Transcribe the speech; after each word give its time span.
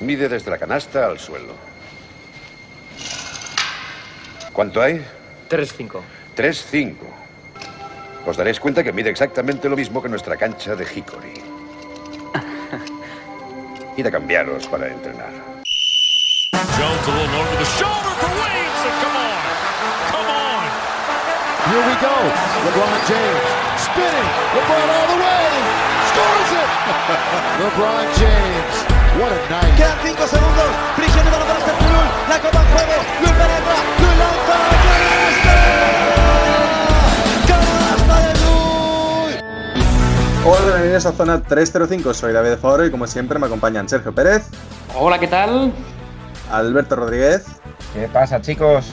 Mide 0.00 0.28
desde 0.28 0.50
la 0.50 0.58
canasta 0.58 1.06
al 1.06 1.18
suelo. 1.18 1.54
¿Cuánto 4.52 4.80
hay? 4.82 5.04
3-5. 5.48 6.00
3-5. 6.36 6.94
Os 8.26 8.36
daréis 8.36 8.60
cuenta 8.60 8.82
que 8.84 8.92
mide 8.92 9.10
exactamente 9.10 9.68
lo 9.68 9.76
mismo 9.76 10.02
que 10.02 10.08
nuestra 10.08 10.36
cancha 10.36 10.74
de 10.74 10.84
Hickory. 10.84 11.34
Id 13.96 14.06
a 14.06 14.10
cambiaros 14.10 14.66
para 14.66 14.88
entrenar. 14.88 15.30
Jones 16.76 17.08
a 17.08 17.10
little 17.10 17.40
over 17.40 17.56
the 17.58 17.64
shoulder 17.76 18.12
for 18.20 18.30
Wayne. 18.40 18.74
So 18.80 18.88
come 19.02 19.16
on. 19.16 19.36
Come 20.12 20.28
on. 20.32 20.64
Here 21.68 21.84
we 21.88 21.94
go. 22.00 22.14
LeBron 22.64 22.92
James 23.08 23.60
spinning. 23.76 24.28
LeBron 24.54 24.88
all 24.88 25.06
the 25.08 25.18
way. 25.24 25.99
LeBron 26.90 28.06
James. 28.18 28.74
What 29.20 29.32
a 29.32 29.38
night. 29.50 29.76
Quedan 29.76 29.98
5 30.02 30.26
segundos. 30.26 30.66
Cristiano 30.96 31.30
para 31.30 31.58
este. 31.58 31.72
La 32.28 32.38
copa 32.40 32.60
en 32.62 32.66
juego. 32.72 32.96
Luis 33.20 33.32
penetra. 33.32 33.74
Luis 34.00 34.16
lanza. 34.18 34.56
¡Canasta! 37.46 37.56
¡Canasta 38.06 38.16
de 38.26 38.32
Luis! 39.26 39.36
Hola, 40.44 40.64
bienvenidos 40.66 41.06
a 41.06 41.12
Zona 41.12 41.42
305. 41.42 42.14
Soy 42.14 42.32
David 42.32 42.56
Favoro 42.60 42.84
y 42.86 42.90
como 42.90 43.06
siempre 43.06 43.38
me 43.38 43.46
acompañan 43.46 43.88
Sergio 43.88 44.12
Pérez, 44.14 44.48
Hola, 44.96 45.18
¿qué 45.20 45.28
tal? 45.28 45.72
Alberto 46.50 46.96
Rodríguez 46.96 47.44
¿Qué 47.94 48.08
pasa, 48.08 48.40
chicos? 48.40 48.86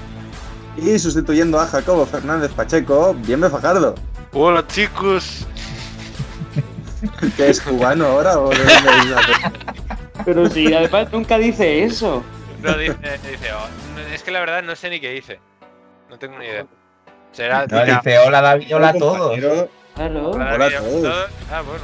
y 0.77 0.99
sustituyendo 0.99 1.59
a 1.59 1.65
Jacobo 1.65 2.05
Fernández 2.05 2.51
Pacheco, 2.51 3.15
Bienve 3.17 3.49
Fajardo. 3.49 3.95
Hola 4.33 4.67
chicos. 4.67 5.46
¿Que 7.37 7.49
es 7.49 7.61
cubano 7.61 8.05
ahora 8.07 8.39
o 8.39 8.49
de 8.49 8.57
dónde 8.57 8.91
viene? 9.05 9.21
Pero 10.25 10.49
si 10.49 10.73
además 10.73 11.11
nunca 11.11 11.37
dice 11.37 11.83
eso. 11.83 12.23
No, 12.61 12.75
dice, 12.77 12.95
dice 13.29 13.49
oh, 13.53 14.13
es 14.13 14.23
que 14.23 14.31
la 14.31 14.39
verdad 14.39 14.63
no 14.63 14.75
sé 14.75 14.89
ni 14.89 14.99
qué 14.99 15.11
dice. 15.11 15.39
No 16.09 16.17
tengo 16.17 16.37
ni 16.39 16.45
idea. 16.45 16.65
Será 17.31 17.67
No, 17.67 17.85
dice 17.85 18.17
hola 18.19 18.41
David, 18.41 18.75
hola 18.75 18.89
a 18.89 18.93
todos. 18.93 19.37
Claro. 19.37 19.69
Hola, 20.31 20.53
Hola 20.55 20.65
a 20.65 20.69
todos. 20.69 21.01
todo- 21.03 21.25
Ah, 21.51 21.61
bueno, 21.61 21.83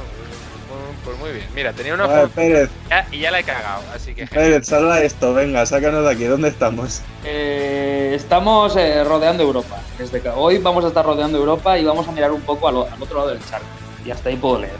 pues, 0.68 0.80
pues 1.04 1.18
muy 1.18 1.30
bien. 1.32 1.46
Mira, 1.54 1.72
tenía 1.72 1.94
una 1.94 2.06
ver, 2.06 2.20
foto 2.22 2.34
Pérez, 2.34 2.70
ya- 2.90 3.06
y 3.12 3.18
ya 3.20 3.30
la 3.30 3.40
he 3.40 3.44
cagado, 3.44 3.82
así 3.94 4.14
que. 4.14 4.26
Pérez, 4.26 4.66
salva 4.66 5.00
esto, 5.00 5.32
venga, 5.34 5.64
sácanos 5.66 6.04
de 6.04 6.10
aquí, 6.10 6.24
¿dónde 6.24 6.48
estamos? 6.48 7.02
Eh, 7.24 8.12
estamos 8.14 8.76
eh, 8.76 9.04
rodeando 9.04 9.42
Europa. 9.44 9.78
Desde 9.98 10.20
que 10.20 10.28
hoy 10.28 10.58
vamos 10.58 10.84
a 10.84 10.88
estar 10.88 11.04
rodeando 11.04 11.38
Europa 11.38 11.78
y 11.78 11.84
vamos 11.84 12.06
a 12.08 12.12
mirar 12.12 12.32
un 12.32 12.40
poco 12.42 12.68
al, 12.68 12.92
al 12.92 13.02
otro 13.02 13.18
lado 13.18 13.30
del 13.30 13.44
charco. 13.48 13.66
Y 14.04 14.10
hasta 14.10 14.28
ahí 14.28 14.36
puedo 14.36 14.58
leer. 14.60 14.74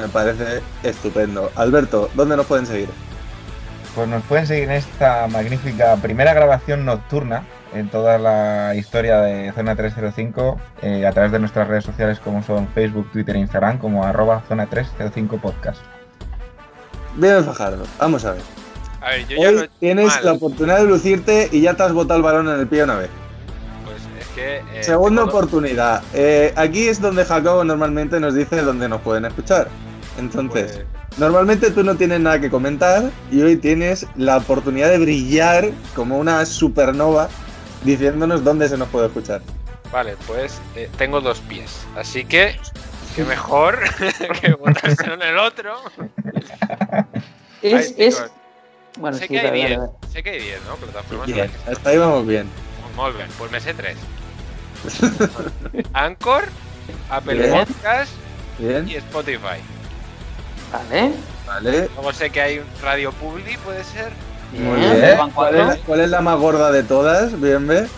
Me 0.00 0.08
parece 0.08 0.60
estupendo. 0.82 1.50
Alberto, 1.56 2.10
¿dónde 2.14 2.36
nos 2.36 2.46
pueden 2.46 2.66
seguir? 2.66 2.88
Pues 3.94 4.08
nos 4.08 4.22
pueden 4.24 4.46
seguir 4.46 4.64
en 4.64 4.72
esta 4.72 5.26
magnífica 5.26 5.96
primera 5.96 6.34
grabación 6.34 6.84
nocturna 6.84 7.44
en 7.74 7.88
toda 7.88 8.18
la 8.18 8.74
historia 8.74 9.20
de 9.20 9.52
Zona 9.52 9.74
305 9.74 10.60
eh, 10.82 11.06
a 11.06 11.12
través 11.12 11.32
de 11.32 11.38
nuestras 11.38 11.66
redes 11.66 11.84
sociales 11.84 12.20
como 12.20 12.42
son 12.42 12.68
Facebook, 12.68 13.10
Twitter 13.12 13.36
e 13.36 13.40
Instagram 13.40 13.78
como 13.78 14.04
arroba 14.04 14.42
Zona 14.48 14.66
305 14.66 15.38
Podcast. 15.38 15.80
Bienve 17.16 17.42
Fajardo, 17.42 17.84
vamos 17.98 18.24
a 18.26 18.32
ver. 18.32 18.42
A 19.00 19.10
ver, 19.10 19.26
yo 19.28 19.36
ya 19.38 19.48
Hoy 19.48 19.54
no 19.54 19.68
tienes 19.80 20.06
mal, 20.08 20.24
la 20.24 20.32
oportunidad 20.32 20.78
de 20.78 20.84
lucirte 20.84 21.48
y 21.50 21.62
ya 21.62 21.74
te 21.74 21.82
has 21.84 21.92
botado 21.92 22.18
el 22.18 22.22
balón 22.22 22.48
en 22.48 22.60
el 22.60 22.66
pie 22.66 22.84
una 22.84 22.96
vez. 22.96 23.08
Pues 23.84 23.96
es 24.20 24.26
que. 24.34 24.56
eh, 24.78 24.82
Segunda 24.84 25.22
tengo 25.22 25.38
oportunidad. 25.38 26.02
Eh, 26.12 26.52
aquí 26.56 26.88
es 26.88 27.00
donde 27.00 27.24
Jacobo 27.24 27.64
normalmente 27.64 28.20
nos 28.20 28.34
dice 28.34 28.60
dónde 28.60 28.88
nos 28.90 29.00
pueden 29.00 29.24
escuchar. 29.24 29.68
Entonces, 30.18 30.72
pues, 30.72 31.18
normalmente 31.18 31.70
tú 31.70 31.82
no 31.84 31.94
tienes 31.96 32.20
nada 32.20 32.40
que 32.40 32.50
comentar 32.50 33.10
y 33.30 33.42
hoy 33.42 33.56
tienes 33.56 34.06
la 34.16 34.38
oportunidad 34.38 34.90
de 34.90 34.98
brillar 34.98 35.70
como 35.94 36.18
una 36.18 36.44
supernova 36.46 37.28
diciéndonos 37.84 38.42
dónde 38.42 38.68
se 38.68 38.76
nos 38.78 38.88
puede 38.88 39.06
escuchar. 39.06 39.42
vale, 39.92 40.16
pues 40.26 40.60
eh, 40.74 40.88
tengo 40.98 41.20
dos 41.20 41.40
pies. 41.40 41.86
Así 41.96 42.24
que. 42.24 42.56
Que 43.16 43.24
mejor 43.24 43.78
que 44.42 44.52
botárselo 44.52 45.14
en 45.14 45.22
el 45.22 45.38
otro. 45.38 45.74
Es, 47.62 47.88
Ay, 47.88 47.94
es... 47.96 48.24
Bueno, 48.98 49.16
sé, 49.16 49.22
sí, 49.22 49.28
que 49.28 49.38
hay 49.40 49.46
dale, 49.46 49.56
10, 49.68 49.78
dale, 49.78 49.92
sé 50.12 50.22
que 50.22 50.30
hay 50.30 50.40
10, 50.42 50.60
¿no? 50.66 50.76
Plataformas 50.76 51.26
Bien, 51.26 51.50
que 51.50 51.70
hasta 51.70 51.88
ahí 51.90 51.96
vamos 51.96 52.26
bien. 52.26 52.46
Molt 52.94 53.16
bé, 53.16 53.24
pues 53.38 53.50
me 53.50 53.58
sé 53.60 53.72
tres. 53.72 53.96
Anchor, 55.94 56.44
Apple 57.08 57.34
Bien. 57.38 57.50
Podcast 57.66 58.12
Bien, 58.58 58.86
y 58.86 58.96
Spotify. 58.96 59.62
Vale. 60.72 61.12
vale. 61.46 61.88
Luego 61.94 62.12
sé 62.12 62.30
que 62.30 62.40
hay 62.40 62.58
un 62.58 62.66
Radio 62.82 63.12
Publi, 63.12 63.56
puede 63.58 63.84
ser. 63.84 64.12
Muy 64.52 64.78
Bien, 64.78 65.18
¿Cuál 65.34 65.54
es, 65.56 65.76
cuál 65.80 66.00
es 66.00 66.10
la 66.10 66.20
más 66.20 66.38
gorda 66.38 66.70
de 66.70 66.82
todas? 66.82 67.38
Bien, 67.40 67.66
ve. 67.66 67.88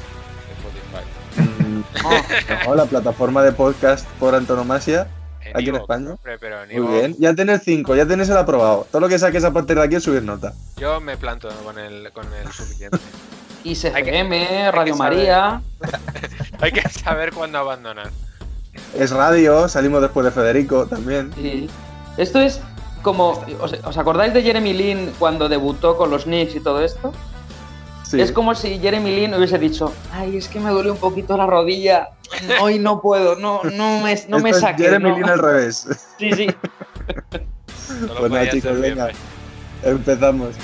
Spotify. 0.61 1.63
Mm, 1.63 2.67
no, 2.67 2.75
la 2.75 2.87
plataforma 2.87 3.43
de 3.43 3.53
podcast 3.53 4.07
por 4.19 4.35
antonomasia. 4.35 5.09
Eh, 5.45 5.53
Aquí 5.55 5.69
en 5.69 5.77
España. 5.77 6.11
hombre, 6.11 6.39
pero 6.39 6.63
en 6.65 6.83
Muy 6.83 6.95
bien. 6.99 7.17
Ya 7.19 7.35
tienes 7.35 7.63
cinco, 7.65 7.95
ya 7.95 8.07
tienes 8.07 8.29
el 8.29 8.37
aprobado. 8.37 8.87
Todo 8.91 9.01
lo 9.01 9.09
que 9.09 9.19
saques 9.19 9.45
a 9.45 9.53
partir 9.53 9.77
de 9.77 9.85
aquí 9.85 9.97
es 9.97 10.03
subir 10.03 10.23
nota. 10.23 10.53
Yo 10.77 11.01
me 11.01 11.17
planto 11.17 11.49
con 11.65 11.79
el, 11.79 12.11
con 12.13 12.27
el 12.33 12.51
suficiente. 12.53 12.99
ISFM, 13.65 14.71
Radio. 14.73 14.97
María. 14.97 15.63
hay 16.61 16.73
que 16.73 16.89
saber 16.89 17.33
cuándo 17.33 17.59
abandonar. 17.59 18.11
Es 18.97 19.11
radio, 19.11 19.69
salimos 19.69 20.01
después 20.01 20.25
de 20.25 20.33
Federico 20.33 20.87
también. 20.87 21.33
Sí. 21.35 21.69
Esto 22.19 22.41
es 22.41 22.61
como. 23.03 23.43
¿os, 23.61 23.73
os 23.73 23.97
acordáis 23.97 24.35
de 24.35 24.43
Jeremy 24.43 24.75
Lin 24.75 25.13
cuando 25.19 25.49
debutó 25.49 25.97
con 25.97 26.11
los 26.11 26.25
Knicks 26.25 26.57
y 26.57 26.61
todo 26.61 26.83
esto? 26.83 27.13
Sí. 28.03 28.21
Es 28.21 28.33
como 28.33 28.55
si 28.55 28.79
Jeremy 28.79 29.15
Lin 29.15 29.35
hubiese 29.35 29.59
dicho: 29.59 29.93
Ay, 30.13 30.37
es 30.37 30.49
que 30.49 30.61
me 30.61 30.71
duele 30.71 30.91
un 30.91 30.99
poquito 30.99 31.37
la 31.37 31.47
rodilla. 31.47 32.11
Hoy 32.61 32.79
no 32.79 33.01
puedo, 33.01 33.37
no, 33.37 33.63
no 33.65 34.01
me, 34.01 34.19
no 34.29 34.39
me 34.41 34.53
saques. 34.53 34.85
Jeremy 34.85 35.11
no". 35.11 35.17
Lin 35.17 35.29
al 35.29 35.39
revés. 35.39 35.87
Sí, 36.19 36.33
sí. 36.33 36.49
Podía 38.19 38.51
chicos, 38.51 38.81
venga. 38.81 39.09
Empezamos. 39.85 40.57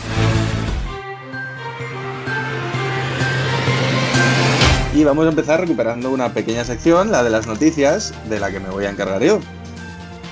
Y 4.94 5.04
vamos 5.04 5.26
a 5.26 5.28
empezar 5.28 5.60
recuperando 5.60 6.10
una 6.10 6.32
pequeña 6.32 6.64
sección, 6.64 7.12
la 7.12 7.22
de 7.22 7.31
las 7.31 7.47
noticias, 7.47 8.12
de 8.28 8.41
la 8.41 8.50
que 8.50 8.60
me 8.60 8.69
voy 8.69 8.84
a 8.84 8.91
encargar 8.91 9.22
yo. 9.22 9.41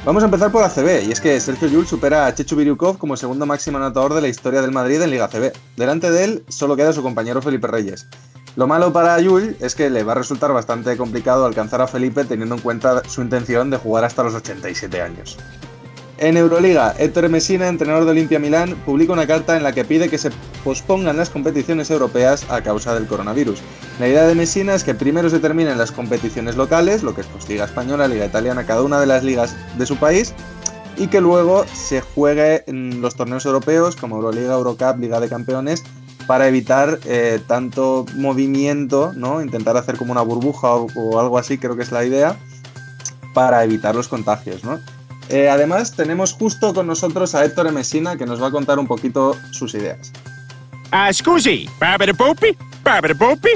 Vamos 0.05 0.25
a 0.25 0.27
empezar 0.27 0.51
por 0.51 0.65
ACB, 0.65 1.05
y 1.07 1.13
es 1.13 1.21
que 1.21 1.39
Sergio 1.39 1.69
Llull 1.69 1.87
supera 1.87 2.27
a 2.27 2.35
Chechu 2.35 2.57
Biriukov 2.57 2.99
como 2.99 3.17
segundo 3.17 3.47
máximo 3.47 3.79
anotador 3.79 4.15
de 4.15 4.21
la 4.21 4.27
historia 4.27 4.61
del 4.61 4.73
Madrid 4.73 5.01
en 5.01 5.11
Liga 5.11 5.27
ACB. 5.27 5.53
Delante 5.77 6.11
de 6.11 6.25
él 6.25 6.45
solo 6.49 6.75
queda 6.75 6.93
su 6.93 7.05
compañero 7.05 7.41
Felipe 7.41 7.69
Reyes. 7.69 8.09
Lo 8.57 8.67
malo 8.67 8.93
para 8.93 9.21
Llull 9.21 9.57
es 9.61 9.77
que 9.77 9.91
le 9.91 10.03
va 10.03 10.13
a 10.13 10.17
resultar 10.17 10.53
bastante 10.53 10.97
complicado 10.97 11.47
alcanzar 11.47 11.81
a 11.83 11.87
Felipe 11.87 12.25
teniendo 12.25 12.57
en 12.57 12.61
cuenta 12.63 13.09
su 13.09 13.23
intención 13.23 13.71
de 13.71 13.77
jugar 13.77 14.05
hasta 14.05 14.25
los 14.25 14.35
87 14.35 15.01
años. 15.01 15.39
En 16.23 16.37
Euroliga, 16.37 16.95
Héctor 17.01 17.29
Messina, 17.29 17.67
entrenador 17.67 18.05
de 18.05 18.13
Olimpia 18.13 18.39
Milán, 18.39 18.77
publica 18.87 19.13
una 19.13 19.27
carta 19.27 19.57
en 19.57 19.65
la 19.65 19.73
que 19.73 19.85
pide 19.85 20.09
que 20.09 20.19
se 20.19 20.31
pospongan 20.63 21.17
las 21.17 21.31
competiciones 21.31 21.91
europeas 21.91 22.49
a 22.49 22.63
causa 22.63 22.95
del 22.95 23.09
coronavirus. 23.09 23.59
La 23.99 24.07
idea 24.07 24.29
de 24.29 24.37
Messina 24.37 24.73
es 24.77 24.85
que 24.85 24.95
primero 24.95 25.29
se 25.31 25.41
terminen 25.41 25.79
las 25.79 25.91
competiciones 25.91 26.55
locales, 26.55 27.03
lo 27.03 27.13
que 27.13 27.23
es 27.23 27.27
pues, 27.27 27.49
Liga 27.49 27.65
Española, 27.65 28.07
Liga 28.07 28.25
Italiana, 28.25 28.65
cada 28.65 28.83
una 28.83 29.01
de 29.01 29.07
las 29.07 29.25
ligas 29.25 29.57
de 29.77 29.85
su 29.85 29.97
país, 29.97 30.33
y 30.97 31.09
que 31.09 31.21
luego 31.21 31.65
se 31.75 32.03
juegue 32.03 32.63
en 32.69 33.01
los 33.01 33.17
torneos 33.17 33.45
europeos 33.45 33.97
como 33.97 34.15
Euroliga, 34.15 34.55
Eurocup, 34.55 35.01
Liga 35.01 35.19
de 35.19 35.29
Campeones, 35.29 35.83
para 36.29 36.47
evitar 36.47 37.01
eh, 37.05 37.41
tanto 37.49 38.07
movimiento, 38.15 39.13
¿no? 39.17 39.43
Intentar 39.43 39.77
hacer 39.77 39.97
como 39.97 40.13
una 40.13 40.23
burbuja 40.23 40.73
o, 40.77 40.87
o 40.95 41.19
algo 41.19 41.37
así, 41.37 41.59
creo 41.59 41.75
que 41.75 41.83
es 41.83 41.91
la 41.91 42.05
idea, 42.05 42.37
para 43.35 43.65
evitar 43.65 43.97
los 43.97 44.07
contagios, 44.07 44.63
¿no? 44.63 44.79
Eh, 45.33 45.49
además, 45.49 45.93
tenemos 45.93 46.35
justo 46.35 46.75
con 46.75 46.87
nosotros 46.87 47.35
a 47.35 47.43
Héctor 47.43 47.73
Messina 47.73 48.17
que 48.19 48.27
nos 48.27 48.41
va 48.41 48.49
a 48.49 48.51
contar 48.51 48.79
un 48.79 48.87
poquito 48.87 49.35
sus 49.51 49.73
ideas. 49.73 50.13
Ah, 50.91 51.11
scusi, 51.11 51.67
popi, 52.19 52.53
popi. 53.19 53.49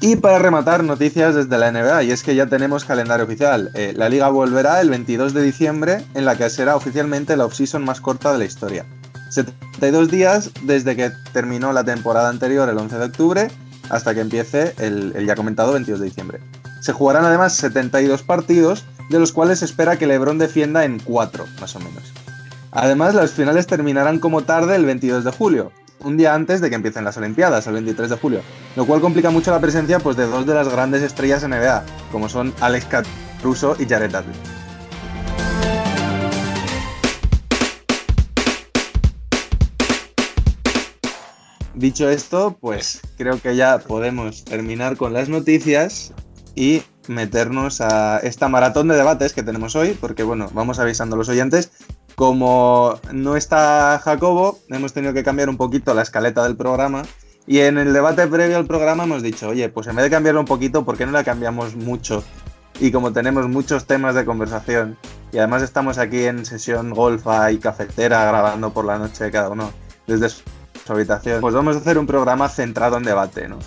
Y 0.00 0.16
para 0.16 0.40
rematar, 0.40 0.82
noticias 0.82 1.36
desde 1.36 1.58
la 1.58 1.70
NBA, 1.70 2.02
y 2.02 2.10
es 2.10 2.24
que 2.24 2.34
ya 2.34 2.46
tenemos 2.46 2.84
calendario 2.84 3.24
oficial. 3.24 3.70
Eh, 3.74 3.94
la 3.96 4.08
liga 4.08 4.28
volverá 4.28 4.80
el 4.80 4.90
22 4.90 5.32
de 5.32 5.42
diciembre, 5.42 6.04
en 6.14 6.24
la 6.24 6.36
que 6.36 6.50
será 6.50 6.74
oficialmente 6.74 7.36
la 7.36 7.46
off-season 7.46 7.84
más 7.84 8.00
corta 8.00 8.32
de 8.32 8.38
la 8.38 8.44
historia. 8.44 8.84
72 9.30 10.10
días 10.10 10.50
desde 10.62 10.96
que 10.96 11.12
terminó 11.32 11.72
la 11.72 11.84
temporada 11.84 12.30
anterior, 12.30 12.68
el 12.68 12.78
11 12.78 12.98
de 12.98 13.04
octubre, 13.04 13.48
hasta 13.90 14.14
que 14.14 14.20
empiece 14.20 14.74
el, 14.78 15.12
ya 15.26 15.34
comentado 15.34 15.72
22 15.72 16.00
de 16.00 16.06
diciembre. 16.06 16.40
Se 16.80 16.92
jugarán 16.92 17.24
además 17.24 17.54
72 17.54 18.22
partidos, 18.22 18.84
de 19.10 19.18
los 19.18 19.32
cuales 19.32 19.60
se 19.60 19.64
espera 19.64 19.96
que 19.96 20.06
LeBron 20.06 20.38
defienda 20.38 20.84
en 20.84 20.98
4, 20.98 21.44
más 21.60 21.76
o 21.76 21.78
menos. 21.78 22.12
Además, 22.72 23.14
las 23.14 23.32
finales 23.32 23.66
terminarán 23.66 24.18
como 24.18 24.42
tarde 24.42 24.76
el 24.76 24.84
22 24.84 25.24
de 25.24 25.30
julio, 25.30 25.72
un 26.00 26.16
día 26.16 26.34
antes 26.34 26.60
de 26.60 26.68
que 26.68 26.76
empiecen 26.76 27.04
las 27.04 27.16
Olimpiadas, 27.16 27.66
el 27.66 27.74
23 27.74 28.10
de 28.10 28.16
julio, 28.16 28.40
lo 28.76 28.86
cual 28.86 29.00
complica 29.00 29.30
mucho 29.30 29.50
la 29.50 29.60
presencia 29.60 29.98
pues, 29.98 30.16
de 30.16 30.26
dos 30.26 30.46
de 30.46 30.54
las 30.54 30.68
grandes 30.68 31.02
estrellas 31.02 31.46
NBA, 31.46 31.84
como 32.12 32.28
son 32.28 32.52
Alex, 32.60 32.86
Russo 33.42 33.76
y 33.78 33.86
Jared 33.86 34.10
Dudley. 34.10 34.55
Dicho 41.76 42.08
esto, 42.08 42.56
pues 42.58 43.02
creo 43.18 43.38
que 43.38 43.54
ya 43.54 43.76
podemos 43.76 44.46
terminar 44.46 44.96
con 44.96 45.12
las 45.12 45.28
noticias 45.28 46.14
y 46.54 46.82
meternos 47.06 47.82
a 47.82 48.18
esta 48.20 48.48
maratón 48.48 48.88
de 48.88 48.96
debates 48.96 49.34
que 49.34 49.42
tenemos 49.42 49.76
hoy, 49.76 49.92
porque 50.00 50.22
bueno, 50.22 50.48
vamos 50.54 50.78
avisando 50.78 51.16
a 51.16 51.18
los 51.18 51.28
oyentes. 51.28 51.70
Como 52.14 52.98
no 53.12 53.36
está 53.36 54.00
Jacobo, 54.02 54.58
hemos 54.70 54.94
tenido 54.94 55.12
que 55.12 55.22
cambiar 55.22 55.50
un 55.50 55.58
poquito 55.58 55.92
la 55.92 56.00
escaleta 56.00 56.42
del 56.44 56.56
programa 56.56 57.02
y 57.46 57.58
en 57.58 57.76
el 57.76 57.92
debate 57.92 58.26
previo 58.26 58.56
al 58.56 58.66
programa 58.66 59.04
hemos 59.04 59.22
dicho, 59.22 59.50
oye, 59.50 59.68
pues 59.68 59.86
en 59.86 59.96
vez 59.96 60.04
de 60.06 60.10
cambiarlo 60.10 60.40
un 60.40 60.46
poquito, 60.46 60.82
¿por 60.82 60.96
qué 60.96 61.04
no 61.04 61.12
la 61.12 61.24
cambiamos 61.24 61.76
mucho? 61.76 62.24
Y 62.80 62.90
como 62.90 63.12
tenemos 63.12 63.50
muchos 63.50 63.84
temas 63.84 64.14
de 64.14 64.24
conversación 64.24 64.96
y 65.30 65.36
además 65.36 65.62
estamos 65.62 65.98
aquí 65.98 66.24
en 66.24 66.46
sesión 66.46 66.92
golfa 66.92 67.52
y 67.52 67.58
cafetera 67.58 68.24
grabando 68.24 68.72
por 68.72 68.86
la 68.86 68.96
noche 68.96 69.30
cada 69.30 69.50
uno 69.50 69.70
desde 70.06 70.30
habitación, 70.92 71.40
pues 71.40 71.54
vamos 71.54 71.76
a 71.76 71.78
hacer 71.78 71.98
un 71.98 72.06
programa 72.06 72.48
centrado 72.48 72.96
en 72.96 73.02
debate, 73.02 73.48
¿no? 73.48 73.58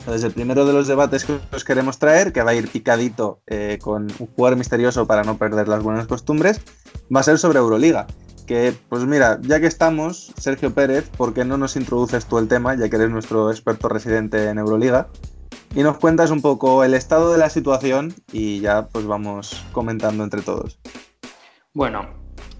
Entonces, 0.00 0.24
el 0.24 0.32
primero 0.32 0.64
de 0.64 0.72
los 0.72 0.88
debates 0.88 1.26
que 1.26 1.38
os 1.52 1.62
queremos 1.62 1.98
traer, 1.98 2.32
que 2.32 2.42
va 2.42 2.52
a 2.52 2.54
ir 2.54 2.70
picadito 2.70 3.42
eh, 3.46 3.78
con 3.82 4.04
un 4.18 4.26
jugador 4.34 4.56
misterioso 4.56 5.06
para 5.06 5.24
no 5.24 5.36
perder 5.36 5.68
las 5.68 5.82
buenas 5.82 6.06
costumbres, 6.06 6.60
va 7.14 7.20
a 7.20 7.22
ser 7.22 7.38
sobre 7.38 7.58
Euroliga. 7.58 8.06
Que, 8.46 8.74
pues 8.88 9.04
mira, 9.04 9.38
ya 9.42 9.60
que 9.60 9.66
estamos, 9.66 10.32
Sergio 10.38 10.74
Pérez, 10.74 11.10
¿por 11.10 11.34
qué 11.34 11.44
no 11.44 11.58
nos 11.58 11.76
introduces 11.76 12.24
tú 12.24 12.38
el 12.38 12.48
tema, 12.48 12.74
ya 12.74 12.88
que 12.88 12.96
eres 12.96 13.10
nuestro 13.10 13.50
experto 13.50 13.88
residente 13.88 14.48
en 14.48 14.58
Euroliga? 14.58 15.08
Y 15.74 15.82
nos 15.82 15.98
cuentas 15.98 16.30
un 16.30 16.40
poco 16.40 16.82
el 16.82 16.94
estado 16.94 17.30
de 17.30 17.38
la 17.38 17.50
situación 17.50 18.12
y 18.32 18.60
ya 18.60 18.88
pues 18.88 19.06
vamos 19.06 19.64
comentando 19.70 20.24
entre 20.24 20.40
todos. 20.40 20.80
Bueno, 21.74 22.08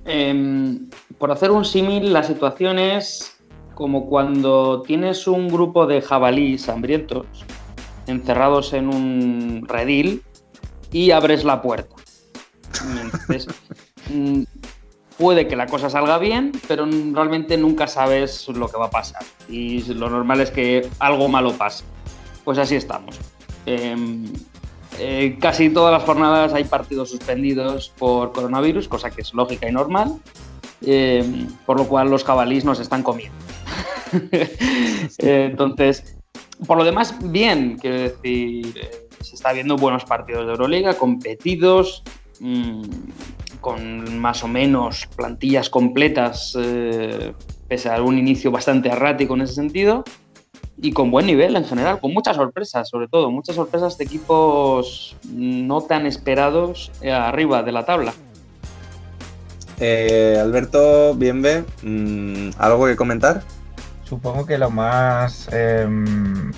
em, 0.04 0.88
por 1.18 1.32
hacer 1.32 1.50
un 1.50 1.64
símil, 1.64 2.12
la 2.12 2.22
situación 2.22 2.78
es 2.78 3.39
como 3.80 4.04
cuando 4.04 4.82
tienes 4.82 5.26
un 5.26 5.48
grupo 5.48 5.86
de 5.86 6.02
jabalíes 6.02 6.68
hambrientos 6.68 7.26
encerrados 8.06 8.74
en 8.74 8.88
un 8.90 9.64
redil 9.66 10.22
y 10.92 11.12
abres 11.12 11.44
la 11.44 11.62
puerta. 11.62 11.96
Entonces, 13.02 13.46
mm, 14.12 14.42
puede 15.16 15.48
que 15.48 15.56
la 15.56 15.64
cosa 15.64 15.88
salga 15.88 16.18
bien, 16.18 16.52
pero 16.68 16.84
realmente 16.84 17.56
nunca 17.56 17.86
sabes 17.86 18.46
lo 18.50 18.68
que 18.68 18.76
va 18.76 18.86
a 18.86 18.90
pasar. 18.90 19.22
Y 19.48 19.82
lo 19.94 20.10
normal 20.10 20.42
es 20.42 20.50
que 20.50 20.86
algo 20.98 21.28
malo 21.28 21.54
pase. 21.54 21.82
Pues 22.44 22.58
así 22.58 22.74
estamos. 22.74 23.18
Em, 23.64 24.30
eh, 24.98 25.38
casi 25.40 25.70
todas 25.70 25.90
las 25.90 26.02
jornadas 26.02 26.52
hay 26.52 26.64
partidos 26.64 27.08
suspendidos 27.08 27.94
por 27.98 28.32
coronavirus, 28.32 28.88
cosa 28.88 29.10
que 29.10 29.22
es 29.22 29.32
lógica 29.32 29.66
y 29.66 29.72
normal, 29.72 30.20
em, 30.82 31.46
por 31.64 31.78
lo 31.78 31.88
cual 31.88 32.10
los 32.10 32.24
jabalíes 32.24 32.66
nos 32.66 32.78
están 32.78 33.02
comiendo. 33.02 33.49
Eh, 34.12 35.48
entonces, 35.50 36.16
por 36.66 36.78
lo 36.78 36.84
demás, 36.84 37.14
bien, 37.22 37.78
quiero 37.80 38.00
decir, 38.00 38.78
eh, 38.78 39.08
se 39.20 39.34
está 39.34 39.52
viendo 39.52 39.76
buenos 39.76 40.04
partidos 40.04 40.46
de 40.46 40.52
Euroliga, 40.52 40.94
competidos, 40.94 42.02
mmm, 42.40 42.82
con 43.60 44.18
más 44.18 44.42
o 44.42 44.48
menos 44.48 45.06
plantillas 45.16 45.68
completas, 45.68 46.56
eh, 46.58 47.32
pese 47.68 47.90
a 47.90 48.02
un 48.02 48.18
inicio 48.18 48.50
bastante 48.50 48.88
errático 48.88 49.34
en 49.34 49.42
ese 49.42 49.54
sentido, 49.54 50.04
y 50.82 50.92
con 50.92 51.10
buen 51.10 51.26
nivel 51.26 51.56
en 51.56 51.64
general, 51.64 52.00
con 52.00 52.14
muchas 52.14 52.36
sorpresas, 52.36 52.88
sobre 52.88 53.06
todo, 53.06 53.30
muchas 53.30 53.56
sorpresas 53.56 53.98
de 53.98 54.04
equipos 54.04 55.14
no 55.30 55.82
tan 55.82 56.06
esperados 56.06 56.90
arriba 57.02 57.62
de 57.62 57.72
la 57.72 57.84
tabla. 57.84 58.14
Eh, 59.82 60.38
Alberto, 60.38 61.14
bienve, 61.14 61.64
mm, 61.82 62.50
¿algo 62.58 62.86
que 62.86 62.96
comentar? 62.96 63.42
Supongo 64.10 64.44
que 64.44 64.58
lo 64.58 64.70
más 64.70 65.48
eh, 65.52 65.86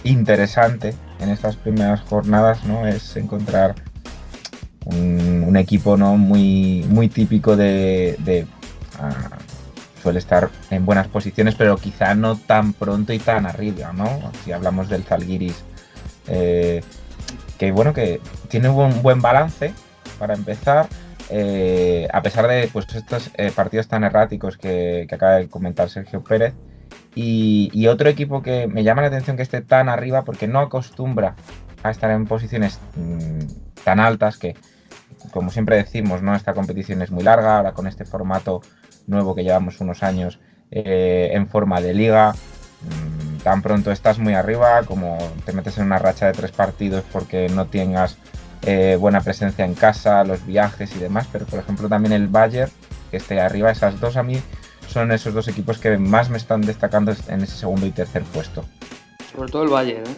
interesante 0.05 0.95
en 1.21 1.29
estas 1.29 1.55
primeras 1.57 2.01
jornadas 2.01 2.65
¿no? 2.65 2.87
es 2.87 3.15
encontrar 3.15 3.75
un, 4.87 5.55
equipo 5.59 5.99
¿no? 5.99 6.17
muy, 6.17 6.87
muy 6.89 7.11
típico 7.11 7.55
de... 7.55 8.47
uh, 8.99 10.01
suele 10.03 10.19
estar 10.19 10.49
en 10.71 10.87
buenas 10.87 11.09
posiciones, 11.09 11.55
pero 11.55 11.77
quizá 11.77 12.15
no 12.15 12.37
tan 12.37 12.73
pronto 12.73 13.13
y 13.13 13.19
tan 13.19 13.45
arriba, 13.45 13.93
¿no? 13.93 14.33
Si 14.43 14.51
hablamos 14.51 14.89
del 14.89 15.05
Zalgiris, 15.05 15.63
eh, 16.29 16.83
que 17.59 17.71
bueno, 17.71 17.93
que 17.93 18.23
tiene 18.49 18.71
un 18.71 19.03
buen 19.03 19.21
balance 19.21 19.75
para 20.19 20.33
empezar, 20.33 20.89
eh, 21.29 22.09
a 22.15 22.23
pesar 22.23 22.49
de 22.49 22.71
pues, 22.73 22.87
estos 22.95 23.31
eh, 23.37 23.53
partidos 23.55 23.89
tan 23.89 24.05
erráticos 24.05 24.57
que, 24.57 25.05
que, 25.07 25.15
acaba 25.15 25.35
de 25.35 25.49
comentar 25.49 25.91
Sergio 25.91 26.25
Pérez. 26.25 26.55
Y, 27.15 27.87
otro 27.89 28.09
equipo 28.09 28.43
que 28.43 28.67
me 28.67 28.85
llama 28.85 29.03
la 29.03 29.09
atención 29.09 29.37
que 29.37 29.43
esté 29.43 29.61
tan 29.61 29.89
arriba 29.89 30.25
porque 30.25 30.47
no 30.47 30.61
acostumbra 30.61 31.35
a 31.83 31.91
estar 31.91 32.11
en 32.11 32.27
posiciones 32.27 32.79
mmm, 32.97 33.41
tan 33.85 34.01
altas 34.01 34.39
que, 34.39 34.57
como 35.31 35.51
siempre 35.51 35.77
decimos, 35.77 36.23
¿no? 36.23 36.35
esta 36.35 36.55
competición 36.55 37.03
es 37.03 37.11
muy 37.11 37.23
larga, 37.23 37.59
ahora 37.59 37.73
con 37.73 37.87
este 37.87 38.05
formato 38.05 38.63
nuevo 39.07 39.35
que 39.35 39.45
llevamos 39.45 39.81
unos 39.81 40.03
años 40.03 40.39
eh, 40.71 41.31
en 41.33 41.49
forma 41.49 41.81
de 41.81 41.93
liga, 41.93 42.33
mmm, 42.33 43.39
tan 43.39 43.61
pronto 43.61 43.93
estás 43.93 44.19
muy 44.19 44.35
arriba 44.35 44.83
como 44.85 45.19
te 45.45 45.53
metes 45.53 45.77
en 45.79 45.85
una 45.85 45.99
racha 45.99 46.27
de 46.27 46.33
tres 46.33 46.53
partidos 46.53 47.05
porque 47.13 47.49
no 47.51 47.67
tengas 47.67 48.17
eh, 48.63 48.97
buena 48.99 49.21
presencia 49.21 49.65
en 49.65 49.75
casa, 49.75 50.25
los 50.25 50.47
viajes 50.47 50.95
y 50.97 50.99
demás, 50.99 51.29
pero 51.31 51.45
por 51.45 51.59
ejemplo 51.59 51.89
también 51.89 52.13
el 52.13 52.29
Bayern, 52.29 52.71
que 53.11 53.17
esté 53.19 53.41
arriba, 53.41 53.71
esas 53.71 54.01
dos 54.01 54.17
a 54.17 54.23
mí 54.23 54.41
son 54.93 55.11
esos 55.13 55.35
dos 55.35 55.49
equipos 55.49 55.79
que 55.79 55.97
más 55.99 56.31
me 56.31 56.37
están 56.37 56.61
destacando 56.63 57.13
en 57.29 57.43
ese 57.43 57.57
segundo 57.57 57.87
y 57.87 57.91
tercer 57.91 58.23
puesto. 58.25 58.65
Sobre 59.35 59.51
todo 59.51 59.63
el 59.65 59.71
Bayern, 59.71 60.07
¿eh? 60.07 60.17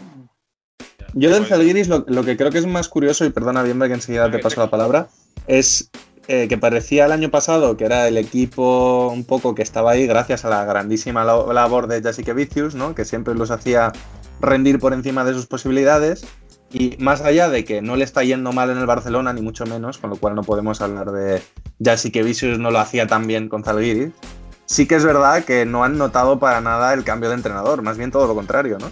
Yo 1.17 1.31
del 1.31 1.47
Zalgiris 1.47 1.87
lo, 1.87 2.05
lo, 2.09 2.25
que 2.25 2.37
creo 2.37 2.50
que 2.50 2.59
es 2.59 2.67
más 2.67 2.88
curioso, 2.88 3.25
y 3.25 3.31
perdona 3.31 3.62
bien 3.62 3.79
que 3.79 3.87
enseguida 3.87 4.31
te 4.31 4.41
paso 4.41 4.61
la 4.61 4.69
palabra, 4.69 5.09
es 5.47 5.91
eh, 6.26 6.49
que 6.49 6.56
parecía 6.56 7.05
el 7.05 7.12
año 7.12 7.31
pasado 7.31 7.76
que 7.76 7.85
era 7.85 8.09
el 8.09 8.17
equipo 8.17 9.11
un 9.12 9.25
poco 9.25 9.55
que 9.55 9.61
estaba 9.61 9.91
ahí 9.91 10.06
gracias 10.06 10.47
a 10.47 10.49
la 10.49 10.65
grandísima 10.65 11.23
labor 11.23 11.87
de 11.87 12.00
Jessica 12.00 12.32
Vicius, 12.32 12.75
¿no? 12.75 12.94
que 12.94 13.05
siempre 13.05 13.35
los 13.35 13.50
hacía 13.50 13.93
rendir 14.41 14.79
por 14.79 14.94
encima 14.94 15.25
de 15.25 15.35
sus 15.35 15.47
posibilidades. 15.47 16.25
Y 16.73 16.97
más 16.99 17.21
allá 17.21 17.49
de 17.50 17.65
que 17.65 17.82
no 17.82 17.94
le 17.94 18.05
está 18.05 18.25
yendo 18.25 18.53
mal 18.53 18.71
en 18.71 18.79
el 18.79 18.87
Barcelona, 18.87 19.32
ni 19.32 19.43
mucho 19.43 19.65
menos, 19.67 19.99
con 19.99 20.11
lo 20.11 20.17
cual 20.17 20.35
no 20.35 20.43
podemos 20.43 20.81
hablar 20.81 21.12
de 21.12 21.41
Jessica 21.78 22.23
Vicius 22.23 22.59
no 22.59 22.71
lo 22.71 22.81
hacía 22.81 23.07
tan 23.07 23.28
bien 23.28 23.49
con 23.49 23.62
Zalgiris, 23.62 24.11
sí 24.66 24.87
que 24.87 24.97
es 24.97 25.04
verdad 25.04 25.44
que 25.44 25.64
no 25.64 25.85
han 25.85 25.99
notado 25.99 26.38
para 26.38 26.61
nada 26.61 26.94
el 26.94 27.04
cambio 27.04 27.28
de 27.28 27.37
entrenador, 27.37 27.83
más 27.83 27.99
bien 27.99 28.11
todo 28.11 28.26
lo 28.26 28.35
contrario, 28.35 28.78
¿no? 28.78 28.90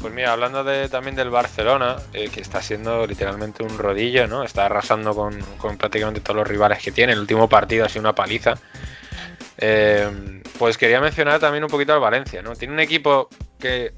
Pues 0.00 0.14
mira, 0.14 0.32
hablando 0.32 0.64
de, 0.64 0.88
también 0.88 1.16
del 1.16 1.28
Barcelona, 1.28 1.96
eh, 2.14 2.30
que 2.30 2.40
está 2.40 2.62
siendo 2.62 3.06
literalmente 3.06 3.62
un 3.62 3.76
rodillo, 3.76 4.26
¿no? 4.26 4.42
Está 4.42 4.64
arrasando 4.64 5.14
con, 5.14 5.38
con, 5.58 5.76
prácticamente 5.76 6.20
todos 6.22 6.36
los 6.36 6.48
rivales 6.48 6.82
que 6.82 6.92
tiene. 6.92 7.12
El 7.12 7.20
último 7.20 7.46
partido 7.46 7.84
ha 7.84 7.88
sido 7.90 8.00
una 8.00 8.14
paliza. 8.14 8.54
Eh, 9.58 10.42
pues 10.58 10.78
quería 10.78 10.98
mencionar 11.02 11.40
también 11.40 11.62
un 11.62 11.68
poquito 11.68 11.92
al 11.92 12.00
Valencia, 12.00 12.40
¿no? 12.40 12.56
Tiene 12.56 12.72
un 12.72 12.80
equipo 12.80 13.28
que 13.58 13.92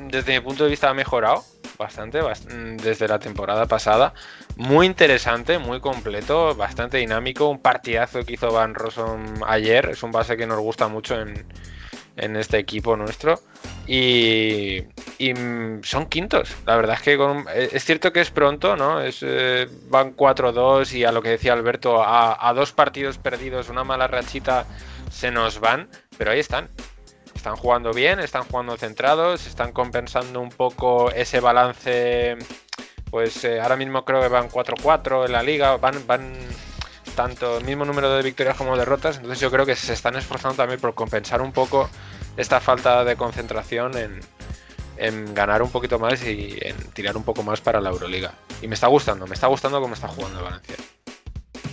desde 0.00 0.32
mi 0.32 0.40
punto 0.40 0.64
de 0.64 0.70
vista 0.70 0.90
ha 0.90 0.94
mejorado 0.94 1.44
bastante, 1.84 2.20
bastante 2.20 2.82
desde 2.82 3.06
la 3.06 3.18
temporada 3.18 3.66
pasada. 3.66 4.14
Muy 4.56 4.86
interesante, 4.86 5.58
muy 5.58 5.80
completo, 5.80 6.54
bastante 6.54 6.98
dinámico. 6.98 7.48
Un 7.48 7.60
partidazo 7.60 8.24
que 8.24 8.34
hizo 8.34 8.50
Van 8.50 8.74
Rossum 8.74 9.42
ayer. 9.46 9.90
Es 9.90 10.02
un 10.02 10.10
base 10.10 10.36
que 10.36 10.46
nos 10.46 10.60
gusta 10.60 10.88
mucho 10.88 11.20
en, 11.20 11.46
en 12.16 12.36
este 12.36 12.58
equipo 12.58 12.96
nuestro. 12.96 13.40
Y, 13.86 14.84
y, 15.18 15.34
son 15.82 16.06
quintos. 16.06 16.56
La 16.66 16.76
verdad 16.76 16.96
es 16.96 17.02
que 17.02 17.16
con, 17.18 17.44
es 17.54 17.84
cierto 17.84 18.12
que 18.12 18.22
es 18.22 18.30
pronto, 18.30 18.76
¿no? 18.76 19.00
Es, 19.00 19.18
eh, 19.22 19.68
van 19.90 20.16
4-2 20.16 20.92
y 20.94 21.04
a 21.04 21.12
lo 21.12 21.20
que 21.20 21.30
decía 21.30 21.52
Alberto, 21.52 22.02
a, 22.02 22.48
a, 22.48 22.54
dos 22.54 22.72
partidos 22.72 23.18
perdidos, 23.18 23.68
una 23.68 23.84
mala 23.84 24.06
rachita, 24.06 24.66
se 25.10 25.30
nos 25.30 25.60
van, 25.60 25.88
pero 26.16 26.30
ahí 26.30 26.40
están. 26.40 26.70
Están 27.44 27.56
jugando 27.56 27.92
bien, 27.92 28.20
están 28.20 28.44
jugando 28.44 28.74
centrados, 28.78 29.46
están 29.46 29.72
compensando 29.72 30.40
un 30.40 30.48
poco 30.48 31.10
ese 31.10 31.40
balance. 31.40 32.38
Pues 33.10 33.44
eh, 33.44 33.60
ahora 33.60 33.76
mismo 33.76 34.02
creo 34.06 34.22
que 34.22 34.28
van 34.28 34.48
4-4 34.48 35.26
en 35.26 35.32
la 35.32 35.42
liga, 35.42 35.76
van, 35.76 36.06
van 36.06 36.32
tanto 37.14 37.58
el 37.58 37.64
mismo 37.66 37.84
número 37.84 38.10
de 38.16 38.22
victorias 38.22 38.56
como 38.56 38.78
derrotas, 38.78 39.16
entonces 39.16 39.40
yo 39.40 39.50
creo 39.50 39.66
que 39.66 39.76
se 39.76 39.92
están 39.92 40.16
esforzando 40.16 40.56
también 40.56 40.80
por 40.80 40.94
compensar 40.94 41.42
un 41.42 41.52
poco 41.52 41.90
esta 42.38 42.60
falta 42.60 43.04
de 43.04 43.14
concentración 43.14 43.92
en, 44.96 45.34
ganar 45.34 45.60
un 45.60 45.70
poquito 45.70 45.98
más 45.98 46.24
y 46.24 46.56
en 46.62 46.78
tirar 46.94 47.14
un 47.14 47.24
poco 47.24 47.42
más 47.42 47.60
para 47.60 47.78
la 47.82 47.90
Euroliga. 47.90 48.32
Y 48.62 48.68
me 48.68 48.74
está 48.74 48.86
gustando, 48.86 49.26
me 49.26 49.34
está 49.34 49.48
gustando 49.48 49.82
cómo 49.82 49.92
está 49.92 50.08
jugando 50.08 50.42
Valencia. 50.42 50.76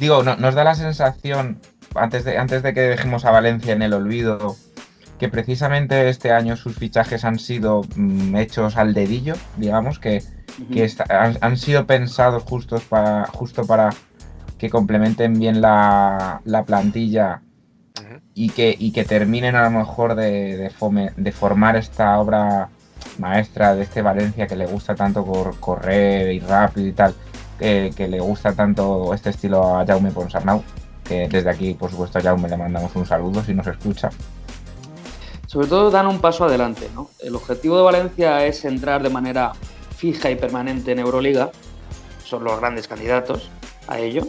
Digo, 0.01 0.21
no, 0.21 0.35
nos 0.35 0.53
da 0.53 0.65
la 0.65 0.75
sensación, 0.75 1.61
antes 1.95 2.25
de, 2.25 2.37
antes 2.37 2.61
de 2.61 2.73
que 2.73 2.81
dejemos 2.81 3.23
a 3.23 3.31
Valencia 3.31 3.71
en 3.71 3.83
el 3.83 3.93
olvido, 3.93 4.57
que 5.21 5.29
precisamente 5.29 6.09
este 6.09 6.31
año 6.31 6.57
sus 6.57 6.75
fichajes 6.75 7.23
han 7.25 7.37
sido 7.37 7.83
mm, 7.95 8.35
hechos 8.37 8.75
al 8.75 8.95
dedillo, 8.95 9.35
digamos, 9.55 9.99
que, 9.99 10.23
que 10.73 10.83
está- 10.83 11.05
han, 11.09 11.37
han 11.41 11.57
sido 11.57 11.85
pensados 11.85 12.41
justos 12.43 12.81
para, 12.85 13.27
justo 13.27 13.65
para 13.67 13.91
que 14.57 14.69
complementen 14.71 15.39
bien 15.39 15.61
la, 15.61 16.41
la 16.43 16.63
plantilla 16.65 17.41
y 18.33 18.49
que, 18.49 18.75
y 18.77 18.91
que 18.93 19.03
terminen 19.03 19.55
a 19.55 19.63
lo 19.65 19.69
mejor 19.77 20.15
de, 20.15 20.57
de 20.57 20.71
fome- 20.71 21.13
de 21.15 21.31
formar 21.31 21.75
esta 21.75 22.17
obra 22.19 22.69
maestra 23.19 23.75
de 23.75 23.83
este 23.83 24.01
Valencia 24.01 24.47
que 24.47 24.55
le 24.55 24.65
gusta 24.65 24.95
tanto 24.95 25.23
cor- 25.23 25.55
correr 25.59 26.33
y 26.33 26.39
rápido 26.39 26.87
y 26.87 26.93
tal, 26.93 27.13
que, 27.59 27.91
que 27.95 28.07
le 28.07 28.19
gusta 28.19 28.53
tanto 28.53 29.13
este 29.13 29.29
estilo 29.29 29.77
a 29.77 29.85
Jaume 29.85 30.09
Ponsarnau, 30.11 30.63
que 31.03 31.27
desde 31.27 31.49
aquí, 31.51 31.75
por 31.75 31.91
supuesto, 31.91 32.17
a 32.17 32.21
Jaume 32.23 32.49
le 32.49 32.57
mandamos 32.57 32.95
un 32.95 33.05
saludo 33.05 33.43
si 33.43 33.53
nos 33.53 33.67
escucha. 33.67 34.09
Sobre 35.51 35.67
todo 35.67 35.91
dan 35.91 36.07
un 36.07 36.21
paso 36.21 36.45
adelante, 36.45 36.87
¿no? 36.95 37.09
El 37.19 37.35
objetivo 37.35 37.75
de 37.75 37.83
Valencia 37.83 38.45
es 38.45 38.63
entrar 38.63 39.03
de 39.03 39.09
manera 39.09 39.51
fija 39.97 40.31
y 40.31 40.37
permanente 40.37 40.93
en 40.93 40.99
Euroliga, 40.99 41.51
son 42.23 42.45
los 42.45 42.57
grandes 42.57 42.87
candidatos 42.87 43.49
a 43.85 43.99
ello, 43.99 44.21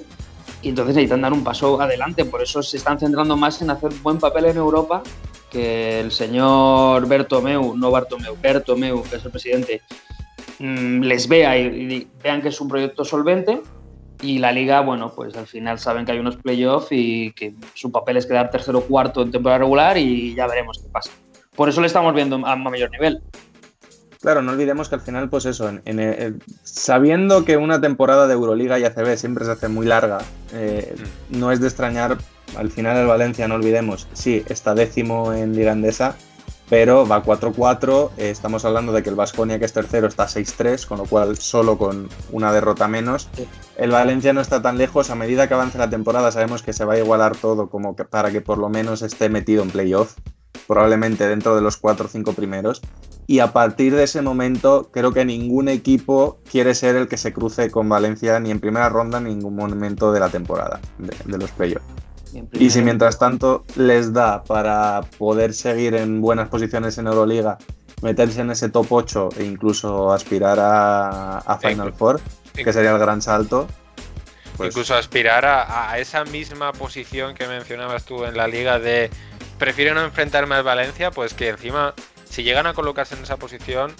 y 0.62 0.70
entonces 0.70 0.96
necesitan 0.96 1.20
dar 1.20 1.32
un 1.32 1.44
paso 1.44 1.80
adelante, 1.80 2.24
por 2.24 2.42
eso 2.42 2.60
se 2.60 2.76
están 2.76 2.98
centrando 2.98 3.36
más 3.36 3.62
en 3.62 3.70
hacer 3.70 3.92
buen 4.02 4.18
papel 4.18 4.46
en 4.46 4.56
Europa, 4.56 5.04
que 5.48 6.00
el 6.00 6.10
señor 6.10 7.06
Bertomeu, 7.06 7.76
no 7.76 7.92
Bartomeu, 7.92 8.36
Bertomeu, 8.42 9.04
que 9.04 9.14
es 9.14 9.24
el 9.24 9.30
presidente, 9.30 9.82
mm, 10.58 11.02
les 11.02 11.28
vea 11.28 11.56
y, 11.56 11.66
y 11.66 12.08
vean 12.20 12.42
que 12.42 12.48
es 12.48 12.60
un 12.60 12.66
proyecto 12.66 13.04
solvente, 13.04 13.62
y 14.22 14.38
la 14.38 14.52
liga, 14.52 14.80
bueno, 14.80 15.12
pues 15.14 15.36
al 15.36 15.46
final 15.46 15.78
saben 15.78 16.06
que 16.06 16.12
hay 16.12 16.18
unos 16.18 16.36
playoffs 16.36 16.88
y 16.92 17.32
que 17.32 17.54
su 17.74 17.90
papel 17.92 18.16
es 18.16 18.26
quedar 18.26 18.50
tercero 18.50 18.78
o 18.78 18.82
cuarto 18.82 19.22
en 19.22 19.30
temporada 19.32 19.58
regular 19.58 19.98
y 19.98 20.34
ya 20.34 20.46
veremos 20.46 20.78
qué 20.82 20.88
pasa. 20.90 21.10
Por 21.54 21.68
eso 21.68 21.80
le 21.80 21.88
estamos 21.88 22.14
viendo 22.14 22.36
a 22.46 22.56
mayor 22.56 22.90
nivel. 22.90 23.20
Claro, 24.20 24.40
no 24.40 24.52
olvidemos 24.52 24.88
que 24.88 24.94
al 24.94 25.00
final, 25.00 25.28
pues 25.28 25.44
eso, 25.46 25.68
en- 25.68 25.82
en 25.84 26.40
sabiendo 26.62 27.44
que 27.44 27.56
una 27.56 27.80
temporada 27.80 28.28
de 28.28 28.34
Euroliga 28.34 28.78
y 28.78 28.84
ACB 28.84 29.16
siempre 29.16 29.44
se 29.44 29.50
hace 29.50 29.66
muy 29.68 29.84
larga, 29.84 30.18
eh, 30.54 30.94
no 31.30 31.50
es 31.50 31.60
de 31.60 31.66
extrañar, 31.66 32.18
al 32.56 32.70
final 32.70 32.96
el 32.98 33.06
Valencia, 33.08 33.48
no 33.48 33.56
olvidemos, 33.56 34.06
sí, 34.12 34.44
está 34.48 34.74
décimo 34.74 35.32
en 35.32 35.56
Liga 35.56 35.72
Endesa, 35.72 36.14
pero 36.72 37.06
va 37.06 37.22
4-4, 37.22 38.12
eh, 38.16 38.30
estamos 38.30 38.64
hablando 38.64 38.94
de 38.94 39.02
que 39.02 39.10
el 39.10 39.14
Vasconia, 39.14 39.58
que 39.58 39.66
es 39.66 39.74
tercero, 39.74 40.06
está 40.06 40.26
6-3, 40.26 40.86
con 40.86 40.96
lo 40.96 41.04
cual 41.04 41.36
solo 41.36 41.76
con 41.76 42.08
una 42.30 42.50
derrota 42.50 42.88
menos. 42.88 43.28
El 43.76 43.90
Valencia 43.90 44.32
no 44.32 44.40
está 44.40 44.62
tan 44.62 44.78
lejos, 44.78 45.10
a 45.10 45.14
medida 45.14 45.46
que 45.46 45.52
avance 45.52 45.76
la 45.76 45.90
temporada 45.90 46.32
sabemos 46.32 46.62
que 46.62 46.72
se 46.72 46.86
va 46.86 46.94
a 46.94 46.98
igualar 46.98 47.36
todo 47.36 47.68
como 47.68 47.94
que 47.94 48.06
para 48.06 48.30
que 48.30 48.40
por 48.40 48.56
lo 48.56 48.70
menos 48.70 49.02
esté 49.02 49.28
metido 49.28 49.62
en 49.62 49.70
playoff, 49.70 50.14
probablemente 50.66 51.28
dentro 51.28 51.54
de 51.54 51.60
los 51.60 51.76
4 51.76 52.06
o 52.06 52.08
5 52.08 52.32
primeros 52.32 52.80
y 53.26 53.40
a 53.40 53.52
partir 53.52 53.94
de 53.94 54.04
ese 54.04 54.22
momento 54.22 54.88
creo 54.90 55.12
que 55.12 55.26
ningún 55.26 55.68
equipo 55.68 56.38
quiere 56.50 56.74
ser 56.74 56.96
el 56.96 57.06
que 57.06 57.18
se 57.18 57.34
cruce 57.34 57.70
con 57.70 57.86
Valencia 57.90 58.40
ni 58.40 58.50
en 58.50 58.60
primera 58.60 58.88
ronda 58.88 59.20
ni 59.20 59.32
en 59.32 59.40
ningún 59.40 59.56
momento 59.56 60.10
de 60.10 60.20
la 60.20 60.30
temporada 60.30 60.80
de, 60.96 61.14
de 61.26 61.36
los 61.36 61.50
playoffs. 61.50 62.01
Y 62.52 62.70
si 62.70 62.82
mientras 62.82 63.18
tanto 63.18 63.64
les 63.76 64.12
da 64.12 64.42
para 64.44 65.02
poder 65.18 65.54
seguir 65.54 65.94
en 65.94 66.20
buenas 66.20 66.48
posiciones 66.48 66.96
en 66.98 67.06
Euroliga, 67.06 67.58
meterse 68.02 68.40
en 68.40 68.50
ese 68.50 68.68
top 68.68 68.86
8 68.90 69.28
e 69.38 69.44
incluso 69.44 70.12
aspirar 70.12 70.58
a, 70.58 71.38
a 71.38 71.58
Final 71.58 71.92
Four, 71.92 72.20
que 72.54 72.72
sería 72.72 72.92
el 72.92 72.98
gran 72.98 73.22
salto, 73.22 73.68
pues 74.56 74.68
Incluso 74.70 74.94
aspirar 74.94 75.44
a, 75.46 75.90
a 75.90 75.98
esa 75.98 76.24
misma 76.24 76.72
posición 76.72 77.34
que 77.34 77.46
mencionabas 77.46 78.04
tú 78.04 78.24
en 78.24 78.36
la 78.36 78.46
liga 78.46 78.78
de 78.78 79.10
prefiero 79.58 79.94
no 79.94 80.04
enfrentarme 80.04 80.56
al 80.56 80.62
Valencia, 80.62 81.10
pues 81.10 81.34
que 81.34 81.48
encima, 81.48 81.94
si 82.28 82.42
llegan 82.42 82.66
a 82.66 82.74
colocarse 82.74 83.14
en 83.14 83.22
esa 83.22 83.38
posición 83.38 83.94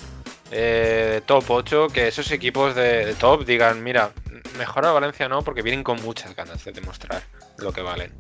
eh, 0.50 1.22
top 1.24 1.44
8, 1.48 1.88
que 1.88 2.08
esos 2.08 2.30
equipos 2.32 2.74
de, 2.74 3.06
de 3.06 3.14
top 3.14 3.46
digan, 3.46 3.82
mira, 3.82 4.10
mejor 4.58 4.84
a 4.84 4.92
Valencia 4.92 5.28
no, 5.28 5.42
porque 5.42 5.62
vienen 5.62 5.82
con 5.82 6.02
muchas 6.02 6.36
ganas 6.36 6.64
de 6.64 6.72
demostrar 6.72 7.22
lo 7.58 7.72
que 7.72 7.82
valen. 7.82 8.12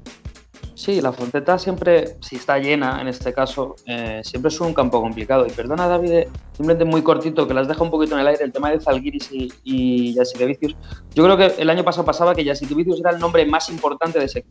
Sí, 0.74 1.00
la 1.00 1.12
Fonteta 1.12 1.58
siempre, 1.58 2.16
si 2.20 2.36
está 2.36 2.58
llena 2.58 3.00
en 3.00 3.06
este 3.06 3.32
caso, 3.32 3.76
eh, 3.86 4.20
siempre 4.24 4.48
es 4.48 4.60
un 4.60 4.74
campo 4.74 5.00
complicado. 5.00 5.46
Y 5.46 5.50
perdona, 5.50 5.86
David, 5.86 6.10
eh, 6.10 6.28
simplemente 6.56 6.84
muy 6.84 7.02
cortito, 7.02 7.46
que 7.46 7.54
las 7.54 7.68
deja 7.68 7.84
un 7.84 7.90
poquito 7.90 8.14
en 8.14 8.20
el 8.22 8.26
aire, 8.26 8.42
el 8.42 8.50
tema 8.50 8.70
de 8.70 8.80
Zalgiris 8.80 9.30
y, 9.30 9.52
y 9.62 10.14
Jasikevicius. 10.16 10.74
Yo 11.14 11.22
creo 11.22 11.36
que 11.36 11.62
el 11.62 11.70
año 11.70 11.84
pasado 11.84 12.04
pasaba 12.04 12.34
que 12.34 12.44
Jasikevicius 12.44 12.98
era 12.98 13.10
el 13.10 13.20
nombre 13.20 13.46
más 13.46 13.68
importante 13.68 14.18
de 14.18 14.24
ese 14.24 14.44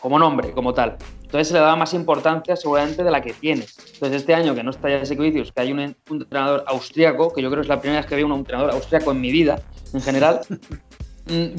como 0.00 0.18
nombre, 0.18 0.52
como 0.52 0.72
tal. 0.72 0.96
Entonces 1.24 1.48
se 1.48 1.54
le 1.54 1.60
daba 1.60 1.76
más 1.76 1.92
importancia 1.92 2.56
seguramente 2.56 3.04
de 3.04 3.10
la 3.10 3.20
que 3.20 3.32
tiene. 3.32 3.66
Entonces 3.92 4.22
este 4.22 4.34
año 4.34 4.54
que 4.54 4.62
no 4.62 4.70
está 4.70 4.88
Jasikevicius, 4.88 5.52
que 5.52 5.60
hay 5.60 5.72
un, 5.72 5.80
un 5.80 6.22
entrenador 6.22 6.64
austriaco, 6.68 7.34
que 7.34 7.42
yo 7.42 7.50
creo 7.50 7.60
que 7.60 7.66
es 7.66 7.68
la 7.68 7.80
primera 7.80 8.00
vez 8.00 8.08
que 8.08 8.14
veo 8.14 8.26
un 8.26 8.32
entrenador 8.32 8.70
austriaco 8.70 9.10
en 9.10 9.20
mi 9.20 9.30
vida, 9.30 9.60
en 9.92 10.00
general, 10.00 10.40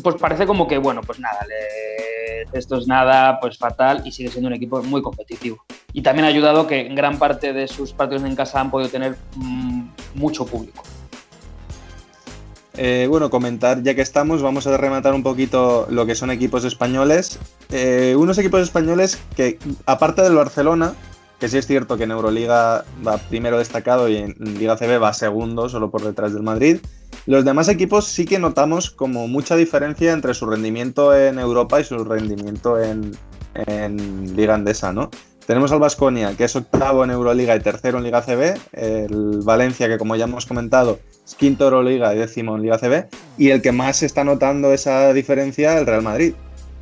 pues 0.02 0.16
parece 0.16 0.46
como 0.46 0.68
que, 0.68 0.78
bueno, 0.78 1.02
pues 1.02 1.20
nada, 1.20 1.40
esto 2.54 2.78
es 2.78 2.88
nada, 2.88 3.40
pues 3.40 3.58
fatal 3.58 4.02
y 4.06 4.12
sigue 4.12 4.30
siendo 4.30 4.48
un 4.48 4.54
equipo 4.54 4.82
muy 4.84 5.02
competitivo. 5.02 5.64
Y 5.94 6.02
también 6.02 6.26
ha 6.26 6.30
ayudado 6.30 6.68
que 6.68 6.84
gran 6.86 7.20
parte 7.20 7.54
de 7.54 7.68
sus 7.68 7.94
partidos 7.94 8.24
en 8.24 8.36
casa 8.36 8.62
han 8.62 8.72
podido 8.72 8.90
tener 8.90 9.18
mm, 9.36 9.90
mucho 10.16 10.46
público. 10.46 10.84
Eh, 12.80 13.08
bueno, 13.10 13.32
comentar, 13.32 13.82
ya 13.82 13.96
que 13.96 14.02
estamos, 14.02 14.44
vamos 14.44 14.68
a 14.68 14.78
rematar 14.78 15.14
un 15.16 15.24
poquito 15.24 15.88
lo 15.90 16.06
que 16.06 16.14
son 16.14 16.30
equipos 16.30 16.64
españoles. 16.64 17.40
Eh, 17.72 18.16
unos 18.16 18.38
equipos 18.38 18.62
españoles 18.62 19.20
que, 19.36 19.58
aparte 19.88 20.22
del 20.22 20.36
Barcelona, 20.36 20.94
que 21.40 21.50
sí 21.50 21.58
es 21.58 21.68
cierto 21.68 21.98
que 21.98 22.04
en 22.04 22.12
Euroliga 22.12 22.84
va 23.06 23.18
primero 23.18 23.58
destacado 23.58 24.10
y 24.10 24.18
en 24.18 24.36
Liga 24.40 24.78
CB 24.78 25.02
va 25.02 25.14
segundo, 25.14 25.70
solo 25.70 25.92
por 25.92 26.04
detrás 26.04 26.34
del 26.34 26.44
Madrid. 26.44 26.80
Los 27.26 27.46
demás 27.46 27.68
equipos 27.70 28.06
sí 28.06 28.26
que 28.26 28.40
notamos 28.40 28.90
como 28.90 29.28
mucha 29.28 29.56
diferencia 29.56 30.14
entre 30.14 30.34
su 30.34 30.46
rendimiento 30.46 31.16
en 31.16 31.40
Europa 31.40 31.80
y 31.80 31.84
su 31.84 32.04
rendimiento 32.04 32.80
en, 32.82 33.12
Liga 34.36 34.54
Andesa, 34.54 34.94
¿no? 34.94 35.10
Tenemos 35.48 35.72
al 35.72 35.80
Vasconia, 35.80 36.36
que 36.36 36.44
es 36.44 36.56
octavo 36.56 37.04
en 37.04 37.10
Euroliga 37.10 37.56
y 37.56 37.60
tercero 37.60 37.98
en 37.98 38.04
Liga 38.04 38.22
CB. 38.22 38.60
El 38.74 39.40
Valencia, 39.44 39.88
que 39.88 39.98
como 39.98 40.16
ya 40.16 40.26
hemos 40.26 40.46
comentado, 40.46 41.00
es 41.26 41.36
quinto 41.36 41.68
en 41.68 41.74
Euroliga 41.74 42.14
y 42.14 42.20
décimo 42.20 42.56
en 42.56 42.62
Liga 42.62 42.78
CB. 42.78 43.08
Y 43.38 43.50
el 43.50 43.62
que 43.62 43.72
más 43.72 44.04
está 44.04 44.24
notando 44.24 44.74
esa 44.74 45.12
diferencia, 45.14 45.78
el 45.80 45.88
Real 45.88 46.04
Madrid, 46.04 46.34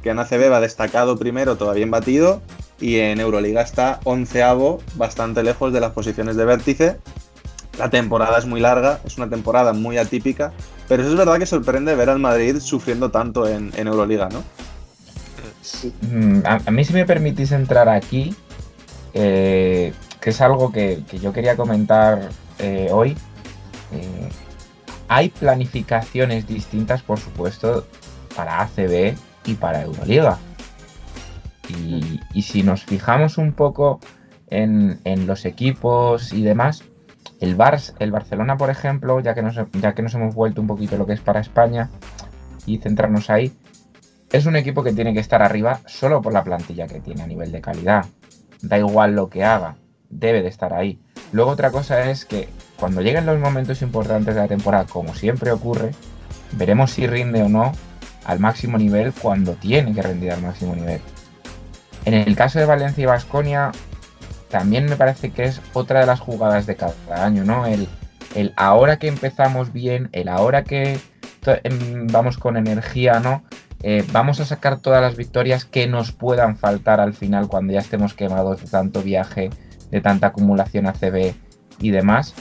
que 0.04 0.10
en 0.10 0.20
ACB 0.20 0.52
va 0.52 0.60
destacado 0.60 1.18
primero, 1.18 1.56
todavía 1.56 1.84
en 1.84 1.92
batido, 1.92 2.42
y 2.80 2.98
en 2.98 3.20
Euroliga 3.20 3.62
está 3.62 4.00
onceavo, 4.04 4.82
bastante 4.96 5.44
lejos 5.44 5.72
de 5.74 5.80
las 5.80 5.92
posiciones 5.92 6.36
de 6.36 6.46
vértice. 6.46 6.98
La 7.78 7.90
temporada 7.90 8.38
es 8.38 8.46
muy 8.46 8.62
larga, 8.62 9.00
es 9.06 9.18
una 9.18 9.30
temporada 9.30 9.74
muy 9.74 9.98
atípica, 9.98 10.54
pero 10.88 11.04
eso 11.04 11.12
es 11.12 11.18
verdad 11.18 11.40
que 11.40 11.46
sorprende 11.46 11.96
ver 11.96 12.10
al 12.10 12.20
Madrid 12.20 12.58
sufriendo 12.60 13.12
tanto 13.12 13.48
en, 13.48 13.72
en 13.76 13.88
Euroliga, 13.88 14.30
¿no? 14.30 14.44
Sí. 15.62 15.94
Mm, 16.02 16.42
A, 16.46 16.62
a 16.66 16.72
mí 16.72 16.86
si 16.86 16.94
me 16.94 17.06
permitís 17.06 17.52
entrar 17.52 17.90
aquí, 17.90 18.34
eh, 19.14 19.94
que 20.22 20.30
es 20.30 20.42
algo 20.42 20.72
que, 20.72 21.04
que 21.10 21.20
yo 21.20 21.34
quería 21.34 21.56
comentar 21.58 22.30
eh, 22.60 22.90
hoy, 22.92 23.18
eh, 23.92 24.30
hay 25.08 25.30
planificaciones 25.30 26.48
distintas, 26.48 27.02
por 27.02 27.20
supuesto, 27.20 27.86
para 28.36 28.62
ACB 28.62 29.16
y 29.46 29.54
para 29.56 29.82
Euroliga. 29.84 30.38
Y, 31.70 32.42
si 32.42 32.64
nos 32.64 32.84
fijamos 32.84 33.38
un 33.38 33.54
poco 33.54 34.00
en, 34.48 35.00
los 35.26 35.46
equipos 35.46 36.34
y 36.34 36.44
demás, 36.44 36.84
el, 37.40 37.56
Bar- 37.56 37.80
el 38.00 38.12
Barcelona, 38.12 38.58
por 38.58 38.70
ejemplo, 38.70 39.20
ya 39.20 39.34
que 39.34 39.42
nos 39.42 40.14
hemos 40.16 40.36
vuelto 40.36 40.62
un 40.62 40.68
poquito 40.68 40.98
lo 40.98 41.06
que 41.06 41.14
es 41.14 41.22
para 41.22 41.40
España 41.40 41.90
y 42.66 42.78
centrarnos 42.78 43.30
ahí, 43.30 43.54
es 44.32 44.46
un 44.46 44.56
equipo 44.56 44.84
que 44.84 44.92
tiene 44.92 45.14
que 45.14 45.20
estar 45.20 45.42
arriba 45.42 45.80
solo 45.86 46.22
por 46.22 46.34
la 46.34 46.44
plantilla 46.44 46.88
que 46.88 47.00
tiene 47.00 47.24
a 47.24 47.28
nivel 47.28 47.52
de 47.52 47.62
calidad. 47.62 48.06
Da 48.62 48.78
igual 48.78 49.16
lo 49.16 49.30
que 49.30 49.44
haga, 49.44 49.76
debe 50.10 50.42
de 50.42 50.50
estar 50.50 50.74
ahí. 50.74 51.00
Luego 51.32 51.52
otra 51.52 51.72
cosa 51.72 52.10
es 52.10 52.26
que 52.26 52.50
cuando 52.80 53.02
lleguen 53.02 53.26
los 53.26 53.40
momentos 53.40 53.82
importantes 53.82 54.36
de 54.36 54.42
la 54.42 54.48
temporada, 54.48 54.86
como 54.86 55.14
siempre 55.16 55.52
ocurre, 55.52 55.92
veremos 56.54 56.92
si 56.92 57.08
rinde 57.08 57.44
o 57.44 57.50
no 57.50 57.72
al 58.26 58.40
máximo 58.40 58.78
nivel 58.78 59.14
cuando 59.14 59.54
tiene 59.54 59.94
que 59.94 60.02
rendir 60.02 60.32
al 60.32 60.42
máximo 60.42 60.76
nivel. 60.76 61.02
En 62.06 62.14
el 62.14 62.36
caso 62.36 62.60
de 62.60 62.66
Valencia 62.66 63.04
y 63.04 63.06
Vasconia, 63.06 63.72
también 64.50 64.86
me 64.86 64.96
parece 64.96 65.32
que 65.32 65.44
es 65.44 65.62
otra 65.74 66.02
de 66.02 66.06
las 66.06 66.20
jugadas 66.20 66.66
de 66.66 66.76
cada 66.76 67.26
año, 67.26 67.44
¿no? 67.44 67.66
El, 67.66 67.88
el 68.36 68.54
ahora 68.56 68.98
que 68.98 69.08
empezamos 69.08 69.74
bien, 69.74 70.10
el 70.12 70.28
ahora 70.28 70.64
que 70.64 71.00
em, 71.64 72.08
vamos 72.08 72.38
con 72.38 72.58
energía, 72.58 73.20
¿no? 73.20 73.44
Eh, 73.82 74.04
vamos 74.12 74.40
a 74.40 74.46
sacar 74.46 74.80
todas 74.80 75.02
las 75.02 75.16
victorias 75.16 75.66
que 75.66 75.88
nos 75.88 76.12
puedan 76.12 76.58
faltar 76.58 77.00
al 77.00 77.14
final 77.14 77.48
cuando 77.48 77.74
ya 77.74 77.80
estemos 77.80 78.14
quemados 78.14 78.62
de 78.62 78.68
tanto 78.68 79.02
viaje, 79.02 79.50
de 79.92 80.02
tanta 80.02 80.28
acumulación 80.28 80.88
ACB 80.88 81.34
y 81.80 81.92
demás. 81.92 82.34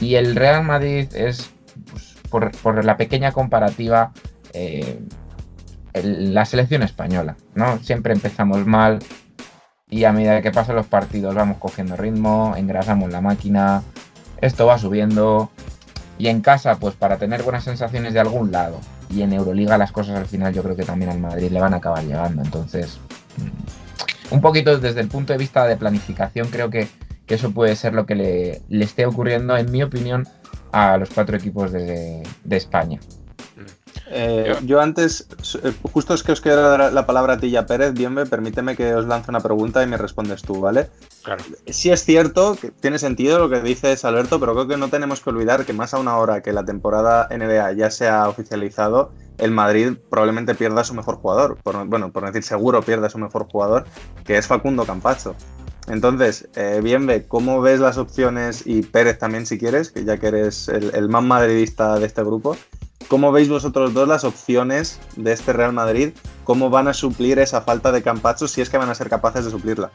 Y 0.00 0.14
el 0.14 0.36
Real 0.36 0.64
Madrid 0.64 1.08
es, 1.14 1.50
pues, 1.90 2.16
por, 2.30 2.50
por 2.58 2.84
la 2.84 2.96
pequeña 2.96 3.32
comparativa, 3.32 4.12
eh, 4.52 5.00
la 5.94 6.44
selección 6.44 6.82
española, 6.82 7.36
¿no? 7.54 7.78
Siempre 7.78 8.12
empezamos 8.12 8.66
mal, 8.66 9.00
y 9.90 10.04
a 10.04 10.12
medida 10.12 10.42
que 10.42 10.50
pasan 10.50 10.76
los 10.76 10.86
partidos 10.86 11.34
vamos 11.34 11.58
cogiendo 11.58 11.96
ritmo, 11.96 12.54
engrasamos 12.56 13.10
la 13.10 13.20
máquina, 13.20 13.82
esto 14.40 14.66
va 14.66 14.78
subiendo 14.78 15.50
y 16.18 16.28
en 16.28 16.40
casa 16.40 16.76
pues 16.76 16.94
para 16.94 17.16
tener 17.16 17.42
buenas 17.42 17.64
sensaciones 17.64 18.12
de 18.12 18.20
algún 18.20 18.52
lado 18.52 18.80
y 19.08 19.22
en 19.22 19.32
Euroliga 19.32 19.78
las 19.78 19.92
cosas 19.92 20.16
al 20.16 20.26
final 20.26 20.52
yo 20.52 20.62
creo 20.62 20.76
que 20.76 20.84
también 20.84 21.10
al 21.10 21.20
Madrid 21.20 21.50
le 21.50 21.60
van 21.60 21.74
a 21.74 21.78
acabar 21.78 22.04
llegando, 22.04 22.42
entonces 22.42 22.98
mm, 23.36 24.34
un 24.34 24.40
poquito 24.40 24.78
desde 24.78 25.00
el 25.00 25.08
punto 25.08 25.32
de 25.32 25.38
vista 25.38 25.66
de 25.66 25.76
planificación 25.76 26.48
creo 26.48 26.68
que, 26.68 26.88
que 27.26 27.34
eso 27.34 27.52
puede 27.52 27.74
ser 27.74 27.94
lo 27.94 28.04
que 28.04 28.14
le, 28.14 28.62
le, 28.68 28.84
esté 28.84 29.06
ocurriendo 29.06 29.56
en 29.56 29.70
mi 29.70 29.82
opinión 29.82 30.28
a 30.70 30.98
los 30.98 31.08
cuatro 31.08 31.36
equipos 31.36 31.72
de, 31.72 32.22
de 32.44 32.56
España. 32.56 33.00
Eh, 34.10 34.54
yo 34.64 34.80
antes, 34.80 35.28
eh, 35.62 35.72
justo 35.92 36.14
es 36.14 36.22
que 36.22 36.32
os 36.32 36.40
quiero 36.40 36.62
dar 36.62 36.92
la 36.92 37.06
palabra 37.06 37.34
a 37.34 37.38
ti 37.38 37.50
ya 37.50 37.66
Pérez, 37.66 37.92
Bienve, 37.92 38.24
permíteme 38.24 38.74
que 38.74 38.94
os 38.94 39.06
lance 39.06 39.30
una 39.30 39.40
pregunta 39.40 39.82
y 39.82 39.86
me 39.86 39.98
respondes 39.98 40.42
tú, 40.42 40.60
¿vale? 40.60 40.88
Claro. 41.22 41.44
Sí 41.66 41.90
es 41.90 42.04
cierto 42.04 42.56
que 42.58 42.70
tiene 42.70 42.98
sentido 42.98 43.38
lo 43.38 43.50
que 43.50 43.60
dices 43.60 44.04
Alberto, 44.04 44.40
pero 44.40 44.54
creo 44.54 44.66
que 44.66 44.76
no 44.78 44.88
tenemos 44.88 45.20
que 45.20 45.30
olvidar 45.30 45.66
que 45.66 45.74
más 45.74 45.92
a 45.92 45.98
una 45.98 46.16
hora 46.16 46.42
que 46.42 46.52
la 46.52 46.64
temporada 46.64 47.28
NBA 47.30 47.72
ya 47.72 47.90
se 47.90 48.08
ha 48.08 48.28
oficializado, 48.28 49.12
el 49.36 49.50
Madrid 49.50 49.92
probablemente 50.08 50.54
pierda 50.54 50.80
a 50.80 50.84
su 50.84 50.94
mejor 50.94 51.16
jugador, 51.16 51.58
por, 51.62 51.86
bueno, 51.86 52.10
por 52.10 52.24
decir 52.24 52.42
seguro 52.42 52.82
pierda 52.82 53.08
a 53.08 53.10
su 53.10 53.18
mejor 53.18 53.46
jugador, 53.50 53.84
que 54.24 54.38
es 54.38 54.46
Facundo 54.46 54.84
Campacho. 54.84 55.34
Entonces, 55.86 56.48
eh, 56.54 56.80
Bienve, 56.82 57.26
¿cómo 57.26 57.62
ves 57.62 57.80
las 57.80 57.96
opciones? 57.96 58.66
Y 58.66 58.82
Pérez 58.82 59.18
también 59.18 59.46
si 59.46 59.58
quieres, 59.58 59.90
que 59.90 60.04
ya 60.04 60.18
que 60.18 60.28
eres 60.28 60.68
el, 60.68 60.94
el 60.94 61.08
más 61.08 61.22
madridista 61.22 61.98
de 61.98 62.06
este 62.06 62.22
grupo. 62.22 62.56
¿Cómo 63.06 63.32
veis 63.32 63.48
vosotros 63.48 63.94
dos 63.94 64.08
las 64.08 64.24
opciones 64.24 65.00
de 65.16 65.32
este 65.32 65.52
Real 65.52 65.72
Madrid? 65.72 66.10
¿Cómo 66.44 66.68
van 66.68 66.88
a 66.88 66.94
suplir 66.94 67.38
esa 67.38 67.62
falta 67.62 67.92
de 67.92 68.02
Campacho 68.02 68.48
si 68.48 68.60
es 68.60 68.68
que 68.68 68.78
van 68.78 68.90
a 68.90 68.94
ser 68.94 69.08
capaces 69.08 69.44
de 69.44 69.50
suplirla? 69.50 69.90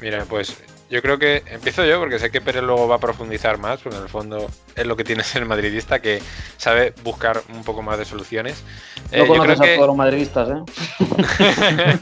Mira, 0.00 0.24
pues 0.28 0.56
yo 0.88 1.02
creo 1.02 1.18
que 1.18 1.42
empiezo 1.46 1.84
yo 1.84 1.98
porque 1.98 2.18
sé 2.18 2.30
que 2.30 2.40
Pérez 2.40 2.62
luego 2.62 2.86
va 2.86 2.96
a 2.96 3.00
profundizar 3.00 3.58
más, 3.58 3.80
porque 3.80 3.96
en 3.96 4.04
el 4.04 4.08
fondo 4.08 4.48
es 4.76 4.86
lo 4.86 4.96
que 4.96 5.02
tiene 5.02 5.22
ser 5.24 5.44
madridista, 5.44 6.00
que 6.00 6.22
sabe 6.56 6.94
buscar 7.02 7.42
un 7.52 7.64
poco 7.64 7.82
más 7.82 7.98
de 7.98 8.04
soluciones. 8.04 8.62
No 9.10 9.24
eh, 9.24 9.26
conoces 9.26 9.60
a 9.60 9.64
que... 9.64 9.74
todos 9.74 9.88
los 9.88 9.96
madridistas, 9.96 10.48
¿eh? 10.50 11.98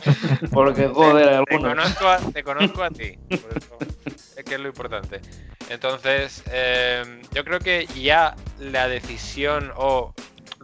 porque, 0.53 0.89
joder, 0.89 1.29
te, 1.29 1.35
algunos. 1.35 1.63
Te 1.63 1.77
conozco, 1.77 2.09
a, 2.09 2.19
te 2.19 2.45
conozco 2.45 2.83
a 2.83 2.91
ti, 2.91 3.19
por 3.29 3.57
eso 3.57 3.79
es 4.37 4.45
que 4.45 4.55
es 4.55 4.61
lo 4.61 4.69
importante. 4.69 5.21
Entonces, 5.71 6.43
eh, 6.53 7.23
yo 7.33 7.45
creo 7.45 7.61
que 7.61 7.87
ya 7.87 8.35
la 8.59 8.89
decisión 8.89 9.73
o 9.77 10.13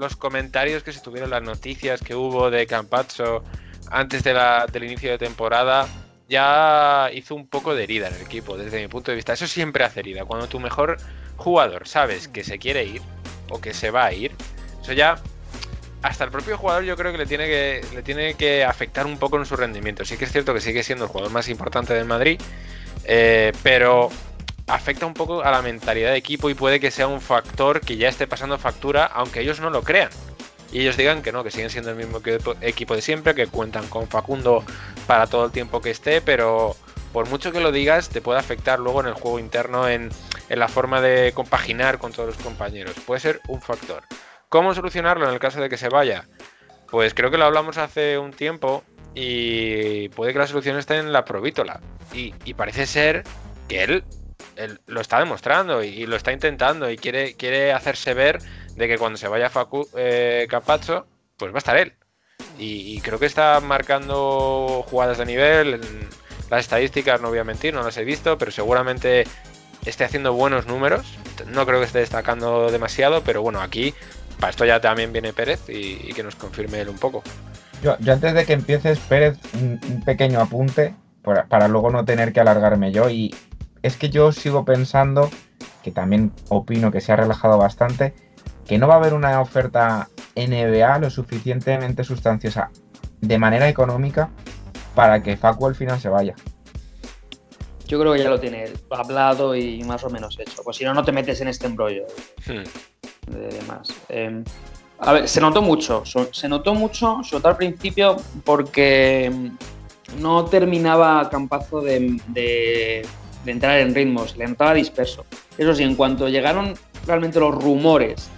los 0.00 0.16
comentarios 0.16 0.83
que 0.83 0.92
se 0.92 1.00
tuvieron, 1.00 1.28
las 1.28 1.42
noticias 1.42 2.00
que 2.00 2.14
hubo 2.14 2.50
de 2.50 2.66
Campazzo 2.66 3.45
antes 3.90 4.25
de 4.25 4.33
la, 4.33 4.66
del 4.66 4.85
inicio 4.85 5.11
de 5.11 5.19
temporada, 5.19 5.87
ya 6.26 7.11
hizo 7.12 7.35
un 7.35 7.47
poco 7.47 7.75
de 7.75 7.85
herida 7.85 8.09
en 8.09 8.14
el 8.14 8.23
equipo, 8.23 8.57
desde 8.57 8.80
mi 8.80 8.88
punto 8.88 9.11
de 9.11 9.16
vista. 9.16 9.35
Eso 9.35 9.47
siempre 9.47 9.85
hace 9.85 10.00
herida. 10.00 10.25
Cuando 10.25 10.49
tu 10.49 10.59
mejor 10.59 10.97
jugador 11.37 11.87
sabes 11.87 12.28
que 12.28 12.45
se 12.45 12.59
quiere 12.59 12.85
ir 12.85 13.02
o 13.50 13.61
que 13.61 13.75
se 13.75 13.90
va 13.90 14.07
a 14.07 14.12
ir, 14.14 14.33
eso 14.80 14.95
ya 14.95 15.21
hasta 16.00 16.25
el 16.25 16.30
propio 16.30 16.57
jugador 16.57 16.85
yo 16.85 16.97
creo 16.97 17.12
que 17.12 17.19
le 17.19 17.26
tiene 17.26 17.47
que, 17.47 17.85
le 17.95 18.02
tiene 18.02 18.35
que 18.35 18.64
afectar 18.64 19.04
un 19.04 19.19
poco 19.19 19.37
en 19.37 19.45
su 19.45 19.54
rendimiento. 19.54 20.07
Sí 20.07 20.16
que 20.16 20.25
es 20.25 20.33
cierto 20.33 20.54
que 20.54 20.62
sigue 20.62 20.83
siendo 20.83 21.04
el 21.04 21.11
jugador 21.11 21.30
más 21.30 21.47
importante 21.50 21.92
del 21.92 22.07
Madrid, 22.07 22.40
eh, 23.04 23.52
pero 23.62 24.09
afecta 24.71 25.07
un 25.07 25.15
poco 25.15 25.43
a 25.43 25.50
la 25.50 25.62
mentalidad 25.62 26.11
de 26.11 26.17
equipo 26.17 26.49
y 26.50 26.55
puede 26.55 26.81
que 26.81 26.91
sea 26.91 27.07
un 27.07 27.21
factor 27.21 27.81
que 27.81 27.97
ya 27.97 28.09
esté 28.09 28.27
pasando 28.27 28.59
factura, 28.59 29.05
aunque 29.07 29.41
ellos 29.41 29.61
no 29.61 29.71
lo 29.71 29.83
crean. 29.83 30.11
Y 30.73 30.81
ellos 30.81 30.97
digan 30.97 31.23
que 31.23 31.33
no, 31.33 31.43
que 31.43 31.50
siguen 31.50 31.71
siendo 31.71 31.91
el 31.91 31.97
mismo 31.97 32.21
equipo 32.61 32.95
de 32.95 33.03
siempre, 33.03 33.35
que 33.35 33.49
cuentan 33.49 33.89
con 33.89 34.07
Facundo 34.07 34.65
para 35.07 35.27
todo 35.27 35.45
el 35.45 35.50
tiempo 35.50 35.81
que 35.81 35.91
esté, 35.91 36.21
pero 36.21 36.77
por 37.12 37.29
mucho 37.29 37.50
que 37.50 37.61
lo 37.61 37.73
digas, 37.73 38.09
te 38.09 38.21
puede 38.21 38.39
afectar 38.39 38.79
luego 38.79 39.00
en 39.00 39.09
el 39.09 39.15
juego 39.15 39.41
interno, 39.41 39.89
en, 39.89 40.11
la 40.49 40.69
forma 40.69 41.00
de 41.00 41.33
compaginar 41.33 41.99
con 41.99 42.12
todos 42.12 42.35
los 42.35 42.45
compañeros. 42.45 42.95
Puede 43.07 43.21
ser 43.21 43.41
un 43.49 43.61
factor. 43.61 44.05
¿Cómo 44.49 44.75
solucionarlo 44.75 45.27
en 45.27 45.33
el 45.33 45.41
caso 45.41 45.61
de 45.61 45.69
que 45.69 45.77
se 45.77 45.89
vaya? 45.89 46.29
Pues 46.91 47.15
creo 47.15 47.31
que 47.31 47.39
lo 47.39 47.45
hablamos 47.45 47.79
hace 47.79 48.19
un 48.19 48.33
tiempo 48.33 48.83
y 49.15 50.09
puede 50.11 50.33
que 50.33 50.41
la 50.41 50.47
solución 50.49 50.77
esté 50.77 50.99
en 50.99 51.12
la 51.12 51.25
provítola. 51.25 51.80
Y 52.13 52.54
parece 52.54 52.87
ser 52.87 53.23
que 53.69 53.85
él 53.85 54.04
él 54.61 54.81
lo 54.87 55.01
está 55.01 55.19
demostrando 55.19 55.83
y, 55.83 56.07
lo 56.07 56.17
está 56.17 56.33
intentando 56.33 56.91
y 56.91 56.97
quiere, 56.97 57.35
quiere 57.35 57.73
hacerse 57.73 58.15
ver 58.15 58.39
de 58.77 58.89
que 58.89 58.99
cuando 58.99 59.17
se 59.19 59.29
vaya 59.29 59.51
Facu 59.51 59.89
eh, 59.97 60.47
Capazzo, 60.49 61.07
pues 61.37 61.53
va 61.53 61.57
a 61.57 61.59
estar 61.59 61.77
él. 61.77 61.95
Y, 62.59 63.01
creo 63.01 63.19
que 63.19 63.27
está 63.27 63.61
marcando 63.61 64.85
jugadas 64.89 65.19
de 65.19 65.27
nivel. 65.27 65.81
Las 66.51 66.61
estadísticas 66.61 67.21
no 67.21 67.29
voy 67.29 67.39
a 67.39 67.45
mentir, 67.45 67.73
no 67.73 67.83
las 67.83 67.97
he 67.97 68.05
visto, 68.05 68.37
pero 68.37 68.51
seguramente 68.51 69.25
esté 69.87 70.05
haciendo 70.05 70.35
buenos 70.35 70.67
números. 70.67 71.19
No 71.47 71.65
creo 71.65 71.81
que 71.81 71.87
esté 71.87 72.01
destacando 72.01 72.71
demasiado, 72.71 73.23
pero 73.23 73.41
bueno, 73.41 73.63
aquí 73.63 73.95
para 74.39 74.51
esto 74.51 74.65
ya 74.65 74.81
también 74.81 75.13
viene 75.13 75.33
Pérez 75.33 75.69
y, 75.69 76.01
y 76.03 76.13
que 76.13 76.23
nos 76.23 76.35
confirme 76.35 76.81
él 76.81 76.89
un 76.91 76.99
poco. 76.99 77.23
Yo, 77.83 77.97
yo, 78.01 78.13
antes 78.13 78.35
de 78.35 78.45
que 78.45 78.53
empieces, 78.53 78.99
Pérez, 79.01 79.39
un, 79.55 79.81
un 79.89 80.03
pequeño 80.03 80.41
apunte 80.41 80.95
para, 81.23 81.47
para, 81.47 81.69
luego 81.69 81.91
no 81.91 82.05
tener 82.05 82.33
que 82.33 82.41
alargarme 82.41 82.93
yo. 82.93 83.09
Y 83.09 83.35
es 83.82 83.97
que 83.97 84.10
yo 84.10 84.32
sigo 84.32 84.64
pensando, 84.64 85.30
que 85.82 85.90
también 85.90 86.32
opino 86.49 86.90
que 86.90 87.00
se 87.00 87.12
ha 87.12 87.16
relajado 87.16 87.58
bastante, 87.58 88.14
que 88.66 88.78
no 88.78 88.86
va 88.86 88.95
a 88.95 88.97
haber 88.99 89.14
una 89.14 89.40
oferta 89.40 90.08
NBA 90.36 90.99
lo 90.99 91.10
suficientemente 91.10 92.04
sustanciosa 92.04 92.71
de 93.21 93.38
manera 93.38 93.69
económica 93.69 94.30
para 94.95 95.23
que 95.23 95.36
Facu 95.36 95.66
al 95.66 95.75
final 95.75 96.00
se 96.00 96.08
vaya. 96.08 96.34
Yo 97.86 97.99
creo 97.99 98.12
que 98.12 98.23
ya 98.23 98.30
lo 98.30 98.38
tiene 98.38 98.66
hablado 98.90 99.56
y 99.56 99.82
más 99.82 100.04
o 100.04 100.10
menos 100.10 100.38
hecho. 100.38 100.62
Pues 100.62 100.76
si 100.76 100.84
no, 100.84 100.95
no 100.95 101.02
te 101.02 101.10
metes 101.10 101.40
en 101.40 101.49
este 101.49 101.66
embrollo 101.66 102.06
hmm. 102.47 103.32
de 103.32 103.49
demás. 103.49 103.93
Eh, 104.08 104.45
a 105.00 105.12
ver, 105.12 105.28
se 105.28 105.40
notó 105.40 105.60
mucho. 105.60 106.04
Se 106.04 106.49
notó 106.49 106.75
mucho, 106.75 107.19
sobre 107.25 107.40
todo 107.40 107.49
al 107.49 107.56
principio, 107.56 108.16
porque 108.45 109.50
no 110.19 110.45
terminaba 110.45 111.28
Campazo 111.30 111.80
de, 111.80 112.21
de 112.28 113.06
de 113.45 113.53
entrar 113.53 113.79
en 113.81 113.95
ritmos, 113.95 114.37
le 114.37 114.47
notaba 114.47 114.75
disperso. 114.75 115.25
Eso 115.57 115.75
sí, 115.75 115.83
en 115.83 115.95
cuanto 115.95 116.29
llegaron 116.29 116.75
realmente 117.07 117.41
los 117.41 117.55
rumores 117.55 118.29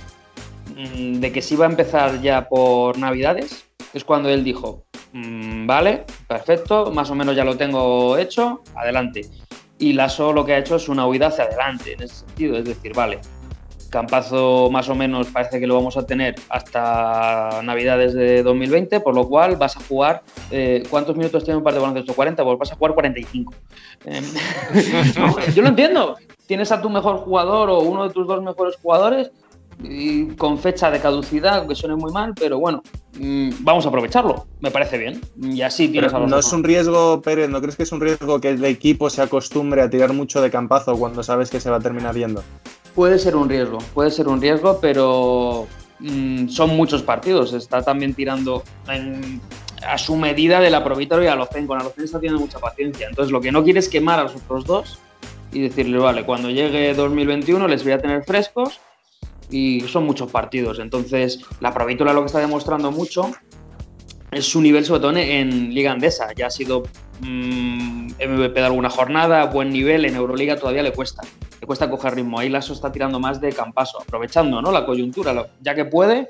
mmm, 0.77 1.15
de 1.15 1.33
que 1.33 1.43
se 1.43 1.55
iba 1.55 1.67
a 1.67 1.71
empezar 1.71 2.21
ya 2.21 2.49
por 2.49 2.99
Navidades, 2.99 3.65
es 3.93 4.05
cuando 4.05 4.29
él 4.29 4.45
dijo, 4.45 4.85
mmm, 5.13 5.67
vale, 5.67 6.05
perfecto, 6.27 6.91
más 6.93 7.11
o 7.11 7.15
menos 7.15 7.37
ya 7.37 7.45
lo 7.45 7.57
tengo 7.57 8.17
hecho, 8.17 8.63
adelante. 8.75 9.23
Y 9.79 9.95
Lasso 9.95 10.33
lo 10.33 10.45
que 10.45 10.55
ha 10.55 10.59
hecho 10.59 10.77
es 10.77 10.89
una 10.89 11.07
huida 11.07 11.27
hacia 11.27 11.45
adelante, 11.45 11.95
en 11.95 12.03
ese 12.03 12.17
sentido, 12.17 12.57
es 12.57 12.65
decir, 12.65 12.95
vale, 12.95 13.21
Campazo 13.93 14.71
más 14.73 14.89
o 14.89 14.95
menos 14.95 15.27
parece 15.27 15.61
que 15.61 15.67
lo 15.67 15.75
vamos 15.75 15.99
a 15.99 16.07
tener 16.07 16.35
hasta 16.49 17.61
Navidades 17.63 18.15
de 18.15 18.43
2020, 18.43 19.01
por 19.01 19.15
lo 19.15 19.29
cual 19.29 19.57
vas 19.57 19.77
a 19.77 19.81
jugar. 19.81 20.23
Eh, 20.51 20.83
¿Cuántos 20.89 21.15
minutos 21.15 21.45
tiene 21.45 21.59
un 21.59 21.63
par 21.63 21.75
de 21.75 21.81
baloncesto? 21.81 22.15
40, 22.15 22.43
pues 22.43 22.59
vas 22.59 22.73
a 22.73 22.77
jugar 22.77 22.95
45. 22.95 23.53
Eh, 24.07 24.23
no, 25.19 25.39
yo 25.55 25.63
lo 25.63 25.69
entiendo. 25.69 26.17
Tienes 26.47 26.73
a 26.73 26.81
tu 26.81 26.89
mejor 26.89 27.19
jugador 27.19 27.69
o 27.69 27.81
uno 27.81 28.09
de 28.09 28.15
tus 28.15 28.27
dos 28.27 28.43
mejores 28.43 28.77
jugadores 28.83 29.31
y 29.83 30.29
con 30.37 30.59
fecha 30.59 30.91
de 30.91 30.99
caducidad, 30.99 31.59
aunque 31.59 31.75
suene 31.75 31.97
muy 31.97 32.13
mal, 32.13 32.33
pero 32.35 32.59
bueno, 32.59 32.83
mmm, 33.19 33.51
vamos 33.61 33.85
a 33.85 33.89
aprovecharlo. 33.91 34.47
Me 34.61 34.71
parece 34.71 34.97
bien. 34.97 35.21
Y 35.39 35.61
así 35.61 35.89
tienes 35.89 36.15
a 36.15 36.19
los 36.19 36.31
No 36.31 36.39
es 36.39 36.51
un 36.51 36.65
riesgo, 36.65 37.21
Pérez, 37.21 37.51
¿no 37.51 37.61
crees 37.61 37.77
que 37.77 37.83
es 37.83 37.93
un 37.93 38.01
riesgo 38.01 38.41
que 38.41 38.49
el 38.49 38.65
equipo 38.65 39.11
se 39.11 39.21
acostumbre 39.21 39.83
a 39.83 39.91
tirar 39.91 40.15
mucho 40.15 40.41
de 40.41 40.51
campazo 40.51 40.97
cuando 40.97 41.23
sabes 41.23 41.51
que 41.51 41.61
se 41.61 41.69
va 41.69 41.77
a 41.77 41.81
terminar 41.81 42.15
yendo? 42.15 42.43
Puede 42.95 43.19
ser 43.19 43.37
un 43.37 43.49
riesgo, 43.49 43.79
puede 43.95 44.11
ser 44.11 44.29
un 44.29 44.41
riesgo, 44.41 44.79
pero 44.81 45.67
mmm, 46.01 46.49
son 46.49 46.77
muchos 46.77 47.03
partidos. 47.03 47.53
Está 47.53 47.83
también 47.83 48.15
tirando 48.15 48.63
a 49.87 49.99
su 49.99 50.17
medida 50.17 50.61
de 50.61 50.71
la 50.71 50.85
Provítaro 50.85 51.23
y 51.25 51.27
a 51.27 51.35
Locen. 51.35 51.67
Con 51.67 51.81
Alocen 51.81 52.05
está 52.05 52.19
teniendo 52.19 52.41
mucha 52.41 52.59
paciencia. 52.59 53.09
Entonces, 53.09 53.33
lo 53.33 53.41
que 53.41 53.53
no 53.53 53.65
quiere 53.65 53.79
es 53.79 53.89
quemar 53.89 54.21
a 54.21 54.25
los 54.25 54.37
otros 54.37 54.65
dos 54.65 54.99
y 55.53 55.61
decirle, 55.61 55.99
vale, 55.99 56.25
cuando 56.25 56.51
llegue 56.51 56.95
2021 56.95 57.69
les 57.69 57.83
voy 57.83 57.93
a 57.93 58.01
tener 58.01 58.25
frescos 58.25 58.81
y 59.51 59.81
son 59.83 60.05
muchos 60.05 60.31
partidos. 60.31 60.79
Entonces, 60.79 61.41
la 61.61 61.73
Provítola 61.73 62.13
lo 62.13 62.21
que 62.21 62.27
está 62.27 62.41
demostrando 62.41 62.91
mucho 62.91 63.31
es 64.33 64.47
su 64.47 64.61
nivel, 64.61 64.85
sobre 64.85 65.01
todo 65.01 65.17
en 65.17 65.73
Liga 65.73 65.93
Andesa. 65.93 66.29
Ya 66.35 66.47
ha 66.47 66.51
sido 66.51 66.85
mmm, 67.21 68.07
MVP 68.09 68.55
de 68.55 68.67
alguna 68.67 68.91
jornada, 68.91 69.45
buen 69.47 69.71
nivel. 69.71 70.05
En 70.05 70.17
Euroliga 70.17 70.57
todavía 70.57 70.83
le 70.83 70.93
cuesta 70.93 71.23
le 71.63 71.67
cuesta 71.67 71.89
coger 71.89 72.17
ritmo. 72.17 72.41
Ahí 72.41 72.49
Lasso 72.49 72.73
está 72.73 72.91
tirando 72.91 73.21
más 73.21 73.41
de 73.41 73.53
campaso, 73.53 74.03
aprovechando 74.03 74.61
¿no? 74.61 74.73
la 74.73 74.85
coyuntura, 74.85 75.47
ya 75.61 75.77
que 75.77 75.85
puede, 75.85 76.29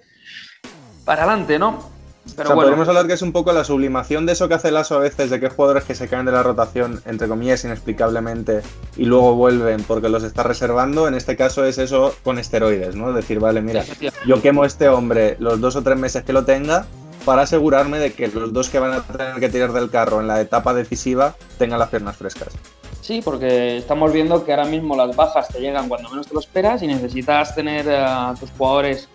para 1.07 1.25
adelante, 1.25 1.59
¿no? 1.59 1.91
Pero 2.37 2.43
o 2.43 2.47
sea, 2.47 2.55
bueno. 2.55 2.69
podemos 2.69 2.87
hablar 2.87 3.07
que 3.07 3.15
es 3.15 3.23
un 3.23 3.33
poco 3.33 3.51
la 3.53 3.65
sublimación 3.65 4.27
de 4.27 4.33
eso 4.33 4.47
que 4.47 4.55
hace 4.55 4.71
Lasso 4.71 4.95
a 4.97 4.99
veces, 4.99 5.31
de 5.31 5.41
que 5.41 5.47
hay 5.47 5.53
jugadores 5.53 5.85
que 5.85 5.95
se 5.95 6.07
caen 6.07 6.27
de 6.27 6.33
la 6.33 6.43
rotación, 6.43 7.03
entre 7.07 7.29
comillas, 7.29 7.65
inexplicablemente, 7.65 8.61
y 8.97 9.07
luego 9.07 9.35
vuelven 9.35 9.83
porque 9.85 10.11
los 10.11 10.23
está 10.23 10.43
reservando. 10.43 11.09
En 11.09 11.15
este 11.15 11.35
caso 11.35 11.65
es 11.65 11.79
eso 11.79 12.15
con 12.23 12.39
esteroides, 12.39 12.95
¿no? 12.95 13.13
Decir, 13.15 13.41
vale, 13.41 13.63
mira, 13.63 13.85
yo 14.27 14.41
quemo 14.43 14.65
a 14.65 14.67
este 14.67 14.89
hombre 14.89 15.37
los 15.41 15.61
dos 15.63 15.77
o 15.77 15.83
tres 15.83 15.99
meses 15.99 16.25
que 16.25 16.35
lo 16.35 16.45
tenga, 16.45 16.87
para 17.25 17.43
asegurarme 17.43 17.99
de 17.99 18.13
que 18.13 18.29
los 18.29 18.53
dos 18.53 18.69
que 18.69 18.79
van 18.79 18.93
a 18.93 19.03
tener 19.03 19.41
que 19.41 19.49
tirar 19.49 19.73
del 19.73 19.91
carro 19.91 20.21
en 20.21 20.29
la 20.29 20.41
etapa 20.41 20.75
decisiva 20.75 21.35
tengan 21.59 21.79
las 21.79 21.89
piernas 21.89 22.17
frescas. 22.17 22.53
Sí, 23.01 23.21
porque 23.25 23.79
estamos 23.79 24.13
viendo 24.13 24.45
que 24.45 24.53
ahora 24.53 24.65
mismo 24.65 24.95
las 24.97 25.15
bajas 25.17 25.49
te 25.49 25.61
llegan 25.61 25.89
cuando 25.89 26.09
menos 26.09 26.29
te 26.29 26.35
lo 26.35 26.41
esperas 26.41 26.83
y 26.83 26.87
necesitas 26.87 27.55
tener 27.55 27.91
a 27.91 28.35
tus 28.39 28.51
jugadores 28.53 29.09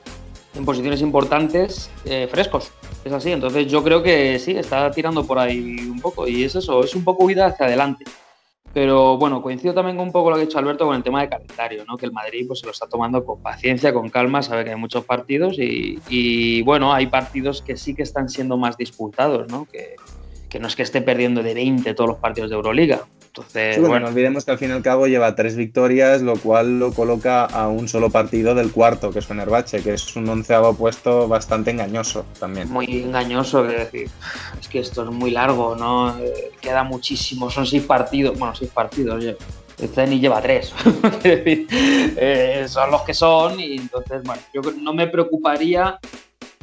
en 0.55 0.65
posiciones 0.65 1.01
importantes 1.01 1.89
eh, 2.03 2.27
frescos. 2.29 2.71
Es 3.05 3.13
así, 3.13 3.31
entonces 3.31 3.67
yo 3.67 3.83
creo 3.83 4.03
que 4.03 4.39
sí, 4.39 4.51
está 4.51 4.91
tirando 4.91 5.25
por 5.25 5.39
ahí 5.39 5.77
un 5.89 6.01
poco 6.01 6.27
y 6.27 6.43
es 6.43 6.55
eso, 6.55 6.83
es 6.83 6.95
un 6.95 7.03
poco 7.03 7.23
huida 7.23 7.45
hacia 7.45 7.67
adelante. 7.67 8.03
Pero 8.73 9.17
bueno, 9.17 9.41
coincido 9.41 9.73
también 9.73 9.99
un 9.99 10.11
poco 10.11 10.29
lo 10.29 10.35
que 10.35 10.43
ha 10.43 10.45
dicho 10.45 10.59
Alberto 10.59 10.85
con 10.85 10.95
el 10.95 11.03
tema 11.03 11.21
de 11.21 11.29
calendario, 11.29 11.83
¿no? 11.85 11.97
que 11.97 12.05
el 12.05 12.11
Madrid 12.11 12.45
pues, 12.47 12.59
se 12.59 12.65
lo 12.65 12.71
está 12.71 12.87
tomando 12.87 13.25
con 13.25 13.41
paciencia, 13.41 13.93
con 13.93 14.09
calma, 14.09 14.43
sabe 14.43 14.65
que 14.65 14.71
hay 14.71 14.75
muchos 14.75 15.03
partidos 15.05 15.57
y, 15.57 15.99
y 16.09 16.61
bueno, 16.61 16.93
hay 16.93 17.07
partidos 17.07 17.61
que 17.61 17.75
sí 17.75 17.95
que 17.95 18.03
están 18.03 18.29
siendo 18.29 18.57
más 18.57 18.77
disputados, 18.77 19.47
¿no? 19.49 19.65
Que, 19.65 19.95
que 20.49 20.59
no 20.59 20.67
es 20.67 20.75
que 20.75 20.83
esté 20.83 21.01
perdiendo 21.01 21.43
de 21.43 21.53
20 21.53 21.93
todos 21.93 22.09
los 22.09 22.19
partidos 22.19 22.49
de 22.49 22.55
Euroliga. 22.55 23.05
Entonces, 23.37 23.75
Sí, 23.75 23.81
bueno, 23.81 23.99
no 23.99 24.07
olvidemos 24.07 24.45
que 24.45 24.51
al 24.51 24.57
fin 24.57 24.69
y 24.69 24.73
al 24.73 24.81
cabo 24.81 25.05
lleva 25.05 25.35
tres 25.35 25.55
victorias, 25.55 26.23
lo 26.23 26.37
cual 26.37 26.79
lo 26.79 26.91
coloca 26.91 27.45
a 27.45 27.67
un 27.67 27.87
solo 27.87 28.09
partido 28.09 28.55
del 28.55 28.71
cuarto, 28.71 29.11
que 29.11 29.19
es 29.19 29.27
Fenerbahce, 29.27 29.83
que 29.83 29.93
es 29.93 30.15
un 30.15 30.27
onceavo 30.27 30.73
puesto 30.73 31.27
bastante 31.27 31.69
engañoso 31.69 32.25
también. 32.39 32.67
muy 32.71 32.85
engañoso, 33.03 33.63
quiero 33.63 33.79
decir, 33.85 34.09
es 34.59 34.67
que 34.67 34.79
esto 34.79 35.03
es 35.03 35.11
muy 35.11 35.29
largo, 35.29 35.75
¿no? 35.75 36.17
Eh, 36.17 36.51
queda 36.59 36.83
muchísimo, 36.83 37.51
son 37.51 37.67
seis 37.67 37.83
partidos, 37.83 38.39
bueno, 38.39 38.55
seis 38.55 38.71
partidos, 38.71 39.17
oye, 39.17 39.37
este 39.77 40.07
ni 40.07 40.19
lleva 40.19 40.41
tres, 40.41 40.73
decir, 41.23 41.67
eh, 41.69 42.65
son 42.67 42.89
los 42.89 43.03
que 43.03 43.13
son 43.13 43.59
y 43.59 43.77
entonces, 43.77 44.23
bueno, 44.23 44.41
yo 44.51 44.61
no 44.81 44.93
me 44.93 45.05
preocuparía 45.07 45.99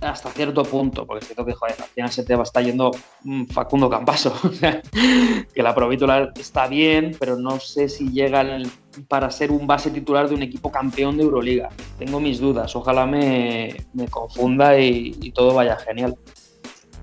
hasta 0.04 0.30
cierto 0.30 0.62
punto, 0.64 1.06
porque 1.06 1.24
siento 1.24 1.44
que, 1.44 1.52
joder, 1.54 1.76
al 1.80 1.88
final 1.88 2.10
se 2.12 2.24
te 2.24 2.34
va 2.34 2.40
a 2.40 2.44
estar 2.44 2.64
yendo 2.64 2.90
mm, 3.22 3.46
Facundo 3.46 3.88
Campaso, 3.90 4.32
que 5.54 5.62
la 5.62 5.74
provítola 5.74 6.32
está 6.38 6.66
bien, 6.66 7.16
pero 7.18 7.36
no 7.36 7.58
sé 7.60 7.88
si 7.88 8.10
llega 8.10 8.40
el- 8.42 8.70
para 9.08 9.30
ser 9.30 9.50
un 9.50 9.66
base 9.66 9.90
titular 9.90 10.28
de 10.28 10.34
un 10.36 10.42
equipo 10.42 10.70
campeón 10.70 11.16
de 11.16 11.24
Euroliga. 11.24 11.68
Tengo 11.98 12.20
mis 12.20 12.38
dudas, 12.40 12.74
ojalá 12.76 13.06
me, 13.06 13.74
me 13.92 14.06
confunda 14.08 14.78
y- 14.78 15.16
y 15.20 15.32
todo 15.32 15.54
vaya 15.54 15.76
genial. 15.76 16.16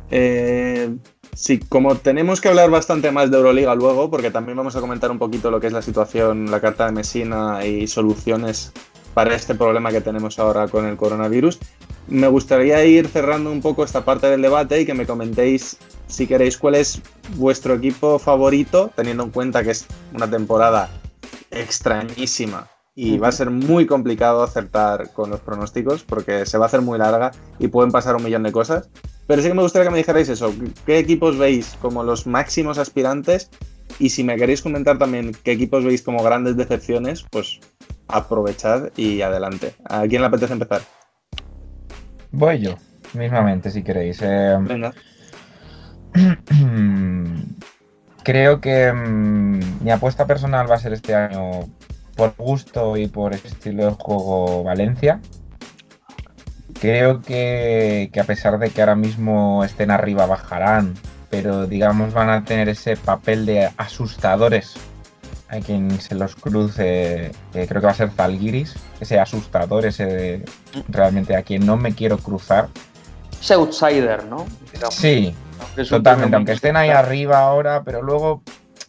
Eh, 0.10 0.90
sí, 1.34 1.60
como 1.60 1.96
tenemos 1.96 2.42
que 2.42 2.50
hablar 2.50 2.70
bastante 2.70 3.12
más 3.12 3.32
de 3.32 3.38
Euroliga 3.38 3.76
luego, 3.76 4.10
porque 4.10 4.32
también 4.32 4.58
vamos 4.58 4.76
a 4.76 4.82
comentar 4.82 5.12
un 5.12 5.20
poquito 5.20 5.52
lo 5.52 5.60
que 5.60 5.68
es 5.68 5.74
la 5.74 5.82
situación, 5.82 6.50
la 6.52 6.60
carta 6.60 6.86
de 6.86 6.92
Messina 6.92 7.66
y 7.66 7.88
soluciones 7.88 8.72
para 9.14 9.36
este 9.36 9.56
problema 9.56 9.92
que 9.92 10.02
tenemos 10.02 10.40
ahora 10.40 10.68
con 10.70 10.86
el 10.86 10.96
coronavirus, 10.96 11.60
me 12.12 12.28
gustaría 12.28 12.84
ir 12.84 13.08
cerrando 13.08 13.52
un 13.52 13.62
poco 13.62 13.86
esta 13.86 14.04
parte 14.04 14.28
del 14.28 14.42
debate 14.42 14.82
y 14.82 14.86
que 14.86 14.94
me 14.94 15.08
comentéis, 15.08 15.78
si 16.08 16.28
queréis, 16.28 16.58
cuál 16.58 16.76
es 16.76 17.02
vuestro 17.36 17.74
equipo 17.76 18.20
favorito, 18.20 18.92
teniendo 18.96 19.24
en 19.24 19.32
cuenta 19.32 19.64
que 19.64 19.72
es 19.72 19.88
una 20.14 20.30
temporada 20.30 20.90
extrañísima 21.50 22.68
y 22.94 23.18
va 23.18 23.30
a 23.30 23.32
ser 23.32 23.50
muy 23.50 23.86
complicado 23.86 24.44
acertar 24.44 25.14
con 25.14 25.30
los 25.30 25.40
pronósticos 25.40 26.04
porque 26.04 26.46
se 26.46 26.58
va 26.58 26.66
a 26.66 26.68
hacer 26.68 26.82
muy 26.82 27.00
larga 27.00 27.32
y 27.60 27.70
pueden 27.70 27.94
pasar 27.94 28.18
un 28.18 28.24
millón 28.24 28.44
de 28.44 28.52
cosas. 28.52 28.90
Pero 29.26 29.42
sí 29.42 29.48
que 29.48 29.54
me 29.54 29.62
gustaría 29.62 29.86
que 29.86 29.92
me 29.92 29.98
dijerais 29.98 30.28
eso, 30.28 30.54
qué 30.86 31.00
equipos 31.00 31.38
veis 31.38 31.78
como 31.82 32.04
los 32.04 32.28
máximos 32.28 32.78
aspirantes 32.78 33.50
y 34.00 34.10
si 34.10 34.26
me 34.26 34.36
queréis 34.36 34.62
comentar 34.62 34.98
también 34.98 35.32
qué 35.46 35.54
equipos 35.54 35.86
veis 35.86 36.02
como 36.02 36.22
grandes 36.22 36.58
decepciones, 36.58 37.24
pues 37.32 37.62
aprovechad 38.10 38.90
y 38.98 39.22
adelante. 39.22 39.76
¿A 39.86 40.06
quién 40.08 40.22
le 40.22 40.28
apetece 40.28 40.52
empezar? 40.52 40.82
Voy 42.32 42.60
yo, 42.60 42.76
mismamente, 43.14 43.70
si 43.72 43.84
queréis. 43.84 44.20
Eh, 44.22 44.58
Venga. 44.62 44.94
creo 48.24 48.62
que 48.62 48.92
mm, 48.92 49.84
mi 49.84 49.92
apuesta 49.92 50.26
personal 50.26 50.70
va 50.70 50.76
a 50.76 50.80
ser 50.80 50.94
este 50.94 51.16
año 51.16 51.68
por 52.16 52.36
gusto 52.38 52.98
y 52.98 53.08
por 53.08 53.34
estilo 53.34 53.86
de 53.86 53.92
juego 53.92 54.64
Valencia. 54.64 55.20
Creo 56.80 57.22
que, 57.22 58.10
que 58.12 58.20
a 58.20 58.24
pesar 58.24 58.58
de 58.60 58.70
que 58.70 58.82
ahora 58.82 58.96
mismo 58.96 59.64
estén 59.64 59.92
arriba 59.92 60.26
bajarán, 60.26 60.96
pero 61.30 61.68
digamos 61.68 62.14
van 62.14 62.30
a 62.30 62.44
tener 62.44 62.70
ese 62.70 62.98
papel 62.98 63.46
de 63.46 63.70
asustadores 63.78 64.76
a 65.52 65.60
quien 65.60 66.00
se 66.00 66.16
los 66.16 66.36
cruce, 66.36 67.32
que 67.52 67.68
creo 67.68 67.82
que 67.82 67.86
va 67.88 67.92
a 67.92 67.96
ser 67.96 68.10
Zalgiris, 68.12 68.74
ese 69.00 69.20
asustador, 69.20 69.86
ese 69.86 70.06
de- 70.06 70.46
realmente 70.88 71.36
a 71.36 71.44
quien 71.44 71.66
no 71.66 71.76
me 71.78 71.94
quiero 71.94 72.18
cruzar. 72.18 72.70
Es 73.40 73.52
outsider, 73.52 74.24
¿no? 74.26 74.46
Digamos. 74.74 74.96
Sí, 74.96 75.36
es 75.76 75.90
Totalmente, 75.90 76.36
aunque 76.38 76.54
estén 76.54 76.78
ahí 76.78 76.90
arriba 76.90 77.40
ahora, 77.40 77.84
pero 77.84 78.02
luego 78.02 78.42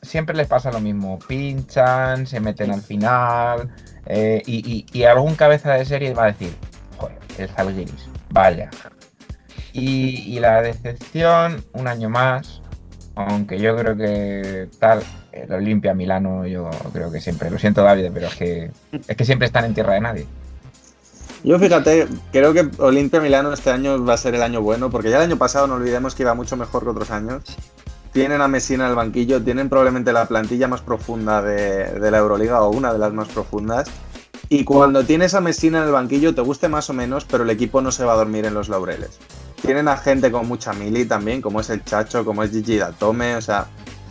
siempre 0.03 0.37
les 0.37 0.47
pasa 0.47 0.71
lo 0.71 0.79
mismo. 0.81 1.19
Pinchan, 1.27 2.27
se 2.27 2.39
meten 2.41 2.71
al 2.71 2.83
final 2.83 3.69
eh, 4.07 4.43
y, 4.47 4.59
y- 4.73 4.87
y 4.93 5.05
algún 5.05 5.35
cabeza 5.35 5.73
de 5.73 5.85
serie 5.85 6.15
va 6.15 6.25
a 6.25 6.27
decir, 6.27 6.55
joder, 6.99 7.19
el 7.39 7.49
Zalgiris, 7.49 8.09
vaya. 8.31 8.71
Y, 9.73 10.35
y 10.37 10.39
la 10.39 10.61
decepción, 10.63 11.65
un 11.73 11.89
año 11.89 12.09
más, 12.11 12.61
aunque 13.15 13.59
yo 13.59 13.77
creo 13.77 13.97
que 13.97 14.69
tal, 14.79 15.03
el 15.33 15.53
Olimpia 15.53 15.95
Milano, 15.95 16.47
yo 16.47 16.69
creo 16.93 17.11
que 17.11 17.21
siempre, 17.21 17.51
lo 17.51 17.59
siento 17.59 17.83
David, 17.83 18.11
pero 18.13 18.27
es 18.27 18.37
que, 18.37 18.71
es 19.09 19.17
que 19.17 19.25
siempre 19.25 19.47
están 19.47 19.65
en 19.65 19.75
tierra 19.75 19.95
de 19.95 20.01
nadie. 20.01 20.27
Yo 21.45 21.59
fíjate, 21.59 22.07
creo 22.31 22.53
que 22.53 22.69
Olimpia 22.79 23.21
Milano 23.21 23.53
este 23.53 23.71
año 23.71 24.05
va 24.05 24.15
a 24.15 24.17
ser 24.17 24.37
el 24.37 24.43
año 24.43 24.63
bueno, 24.63 24.91
porque 24.91 25.11
ya 25.11 25.17
el 25.17 25.25
año 25.25 25.39
pasado 25.39 25.67
no 25.67 25.75
olvidemos 25.75 26.15
que 26.15 26.23
iba 26.23 26.35
mucho 26.35 26.57
mejor 26.57 26.85
que 26.85 26.91
otros 26.91 27.11
años. 27.11 27.43
Tienen 28.13 28.41
a 28.43 28.49
Messina 28.49 28.85
en 28.85 28.91
el 28.91 28.97
banquillo, 28.97 29.43
tienen 29.43 29.69
probablemente 29.69 30.13
la 30.13 30.27
plantilla 30.27 30.69
más 30.69 30.83
profunda 30.83 31.43
de, 31.43 32.11
la 32.11 32.19
Euroliga 32.19 32.63
o 32.63 32.71
una 32.71 32.93
de 32.93 32.99
las 32.99 33.13
más 33.13 33.29
profundas. 33.29 33.91
Y 34.51 34.65
cuando 34.65 35.05
tienes 35.05 35.35
a 35.35 35.41
Messina 35.41 35.79
en 35.79 35.85
el 35.87 35.93
banquillo, 35.93 36.35
te 36.35 36.43
guste 36.43 36.69
más 36.69 36.91
o 36.91 36.93
menos, 36.93 37.25
pero 37.25 37.43
el 37.43 37.51
equipo 37.51 37.81
no 37.81 37.91
se 37.91 38.05
va 38.05 38.13
a 38.13 38.17
dormir 38.17 38.45
en 38.45 38.55
los 38.55 38.69
laureles. 38.69 39.19
Tienen 39.63 39.89
a 39.89 39.97
gente 39.97 40.31
con 40.31 40.47
mucha 40.47 40.75
mili 40.75 41.07
también, 41.07 41.41
como 41.41 41.61
es 41.61 41.71
el 41.71 41.83
Chacho, 41.85 42.25
como 42.25 42.43
es 42.43 42.51
Gigi 42.51 42.77
Datome, 42.77 43.35
o 43.35 43.41
sea, 43.41 43.63
eh, 43.63 44.02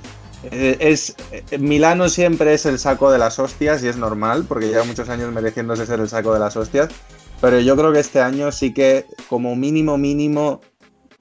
es, 0.50 1.16
eh, 1.32 1.58
Milano 1.60 2.10
siempre 2.10 2.54
es 2.54 2.66
el 2.66 2.80
saco 2.80 3.12
de 3.12 3.20
las 3.20 3.38
hostias 3.40 3.84
y 3.84 3.88
es 3.88 3.98
normal, 3.98 4.46
porque 4.48 4.68
lleva 4.68 4.84
muchos 4.84 5.10
años 5.10 5.32
mereciéndose 5.32 5.86
ser 5.86 6.00
el 6.00 6.10
saco 6.10 6.34
de 6.34 6.40
las 6.40 6.56
hostias. 6.58 6.90
Pero 7.40 7.60
yo 7.60 7.76
creo 7.76 7.92
que 7.92 8.00
este 8.00 8.22
año 8.22 8.52
sí 8.52 8.74
que, 8.74 9.06
como 9.28 9.56
mínimo, 9.56 9.98
mínimo, 9.98 10.62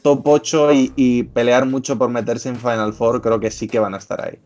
top 0.02 0.26
8 0.26 0.72
y, 0.72 0.92
y 0.96 1.22
pelear 1.24 1.66
mucho 1.66 1.98
por 1.98 2.10
meterse 2.10 2.48
en 2.48 2.56
Final 2.56 2.92
Four, 2.92 3.20
creo 3.20 3.40
que 3.40 3.50
sí 3.50 3.68
que 3.68 3.78
van 3.78 3.94
a 3.94 3.98
estar 3.98 4.24
ahí. 4.24 4.38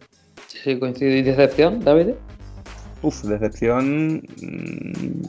Sí, 0.46 0.78
coincido. 0.78 1.10
¿Y 1.14 1.22
decepción, 1.22 1.80
David? 1.84 2.14
Uf, 3.02 3.22
decepción. 3.24 4.22
mm, 4.40 5.22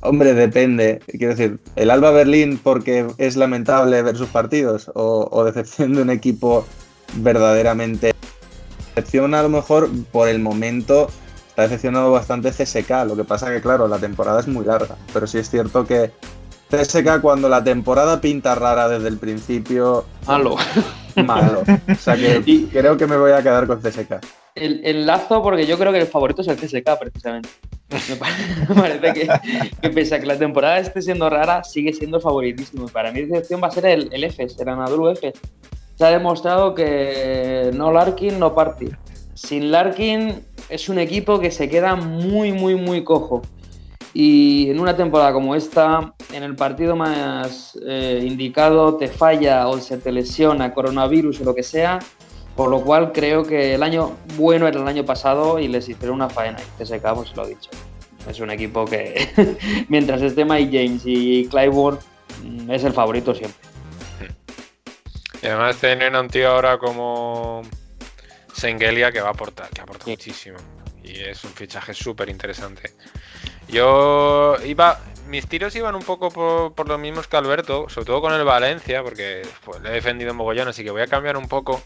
Hombre, 0.00 0.34
depende. 0.34 1.00
Quiero 1.08 1.34
decir, 1.34 1.58
el 1.74 1.90
Alba 1.90 2.12
Berlín 2.12 2.60
porque 2.62 3.06
es 3.18 3.36
lamentable 3.36 4.00
ver 4.02 4.16
sus 4.16 4.28
partidos 4.28 4.90
o, 4.94 5.28
o 5.30 5.44
decepción 5.44 5.94
de 5.94 6.02
un 6.02 6.10
equipo 6.10 6.64
verdaderamente. 7.16 8.12
Decepción 8.98 9.32
a 9.36 9.42
lo 9.42 9.48
mejor 9.48 9.88
por 10.10 10.28
el 10.28 10.40
momento 10.40 11.08
está 11.50 11.62
decepcionado 11.62 12.10
bastante 12.10 12.50
CSK. 12.50 12.90
Lo 13.06 13.14
que 13.14 13.22
pasa 13.22 13.48
que, 13.48 13.60
claro, 13.60 13.86
la 13.86 13.98
temporada 13.98 14.40
es 14.40 14.48
muy 14.48 14.64
larga. 14.64 14.96
Pero 15.12 15.24
sí 15.28 15.38
es 15.38 15.48
cierto 15.48 15.86
que 15.86 16.10
CSK 16.68 17.20
cuando 17.22 17.48
la 17.48 17.62
temporada 17.62 18.20
pinta 18.20 18.56
rara 18.56 18.88
desde 18.88 19.06
el 19.06 19.16
principio, 19.18 20.04
Malo. 20.26 20.56
malo. 21.24 21.62
O 21.88 21.94
sea 21.94 22.16
que 22.16 22.42
Y- 22.46 22.64
creo 22.66 22.96
que 22.96 23.06
me 23.06 23.16
voy 23.16 23.30
a 23.30 23.40
quedar 23.40 23.68
con 23.68 23.80
CSK. 23.80 24.14
El, 24.56 24.80
enlazo 24.84 25.40
porque 25.44 25.64
yo 25.64 25.78
creo 25.78 25.92
que 25.92 26.00
el 26.00 26.08
favorito 26.08 26.42
es 26.42 26.48
el 26.48 26.56
CSK, 26.56 26.98
precisamente. 26.98 27.48
Me 28.08 28.16
pa- 28.16 28.26
me 28.68 28.74
parece 28.74 29.12
que, 29.12 29.28
que 29.80 29.90
pese 29.90 30.16
a 30.16 30.20
que 30.20 30.26
la 30.26 30.36
temporada 30.36 30.80
esté 30.80 31.00
siendo 31.02 31.30
rara, 31.30 31.62
sigue 31.62 31.92
siendo 31.92 32.18
favoritísimo. 32.20 32.86
Y 32.88 32.90
para 32.90 33.12
mí, 33.12 33.20
decepción 33.22 33.62
va 33.62 33.68
a 33.68 33.70
ser 33.70 33.86
el, 33.86 34.08
el 34.12 34.24
EFES, 34.24 34.58
el 34.58 34.68
Anadolu 34.68 35.10
EFES. 35.10 35.34
Se 35.98 36.04
ha 36.04 36.10
demostrado 36.10 36.76
que 36.76 37.72
no 37.74 37.90
Larkin, 37.90 38.38
no 38.38 38.54
Party. 38.54 38.88
Sin 39.34 39.72
Larkin 39.72 40.46
es 40.68 40.88
un 40.88 41.00
equipo 41.00 41.40
que 41.40 41.50
se 41.50 41.68
queda 41.68 41.96
muy, 41.96 42.52
muy, 42.52 42.76
muy 42.76 43.02
cojo. 43.02 43.42
Y 44.14 44.70
en 44.70 44.78
una 44.78 44.96
temporada 44.96 45.32
como 45.32 45.56
esta, 45.56 46.14
en 46.32 46.44
el 46.44 46.54
partido 46.54 46.94
más 46.94 47.76
eh, 47.84 48.24
indicado, 48.24 48.94
te 48.94 49.08
falla 49.08 49.66
o 49.66 49.80
se 49.80 49.98
te 49.98 50.12
lesiona 50.12 50.72
coronavirus 50.72 51.40
o 51.40 51.44
lo 51.44 51.52
que 51.52 51.64
sea, 51.64 51.98
por 52.54 52.70
lo 52.70 52.82
cual 52.82 53.10
creo 53.10 53.42
que 53.42 53.74
el 53.74 53.82
año 53.82 54.12
bueno 54.36 54.68
era 54.68 54.80
el 54.80 54.86
año 54.86 55.04
pasado 55.04 55.58
y 55.58 55.66
les 55.66 55.88
hicieron 55.88 56.14
una 56.14 56.28
faena. 56.28 56.58
Y 56.60 56.84
CSK, 56.84 57.12
pues 57.16 57.34
lo 57.34 57.44
he 57.44 57.48
dicho. 57.48 57.70
Es 58.30 58.38
un 58.38 58.50
equipo 58.50 58.84
que, 58.84 59.56
mientras 59.88 60.22
esté 60.22 60.44
Mike 60.44 60.70
James 60.70 61.02
y 61.04 61.48
Clyburn, 61.48 61.98
mm, 62.44 62.70
es 62.70 62.84
el 62.84 62.92
favorito 62.92 63.34
siempre. 63.34 63.68
Y 65.42 65.46
además 65.46 65.76
tienen 65.76 66.14
a 66.16 66.20
un 66.20 66.28
tío 66.28 66.50
ahora 66.50 66.78
como 66.78 67.62
Sengelia 68.52 69.12
que 69.12 69.20
va 69.20 69.28
a 69.28 69.32
aportar, 69.32 69.70
que 69.70 69.80
aporta 69.80 70.06
muchísimo. 70.06 70.58
Y 71.02 71.20
es 71.20 71.44
un 71.44 71.52
fichaje 71.52 71.94
súper 71.94 72.28
interesante. 72.28 72.92
Yo 73.68 74.56
iba, 74.64 75.00
mis 75.26 75.46
tiros 75.46 75.76
iban 75.76 75.94
un 75.94 76.02
poco 76.02 76.30
por, 76.30 76.74
por 76.74 76.88
los 76.88 76.98
mismos 76.98 77.28
que 77.28 77.36
Alberto, 77.36 77.88
sobre 77.88 78.06
todo 78.06 78.20
con 78.20 78.32
el 78.32 78.44
Valencia, 78.44 79.02
porque 79.02 79.42
pues, 79.64 79.80
le 79.82 79.90
he 79.90 79.92
defendido 79.92 80.30
en 80.30 80.36
mogollón, 80.36 80.68
así 80.68 80.82
que 80.82 80.90
voy 80.90 81.02
a 81.02 81.06
cambiar 81.06 81.36
un 81.36 81.48
poco 81.48 81.82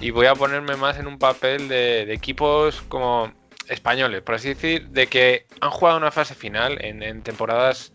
y 0.00 0.10
voy 0.10 0.26
a 0.26 0.34
ponerme 0.34 0.76
más 0.76 0.98
en 0.98 1.06
un 1.06 1.18
papel 1.18 1.68
de, 1.68 2.06
de 2.06 2.14
equipos 2.14 2.82
como 2.88 3.32
españoles, 3.68 4.22
por 4.22 4.36
así 4.36 4.50
decir, 4.50 4.88
de 4.88 5.06
que 5.08 5.46
han 5.60 5.70
jugado 5.70 5.98
una 5.98 6.12
fase 6.12 6.34
final 6.34 6.78
en, 6.84 7.02
en 7.02 7.22
temporadas 7.22 7.92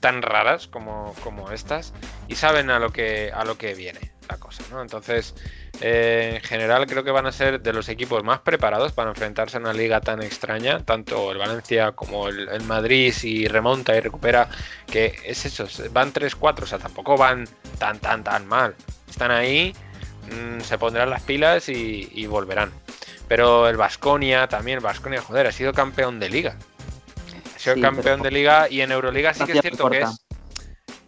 tan 0.00 0.20
raras 0.20 0.66
como, 0.66 1.14
como 1.24 1.50
estas 1.50 1.94
y 2.28 2.34
saben 2.34 2.68
a 2.68 2.78
lo 2.78 2.90
que 2.90 3.32
a 3.32 3.44
lo 3.46 3.56
que 3.56 3.74
viene 3.74 4.13
la 4.28 4.36
cosa, 4.38 4.62
¿no? 4.70 4.80
Entonces, 4.82 5.34
eh, 5.80 6.32
en 6.36 6.42
general 6.42 6.86
creo 6.86 7.04
que 7.04 7.10
van 7.10 7.26
a 7.26 7.32
ser 7.32 7.60
de 7.60 7.72
los 7.72 7.88
equipos 7.88 8.22
más 8.24 8.40
preparados 8.40 8.92
para 8.92 9.10
enfrentarse 9.10 9.56
a 9.56 9.60
una 9.60 9.72
liga 9.72 10.00
tan 10.00 10.22
extraña, 10.22 10.84
tanto 10.84 11.32
el 11.32 11.38
Valencia 11.38 11.92
como 11.92 12.28
el, 12.28 12.48
el 12.48 12.62
Madrid 12.64 13.12
si 13.12 13.46
remonta 13.48 13.96
y 13.96 14.00
recupera, 14.00 14.48
que 14.86 15.14
es 15.24 15.44
eso, 15.44 15.66
van 15.92 16.12
3-4, 16.12 16.62
o 16.62 16.66
sea, 16.66 16.78
tampoco 16.78 17.16
van 17.16 17.48
tan 17.78 17.98
tan 17.98 18.24
tan 18.24 18.46
mal. 18.46 18.74
Están 19.08 19.30
ahí, 19.30 19.74
mm, 20.30 20.60
se 20.60 20.78
pondrán 20.78 21.10
las 21.10 21.22
pilas 21.22 21.68
y, 21.68 22.08
y 22.12 22.26
volverán. 22.26 22.72
Pero 23.28 23.68
el 23.68 23.76
Vasconia 23.76 24.48
también, 24.48 24.78
el 24.78 24.84
Vasconia, 24.84 25.20
joder, 25.22 25.46
ha 25.46 25.52
sido 25.52 25.72
campeón 25.72 26.20
de 26.20 26.28
liga. 26.28 26.56
Ha 27.54 27.58
sido 27.58 27.76
Sí, 27.76 27.80
campeón 27.80 28.22
de 28.22 28.30
liga 28.30 28.68
y 28.68 28.82
en 28.82 28.92
Euroliga 28.92 29.32
sí 29.32 29.44
que 29.44 29.52
es 29.52 29.60
cierto 29.62 29.88
que 29.88 30.02
es. 30.02 30.23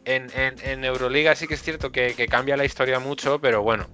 En, 0.06 0.30
en- 0.38 0.54
en 0.62 0.84
Euroliga 0.84 1.34
sí 1.34 1.46
que 1.48 1.54
es 1.54 1.62
cierto 1.62 1.90
que, 1.92 2.14
que 2.14 2.28
cambia 2.28 2.56
la 2.56 2.64
historia 2.64 2.98
mucho, 3.00 3.40
pero 3.40 3.62
bueno, 3.62 3.88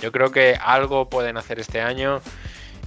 yo 0.00 0.12
creo 0.12 0.30
que 0.30 0.56
algo 0.60 1.10
pueden 1.10 1.36
hacer 1.36 1.58
este 1.60 1.80
año. 1.80 2.20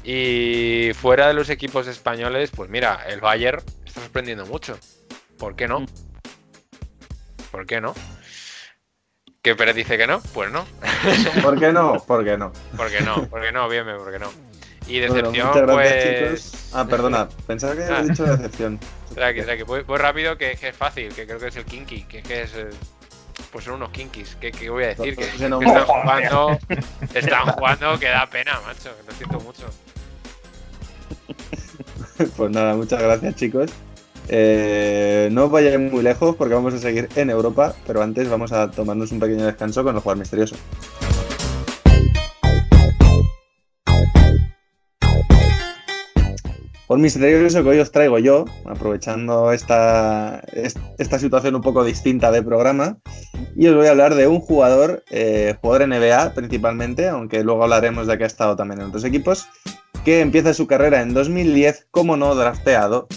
Y 0.03 0.91
fuera 0.95 1.27
de 1.27 1.33
los 1.33 1.49
equipos 1.49 1.87
españoles, 1.87 2.51
pues 2.55 2.69
mira, 2.69 3.03
el 3.09 3.19
Bayern 3.19 3.61
está 3.85 4.01
sorprendiendo 4.01 4.45
mucho. 4.45 4.79
¿Por 5.37 5.55
qué 5.57 5.67
no? 5.67 5.81
Mm. 5.81 5.85
¿Por 7.51 7.65
qué 7.65 7.81
no? 7.81 7.93
¿Que 9.41 9.55
Pérez 9.55 9.75
dice 9.75 9.97
que 9.97 10.07
no? 10.07 10.21
Pues 10.33 10.49
no. 10.51 10.65
¿Por 11.43 11.59
qué 11.59 11.71
no? 11.73 11.97
¿Por 12.05 12.23
qué 12.23 12.37
no? 12.37 12.53
¿Por 12.77 12.89
qué 12.89 13.01
no? 13.01 13.27
¿Por 13.27 13.41
qué 13.41 13.51
no? 13.51 13.67
Bien, 13.67 13.85
¿por 13.85 14.11
qué 14.11 14.19
no? 14.19 14.31
Y 14.87 14.99
decepción, 14.99 15.51
gracias, 15.53 15.69
pues. 16.29 16.51
chicos. 16.51 16.69
Ah, 16.73 16.85
perdona, 16.87 17.27
pensaba 17.45 17.75
que 17.75 17.83
Ah. 17.83 17.97
había 17.97 18.09
dicho 18.09 18.23
decepción. 18.23 18.79
Tranqui, 19.19 19.41
tranqui. 19.41 19.63
Voy, 19.63 19.81
voy 19.83 19.97
rápido, 19.97 20.37
que, 20.37 20.55
que 20.55 20.69
es 20.69 20.75
fácil, 20.75 21.13
que 21.13 21.25
creo 21.25 21.39
que 21.39 21.47
es 21.47 21.55
el 21.57 21.65
kinky, 21.65 22.03
que, 22.03 22.21
que 22.23 22.43
es. 22.43 22.53
eh, 22.55 22.69
Pues 23.51 23.65
son 23.65 23.73
unos 23.75 23.89
kinkis. 23.89 24.37
¿Qué, 24.39 24.51
qué 24.51 24.69
voy 24.69 24.85
a 24.85 24.87
decir? 24.95 25.15
Que, 25.15 25.25
que 25.27 25.45
están 25.65 25.85
jugando. 25.85 26.57
Están 27.13 27.45
jugando 27.47 27.99
que 27.99 28.07
da 28.07 28.25
pena, 28.27 28.59
macho. 28.65 28.89
Lo 29.05 29.13
siento 29.13 29.39
mucho. 29.41 29.65
Pues 32.37 32.51
nada, 32.51 32.75
muchas 32.75 33.01
gracias, 33.01 33.35
chicos. 33.35 33.71
Eh, 34.27 35.29
no 35.31 35.49
vayáis 35.49 35.79
muy 35.79 36.03
lejos 36.03 36.35
porque 36.35 36.53
vamos 36.53 36.73
a 36.73 36.77
seguir 36.79 37.09
en 37.15 37.29
Europa, 37.29 37.75
pero 37.87 38.01
antes 38.01 38.29
vamos 38.29 38.51
a 38.51 38.69
tomarnos 38.69 39.11
un 39.11 39.19
pequeño 39.19 39.45
descanso 39.45 39.83
con 39.83 39.95
el 39.95 40.01
jugador 40.01 40.19
misterioso. 40.19 40.55
Por 46.89 46.97
misterioso 46.97 47.61
que 47.61 47.69
hoy 47.69 47.79
os 47.79 47.91
traigo 47.91 48.17
yo, 48.17 48.45
aprovechando 48.65 49.51
esta, 49.51 50.41
est- 50.53 50.79
esta 50.97 51.19
situación 51.19 51.53
un 51.53 51.61
poco 51.61 51.83
distinta 51.83 52.31
de 52.31 52.41
programa, 52.41 52.97
y 53.55 53.67
os 53.67 53.75
voy 53.75 53.85
a 53.85 53.91
hablar 53.91 54.15
de 54.15 54.25
un 54.25 54.39
jugador, 54.39 55.03
eh, 55.11 55.53
jugador 55.61 55.87
NBA 55.87 56.33
principalmente, 56.33 57.07
aunque 57.07 57.43
luego 57.43 57.61
hablaremos 57.61 58.07
de 58.07 58.17
que 58.17 58.23
ha 58.23 58.27
estado 58.27 58.55
también 58.55 58.81
en 58.81 58.87
otros 58.87 59.03
equipos, 59.03 59.47
que 60.03 60.21
empieza 60.21 60.51
su 60.55 60.65
carrera 60.65 61.01
en 61.01 61.13
2010 61.13 61.85
como 61.91 62.17
no 62.17 62.33
drafteado, 62.33 63.07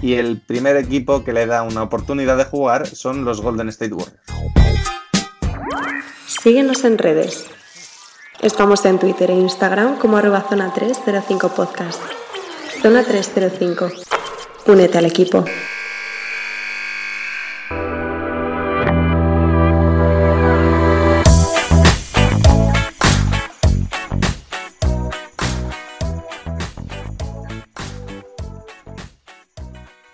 y 0.00 0.14
el 0.14 0.40
primer 0.40 0.76
equipo 0.76 1.24
que 1.24 1.32
le 1.32 1.46
da 1.46 1.64
una 1.64 1.82
oportunidad 1.82 2.36
de 2.36 2.44
jugar 2.44 2.86
son 2.86 3.24
los 3.24 3.40
Golden 3.40 3.68
State 3.70 3.94
Warriors. 3.94 4.22
Síguenos 6.24 6.84
en 6.84 6.98
redes. 6.98 7.46
Estamos 8.42 8.84
en 8.84 9.00
Twitter 9.00 9.32
e 9.32 9.34
Instagram 9.34 9.98
como 9.98 10.20
zona 10.48 10.72
305 10.72 11.48
podcast. 11.48 12.00
Zona 12.82 13.02
305. 13.04 13.90
Únete 14.66 14.98
al 14.98 15.06
equipo. 15.06 15.44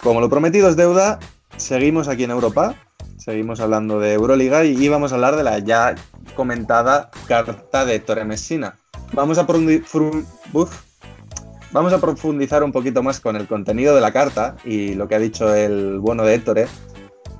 Como 0.02 0.20
lo 0.20 0.28
prometido 0.28 0.68
es 0.68 0.76
deuda, 0.76 1.18
seguimos 1.56 2.08
aquí 2.08 2.24
en 2.24 2.30
Europa, 2.30 2.74
seguimos 3.16 3.60
hablando 3.60 3.98
de 4.00 4.12
Euroliga 4.12 4.64
y 4.64 4.88
vamos 4.88 5.12
a 5.12 5.14
hablar 5.14 5.36
de 5.36 5.44
la 5.44 5.58
ya 5.60 5.94
comentada 6.36 7.10
carta 7.26 7.84
de 7.84 8.00
Torre 8.00 8.24
Messina. 8.24 8.76
Vamos 9.12 9.38
a, 9.38 9.46
profundi- 9.46 9.82
fru- 9.84 10.24
uf. 10.52 10.82
Vamos 11.74 11.92
a 11.92 11.98
profundizar 11.98 12.62
un 12.62 12.70
poquito 12.70 13.02
más 13.02 13.18
con 13.18 13.34
el 13.34 13.48
contenido 13.48 13.96
de 13.96 14.00
la 14.00 14.12
carta 14.12 14.54
y 14.64 14.94
lo 14.94 15.08
que 15.08 15.16
ha 15.16 15.18
dicho 15.18 15.52
el 15.52 15.98
bueno 15.98 16.22
de 16.22 16.34
Ettore. 16.36 16.68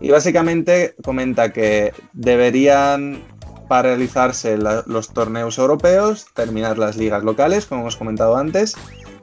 Y 0.00 0.10
básicamente 0.10 0.96
comenta 1.04 1.52
que 1.52 1.92
deberían 2.14 3.22
paralizarse 3.68 4.58
los 4.58 5.10
torneos 5.10 5.56
europeos, 5.56 6.26
terminar 6.34 6.78
las 6.78 6.96
ligas 6.96 7.22
locales, 7.22 7.66
como 7.66 7.82
hemos 7.82 7.96
comentado 7.96 8.36
antes, 8.36 8.74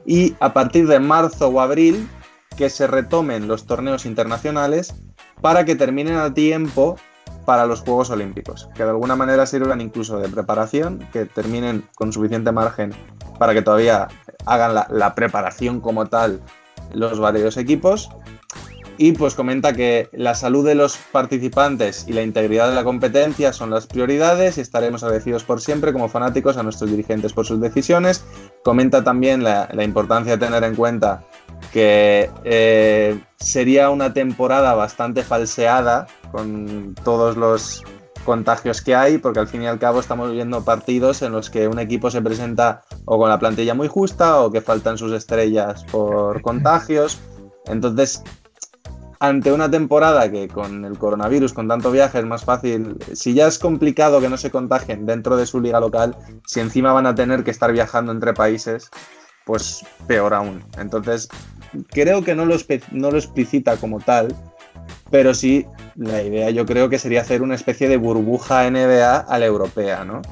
y 0.06 0.34
a 0.40 0.54
partir 0.54 0.88
de 0.88 0.98
marzo 0.98 1.48
o 1.48 1.60
abril 1.60 2.08
que 2.56 2.70
se 2.70 2.86
retomen 2.86 3.48
los 3.48 3.66
torneos 3.66 4.06
internacionales 4.06 4.94
para 5.42 5.66
que 5.66 5.76
terminen 5.76 6.16
a 6.16 6.32
tiempo 6.32 6.96
para 7.44 7.66
los 7.66 7.82
Juegos 7.82 8.08
Olímpicos, 8.08 8.70
que 8.74 8.84
de 8.84 8.90
alguna 8.90 9.16
manera 9.16 9.44
sirvan 9.44 9.82
incluso 9.82 10.18
de 10.18 10.30
preparación, 10.30 11.06
que 11.12 11.26
terminen 11.26 11.84
con 11.96 12.14
suficiente 12.14 12.50
margen 12.50 12.94
para 13.38 13.52
que 13.52 13.62
todavía 13.62 14.08
hagan 14.46 14.74
la, 14.74 15.14
preparación 15.14 15.80
como 15.80 16.06
tal 16.06 16.40
los 16.92 17.18
varios 17.18 17.56
equipos. 17.56 18.10
Y 18.98 19.12
pues 19.12 19.34
comenta 19.34 19.72
que 19.72 20.08
la 20.12 20.34
salud 20.34 20.66
de 20.66 20.74
los 20.74 20.96
participantes 20.96 22.04
y 22.06 22.12
la 22.12 22.22
integridad 22.22 22.68
de 22.68 22.74
la 22.74 22.84
competencia 22.84 23.52
son 23.52 23.70
las 23.70 23.86
prioridades 23.86 24.58
y 24.58 24.60
estaremos 24.60 25.02
agradecidos 25.02 25.44
por 25.44 25.60
siempre 25.60 25.92
como 25.92 26.08
fanáticos 26.08 26.58
a 26.58 26.62
nuestros 26.62 26.90
dirigentes 26.90 27.32
por 27.32 27.46
sus 27.46 27.60
decisiones. 27.60 28.22
Comenta 28.62 29.02
también 29.02 29.42
la, 29.42 29.68
la 29.72 29.82
importancia 29.82 30.36
de 30.36 30.46
tener 30.46 30.62
en 30.62 30.76
cuenta 30.76 31.24
que 31.72 32.30
eh, 32.44 33.18
sería 33.38 33.90
una 33.90 34.12
temporada 34.12 34.74
bastante 34.74 35.22
falseada 35.22 36.06
con 36.30 36.94
todos 37.02 37.36
los 37.36 37.82
contagios 38.24 38.82
que 38.82 38.94
hay, 38.94 39.18
porque 39.18 39.40
al 39.40 39.48
fin 39.48 39.62
y 39.62 39.66
al 39.66 39.78
cabo 39.78 40.00
estamos 40.00 40.32
viendo 40.32 40.64
partidos 40.64 41.22
en 41.22 41.32
los 41.32 41.50
que 41.50 41.68
un 41.68 41.78
equipo 41.78 42.10
se 42.10 42.22
presenta 42.22 42.82
o 43.04 43.18
con 43.18 43.28
la 43.28 43.38
plantilla 43.38 43.74
muy 43.74 43.88
justa 43.88 44.40
o 44.40 44.50
que 44.50 44.60
faltan 44.60 44.98
sus 44.98 45.12
estrellas 45.12 45.84
por 45.90 46.40
contagios. 46.42 47.20
Entonces, 47.66 48.22
ante 49.22 49.52
una 49.52 49.70
temporada 49.70 50.30
que 50.30 50.48
con 50.48 50.84
el 50.84 50.98
coronavirus, 50.98 51.52
con 51.52 51.68
tanto 51.68 51.92
viaje, 51.92 52.18
es 52.18 52.24
más 52.24 52.44
fácil, 52.44 52.96
si 53.12 53.34
ya 53.34 53.46
es 53.46 53.58
complicado 53.58 54.20
que 54.20 54.28
no 54.28 54.36
se 54.36 54.50
contagien 54.50 55.06
dentro 55.06 55.36
de 55.36 55.46
su 55.46 55.60
liga 55.60 55.78
local, 55.78 56.16
si 56.44 56.58
encima 56.58 56.92
van 56.92 57.06
a 57.06 57.14
tener 57.14 57.44
que 57.44 57.52
estar 57.52 57.70
viajando 57.70 58.10
entre 58.10 58.34
países, 58.34 58.90
pues 59.44 59.84
peor 60.08 60.34
aún. 60.34 60.64
Entonces, 60.76 61.28
creo 61.90 62.24
que 62.24 62.34
no 62.34 62.44
lo, 62.44 62.56
no 62.90 63.10
lo 63.12 63.16
explicita 63.16 63.76
como 63.76 64.00
tal, 64.00 64.34
pero 65.12 65.34
sí, 65.34 65.66
la 65.94 66.22
idea 66.22 66.48
yo 66.48 66.64
creo 66.64 66.88
que 66.88 66.98
sería 66.98 67.20
hacer 67.20 67.42
una 67.42 67.54
especie 67.54 67.86
de 67.86 67.98
burbuja 67.98 68.68
NBA 68.68 69.18
a 69.18 69.38
la 69.38 69.44
europea, 69.44 70.06
¿no? 70.06 70.22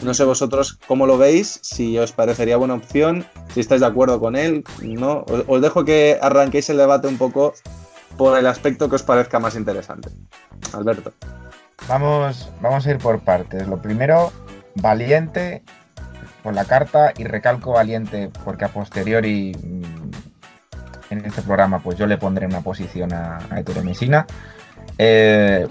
No 0.00 0.14
sé 0.14 0.24
vosotros 0.24 0.78
cómo 0.86 1.08
lo 1.08 1.18
veis, 1.18 1.58
si 1.60 1.98
os 1.98 2.12
parecería 2.12 2.56
buena 2.56 2.74
opción, 2.74 3.26
si 3.52 3.58
estáis 3.58 3.80
de 3.80 3.88
acuerdo 3.88 4.20
con 4.20 4.36
él, 4.36 4.62
¿no? 4.80 5.24
Os, 5.48 5.60
dejo 5.60 5.84
que 5.84 6.20
arranquéis 6.22 6.70
el 6.70 6.76
debate 6.76 7.08
un 7.08 7.18
poco 7.18 7.52
por 8.16 8.38
el 8.38 8.46
aspecto 8.46 8.88
que 8.88 8.94
os 8.94 9.02
parezca 9.02 9.40
más 9.40 9.56
interesante. 9.56 10.08
Alberto. 10.72 11.12
Vamos, 11.88 12.48
vamos 12.60 12.86
a 12.86 12.90
ir 12.92 12.98
por 12.98 13.18
partes. 13.20 13.66
Lo 13.66 13.82
primero, 13.82 14.32
valiente 14.76 15.64
por 16.44 16.54
la 16.54 16.64
carta 16.64 17.12
y 17.18 17.24
recalco 17.24 17.72
valiente 17.72 18.30
porque 18.44 18.66
a 18.66 18.68
posteriori 18.68 19.52
mm, 19.52 20.31
en 21.12 21.24
este 21.24 21.42
programa 21.42 21.78
pues 21.80 21.96
yo 21.98 22.06
le 22.06 22.18
pondré 22.18 22.46
una 22.46 22.60
posición 22.60 23.12
a, 23.12 23.38
a 23.50 23.60
Ettore 23.60 23.82
Messina. 23.82 24.26
Eh, 24.98 25.66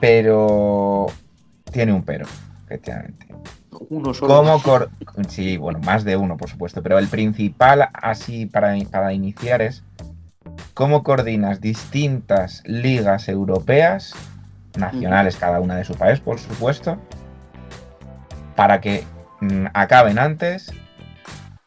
pero 0.00 1.06
tiene 1.72 1.92
un 1.92 2.02
pero, 2.02 2.26
efectivamente. 2.64 3.26
Uno 3.88 4.14
solo. 4.14 4.34
¿Cómo 4.34 4.62
cor- 4.62 4.90
sí, 5.28 5.56
bueno, 5.56 5.78
más 5.80 6.04
de 6.04 6.16
uno, 6.16 6.36
por 6.36 6.48
supuesto, 6.48 6.82
pero 6.82 6.98
el 6.98 7.08
principal, 7.08 7.88
así 7.92 8.46
para, 8.46 8.74
para 8.90 9.12
iniciar, 9.12 9.62
es 9.62 9.82
cómo 10.74 11.02
coordinas 11.02 11.60
distintas 11.60 12.62
ligas 12.66 13.28
europeas, 13.28 14.14
nacionales 14.76 15.36
cada 15.36 15.60
una 15.60 15.76
de 15.76 15.84
su 15.84 15.94
país, 15.94 16.20
por 16.20 16.38
supuesto, 16.38 16.98
para 18.56 18.80
que 18.80 19.04
mm, 19.40 19.66
acaben 19.74 20.18
antes, 20.18 20.72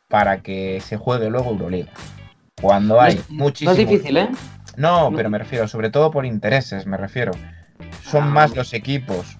para 0.07 0.39
que 0.41 0.81
se 0.81 0.97
juegue 0.97 1.29
luego 1.29 1.51
Euroliga. 1.51 1.91
Cuando 2.61 2.95
No 2.95 3.01
hay 3.01 3.15
es- 3.15 3.29
muchísimos... 3.29 3.75
No 3.75 3.81
es 3.81 3.87
difícil, 3.89 4.17
¿eh? 4.17 4.29
No, 4.77 5.11
pero 5.15 5.29
me 5.29 5.37
refiero, 5.37 5.67
sobre 5.67 5.89
todo 5.89 6.11
por 6.11 6.25
intereses, 6.25 6.85
me 6.85 6.97
refiero. 6.97 7.31
Son 8.03 8.23
Ah. 8.23 8.27
más 8.27 8.55
los 8.55 8.73
equipos 8.73 9.37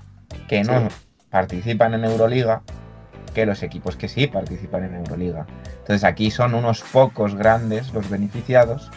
que 0.47 0.63
no 0.63 0.89
Sí. 0.89 0.95
participan 1.29 1.93
en 1.93 2.05
Euroliga 2.05 2.61
que 3.33 3.45
los 3.45 3.61
equipos 3.63 3.95
que 3.95 4.07
sí 4.07 4.27
participan 4.27 4.83
en 4.85 4.95
Euroliga. 4.95 5.45
Entonces 5.79 6.03
aquí 6.03 6.31
son 6.31 6.53
unos 6.55 6.81
pocos 6.81 7.35
grandes 7.35 7.93
los 7.93 8.09
beneficiados 8.09 8.89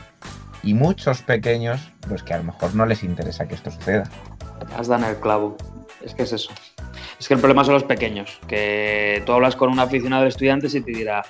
y 0.63 0.75
muchos 0.75 1.23
pequeños 1.23 1.91
los 2.09 2.23
que 2.23 2.33
a 2.35 2.39
lo 2.39 2.45
mejor 2.45 2.75
no 2.75 2.87
les 2.87 3.03
interesa 3.03 3.47
que 3.49 3.55
esto 3.55 3.71
suceda. 3.71 4.05
Has 4.77 4.89
dado 4.89 5.05
en 5.05 5.11
el 5.11 5.17
clavo. 5.17 5.57
Es 6.03 6.15
que 6.15 6.23
es 6.23 6.33
eso. 6.33 6.51
Es 7.19 7.29
que 7.29 7.35
el 7.35 7.41
problema 7.41 7.65
son 7.65 7.75
los 7.75 7.85
pequeños. 7.85 8.41
Que 8.49 9.23
tú 9.27 9.33
hablas 9.33 9.57
con 9.57 9.71
un 9.71 9.79
aficionado 9.79 10.23
de 10.23 10.31
estudiantes 10.31 10.75
y 10.75 10.81
te 10.81 10.91
dirá, 10.93 11.23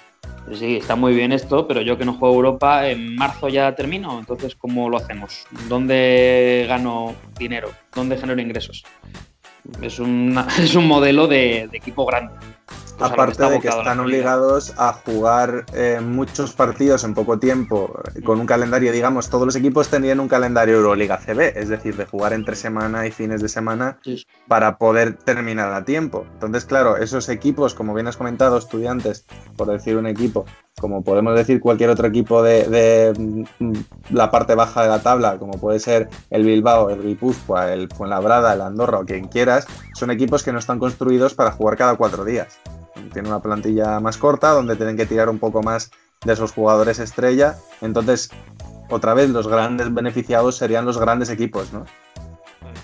"Pues 0.46 0.59
sí, 0.59 0.76
está 0.76 0.96
muy 0.96 1.14
bien 1.14 1.33
esto, 1.33 1.66
pero 1.68 1.81
yo 1.83 1.96
que 1.96 2.05
no 2.05 2.14
juego 2.14 2.35
Europa, 2.37 2.88
en 2.88 3.14
marzo 3.16 3.48
ya 3.48 3.74
termino. 3.74 4.18
Entonces, 4.18 4.55
¿cómo 4.57 4.88
lo 4.88 4.96
hacemos? 4.96 5.46
¿Dónde 5.68 6.64
gano 6.68 7.14
dinero? 7.38 7.70
¿Dónde 7.94 8.16
genero 8.16 8.40
ingresos? 8.40 8.83
Es, 9.83 9.98
una- 9.98 10.46
es 10.59 10.74
un 10.74 10.87
modelo 10.88 11.26
de, 11.29 11.68
de 11.70 11.76
equipo 11.76 12.05
grande. 12.07 12.33
Aparte 13.01 13.43
de 13.45 13.61
que 13.61 13.69
están 13.69 13.99
liga. 13.99 14.03
obligados 14.03 14.75
a 14.77 14.93
jugar 14.93 15.65
eh, 15.73 16.01
muchos 16.03 16.53
partidos 16.53 17.05
en 17.05 17.15
poco 17.15 17.39
tiempo, 17.39 18.01
eh, 18.15 18.23
con 18.23 18.41
un 18.41 18.47
calendario, 18.47 18.93
digamos, 18.93 19.29
todos 19.31 19.47
los 19.47 19.57
equipos 19.57 19.89
tendrían 19.89 20.21
un 20.21 20.29
calendario 20.29 20.77
Euroliga 20.77 21.19
CB, 21.19 21.59
es 21.59 21.69
decir, 21.69 21.97
de 21.97 22.05
jugar 22.07 22.33
entre 22.33 22.57
semana 22.57 23.07
y 23.07 23.11
fines 23.11 23.41
de 23.43 23.49
semana 23.49 23.99
Sí. 24.03 24.27
para 24.49 24.79
poder 24.79 25.15
terminar 25.15 25.73
a 25.73 25.85
tiempo. 25.85 26.27
Entonces, 26.35 26.65
claro, 26.65 26.97
esos 26.97 27.29
equipos, 27.29 27.75
como 27.75 27.95
bien 27.95 28.07
has 28.07 28.17
comentado, 28.17 28.59
estudiantes, 28.59 29.25
por 29.57 29.69
decir 29.69 29.97
un 29.97 30.07
equipo, 30.07 30.45
como 30.81 31.03
podemos 31.03 31.35
decir 31.37 31.61
cualquier 31.61 31.91
otro 31.91 32.07
equipo 32.07 32.43
de, 32.43 32.65
de, 32.65 33.45
mm, 33.59 33.75
la 34.11 34.31
parte 34.31 34.55
baja 34.55 34.83
de 34.83 34.89
la 34.89 35.03
tabla, 35.03 35.39
como 35.39 35.53
puede 35.61 35.79
ser 35.79 36.09
el 36.31 36.45
Bilbao, 36.45 36.91
el 36.91 37.03
Guipúzcoa, 37.03 37.73
el 37.73 37.89
Fuenlabrada, 37.91 38.55
el 38.55 38.61
Andorra 38.63 38.99
o 39.01 39.05
quien 39.05 39.29
quieras, 39.29 39.67
son 39.95 40.11
equipos 40.11 40.43
que 40.43 40.53
no 40.53 40.59
están 40.59 40.79
construidos 40.79 41.35
para 41.35 41.53
jugar 41.53 41.77
cada 41.77 41.97
cuatro 41.97 42.25
días. 42.25 42.59
Tienen 43.12 43.31
una 43.31 43.42
plantilla 43.42 44.01
más 44.01 44.16
corta 44.16 44.51
donde 44.51 44.77
tienen 44.77 44.96
que 44.96 45.07
tirar 45.07 45.29
un 45.29 45.38
poco 45.38 45.62
más 45.62 45.90
de 46.25 46.33
esos 46.33 46.53
jugadores 46.53 46.99
estrella. 46.99 47.57
Entonces, 47.81 48.31
otra 48.90 49.14
vez, 49.14 49.31
los 49.31 49.49
grandes 49.49 49.92
beneficiados 49.92 50.57
serían 50.57 50.85
los 50.85 50.99
grandes 50.99 51.31
equipos, 51.31 51.73
¿no? 51.73 51.85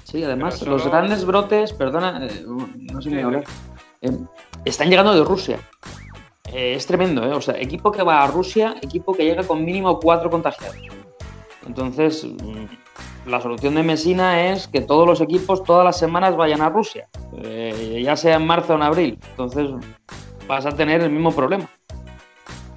Sí, 0.04 0.22
además, 0.22 0.62
los 0.62 0.86
grandes 0.86 1.24
brotes, 1.24 1.72
perdona, 1.72 2.26
eh, 2.26 2.44
no 2.46 3.02
sé 3.02 3.10
Sí, 3.10 3.16
qué 3.16 3.22
hablar, 3.22 3.44
eh, 4.02 4.10
están 4.64 4.88
llegando 4.88 5.14
de 5.14 5.24
Rusia. 5.24 5.58
Eh, 6.52 6.74
es 6.74 6.86
tremendo, 6.86 7.24
¿eh? 7.24 7.32
O 7.32 7.40
sea, 7.40 7.58
equipo 7.60 7.90
que 7.90 8.02
va 8.02 8.22
a 8.22 8.26
Rusia, 8.28 8.76
equipo 8.80 9.14
que 9.14 9.24
llega 9.24 9.42
con 9.42 9.64
mínimo 9.64 9.98
cuatro 9.98 10.30
contagiados. 10.30 10.76
Entonces, 11.66 12.24
mm, 12.24 12.66
la 13.26 13.40
solución 13.40 13.74
de 13.74 13.82
Messina 13.82 14.50
es 14.50 14.68
que 14.68 14.80
todos 14.80 15.06
los 15.06 15.20
equipos 15.20 15.64
todas 15.64 15.84
las 15.84 15.98
semanas 15.98 16.36
vayan 16.36 16.62
a 16.62 16.68
Rusia, 16.68 17.08
eh, 17.42 18.00
ya 18.02 18.16
sea 18.16 18.36
en 18.36 18.46
marzo 18.46 18.72
o 18.72 18.76
en 18.76 18.82
abril. 18.82 19.18
Entonces, 19.30 19.70
vas 20.46 20.64
a 20.66 20.70
tener 20.70 21.00
el 21.00 21.10
mismo 21.10 21.32
problema. 21.32 21.68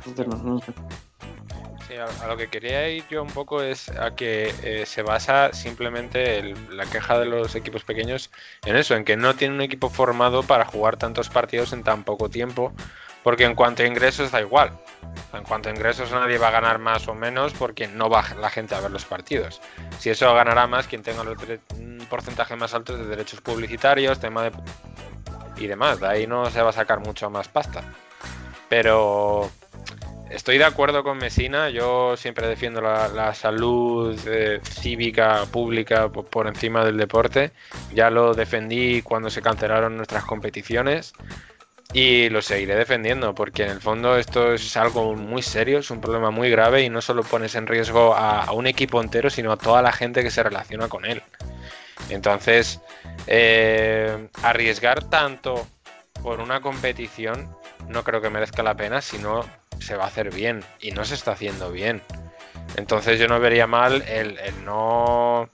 Entonces. 0.06 0.76
Sí, 1.88 1.96
a, 1.96 2.28
lo 2.28 2.38
que 2.38 2.48
quería 2.48 2.90
ir 2.90 3.04
yo 3.10 3.24
un 3.24 3.30
poco 3.30 3.62
es 3.62 3.90
a 3.90 4.16
que 4.16 4.54
eh, 4.64 4.86
se 4.86 5.02
basa 5.02 5.54
simplemente 5.54 6.54
la 6.72 6.86
queja 6.86 7.20
de 7.20 7.26
los 7.26 7.56
equipos 7.56 7.84
pequeños 7.84 8.32
en 8.66 8.76
eso, 8.76 8.96
en 8.96 9.06
que 9.06 9.18
no 9.18 9.36
tienen 9.36 9.56
un 9.56 9.62
equipo 9.62 9.90
formado 9.90 10.44
para 10.44 10.66
jugar 10.66 10.98
tantos 10.98 11.30
partidos 11.30 11.74
en 11.74 11.84
tan 11.84 12.04
poco 12.04 12.30
tiempo, 12.30 12.74
porque 13.24 13.46
en 13.46 13.56
cuanto 13.56 13.84
a 13.84 13.86
ingresos 13.86 14.32
da 14.32 14.42
igual. 14.42 14.72
En 15.34 15.44
cuanto 15.44 15.70
a 15.70 15.72
ingresos 15.72 16.12
nadie 16.12 16.38
va 16.38 16.50
a 16.50 16.52
ganar 16.52 16.80
más 16.80 17.08
o 17.08 17.14
menos 17.14 17.54
porque 17.54 17.88
no 17.88 18.10
va 18.10 18.26
la 18.40 18.50
gente 18.50 18.76
a 18.76 18.80
ver 18.80 18.92
los 18.92 19.06
partidos. 19.06 19.62
Si 20.00 20.10
eso 20.10 20.34
ganará 20.34 20.68
más 20.68 20.88
quien 20.88 21.04
tenga 21.04 21.22
un 21.22 22.06
porcentaje 22.10 22.56
más 22.56 22.74
alto 22.74 22.98
de 22.98 23.06
derechos 23.06 23.42
publicitarios, 23.42 24.20
tema 24.20 24.44
de 24.44 24.52
y 25.58 25.68
demás. 25.68 26.00
De 26.00 26.08
ahí 26.08 26.28
no 26.28 26.50
se 26.50 26.62
va 26.62 26.70
a 26.70 26.74
sacar 26.74 27.00
mucho 27.00 27.30
más 27.30 27.48
pasta. 27.48 27.84
Pero 28.70 29.50
estoy 30.30 30.58
de 30.58 30.66
acuerdo 30.66 31.04
con 31.04 31.18
Mesina. 31.18 31.70
Yo 31.70 32.16
siempre 32.18 32.48
defiendo 32.48 32.82
la, 32.82 33.34
salud 33.34 34.18
eh, 34.26 34.62
cívica 34.64 35.46
pública 35.52 36.10
po- 36.10 36.24
por, 36.24 36.48
encima 36.48 36.86
del 36.86 36.98
deporte. 36.98 37.52
Ya 37.94 38.10
lo 38.10 38.34
defendí 38.34 39.02
cuando 39.02 39.30
se 39.30 39.42
cancelaron 39.42 39.98
nuestras 39.98 40.24
competiciones. 40.24 41.14
Y 41.92 42.30
lo 42.30 42.44
seguiré 42.44 42.76
defendiendo 42.76 43.34
porque 43.34 43.64
en 43.64 43.72
el 43.72 43.82
fondo 43.82 44.16
esto 44.16 44.54
es 44.54 44.78
algo 44.78 45.16
muy 45.16 45.42
serio, 45.42 45.80
es 45.80 45.90
un 45.90 46.00
problema 46.00 46.30
muy 46.30 46.50
grave 46.52 46.84
y 46.84 46.90
no 46.90 47.02
solo 47.02 47.24
pones 47.24 47.56
en 47.56 47.66
riesgo 47.66 48.14
a, 48.14 48.52
un 48.52 48.68
equipo 48.68 49.02
entero, 49.02 49.32
sino 49.32 49.52
a 49.52 49.58
toda 49.58 49.82
la 49.82 49.92
gente 49.92 50.22
que 50.22 50.30
se 50.30 50.44
relaciona 50.44 50.88
con 50.88 51.06
él. 51.06 51.24
Entonces, 52.10 52.80
eh, 53.26 54.28
arriesgar 54.44 55.04
tanto 55.10 55.68
por 56.22 56.40
una 56.42 56.62
competición 56.62 57.50
no 57.88 58.04
creo 58.04 58.22
que 58.22 58.30
merezca 58.30 58.62
la 58.62 58.76
pena 58.76 59.02
si 59.02 59.18
no 59.18 59.44
se 59.80 59.96
va 59.96 60.04
a 60.04 60.08
hacer 60.08 60.32
bien 60.34 60.64
y 60.80 60.92
no 60.92 61.06
se 61.06 61.16
está 61.16 61.32
haciendo 61.32 61.72
bien. 61.72 62.04
Entonces 62.76 63.20
yo 63.20 63.28
no 63.28 63.40
vería 63.40 63.66
mal 63.66 64.04
el, 64.08 64.38
el 64.40 64.64
no... 64.64 65.50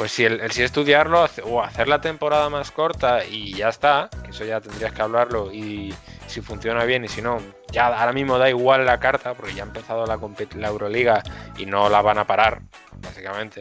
Pues 0.00 0.12
si 0.12 0.24
el, 0.24 0.50
sí 0.50 0.62
estudiarlo 0.62 1.26
o 1.44 1.60
hacer 1.60 1.86
la 1.86 2.00
temporada 2.00 2.48
más 2.48 2.70
corta 2.70 3.22
y 3.22 3.52
ya 3.52 3.68
está, 3.68 4.08
que 4.24 4.30
eso 4.30 4.46
ya 4.46 4.58
tendrías 4.58 4.94
que 4.94 5.02
hablarlo 5.02 5.52
y 5.52 5.94
si 6.26 6.40
funciona 6.40 6.86
bien 6.86 7.04
y 7.04 7.08
si 7.08 7.20
no, 7.20 7.36
ya 7.70 7.88
ahora 7.88 8.14
mismo 8.14 8.38
da 8.38 8.48
igual 8.48 8.86
la 8.86 8.98
carta 8.98 9.34
porque 9.34 9.52
ya 9.52 9.62
ha 9.62 9.66
empezado 9.66 10.06
la, 10.06 10.18
la 10.56 10.68
Euroliga 10.68 11.22
y 11.58 11.66
no 11.66 11.90
la 11.90 12.00
van 12.00 12.16
a 12.16 12.26
parar, 12.26 12.62
básicamente. 13.02 13.60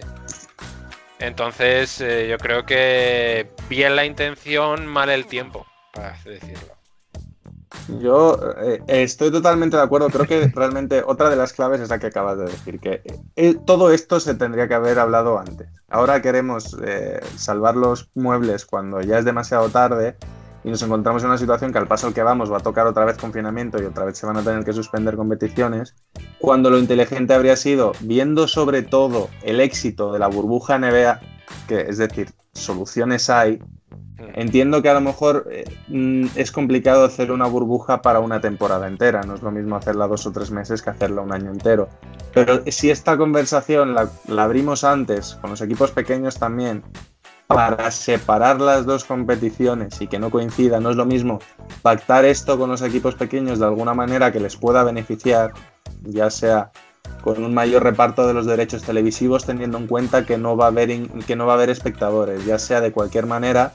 Entonces 1.19 1.99
eh, 1.99 2.30
yo 2.30 2.38
creo 2.38 2.65
que 2.65 3.52
bien 3.67 3.97
la 3.97 4.06
intención, 4.06 4.88
mal 4.88 5.10
el 5.10 5.25
tiempo, 5.25 5.67
para 5.91 6.17
decirlo. 6.23 6.79
Yo 7.99 8.38
eh, 8.62 8.82
estoy 8.88 9.32
totalmente 9.32 9.77
de 9.77 9.84
acuerdo. 9.84 10.10
Creo 10.10 10.25
que 10.25 10.47
realmente 10.55 11.03
otra 11.05 11.29
de 11.29 11.36
las 11.36 11.53
claves 11.53 11.82
es 11.82 11.89
la 11.89 11.99
que 11.99 12.08
acabas 12.08 12.38
de 12.38 12.45
decir, 12.45 12.79
que 12.79 13.01
eh, 13.36 13.55
todo 13.65 13.91
esto 13.91 14.19
se 14.19 14.36
tendría 14.36 14.67
que 14.67 14.73
haber 14.73 14.99
hablado 14.99 15.38
antes. 15.38 15.67
Ahora 15.89 16.21
queremos 16.21 16.75
eh, 16.84 17.19
salvar 17.36 17.75
los 17.75 18.10
muebles 18.15 18.65
cuando 18.65 19.01
ya 19.01 19.19
es 19.19 19.25
demasiado 19.25 19.69
tarde 19.69 20.15
y 20.63 20.69
nos 20.69 20.82
encontramos 20.82 21.23
en 21.23 21.29
una 21.29 21.38
situación 21.38 21.71
que 21.71 21.77
al 21.77 21.88
paso 21.88 22.08
al 22.08 22.13
que 22.13 22.23
vamos 22.23 22.51
va 22.51 22.58
a 22.58 22.62
tocar 22.62 22.86
otra 22.86 23.05
vez 23.05 23.17
confinamiento 23.17 23.82
y 23.82 23.86
otra 23.86 24.05
vez 24.05 24.17
se 24.17 24.25
van 24.25 24.38
a 24.38 24.43
tener 24.43 24.63
que 24.65 24.73
suspender 24.73 25.15
competiciones, 25.15 25.95
cuando 26.39 26.69
lo 26.69 26.79
inteligente 26.79 27.34
habría 27.34 27.55
sido, 27.55 27.93
viendo 28.01 28.47
sobre 28.47 28.82
todo 28.82 29.29
el 29.41 29.62
éxito 29.62 30.12
de 30.12 30.19
la 30.19 30.27
burbuja 30.27 30.77
NBA, 30.77 31.19
que 31.67 31.82
es 31.82 31.97
decir, 31.97 32.32
soluciones 32.53 33.29
hay, 33.29 33.62
Entiendo 34.34 34.82
que 34.82 34.89
a 34.89 34.93
lo 34.93 35.01
mejor 35.01 35.47
eh, 35.51 35.65
mm, 35.88 36.27
es 36.36 36.51
complicado 36.51 37.05
hacer 37.05 37.32
una 37.32 37.47
burbuja 37.47 38.01
para 38.01 38.19
una 38.19 38.41
temporada 38.41 38.88
entera, 38.88 39.21
no 39.21 39.36
es 39.36 39.41
lo 39.41 39.51
mismo 39.51 39.75
hacerla 39.75 40.08
dos 40.08 40.25
o 40.25 40.32
tres 40.32 40.51
meses 40.51 40.82
que 40.82 40.89
hacerla 40.89 41.21
un 41.21 41.34
año 41.34 41.51
entero. 41.51 41.89
Pero 42.34 42.62
si 42.67 42.89
esta 42.89 43.17
conversación 43.17 43.95
la, 43.95 44.10
abrimos 44.38 44.84
antes, 44.84 45.36
con 45.41 45.49
los 45.49 45.62
equipos 45.62 45.91
pequeños 45.91 46.38
también, 46.38 46.84
para 47.47 47.89
separar 47.89 48.62
las 48.62 48.86
dos 48.86 49.03
competiciones 49.03 49.99
y 50.01 50.08
que 50.08 50.19
no 50.19 50.29
coincidan, 50.29 50.84
no 50.84 50.91
es 50.91 50.95
lo 50.95 51.05
mismo 51.05 51.39
pactar 51.82 52.23
esto 52.23 52.60
con 52.60 52.69
los 52.69 52.84
equipos 52.84 53.15
pequeños 53.15 53.58
de 53.58 53.65
alguna 53.65 53.95
manera 53.95 54.32
que 54.32 54.39
les 54.39 54.55
pueda 54.55 54.84
beneficiar, 54.84 55.53
ya 56.03 56.29
sea 56.29 56.71
con 57.21 57.43
un 57.43 57.53
mayor 57.53 57.84
reparto 57.84 58.27
de 58.27 58.34
los 58.34 58.45
derechos 58.45 58.84
televisivos 58.84 59.45
teniendo 59.45 59.77
en 59.77 59.88
cuenta 59.88 60.25
que 60.25 60.38
no 60.38 60.55
va 60.55 60.65
a 60.65 60.67
haber, 60.67 61.08
que 61.25 61.36
no 61.36 61.47
va 61.47 61.53
a 61.53 61.55
haber 61.55 61.71
espectadores, 61.71 62.45
ya 62.45 62.60
sea 62.60 62.82
de 62.82 62.91
cualquier 62.91 63.25
manera 63.25 63.73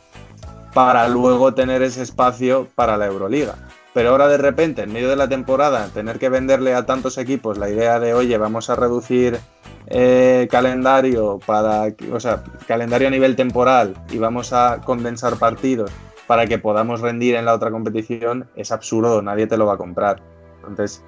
para 0.74 1.08
luego 1.08 1.54
tener 1.54 1.82
ese 1.82 2.02
espacio 2.02 2.68
para 2.74 2.96
la 2.96 3.06
Euroliga. 3.06 3.54
Pero 3.94 4.10
ahora 4.10 4.26
de 4.26 4.38
repente, 4.38 4.82
en 4.82 4.92
medio 4.92 5.08
de 5.08 5.16
la 5.16 5.28
temporada, 5.28 5.86
tener 5.94 6.18
que 6.18 6.28
venderle 6.28 6.74
a 6.74 6.84
tantos 6.84 7.16
equipos 7.16 7.58
la 7.58 7.70
idea 7.70 8.00
de, 8.00 8.12
oye, 8.12 8.36
vamos 8.36 8.68
a 8.68 8.74
reducir 8.74 9.38
eh, 9.86 10.48
calendario 10.50 11.38
para, 11.46 11.94
o 12.12 12.18
sea, 12.18 12.42
calendario 12.66 13.06
a 13.06 13.10
nivel 13.12 13.36
temporal 13.36 13.94
y 14.10 14.18
vamos 14.18 14.52
a 14.52 14.80
condensar 14.84 15.36
partidos 15.36 15.92
para 16.26 16.46
que 16.46 16.58
podamos 16.58 17.00
rendir 17.00 17.36
en 17.36 17.44
la 17.44 17.54
otra 17.54 17.70
competición, 17.70 18.48
es 18.56 18.72
absurdo, 18.72 19.22
nadie 19.22 19.46
te 19.46 19.56
lo 19.56 19.66
va 19.66 19.74
a 19.74 19.78
comprar. 19.78 20.20
Entonces, 20.56 21.04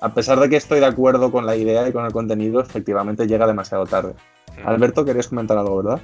a 0.00 0.12
pesar 0.12 0.40
de 0.40 0.50
que 0.50 0.56
estoy 0.56 0.80
de 0.80 0.86
acuerdo 0.86 1.30
con 1.30 1.46
la 1.46 1.56
idea 1.56 1.88
y 1.88 1.92
con 1.92 2.04
el 2.04 2.12
contenido, 2.12 2.60
efectivamente 2.60 3.26
llega 3.26 3.46
demasiado 3.46 3.86
tarde. 3.86 4.14
Alberto, 4.64 5.04
querías 5.04 5.28
comentar 5.28 5.56
algo, 5.58 5.82
¿verdad? 5.82 6.00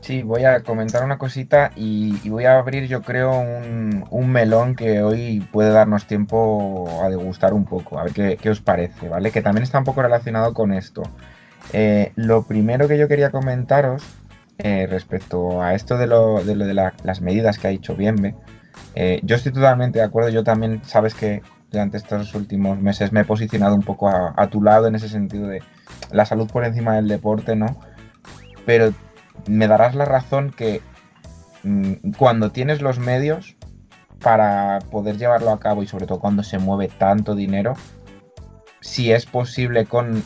Sí, 0.00 0.22
voy 0.22 0.44
a 0.44 0.62
comentar 0.62 1.04
una 1.04 1.18
cosita 1.18 1.70
y, 1.76 2.18
y 2.24 2.30
voy 2.30 2.44
a 2.44 2.58
abrir, 2.58 2.86
yo 2.88 3.02
creo, 3.02 3.38
un, 3.38 4.04
un 4.10 4.30
melón 4.32 4.74
que 4.74 5.02
hoy 5.02 5.40
puede 5.52 5.70
darnos 5.70 6.06
tiempo 6.06 6.88
a 7.02 7.08
degustar 7.08 7.52
un 7.54 7.64
poco, 7.64 7.98
a 7.98 8.04
ver 8.04 8.12
qué, 8.12 8.36
qué 8.40 8.50
os 8.50 8.60
parece, 8.60 9.08
¿vale? 9.08 9.30
Que 9.30 9.42
también 9.42 9.62
está 9.62 9.78
un 9.78 9.84
poco 9.84 10.02
relacionado 10.02 10.54
con 10.54 10.72
esto. 10.72 11.02
Eh, 11.72 12.12
lo 12.16 12.42
primero 12.42 12.88
que 12.88 12.98
yo 12.98 13.06
quería 13.06 13.30
comentaros 13.30 14.02
eh, 14.58 14.86
respecto 14.90 15.62
a 15.62 15.74
esto 15.74 15.96
de, 15.98 16.06
lo, 16.06 16.42
de, 16.42 16.56
lo 16.56 16.66
de 16.66 16.74
la- 16.74 16.94
las 17.04 17.20
medidas 17.20 17.58
que 17.58 17.68
ha 17.68 17.70
dicho 17.70 17.94
Bienve, 17.94 18.34
eh, 18.94 19.20
yo 19.22 19.36
estoy 19.36 19.52
totalmente 19.52 19.98
de 20.00 20.04
acuerdo, 20.04 20.30
yo 20.30 20.42
también, 20.42 20.80
sabes 20.84 21.14
que 21.14 21.42
durante 21.70 21.96
estos 21.98 22.34
últimos 22.34 22.80
meses 22.80 23.12
me 23.12 23.20
he 23.20 23.24
posicionado 23.24 23.74
un 23.76 23.82
poco 23.82 24.08
a, 24.08 24.34
a 24.36 24.48
tu 24.48 24.60
lado 24.62 24.88
en 24.88 24.96
ese 24.96 25.08
sentido 25.08 25.46
de 25.46 25.62
la 26.10 26.24
salud 26.24 26.50
por 26.50 26.64
encima 26.64 26.96
del 26.96 27.06
deporte, 27.06 27.54
¿no? 27.54 27.76
Pero 28.66 28.92
me 29.46 29.68
darás 29.68 29.94
la 29.94 30.04
razón 30.04 30.50
que 30.50 30.80
mm, 31.62 32.12
cuando 32.16 32.50
tienes 32.50 32.82
los 32.82 32.98
medios 32.98 33.56
para 34.20 34.80
poder 34.90 35.16
llevarlo 35.16 35.50
a 35.50 35.60
cabo 35.60 35.82
y 35.82 35.86
sobre 35.86 36.06
todo 36.06 36.20
cuando 36.20 36.42
se 36.42 36.58
mueve 36.58 36.88
tanto 36.88 37.34
dinero, 37.34 37.74
si 38.80 39.12
es 39.12 39.26
posible 39.26 39.86
con 39.86 40.22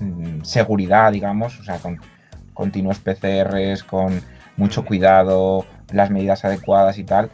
mm, 0.00 0.42
seguridad, 0.42 1.12
digamos, 1.12 1.58
o 1.58 1.64
sea, 1.64 1.78
con 1.78 2.00
continuos 2.54 2.98
PCRs, 2.98 3.84
con 3.84 4.20
mucho 4.56 4.84
cuidado, 4.84 5.64
las 5.92 6.10
medidas 6.10 6.44
adecuadas 6.44 6.98
y 6.98 7.04
tal, 7.04 7.30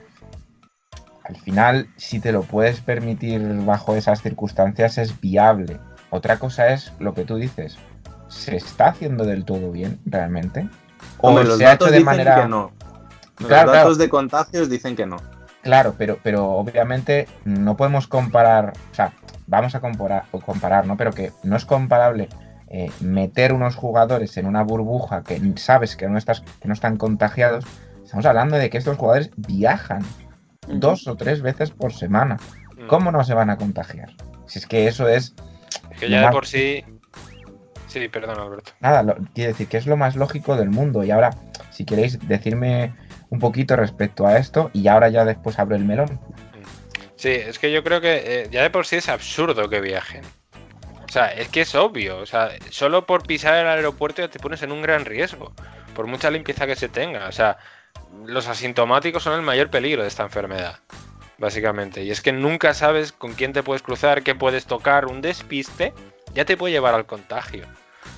al 1.28 1.36
final, 1.36 1.88
si 1.96 2.20
te 2.20 2.30
lo 2.30 2.42
puedes 2.42 2.80
permitir 2.80 3.42
bajo 3.64 3.96
esas 3.96 4.22
circunstancias, 4.22 4.96
es 4.98 5.20
viable. 5.20 5.78
Otra 6.10 6.38
cosa 6.38 6.68
es 6.68 6.92
lo 7.00 7.14
que 7.14 7.24
tú 7.24 7.34
dices. 7.34 7.76
¿Se 8.28 8.56
está 8.56 8.88
haciendo 8.88 9.24
del 9.24 9.44
todo 9.44 9.70
bien 9.72 10.00
realmente? 10.04 10.68
¿O 11.18 11.28
Hombre, 11.28 11.44
los 11.44 11.58
se 11.58 11.66
ha 11.66 11.74
hecho 11.74 11.84
datos 11.84 11.90
de 11.90 11.98
dicen 11.98 12.04
manera... 12.06 12.42
que 12.42 12.48
no. 12.48 12.72
Los 13.38 13.48
Claro, 13.48 13.70
datos 13.70 13.82
claro. 13.82 13.96
de 13.96 14.08
contagios 14.08 14.70
dicen 14.70 14.96
que 14.96 15.06
no. 15.06 15.16
Claro, 15.62 15.94
pero, 15.98 16.18
pero 16.22 16.52
obviamente 16.52 17.28
no 17.44 17.76
podemos 17.76 18.06
comparar, 18.06 18.72
o 18.92 18.94
sea, 18.94 19.12
vamos 19.46 19.74
a 19.74 19.80
comparar, 19.80 20.24
o 20.30 20.40
comparar, 20.40 20.86
¿no? 20.86 20.96
Pero 20.96 21.12
que 21.12 21.32
no 21.42 21.56
es 21.56 21.64
comparable 21.64 22.28
eh, 22.68 22.90
meter 23.00 23.52
unos 23.52 23.74
jugadores 23.74 24.36
en 24.36 24.46
una 24.46 24.62
burbuja 24.62 25.22
que 25.22 25.40
sabes 25.56 25.96
que 25.96 26.08
no, 26.08 26.18
estás, 26.18 26.42
que 26.60 26.68
no 26.68 26.74
están 26.74 26.96
contagiados. 26.96 27.64
Estamos 28.04 28.26
hablando 28.26 28.56
de 28.56 28.70
que 28.70 28.78
estos 28.78 28.96
jugadores 28.96 29.30
viajan 29.36 30.04
dos 30.68 31.06
o 31.08 31.16
tres 31.16 31.42
veces 31.42 31.70
por 31.70 31.92
semana. 31.92 32.38
Mm. 32.76 32.86
¿Cómo 32.86 33.10
no 33.10 33.24
se 33.24 33.34
van 33.34 33.50
a 33.50 33.56
contagiar? 33.56 34.10
Si 34.46 34.58
es 34.60 34.66
que 34.66 34.86
eso 34.86 35.08
es... 35.08 35.34
Es 35.90 36.00
que 36.00 36.10
ya 36.10 36.26
de 36.26 36.32
por 36.32 36.46
sí. 36.46 36.84
Sí, 37.86 38.08
perdón, 38.08 38.38
Alberto. 38.40 38.72
Nada, 38.80 39.02
lo- 39.02 39.16
quiere 39.34 39.52
decir 39.52 39.68
que 39.68 39.76
es 39.76 39.86
lo 39.86 39.96
más 39.96 40.16
lógico 40.16 40.56
del 40.56 40.70
mundo. 40.70 41.04
Y 41.04 41.10
ahora, 41.10 41.30
si 41.70 41.84
queréis 41.84 42.18
decirme 42.28 42.94
un 43.30 43.38
poquito 43.38 43.76
respecto 43.76 44.26
a 44.26 44.38
esto, 44.38 44.70
y 44.72 44.88
ahora 44.88 45.08
ya 45.08 45.24
después 45.24 45.58
abro 45.58 45.76
el 45.76 45.84
melón. 45.84 46.20
Sí, 47.16 47.30
es 47.30 47.58
que 47.58 47.72
yo 47.72 47.82
creo 47.82 48.00
que 48.00 48.42
eh, 48.42 48.48
ya 48.50 48.62
de 48.62 48.70
por 48.70 48.86
sí 48.86 48.96
es 48.96 49.08
absurdo 49.08 49.68
que 49.68 49.80
viajen. 49.80 50.22
O 51.08 51.12
sea, 51.12 51.28
es 51.32 51.48
que 51.48 51.62
es 51.62 51.74
obvio. 51.74 52.18
O 52.18 52.26
sea, 52.26 52.50
solo 52.70 53.06
por 53.06 53.26
pisar 53.26 53.54
el 53.54 53.66
aeropuerto 53.68 54.20
ya 54.22 54.28
te 54.28 54.38
pones 54.38 54.62
en 54.62 54.72
un 54.72 54.82
gran 54.82 55.04
riesgo. 55.04 55.52
Por 55.94 56.06
mucha 56.06 56.30
limpieza 56.30 56.66
que 56.66 56.76
se 56.76 56.88
tenga. 56.88 57.28
O 57.28 57.32
sea, 57.32 57.56
los 58.26 58.48
asintomáticos 58.48 59.22
son 59.22 59.34
el 59.34 59.42
mayor 59.42 59.70
peligro 59.70 60.02
de 60.02 60.08
esta 60.08 60.24
enfermedad. 60.24 60.80
Básicamente. 61.38 62.02
Y 62.02 62.10
es 62.10 62.20
que 62.20 62.32
nunca 62.32 62.74
sabes 62.74 63.12
con 63.12 63.32
quién 63.34 63.52
te 63.52 63.62
puedes 63.62 63.82
cruzar, 63.82 64.22
qué 64.22 64.34
puedes 64.34 64.66
tocar. 64.66 65.06
Un 65.06 65.22
despiste 65.22 65.94
ya 66.36 66.44
te 66.44 66.56
puede 66.56 66.74
llevar 66.74 66.94
al 66.94 67.06
contagio. 67.06 67.66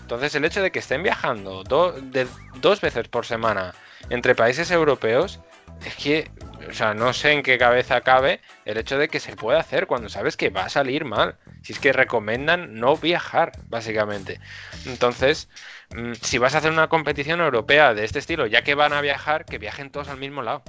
Entonces, 0.02 0.34
el 0.34 0.44
hecho 0.44 0.60
de 0.60 0.70
que 0.72 0.80
estén 0.80 1.02
viajando 1.02 1.62
dos 1.62 2.80
veces 2.80 3.08
por 3.08 3.24
semana 3.24 3.74
entre 4.10 4.34
países 4.34 4.70
europeos 4.70 5.40
es 5.84 5.94
que, 5.94 6.30
o 6.68 6.72
sea, 6.72 6.94
no 6.94 7.12
sé 7.12 7.32
en 7.32 7.42
qué 7.42 7.58
cabeza 7.58 8.00
cabe 8.00 8.40
el 8.64 8.76
hecho 8.76 8.98
de 8.98 9.08
que 9.08 9.20
se 9.20 9.36
puede 9.36 9.58
hacer 9.58 9.86
cuando 9.86 10.08
sabes 10.08 10.36
que 10.36 10.50
va 10.50 10.64
a 10.64 10.68
salir 10.68 11.04
mal. 11.04 11.36
Si 11.62 11.72
es 11.72 11.78
que 11.78 11.92
recomiendan 11.92 12.74
no 12.80 12.96
viajar, 12.96 13.52
básicamente. 13.68 14.40
Entonces, 14.86 15.48
mm, 15.94 16.14
si 16.20 16.38
vas 16.38 16.54
a 16.54 16.58
hacer 16.58 16.72
una 16.72 16.88
competición 16.88 17.40
europea 17.40 17.94
de 17.94 18.04
este 18.04 18.18
estilo, 18.18 18.46
ya 18.46 18.62
que 18.62 18.74
van 18.74 18.92
a 18.92 19.00
viajar, 19.00 19.44
que 19.44 19.58
viajen 19.58 19.90
todos 19.90 20.08
al 20.08 20.18
mismo 20.18 20.42
lado. 20.42 20.62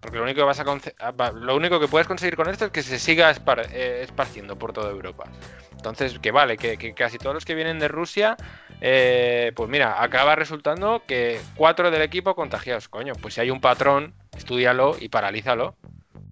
Porque 0.00 0.16
lo 0.16 0.24
único 0.24 0.38
que 0.38 0.44
vas 0.44 0.60
a 0.60 0.64
ah, 0.98 1.32
lo 1.32 1.56
único 1.56 1.78
que 1.78 1.86
puedes 1.86 2.08
conseguir 2.08 2.34
con 2.34 2.48
esto 2.48 2.66
es 2.66 2.70
que 2.70 2.82
se 2.82 2.98
siga 2.98 3.30
eh, 3.30 4.00
esparciendo 4.02 4.58
por 4.58 4.72
toda 4.72 4.90
Europa. 4.90 5.24
Entonces, 5.72 6.18
que 6.18 6.30
vale, 6.30 6.56
que, 6.56 6.94
casi 6.94 7.18
todos 7.18 7.34
los 7.34 7.44
que 7.44 7.54
vienen 7.54 7.78
de 7.78 7.88
Rusia, 7.88 8.36
eh, 8.80 9.52
pues 9.54 9.68
mira, 9.68 10.02
acaba 10.02 10.36
resultando 10.36 11.02
que 11.06 11.40
cuatro 11.54 11.90
del 11.90 12.02
equipo 12.02 12.34
contagiados. 12.34 12.88
Coño, 12.88 13.14
pues 13.20 13.34
si 13.34 13.42
hay 13.42 13.50
un 13.50 13.60
patrón, 13.60 14.14
estudialo 14.36 14.96
y 14.98 15.08
paralízalo. 15.08 15.76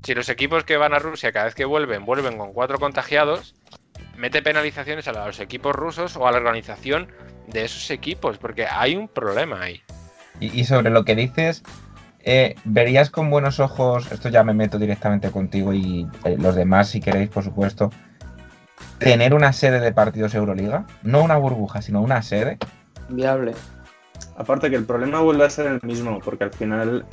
Si 0.03 0.14
los 0.14 0.29
equipos 0.29 0.64
que 0.64 0.77
van 0.77 0.95
a 0.95 0.99
Rusia 0.99 1.33
cada 1.33 1.47
vez 1.47 1.55
que 1.55 1.64
vuelven, 1.64 2.05
vuelven 2.05 2.39
con 2.39 2.53
cuatro 2.53 2.79
contagiados, 2.79 3.55
mete 4.16 4.43
penalizaciones 4.43 5.09
a 5.09 5.12
los 5.12 5.41
equipos 5.41 5.75
rusos 5.75 6.16
o 6.16 6.27
a 6.27 6.33
la 6.33 6.39
organización 6.39 7.12
de 7.47 7.64
esos 7.64 7.91
equipos, 7.91 8.39
porque 8.39 8.66
hay 8.66 8.97
un 8.97 9.09
problema 9.09 9.62
ahí. 9.62 9.83
Y 10.41 10.64
sobre 10.64 10.91
lo 10.91 11.05
que 11.05 11.16
dices, 11.16 11.64
eh, 12.31 12.57
¿verías 12.64 13.09
con 13.09 13.31
buenos 13.31 13.59
ojos, 13.59 14.12
esto 14.12 14.29
ya 14.29 14.45
me 14.45 14.53
meto 14.53 14.79
directamente 14.79 15.31
contigo 15.31 15.72
y 15.72 16.07
eh, 16.24 16.37
los 16.39 16.55
demás 16.55 16.91
si 16.91 17.01
queréis, 17.01 17.31
por 17.31 17.43
supuesto, 17.43 17.91
tener 18.99 19.33
una 19.33 19.55
sede 19.55 19.81
de 19.81 19.93
partidos 19.93 20.35
Euroliga? 20.35 20.87
No 21.03 21.22
una 21.22 21.39
burbuja, 21.39 21.81
sino 21.81 22.03
una 22.03 22.20
sede. 22.20 22.59
Viable. 23.09 23.55
Aparte 24.37 24.68
que 24.68 24.76
el 24.76 24.85
problema 24.85 25.20
vuelve 25.20 25.47
a 25.47 25.51
ser 25.51 25.68
el 25.68 25.81
mismo, 25.83 26.20
porque 26.22 26.45
al 26.45 26.53
final, 26.53 27.07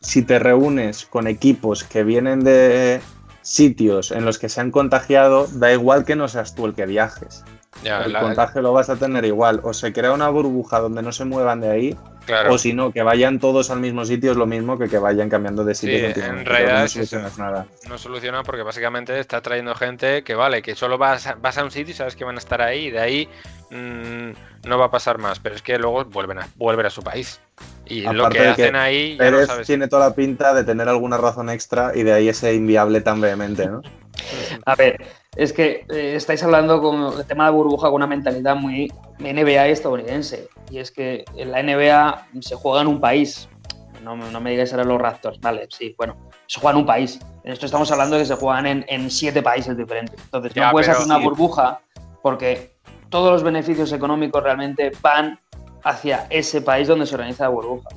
si 0.00 0.20
te 0.20 0.38
reúnes 0.38 1.06
con 1.06 1.26
equipos 1.26 1.82
que 1.82 2.04
vienen 2.04 2.40
de 2.40 3.00
sitios 3.40 4.10
en 4.12 4.26
los 4.26 4.38
que 4.38 4.50
se 4.50 4.60
han 4.60 4.70
contagiado, 4.70 5.46
da 5.54 5.72
igual 5.72 6.04
que 6.04 6.16
no 6.16 6.28
seas 6.28 6.54
tú 6.54 6.66
el 6.66 6.74
que 6.74 6.84
viajes. 6.84 7.44
Ya, 7.82 8.02
el 8.02 8.12
la- 8.12 8.20
contagio 8.20 8.60
lo 8.62 8.72
vas 8.72 8.90
a 8.90 8.96
tener 8.96 9.24
igual. 9.24 9.60
O 9.62 9.72
se 9.72 9.92
crea 9.92 10.12
una 10.12 10.28
burbuja 10.28 10.80
donde 10.80 11.02
no 11.02 11.12
se 11.12 11.24
muevan 11.24 11.60
de 11.60 11.70
ahí, 11.70 11.96
Claro. 12.26 12.52
o 12.52 12.58
si 12.58 12.74
no, 12.74 12.92
que 12.92 13.02
vayan 13.02 13.40
todos 13.40 13.70
al 13.70 13.80
mismo 13.80 14.04
sitio 14.04 14.30
es 14.32 14.36
lo 14.36 14.46
mismo 14.46 14.78
que 14.78 14.88
que 14.88 14.98
vayan 14.98 15.28
cambiando 15.30 15.64
de 15.64 15.74
sitio 15.74 15.98
Sí, 16.12 16.20
en 16.20 16.44
realidad 16.44 16.82
no 16.82 16.88
solucionas 16.88 17.38
nada. 17.38 17.66
no 17.88 17.98
soluciona 17.98 18.42
porque 18.44 18.62
básicamente 18.62 19.18
está 19.18 19.40
trayendo 19.40 19.74
gente 19.74 20.22
que 20.22 20.34
vale, 20.34 20.60
que 20.62 20.76
solo 20.76 20.98
vas 20.98 21.26
a, 21.26 21.34
vas 21.36 21.56
a 21.58 21.64
un 21.64 21.70
sitio 21.70 21.92
y 21.92 21.96
sabes 21.96 22.14
que 22.16 22.24
van 22.24 22.36
a 22.36 22.38
estar 22.38 22.60
ahí 22.62 22.86
y 22.86 22.90
de 22.90 23.00
ahí 23.00 23.28
mm, 23.70 24.68
no 24.68 24.78
va 24.78 24.84
a 24.86 24.90
pasar 24.90 25.18
más, 25.18 25.40
pero 25.40 25.54
es 25.54 25.62
que 25.62 25.78
luego 25.78 26.04
vuelven 26.04 26.38
a, 26.38 26.48
vuelven 26.56 26.86
a 26.86 26.90
su 26.90 27.02
país. 27.02 27.40
Y 27.86 28.02
lo 28.02 28.10
Aparte 28.10 28.38
que 28.38 28.44
de 28.44 28.54
que 28.54 28.62
hacen 28.64 28.76
ahí 28.76 29.16
ya 29.16 29.24
no 29.24 29.30
Pérez 29.32 29.46
sabes. 29.48 29.66
tiene 29.66 29.88
toda 29.88 30.08
la 30.10 30.14
pinta 30.14 30.54
de 30.54 30.64
tener 30.64 30.88
alguna 30.88 31.16
razón 31.18 31.48
extra 31.50 31.92
y 31.94 32.02
de 32.02 32.12
ahí 32.12 32.28
ese 32.28 32.54
inviable 32.54 33.00
tan 33.00 33.20
vehemente, 33.20 33.66
¿no? 33.66 33.82
A 34.66 34.74
ver, 34.76 35.00
es 35.36 35.52
que 35.52 35.84
eh, 35.90 36.14
estáis 36.16 36.42
hablando 36.42 36.80
con 36.82 37.18
el 37.18 37.24
tema 37.26 37.46
de 37.46 37.52
burbuja 37.52 37.86
con 37.88 37.94
una 37.96 38.06
mentalidad 38.06 38.56
muy 38.56 38.92
NBA 39.18 39.68
estadounidense. 39.68 40.48
Y 40.70 40.78
es 40.78 40.90
que 40.90 41.24
en 41.36 41.52
la 41.52 41.62
NBA 41.62 42.26
se 42.40 42.54
juega 42.56 42.80
en 42.82 42.88
un 42.88 43.00
país. 43.00 43.48
No, 44.02 44.16
me- 44.16 44.30
no 44.30 44.40
me 44.40 44.50
digáis 44.50 44.72
ahora 44.72 44.84
los 44.84 45.00
Raptors, 45.00 45.38
vale, 45.40 45.66
sí, 45.70 45.94
bueno, 45.98 46.16
se 46.46 46.58
juega 46.58 46.72
en 46.72 46.80
un 46.80 46.86
país. 46.86 47.20
En 47.44 47.52
esto 47.52 47.66
estamos 47.66 47.90
hablando 47.92 48.16
de 48.16 48.22
que 48.22 48.26
se 48.26 48.34
juegan 48.36 48.66
en, 48.66 48.84
en 48.88 49.10
siete 49.10 49.42
países 49.42 49.76
diferentes. 49.76 50.18
Entonces, 50.24 50.54
Ya, 50.54 50.66
no 50.66 50.72
puedes 50.72 50.88
hacer 50.88 51.04
una 51.04 51.18
sí. 51.18 51.24
burbuja 51.24 51.80
porque 52.22 52.74
todos 53.10 53.30
los 53.32 53.42
beneficios 53.42 53.92
económicos 53.92 54.42
realmente 54.42 54.90
van 55.02 55.38
hacia 55.84 56.26
ese 56.30 56.60
país 56.62 56.88
donde 56.88 57.06
se 57.06 57.14
organiza 57.14 57.44
la 57.44 57.50
burbuja. 57.50 57.88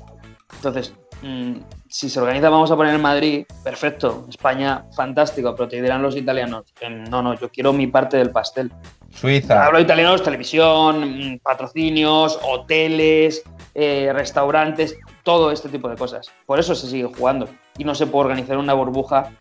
Entonces, 0.55 0.93
mm, 1.23 1.53
si 1.87 2.09
se 2.09 2.19
organiza, 2.19 2.49
vamos 2.49 2.69
a 2.71 2.75
poner 2.75 2.95
en 2.95 3.01
Madrid, 3.01 3.45
perfecto, 3.63 4.25
España, 4.29 4.85
fantástico, 4.95 5.55
pero 5.55 5.69
te 5.69 5.81
dirán 5.81 6.01
los 6.01 6.15
italianos, 6.15 6.65
no, 7.09 7.21
no, 7.21 7.39
yo 7.39 7.49
quiero 7.49 7.73
mi 7.73 7.87
parte 7.87 8.17
del 8.17 8.31
pastel. 8.31 8.71
Suiza. 9.11 9.65
Hablo 9.65 9.77
de 9.77 9.83
italianos, 9.83 10.23
televisión, 10.23 11.33
mm, 11.35 11.39
patrocinios, 11.39 12.39
hoteles, 12.43 13.43
eh, 13.75 14.11
restaurantes, 14.13 14.97
todo 15.23 15.51
este 15.51 15.69
tipo 15.69 15.87
de 15.87 15.95
cosas. 15.95 16.31
Por 16.45 16.59
eso 16.59 16.73
se 16.73 16.87
sigue 16.87 17.05
jugando 17.15 17.47
y 17.77 17.83
no 17.83 17.93
se 17.95 18.07
puede 18.07 18.25
organizar 18.25 18.57
una 18.57 18.73
burbuja 18.73 19.31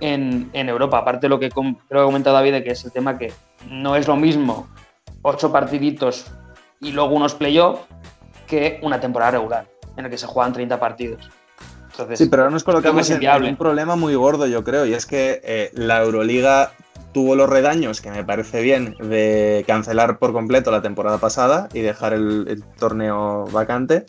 en, 0.00 0.50
en 0.52 0.68
Europa. 0.68 0.98
Aparte 0.98 1.22
de 1.22 1.28
lo 1.30 1.40
que 1.40 1.50
creo 1.50 1.76
que 1.88 1.98
ha 1.98 2.04
comentado 2.04 2.36
David, 2.36 2.62
que 2.62 2.72
es 2.72 2.84
el 2.84 2.92
tema 2.92 3.16
que 3.16 3.32
no 3.68 3.96
es 3.96 4.06
lo 4.06 4.16
mismo 4.16 4.68
ocho 5.22 5.50
partiditos 5.50 6.26
y 6.80 6.92
luego 6.92 7.14
unos 7.14 7.34
playoffs 7.34 7.80
que 8.46 8.80
una 8.82 9.00
temporada 9.00 9.32
regular 9.32 9.71
en 9.96 10.04
la 10.04 10.10
que 10.10 10.18
se 10.18 10.26
juegan 10.26 10.52
30 10.52 10.78
partidos. 10.78 11.30
Entonces, 11.90 12.18
Sí, 12.18 12.26
pero 12.26 12.42
ahora 12.42 12.52
nos 12.52 12.64
colocamos 12.64 13.10
en, 13.10 13.22
en 13.22 13.44
un 13.44 13.56
problema 13.56 13.96
muy 13.96 14.14
gordo, 14.14 14.46
yo 14.46 14.64
creo, 14.64 14.86
y 14.86 14.94
es 14.94 15.04
que 15.04 15.40
eh, 15.44 15.70
la 15.74 16.02
Euroliga 16.02 16.72
tuvo 17.12 17.36
los 17.36 17.48
redaños, 17.48 18.00
que 18.00 18.10
me 18.10 18.24
parece 18.24 18.62
bien, 18.62 18.96
de 18.98 19.64
cancelar 19.66 20.18
por 20.18 20.32
completo 20.32 20.70
la 20.70 20.80
temporada 20.80 21.18
pasada 21.18 21.68
y 21.74 21.80
dejar 21.80 22.14
el, 22.14 22.46
el 22.48 22.64
torneo 22.64 23.44
vacante, 23.52 24.06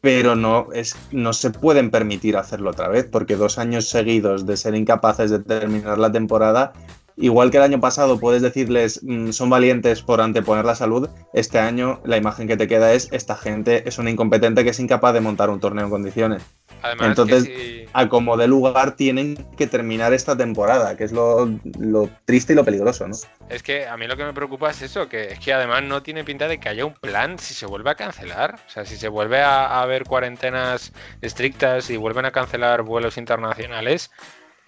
pero 0.00 0.34
no, 0.34 0.68
es, 0.72 0.96
no 1.12 1.32
se 1.32 1.50
pueden 1.50 1.90
permitir 1.90 2.36
hacerlo 2.36 2.70
otra 2.70 2.88
vez, 2.88 3.06
porque 3.10 3.36
dos 3.36 3.58
años 3.58 3.88
seguidos 3.88 4.46
de 4.46 4.56
ser 4.56 4.74
incapaces 4.74 5.30
de 5.30 5.40
terminar 5.40 5.98
la 5.98 6.10
temporada, 6.10 6.72
igual 7.20 7.50
que 7.50 7.58
el 7.58 7.62
año 7.62 7.80
pasado 7.80 8.18
puedes 8.18 8.42
decirles 8.42 9.00
mm, 9.02 9.30
son 9.30 9.50
valientes 9.50 10.02
por 10.02 10.20
anteponer 10.20 10.64
la 10.64 10.74
salud, 10.74 11.08
este 11.32 11.58
año 11.58 12.00
la 12.04 12.16
imagen 12.16 12.48
que 12.48 12.56
te 12.56 12.66
queda 12.68 12.92
es 12.92 13.08
esta 13.12 13.36
gente 13.36 13.88
es 13.88 13.98
una 13.98 14.10
incompetente 14.10 14.64
que 14.64 14.70
es 14.70 14.80
incapaz 14.80 15.14
de 15.14 15.20
montar 15.20 15.50
un 15.50 15.60
torneo 15.60 15.84
en 15.84 15.90
condiciones. 15.90 16.42
Además, 16.82 17.08
Entonces, 17.08 17.44
si- 17.44 17.84
a 17.92 18.08
como 18.08 18.36
de 18.36 18.46
lugar 18.46 18.96
tienen 18.96 19.34
que 19.58 19.66
terminar 19.66 20.14
esta 20.14 20.36
temporada, 20.36 20.96
que 20.96 21.04
es 21.04 21.12
lo, 21.12 21.50
lo 21.78 22.08
triste 22.24 22.52
y 22.52 22.56
lo 22.56 22.64
peligroso, 22.64 23.06
¿no? 23.08 23.16
es 23.50 23.62
que 23.64 23.86
a 23.86 23.96
mí 23.96 24.06
lo 24.06 24.16
que 24.16 24.24
me 24.24 24.32
preocupa 24.32 24.70
es 24.70 24.80
eso, 24.80 25.08
que 25.08 25.32
es 25.32 25.40
que 25.40 25.52
además 25.52 25.82
no 25.82 26.02
tiene 26.02 26.22
pinta 26.24 26.46
de 26.48 26.58
que 26.58 26.68
haya 26.68 26.84
un 26.86 26.94
plan 26.94 27.38
si 27.38 27.52
se 27.52 27.66
vuelve 27.66 27.90
a 27.90 27.96
cancelar. 27.96 28.54
O 28.66 28.70
sea, 28.70 28.84
si 28.86 28.96
se 28.96 29.08
vuelve 29.08 29.42
a, 29.42 29.66
a 29.66 29.82
haber 29.82 30.04
cuarentenas 30.04 30.92
estrictas 31.20 31.90
y 31.90 31.96
vuelven 31.96 32.24
a 32.26 32.30
cancelar 32.30 32.82
vuelos 32.82 33.18
internacionales, 33.18 34.10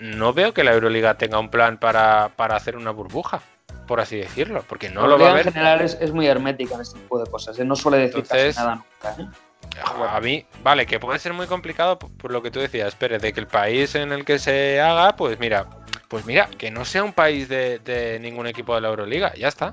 no 0.02 0.32
veo 0.32 0.52
que 0.52 0.64
la 0.64 0.72
Euroliga 0.72 1.14
tenga 1.16 1.38
un 1.38 1.48
plan 1.48 1.78
para, 1.78 2.30
para 2.36 2.56
hacer 2.56 2.76
una 2.76 2.90
burbuja, 2.90 3.40
por 3.86 4.00
así 4.00 4.16
decirlo, 4.16 4.64
porque 4.68 4.88
no 4.90 5.06
lo 5.06 5.18
va 5.18 5.30
a 5.30 5.34
ver. 5.34 5.46
en 5.46 5.52
general 5.52 5.80
es, 5.80 5.96
es 6.00 6.12
muy 6.12 6.26
hermética 6.26 6.74
en 6.74 6.80
este 6.82 6.98
tipo 6.98 7.18
de 7.22 7.30
cosas. 7.30 7.58
¿eh? 7.58 7.64
No 7.64 7.76
suele 7.76 7.98
decir 7.98 8.22
casi 8.24 8.48
Entonces- 8.48 8.56
nada 8.56 8.74
nunca. 8.76 9.22
¿eh? 9.22 9.36
A 10.10 10.20
mí, 10.20 10.44
vale, 10.62 10.84
que 10.86 11.00
puede 11.00 11.18
ser 11.18 11.32
muy 11.32 11.46
complicado 11.46 11.98
por, 11.98 12.10
por 12.18 12.30
lo 12.32 12.42
que 12.42 12.50
tú 12.50 12.60
decías, 12.60 12.94
Pérez, 12.94 13.22
de 13.22 13.32
que 13.32 13.40
el 13.40 13.46
país 13.46 13.94
en 13.94 14.12
el 14.12 14.24
que 14.24 14.38
se 14.38 14.80
haga, 14.80 15.16
pues 15.16 15.38
mira, 15.38 15.66
pues 16.08 16.26
mira, 16.26 16.48
que 16.58 16.70
no 16.70 16.84
sea 16.84 17.04
un 17.04 17.12
país 17.14 17.48
de, 17.48 17.78
de 17.78 18.18
ningún 18.20 18.46
equipo 18.46 18.74
de 18.74 18.82
la 18.82 18.88
Euroliga, 18.88 19.32
ya 19.34 19.48
está. 19.48 19.70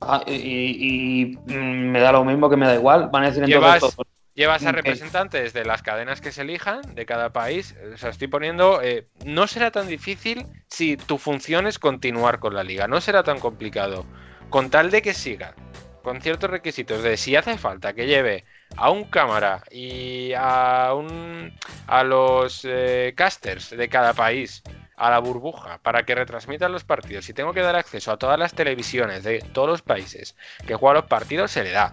Ah, 0.00 0.22
y, 0.26 0.32
y- 0.34 1.32
y, 1.46 1.52
mm, 1.52 1.90
me 1.90 1.98
da 2.00 2.12
lo 2.12 2.24
mismo 2.24 2.48
que 2.48 2.56
me 2.56 2.66
da 2.66 2.74
igual. 2.74 3.08
Van 3.10 3.24
a 3.24 3.26
decir 3.30 3.44
Llevas, 3.46 3.74
entonces 3.76 3.96
todos. 3.96 4.06
Llevas 4.34 4.64
a 4.64 4.70
Ok. 4.70 4.76
representantes 4.76 5.52
de 5.52 5.64
las 5.64 5.82
cadenas 5.82 6.20
que 6.20 6.32
se 6.32 6.42
elijan 6.42 6.82
de 6.94 7.06
cada 7.06 7.30
país. 7.32 7.74
O 7.92 7.96
sea, 7.96 8.10
estoy 8.10 8.28
poniendo. 8.28 8.80
eh, 8.82 9.06
no 9.24 9.46
será 9.46 9.70
tan 9.70 9.88
difícil 9.88 10.46
si 10.68 10.96
tu 10.96 11.18
función 11.18 11.66
es 11.66 11.78
continuar 11.78 12.38
con 12.38 12.54
la 12.54 12.64
liga. 12.64 12.88
No 12.88 13.00
será 13.00 13.22
tan 13.22 13.38
complicado. 13.40 14.06
Con 14.48 14.70
tal 14.70 14.90
de 14.90 15.02
que 15.02 15.14
siga. 15.14 15.54
Con 16.02 16.20
ciertos 16.22 16.50
requisitos 16.50 17.02
de 17.02 17.16
si 17.16 17.36
hace 17.36 17.58
falta 17.58 17.92
que 17.92 18.06
lleve 18.06 18.44
a 18.76 18.90
un 18.90 19.04
cámara 19.04 19.62
y 19.70 20.32
a 20.34 20.94
un 20.94 21.52
a 21.86 22.02
los 22.04 22.62
eh, 22.64 23.12
casters 23.16 23.70
de 23.70 23.88
cada 23.88 24.14
país 24.14 24.62
a 24.96 25.10
la 25.10 25.18
burbuja 25.18 25.78
para 25.82 26.04
que 26.04 26.14
retransmitan 26.14 26.72
los 26.72 26.84
partidos. 26.84 27.24
Si 27.26 27.34
tengo 27.34 27.52
que 27.52 27.60
dar 27.60 27.76
acceso 27.76 28.12
a 28.12 28.16
todas 28.18 28.38
las 28.38 28.54
televisiones 28.54 29.24
de 29.24 29.40
todos 29.52 29.68
los 29.68 29.82
países 29.82 30.36
que 30.66 30.74
juegan 30.74 30.96
los 30.96 31.06
partidos, 31.06 31.50
se 31.50 31.64
le 31.64 31.70
da. 31.70 31.92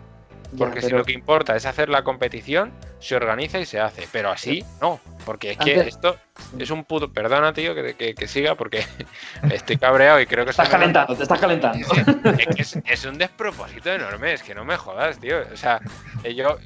Ya, 0.54 0.58
Porque 0.60 0.82
si 0.82 0.90
lo 0.92 1.04
que 1.04 1.12
importa 1.12 1.56
es 1.58 1.66
hacer 1.66 1.90
la 1.90 2.04
competición, 2.04 2.72
se 3.00 3.16
organiza 3.18 3.60
y 3.60 3.66
se 3.66 3.80
hace. 3.82 4.08
Pero 4.12 4.30
así, 4.32 4.64
no. 4.82 5.00
Porque 5.26 5.52
es 5.52 5.58
que 5.58 5.72
Antes- 5.74 5.88
esto 5.96 6.18
es 6.58 6.70
un 6.72 6.86
puto. 6.86 7.12
Perdona, 7.12 7.52
tío, 7.54 7.76
que, 7.76 7.96
que- 7.96 8.16
que 8.16 8.28
siga, 8.28 8.56
porque 8.56 8.86
estoy 9.52 9.78
cabreado 9.78 10.20
y 10.22 10.26
creo 10.26 10.46
que 10.46 10.52
Estás 10.52 10.70
calentando, 10.70 11.16
te 11.16 11.24
estás 11.24 11.40
calentando. 11.40 11.86
Es 12.38 12.48
que 12.56 12.62
es, 12.62 12.80
es 12.86 13.06
un 13.06 13.18
despropósito 13.18 13.92
enorme, 13.92 14.34
es 14.34 14.42
que 14.44 14.56
no 14.56 14.64
me 14.64 14.78
jodas, 14.78 15.20
tío. 15.20 15.38
O 15.54 15.58
sea, 15.58 15.82
eh, 16.24 16.34
yo, 16.34 16.58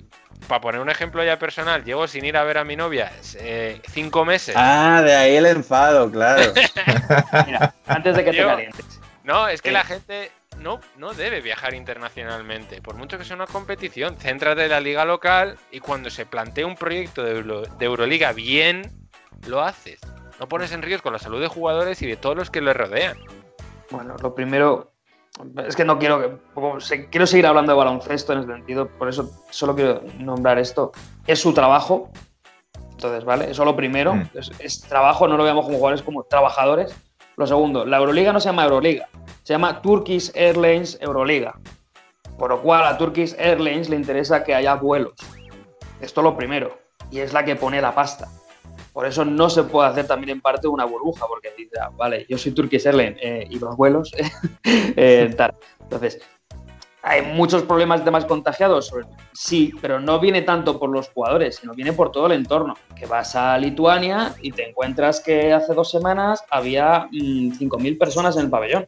para 0.48 0.62
poner 0.62 0.80
un 0.82 0.90
ejemplo 0.90 1.24
ya 1.24 1.40
personal, 1.40 1.84
llevo 1.84 2.08
sin 2.08 2.24
ir 2.26 2.38
a 2.38 2.44
ver 2.44 2.60
a 2.60 2.64
mi 2.64 2.76
novia 2.76 3.12
eh, 3.40 3.82
cinco 3.92 4.26
meses. 4.26 4.54
Ah, 4.58 5.02
de 5.04 5.16
ahí 5.16 5.36
el 5.38 5.46
enfado, 5.48 6.12
claro. 6.12 6.54
Mira, 7.48 7.74
antes 7.88 8.16
de 8.16 8.24
que 8.24 8.32
te 8.32 8.38
calientes. 8.44 8.86
No, 9.24 9.48
es 9.48 9.62
que 9.62 9.70
Eh. 9.70 9.74
la 9.74 9.84
gente 9.84 10.32
no, 10.62 10.80
no 10.98 11.14
debe 11.14 11.42
viajar 11.42 11.74
internacionalmente, 11.74 12.82
por 12.82 12.96
mucho 12.96 13.18
que 13.18 13.24
sea 13.26 13.36
una 13.36 13.48
competición. 13.48 14.16
Céntrate 14.18 14.64
en 14.66 14.70
la 14.70 14.80
liga 14.80 15.06
local 15.06 15.58
y 15.72 15.80
cuando 15.80 16.10
se 16.10 16.26
plantee 16.26 16.66
un 16.66 16.76
proyecto 16.76 17.24
de, 17.24 17.38
Euro- 17.40 17.62
de 17.64 17.86
Euroliga 17.86 18.32
bien, 18.34 18.92
lo 19.48 19.62
haces. 19.62 20.00
No 20.40 20.48
pones 20.48 20.72
en 20.72 20.82
riesgo 20.82 21.12
la 21.12 21.20
salud 21.20 21.40
de 21.42 21.48
jugadores 21.48 22.02
y 22.02 22.08
de 22.08 22.18
todos 22.18 22.36
los 22.36 22.50
que 22.50 22.62
le 22.62 22.74
rodean. 22.74 23.18
Bueno, 23.92 24.16
lo 24.22 24.34
primero 24.34 24.92
es 25.66 25.76
que 25.76 25.86
no 25.86 25.98
quiero 26.00 26.40
que 26.90 27.08
quiero 27.10 27.26
seguir 27.28 27.46
hablando 27.48 27.72
de 27.72 27.78
baloncesto 27.78 28.34
en 28.34 28.40
ese 28.40 28.48
sentido, 28.52 28.88
por 28.88 29.10
eso 29.10 29.30
solo 29.50 29.76
quiero 29.76 30.02
nombrar 30.20 30.60
esto. 30.60 30.92
Es 31.28 31.40
su 31.40 31.54
trabajo. 31.54 32.12
Entonces, 32.92 33.24
¿vale? 33.26 33.50
Eso 33.50 33.66
lo 33.66 33.76
primero, 33.76 34.14
Mm. 34.16 34.30
es, 34.36 34.52
es 34.60 34.82
trabajo, 34.82 35.28
no 35.28 35.36
lo 35.38 35.44
veamos 35.44 35.66
como 35.66 35.78
jugadores, 35.78 36.04
como 36.04 36.24
trabajadores. 36.24 36.96
Lo 37.38 37.48
segundo, 37.48 37.86
la 37.86 37.98
Euroliga 37.98 38.34
no 38.34 38.40
se 38.40 38.50
llama 38.50 38.64
Euroliga, 38.64 39.08
se 39.44 39.54
llama 39.54 39.82
Turkish 39.82 40.32
Airlines 40.36 40.98
Euroliga. 41.02 41.60
Por 42.38 42.50
lo 42.50 42.62
cual 42.62 42.86
a 42.86 42.98
Turkish 42.98 43.36
Airlines 43.38 43.90
le 43.90 43.96
interesa 43.96 44.44
que 44.44 44.56
haya 44.56 44.76
vuelos. 44.76 45.14
Esto 46.02 46.22
lo 46.22 46.36
primero. 46.36 46.78
Y 47.12 47.20
es 47.20 47.34
la 47.34 47.46
que 47.46 47.56
pone 47.56 47.82
la 47.82 47.94
pasta. 47.94 48.28
Por 48.94 49.06
eso 49.06 49.24
no 49.24 49.50
se 49.50 49.64
puede 49.64 49.90
hacer 49.90 50.08
también 50.08 50.32
en 50.32 50.42
parte 50.42 50.68
una 50.68 50.86
burbuja, 50.86 51.26
porque 51.28 51.54
dice, 51.58 51.80
ah, 51.80 51.92
vale, 51.96 52.26
yo 52.28 52.38
soy 52.38 52.52
Turkish 52.52 52.86
Airlines 52.86 53.18
eh, 53.22 53.48
y 53.50 53.60
los 53.60 53.78
vuelos, 53.78 54.12
eh. 54.64 55.30
Entonces, 55.80 56.22
hay 57.04 57.24
muchos 57.24 57.64
problemas 57.64 58.06
de 58.06 58.12
más 58.12 58.26
contagiados, 58.26 58.94
sí, 59.34 59.74
pero 59.82 60.00
no 60.00 60.20
viene 60.20 60.44
tanto 60.44 60.80
por 60.80 60.90
los 60.90 61.10
jugadores, 61.10 61.56
sino 61.56 61.74
viene 61.74 61.94
por 61.94 62.12
todo 62.12 62.28
el 62.28 62.34
entorno. 62.34 62.76
Que 62.96 63.06
vas 63.06 63.36
a 63.36 63.58
Lituania 63.58 64.36
y 64.42 64.52
te 64.52 64.70
encuentras 64.70 65.20
que 65.20 65.52
hace 65.52 65.74
dos 65.74 65.90
semanas 65.90 66.44
había 66.50 67.08
mm, 67.12 67.54
5.000 67.60 67.98
personas 67.98 68.38
en 68.38 68.44
el 68.44 68.50
pabellón, 68.50 68.88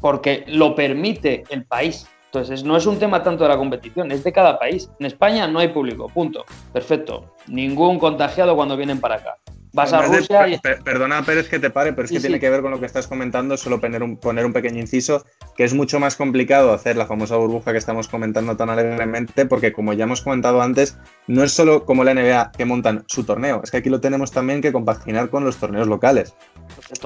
porque 0.00 0.44
lo 0.48 0.74
permite 0.74 1.44
el 1.48 1.64
país. 1.64 2.06
Entonces, 2.26 2.62
no 2.62 2.76
es 2.76 2.86
un 2.86 2.98
tema 2.98 3.22
tanto 3.22 3.42
de 3.42 3.50
la 3.50 3.56
competición, 3.56 4.12
es 4.12 4.22
de 4.22 4.32
cada 4.32 4.58
país. 4.58 4.88
En 5.00 5.06
España 5.06 5.48
no 5.48 5.58
hay 5.58 5.68
público, 5.68 6.08
punto. 6.08 6.44
Perfecto. 6.72 7.34
Ningún 7.48 7.98
contagiado 7.98 8.54
cuando 8.54 8.76
vienen 8.76 9.00
para 9.00 9.16
acá. 9.16 9.36
Vas 9.72 9.92
a 9.92 9.98
Además 9.98 10.10
de- 10.12 10.18
Rusia 10.18 10.48
y... 10.48 10.58
per- 10.58 10.82
Perdona, 10.82 11.22
Pérez, 11.22 11.48
que 11.48 11.58
te 11.58 11.70
pare, 11.70 11.92
pero 11.92 12.04
es 12.04 12.08
Sí, 12.08 12.14
que 12.16 12.20
sí. 12.20 12.26
tiene 12.26 12.40
que 12.40 12.50
ver 12.50 12.60
con 12.62 12.70
lo 12.72 12.80
que 12.80 12.86
estás 12.86 13.06
comentando. 13.06 13.56
Solo 13.56 13.80
poner 13.80 14.02
un, 14.02 14.16
poner 14.16 14.44
un 14.44 14.52
pequeño 14.52 14.80
inciso, 14.80 15.24
que 15.56 15.64
es 15.64 15.74
mucho 15.74 16.00
más 16.00 16.16
complicado 16.16 16.72
hacer 16.72 16.96
la 16.96 17.06
famosa 17.06 17.36
burbuja 17.36 17.72
que 17.72 17.78
estamos 17.78 18.08
comentando 18.08 18.56
tan 18.56 18.70
alegremente, 18.70 19.46
porque 19.46 19.72
como 19.72 19.92
ya 19.92 20.04
hemos 20.04 20.22
comentado 20.22 20.60
antes, 20.60 20.96
no 21.28 21.44
es 21.44 21.52
solo 21.52 21.84
como 21.84 22.02
la 22.04 22.14
NBA 22.14 22.52
que 22.56 22.64
montan 22.64 23.04
su 23.06 23.24
torneo, 23.24 23.60
es 23.62 23.70
que 23.70 23.76
aquí 23.76 23.90
lo 23.90 24.00
tenemos 24.00 24.30
también 24.32 24.60
que 24.60 24.72
compaginar 24.72 25.30
con 25.30 25.44
los 25.44 25.56
torneos 25.56 25.86
locales. 25.86 26.34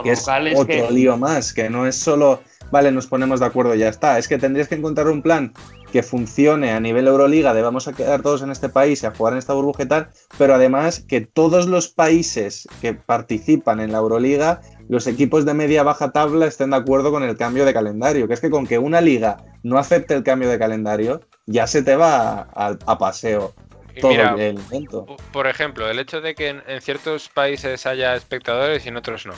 que 0.02 0.10
es 0.12 0.20
locales 0.20 0.54
otro 0.54 0.66
que- 0.66 0.90
lío 0.90 1.16
más, 1.16 1.52
que 1.52 1.68
no 1.70 1.86
es 1.86 1.96
solo, 1.96 2.42
vale, 2.70 2.90
nos 2.92 3.06
ponemos 3.06 3.40
de 3.40 3.46
acuerdo 3.46 3.74
y 3.74 3.78
ya 3.78 3.88
está. 3.88 4.18
Es 4.18 4.28
que 4.28 4.38
tendrías 4.38 4.68
que 4.68 4.74
encontrar 4.74 5.08
un 5.08 5.22
plan 5.22 5.52
que 5.94 6.02
funcione 6.02 6.72
a 6.72 6.80
nivel 6.80 7.06
Euroliga, 7.06 7.54
de 7.54 7.62
vamos 7.62 7.86
a 7.86 7.92
quedar 7.92 8.20
todos 8.20 8.42
en 8.42 8.50
este 8.50 8.68
país 8.68 9.00
y 9.00 9.06
a 9.06 9.12
jugar 9.12 9.34
en 9.34 9.38
esta 9.38 9.52
burbuja 9.52 9.84
y 9.84 9.86
tal, 9.86 10.08
pero 10.36 10.56
además 10.56 11.04
que 11.06 11.20
todos 11.20 11.68
los 11.68 11.86
países 11.86 12.66
que 12.80 12.94
participan 12.94 13.78
en 13.78 13.92
la 13.92 13.98
Euroliga, 13.98 14.60
los 14.88 15.06
equipos 15.06 15.44
de 15.44 15.54
media 15.54 15.84
baja 15.84 16.10
tabla 16.10 16.46
estén 16.46 16.70
de 16.70 16.78
acuerdo 16.78 17.12
con 17.12 17.22
el 17.22 17.36
cambio 17.36 17.64
de 17.64 17.72
calendario. 17.72 18.26
Que 18.26 18.34
es 18.34 18.40
que 18.40 18.50
con 18.50 18.66
que 18.66 18.80
una 18.80 19.00
liga 19.00 19.36
no 19.62 19.78
acepte 19.78 20.14
el 20.14 20.24
cambio 20.24 20.50
de 20.50 20.58
calendario, 20.58 21.20
ya 21.46 21.68
se 21.68 21.84
te 21.84 21.94
va 21.94 22.48
a, 22.52 22.76
a 22.86 22.98
paseo 22.98 23.54
todo 24.00 24.10
mira, 24.10 24.34
el 24.36 24.58
evento. 24.58 25.06
Por 25.32 25.46
ejemplo, 25.46 25.88
el 25.88 26.00
hecho 26.00 26.20
de 26.20 26.34
que 26.34 26.48
en, 26.48 26.64
en 26.66 26.80
ciertos 26.80 27.28
países 27.28 27.86
haya 27.86 28.16
espectadores 28.16 28.84
y 28.84 28.88
en 28.88 28.96
otros 28.96 29.26
no. 29.26 29.34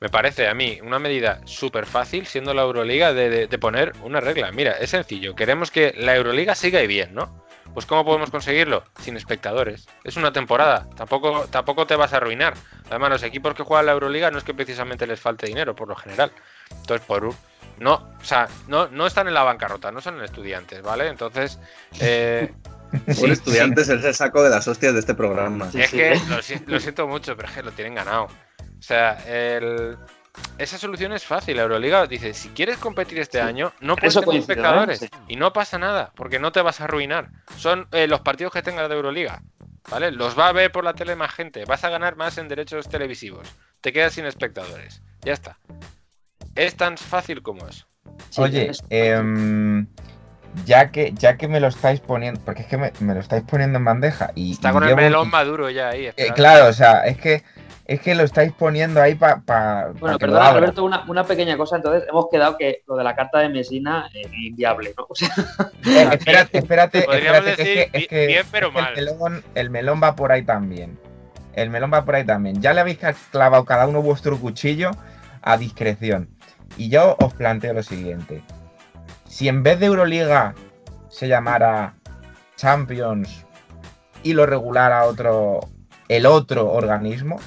Me 0.00 0.08
parece 0.08 0.46
a 0.48 0.54
mí 0.54 0.78
una 0.82 0.98
medida 1.00 1.40
súper 1.44 1.84
fácil, 1.86 2.26
siendo 2.26 2.54
la 2.54 2.62
Euroliga, 2.62 3.12
de, 3.12 3.28
de- 3.30 3.46
de 3.48 3.58
poner 3.58 3.92
una 4.02 4.20
regla. 4.20 4.52
Mira, 4.52 4.72
es 4.72 4.90
sencillo. 4.90 5.34
Queremos 5.34 5.70
que 5.72 5.92
la 5.96 6.14
Euroliga 6.14 6.54
siga 6.54 6.80
y 6.82 6.86
bien, 6.86 7.14
¿no? 7.14 7.44
Pues 7.74 7.84
¿cómo 7.84 8.04
podemos 8.04 8.30
conseguirlo? 8.30 8.84
Sin 9.00 9.16
espectadores. 9.16 9.86
Es 10.04 10.16
una 10.16 10.32
temporada. 10.32 10.88
Tampoco, 10.96 11.46
tampoco 11.50 11.86
te 11.86 11.96
vas 11.96 12.12
a 12.12 12.18
arruinar. 12.18 12.54
Además, 12.88 13.10
los 13.10 13.22
equipos 13.24 13.54
que 13.54 13.62
juegan 13.64 13.86
la 13.86 13.92
Euroliga 13.92 14.30
no 14.30 14.38
es 14.38 14.44
que 14.44 14.54
precisamente 14.54 15.06
les 15.06 15.20
falte 15.20 15.46
dinero, 15.46 15.74
por 15.74 15.88
lo 15.88 15.96
general. 15.96 16.30
Entonces, 16.70 17.04
por 17.06 17.24
un- 17.24 17.36
no, 17.78 17.94
o 18.20 18.24
sea, 18.24 18.48
no, 18.68 18.86
no 18.88 19.06
están 19.06 19.26
en 19.28 19.34
la 19.34 19.42
bancarrota, 19.42 19.90
no 19.92 20.00
son 20.00 20.22
estudiantes, 20.22 20.80
¿vale? 20.82 21.08
Entonces, 21.08 21.58
eh, 22.00 22.52
Por 23.04 23.14
sí, 23.14 23.30
estudiantes 23.30 23.88
es 23.88 24.04
el 24.04 24.14
saco 24.14 24.42
de 24.42 24.50
las 24.50 24.66
hostias 24.66 24.94
de 24.94 25.00
este 25.00 25.14
programa. 25.14 25.68
es 25.74 25.90
que 25.90 26.18
lo 26.66 26.80
siento 26.80 27.06
mucho, 27.08 27.36
pero 27.36 27.48
es 27.48 27.54
que 27.54 27.62
lo 27.62 27.72
tienen 27.72 27.94
ganado. 27.96 28.28
O 28.78 28.82
sea, 28.82 29.18
el- 29.26 29.96
esa 30.58 30.78
solución 30.78 31.12
es 31.12 31.24
fácil. 31.24 31.56
La 31.56 31.62
Euroliga 31.64 32.06
dice, 32.06 32.32
si 32.34 32.48
quieres 32.50 32.78
competir 32.78 33.18
este 33.18 33.40
año, 33.40 33.72
no 33.80 33.96
puedes 33.96 34.12
eso 34.12 34.20
tener 34.20 34.26
coincido, 34.26 34.52
¿eh? 34.52 34.56
espectadores. 34.58 34.98
Sí. 35.00 35.08
Y 35.28 35.36
no 35.36 35.52
pasa 35.52 35.78
nada, 35.78 36.12
porque 36.14 36.38
no 36.38 36.52
te 36.52 36.62
vas 36.62 36.80
a 36.80 36.84
arruinar. 36.84 37.30
Son 37.56 37.88
eh, 37.92 38.06
los 38.06 38.20
partidos 38.20 38.52
que 38.52 38.62
tengas 38.62 38.88
de 38.88 38.94
Euroliga. 38.94 39.42
¿Vale? 39.90 40.12
Los 40.12 40.38
va 40.38 40.48
a 40.48 40.52
ver 40.52 40.70
por 40.70 40.84
la 40.84 40.92
tele 40.92 41.16
más 41.16 41.32
gente. 41.32 41.64
Vas 41.64 41.82
a 41.82 41.88
ganar 41.88 42.14
más 42.14 42.36
en 42.36 42.46
derechos 42.46 42.88
televisivos. 42.90 43.48
Te 43.80 43.90
quedas 43.92 44.12
sin 44.12 44.26
espectadores. 44.26 45.00
Ya 45.22 45.32
está. 45.32 45.58
Es 46.54 46.76
tan 46.76 46.98
fácil 46.98 47.42
como 47.42 47.66
eso. 47.66 47.86
Sí, 48.28 48.40
Oye, 48.42 48.70
es- 48.70 48.82
em, 48.90 49.86
ya, 50.66 50.90
que, 50.90 51.12
ya 51.14 51.36
que 51.38 51.48
me 51.48 51.58
lo 51.58 51.68
estáis 51.68 52.00
poniendo, 52.00 52.38
porque 52.44 52.62
es 52.62 52.68
que 52.68 52.76
me, 52.76 52.92
me 53.00 53.14
lo 53.14 53.20
estáis 53.20 53.44
poniendo 53.44 53.78
en 53.78 53.84
bandeja 53.86 54.30
y... 54.34 54.52
Está 54.52 54.70
y 54.70 54.72
con 54.72 54.84
el 54.84 54.94
melón 54.94 55.30
maduro 55.30 55.70
ya 55.70 55.88
ahí. 55.90 56.06
Eh, 56.16 56.32
claro, 56.34 56.66
o 56.66 56.72
sea, 56.74 57.06
es 57.06 57.16
que, 57.18 57.42
es 57.88 58.00
que 58.00 58.14
lo 58.14 58.22
estáis 58.22 58.52
poniendo 58.52 59.00
ahí 59.02 59.14
para... 59.16 59.92
Bueno, 59.98 60.18
perdona, 60.18 60.50
Alberto, 60.50 60.84
una, 60.84 61.04
una 61.08 61.24
pequeña 61.24 61.56
cosa. 61.56 61.76
Entonces, 61.76 62.04
hemos 62.08 62.26
quedado 62.30 62.56
que 62.58 62.82
lo 62.86 62.94
de 62.96 63.02
la 63.02 63.16
carta 63.16 63.38
de 63.40 63.48
Mesina 63.48 64.08
es 64.14 64.30
inviable, 64.32 64.94
¿no? 64.96 65.06
O 65.08 65.14
sea, 65.14 65.28
Eh, 65.86 66.08
espérate, 66.12 66.58
espérate, 66.58 66.98
espérate, 66.98 67.54
que 67.56 67.62
decir 67.64 67.78
es 67.78 67.88
que- 67.88 67.98
es 67.98 68.02
bi- 68.02 68.06
que- 68.08 68.26
bien, 68.26 68.46
pero 68.52 68.68
es 68.68 68.74
que 68.74 68.80
mal. 68.82 68.92
El 68.98 69.04
melón, 69.06 69.44
el 69.56 69.70
melón 69.70 70.00
va 70.02 70.14
por 70.14 70.30
ahí 70.32 70.42
también. 70.42 70.98
El 71.54 71.70
melón 71.70 71.90
va 71.92 72.04
por 72.04 72.14
ahí 72.14 72.24
también. 72.24 72.60
Ya 72.62 72.72
le 72.74 72.82
habéis 72.82 72.98
clavado 73.32 73.64
cada 73.64 73.86
uno 73.88 74.00
vuestro 74.02 74.38
cuchillo 74.38 74.90
a 75.42 75.56
discreción. 75.56 76.28
Y 76.76 76.90
yo 76.90 77.16
os 77.18 77.32
planteo 77.34 77.72
lo 77.72 77.82
siguiente. 77.82 78.42
Si 79.26 79.48
en 79.48 79.62
vez 79.62 79.80
de 79.80 79.86
Euroliga 79.86 80.54
se 81.08 81.26
llamara 81.26 81.94
Champions 82.56 83.46
y 84.22 84.34
lo 84.34 84.44
regulara 84.46 85.04
otro, 85.04 85.60
el 86.08 86.26
otro 86.26 86.70
organismo, 86.70 87.38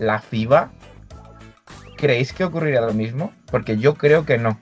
la 0.00 0.18
FIBA, 0.18 0.70
¿creéis 1.96 2.32
que 2.32 2.44
ocurriría 2.44 2.80
lo 2.80 2.92
mismo? 2.94 3.32
Porque 3.50 3.76
yo 3.78 3.94
creo 3.94 4.24
que 4.24 4.38
no. 4.38 4.58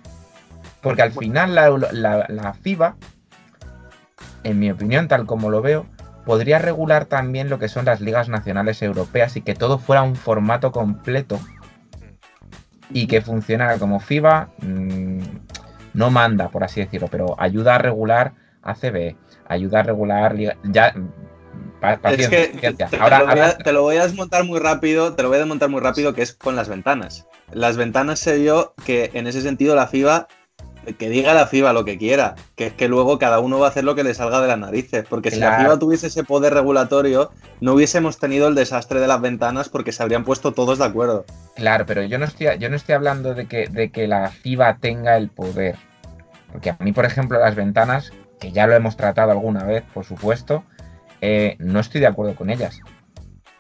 Porque 0.83 1.03
al 1.03 1.13
final 1.13 1.55
la, 1.55 1.71
la- 2.29 2.53
FIBA, 2.55 2.97
en 4.45 4.59
mi 4.59 4.71
opinión, 4.71 5.09
tal 5.09 5.27
como 5.27 5.49
lo 5.49 5.63
veo, 5.63 5.87
podría 6.27 6.59
regular 6.59 7.07
también 7.07 7.49
lo 7.49 7.59
que 7.59 7.69
son 7.69 7.85
las 7.87 8.01
ligas 8.01 8.29
nacionales 8.29 8.83
europeas 8.83 9.37
y 9.37 9.43
que 9.43 9.55
todo 9.55 9.79
fuera 9.79 10.03
un 10.03 10.17
formato 10.17 10.73
completo 10.73 11.41
y 12.91 13.07
que 13.07 13.21
funcionara 13.23 13.79
como 13.79 14.01
FIBA. 14.01 14.49
mmm, 14.61 15.21
no 15.95 16.11
manda, 16.11 16.49
por 16.49 16.65
así 16.65 16.81
decirlo, 16.81 17.09
pero 17.11 17.35
ayuda 17.41 17.75
a 17.77 17.79
regular 17.79 18.33
ACB, 18.63 19.17
ayuda 19.49 19.81
a 19.81 19.83
regular 19.83 20.37
ya 20.65 20.95
Es 22.23 22.29
que 22.29 22.73
te, 22.89 22.97
Ahora- 22.99 23.19
lo 23.21 23.27
voy 23.27 23.39
a, 23.39 23.43
ahora- 23.47 23.59
te 23.59 23.73
lo 23.73 23.83
voy 23.83 23.97
a 23.97 24.03
desmontar 24.05 24.45
muy 24.45 24.59
rápido, 24.59 25.15
te 25.15 25.23
lo 25.23 25.29
voy 25.29 25.37
a 25.37 25.41
desmontar 25.41 25.69
muy 25.69 25.81
rápido, 25.81 26.15
que 26.15 26.23
es 26.23 26.33
con 26.35 26.57
las 26.57 26.69
ventanas. 26.69 27.27
Las 27.53 27.77
ventanas 27.77 28.19
sé 28.19 28.43
yo 28.45 28.75
que 28.85 29.11
en 29.15 29.27
ese 29.27 29.41
sentido 29.43 29.75
la 29.75 29.87
FIBA, 29.87 30.27
que 30.99 31.11
diga 31.11 31.35
la 31.35 31.47
FIBA 31.47 31.73
lo 31.75 31.85
que 31.85 31.99
quiera, 31.99 32.35
que 32.57 32.67
es 32.69 32.73
que 32.73 32.89
luego 32.89 33.19
cada 33.19 33.41
uno 33.41 33.59
va 33.59 33.67
a 33.67 33.71
hacer 33.71 33.85
lo 33.85 33.95
que 33.95 34.05
le 34.05 34.15
salga 34.15 34.41
de 34.41 34.49
las 34.49 34.59
narices, 34.59 35.05
porque 35.09 35.31
si 35.31 35.39
la. 35.39 35.59
FIBA 35.59 35.79
tuviese 35.79 36.07
ese 36.07 36.25
poder 36.25 36.55
regulatorio, 36.55 37.31
no 37.61 37.75
hubiésemos 37.75 38.19
tenido 38.19 38.49
el 38.49 38.55
desastre 38.55 38.99
de 39.01 39.07
las 39.07 39.21
ventanas 39.21 39.69
porque 39.69 39.93
se 39.93 40.03
habrían 40.03 40.25
puesto 40.25 40.53
todos 40.53 40.79
de 40.79 40.85
acuerdo. 40.87 41.27
Claro, 41.57 41.85
pero 41.87 42.03
yo 42.03 42.19
no 42.19 42.25
estoy, 42.25 42.47
yo 42.59 42.71
no 42.71 42.77
estoy 42.77 42.95
hablando 42.95 43.35
de 43.35 43.47
que, 43.47 43.69
de 43.69 43.91
que 43.91 44.07
la 44.09 44.31
FIBA 44.31 44.79
tenga 44.81 45.17
el 45.17 45.29
poder. 45.29 45.77
Porque 46.53 46.71
a 46.71 46.77
mí, 46.81 46.93
por 46.93 47.05
ejemplo, 47.05 47.39
las 47.39 47.55
ventanas, 47.55 48.13
que 48.41 48.53
ya 48.53 48.67
lo 48.67 48.75
hemos 48.75 48.97
tratado 48.97 49.31
alguna 49.33 49.65
vez, 49.65 49.85
por 49.93 50.05
supuesto, 50.07 50.65
eh, 51.21 51.57
no 51.59 51.81
estoy 51.81 52.01
de 52.01 52.07
acuerdo 52.07 52.35
con 52.35 52.51
ellas. 52.51 52.81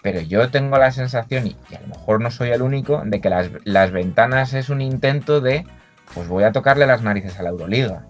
Pero 0.03 0.21
yo 0.21 0.51
tengo 0.51 0.79
la 0.79 0.93
sensación, 0.93 1.47
y, 1.47 1.57
y 1.71 1.75
a 1.75 1.81
lo 1.81 1.89
mejor 1.89 2.21
no 2.21 2.31
soy 2.31 2.51
el 2.51 2.63
único, 2.63 3.03
de 3.05 3.21
que 3.21 3.31
las, 3.31 3.51
las 3.65 3.91
ventanas 3.91 4.55
es 4.55 4.69
un 4.69 4.81
intento 4.81 5.41
de, 5.41 5.67
pues 6.15 6.29
voy 6.29 6.45
a 6.45 6.53
tocarle 6.53 6.87
las 6.87 7.03
narices 7.03 7.39
a 7.39 7.43
la 7.43 7.51
Euroliga. 7.51 8.07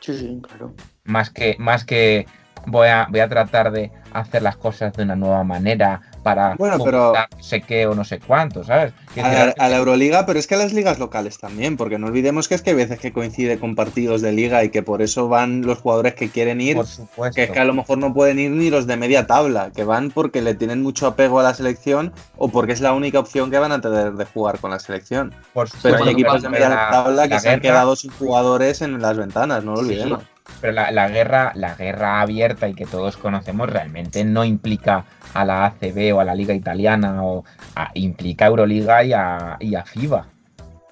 Sí, 0.00 0.16
sí, 0.16 0.40
claro. 0.42 0.74
Más 1.04 1.30
que, 1.30 1.56
más 1.58 1.84
que 1.84 2.26
voy 2.66 2.88
a, 2.88 3.06
voy 3.10 3.20
a 3.20 3.28
tratar 3.28 3.72
de 3.72 3.90
hacer 4.12 4.42
las 4.42 4.56
cosas 4.56 4.92
de 4.92 5.02
una 5.02 5.16
nueva 5.16 5.44
manera 5.44 6.00
para 6.22 6.54
Bueno, 6.56 6.82
pero- 6.84 7.12
no 7.14 7.42
sé 7.42 7.62
qué 7.62 7.86
o 7.86 7.94
no 7.94 8.04
sé 8.04 8.18
cuánto, 8.20 8.62
¿sabes? 8.64 8.92
A 9.22 9.28
la, 9.32 9.54
a 9.58 9.68
la 9.68 9.76
Euroliga, 9.78 10.26
pero 10.26 10.38
es 10.38 10.46
que 10.46 10.54
a 10.54 10.58
las 10.58 10.72
ligas 10.72 10.98
locales 10.98 11.38
también, 11.38 11.76
porque 11.76 11.98
no 11.98 12.06
olvidemos 12.08 12.46
que 12.48 12.54
es 12.54 12.62
que 12.62 12.70
hay 12.70 12.76
veces 12.76 12.98
que 13.00 13.12
coincide 13.12 13.58
con 13.58 13.74
partidos 13.74 14.20
de 14.22 14.32
liga 14.32 14.62
y 14.62 14.68
que 14.70 14.82
por 14.82 15.02
eso 15.02 15.28
van 15.28 15.62
los 15.62 15.78
jugadores 15.78 16.14
que 16.14 16.28
quieren 16.30 16.60
ir, 16.60 16.76
Por 16.76 16.86
supuesto. 16.86 17.34
que 17.34 17.44
es 17.44 17.50
que 17.50 17.58
a 17.58 17.64
lo 17.64 17.74
mejor 17.74 17.98
no 17.98 18.12
pueden 18.14 18.38
ir 18.38 18.50
ni 18.50 18.70
los 18.70 18.86
de 18.86 18.96
media 18.96 19.26
tabla, 19.26 19.70
que 19.74 19.84
van 19.84 20.10
porque 20.10 20.42
le 20.42 20.54
tienen 20.54 20.82
mucho 20.82 21.06
apego 21.06 21.40
a 21.40 21.42
la 21.42 21.54
selección 21.54 22.12
o 22.36 22.48
porque 22.48 22.72
es 22.72 22.80
la 22.80 22.92
única 22.92 23.18
opción 23.18 23.50
que 23.50 23.58
van 23.58 23.72
a 23.72 23.80
tener 23.80 24.12
de 24.12 24.24
jugar 24.26 24.58
con 24.60 24.70
la 24.70 24.78
selección. 24.78 25.30
Por 25.52 25.68
Pero 25.70 25.76
supuesto, 25.96 26.04
hay 26.04 26.12
equipos 26.14 26.34
de 26.42 26.48
pero 26.48 26.52
media 26.52 26.68
la- 26.68 26.90
tabla 26.90 27.28
que 27.28 27.40
se 27.40 27.48
han 27.48 27.60
guerra- 27.60 27.74
quedado 27.74 27.96
sin 27.96 28.10
jugadores 28.12 28.82
en 28.82 29.00
las 29.00 29.16
ventanas, 29.16 29.64
no 29.64 29.72
lo 29.72 29.78
Sí, 29.78 29.84
olvidemos. 29.86 30.22
Pero 30.60 30.72
la, 30.74 30.90
la 30.90 31.08
guerra, 31.08 31.52
la 31.54 31.74
guerra 31.74 32.20
abierta 32.20 32.68
y 32.68 32.74
que 32.74 32.86
todos 32.86 33.16
conocemos 33.16 33.68
realmente 33.70 34.24
no 34.24 34.44
implica 34.44 35.04
a 35.32 35.44
la 35.44 35.64
ACB 35.66 36.14
o 36.14 36.20
a 36.20 36.24
la 36.24 36.34
Liga 36.34 36.52
Italiana, 36.54 37.22
o 37.24 37.44
a- 37.76 37.90
implica 37.94 38.44
a 38.44 38.48
Euroliga 38.48 39.02
y 39.04 39.12
a, 39.12 39.56
y 39.60 39.74
a 39.74 39.84
FIBA. 39.84 40.26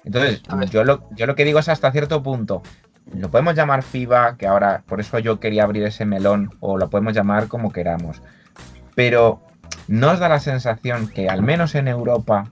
Entonces, 0.05 0.41
yo 0.71 0.83
lo, 0.83 1.07
yo 1.11 1.25
lo 1.27 1.35
que 1.35 1.45
digo 1.45 1.59
es 1.59 1.69
hasta 1.69 1.91
cierto 1.91 2.23
punto. 2.23 2.63
Lo 3.13 3.29
podemos 3.29 3.53
llamar 3.55 3.83
FIBA, 3.83 4.37
que 4.37 4.47
ahora 4.47 4.81
por 4.87 4.99
eso 4.99 5.19
yo 5.19 5.39
quería 5.39 5.63
abrir 5.63 5.83
ese 5.83 6.05
melón, 6.05 6.51
o 6.61 6.77
lo 6.77 6.89
podemos 6.89 7.13
llamar 7.13 7.47
como 7.47 7.71
queramos. 7.71 8.21
Pero 8.95 9.41
nos 9.87 10.19
da 10.19 10.29
la 10.29 10.39
sensación 10.39 11.07
que 11.07 11.29
al 11.29 11.41
menos 11.43 11.75
en 11.75 11.87
Europa 11.87 12.45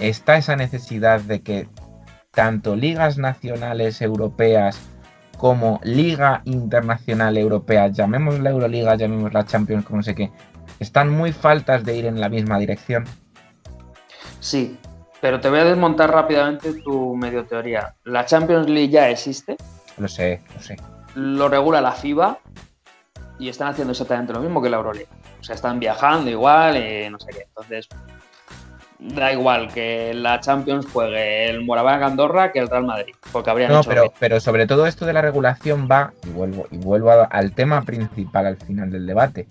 está 0.00 0.36
esa 0.36 0.56
necesidad 0.56 1.20
de 1.20 1.42
que 1.42 1.68
tanto 2.32 2.74
ligas 2.74 3.18
nacionales 3.18 4.00
europeas 4.02 4.80
como 5.38 5.80
Liga 5.82 6.42
Internacional 6.44 7.36
Europea, 7.36 7.88
llamémosla 7.88 8.50
Euroliga, 8.50 8.94
llamémosla 8.94 9.44
Champions, 9.44 9.84
como 9.84 9.98
no 9.98 10.02
sé 10.02 10.14
qué, 10.14 10.30
están 10.80 11.10
muy 11.10 11.32
faltas 11.32 11.84
de 11.84 11.96
ir 11.96 12.06
en 12.06 12.20
la 12.20 12.28
misma 12.28 12.58
dirección. 12.58 13.04
Sí, 14.40 14.78
pero 15.20 15.40
te 15.40 15.48
voy 15.48 15.60
a 15.60 15.64
desmontar 15.64 16.10
rápidamente 16.12 16.72
tu 16.82 17.14
medio 17.16 17.44
teoría. 17.46 17.94
La 18.04 18.24
Champions 18.26 18.68
League 18.68 18.90
ya 18.90 19.08
existe, 19.08 19.56
Lo 19.98 20.08
sé, 20.08 20.42
lo 20.54 20.60
sé. 20.60 20.76
lo 21.14 21.48
regula 21.48 21.80
la 21.80 21.92
FIBA 21.92 22.38
y 23.38 23.48
están 23.48 23.68
haciendo 23.68 23.92
exactamente 23.92 24.32
lo 24.32 24.40
mismo 24.40 24.60
que 24.62 24.70
la 24.70 24.76
Euroleague. 24.76 25.08
O 25.40 25.44
sea, 25.44 25.54
están 25.54 25.78
viajando 25.80 26.30
igual 26.30 26.76
y 26.76 27.10
no 27.10 27.18
sé 27.18 27.30
qué. 27.32 27.42
Entonces, 27.48 27.88
da 29.14 29.32
igual 29.32 29.72
que 29.72 30.14
la 30.14 30.40
Champions 30.40 30.86
juegue 30.90 31.48
el 31.50 31.64
Moraván 31.64 32.02
Andorra 32.02 32.52
que 32.52 32.58
el 32.58 32.68
Real 32.68 32.84
Madrid, 32.84 33.14
porque 33.32 33.50
habrían 33.50 33.70
No, 33.70 33.80
hecho 33.80 33.88
pero, 33.90 34.02
bien. 34.02 34.12
pero 34.18 34.40
sobre 34.40 34.66
todo 34.66 34.86
esto 34.86 35.04
de 35.06 35.12
la 35.12 35.20
regulación 35.22 35.88
va, 35.90 36.12
y 36.26 36.30
vuelvo, 36.30 36.66
y 36.70 36.78
vuelvo 36.78 37.10
a- 37.10 37.24
al 37.24 37.52
tema 37.52 37.82
principal 37.82 38.46
al 38.46 38.56
final 38.56 38.90
del 38.90 39.06
debate, 39.06 39.46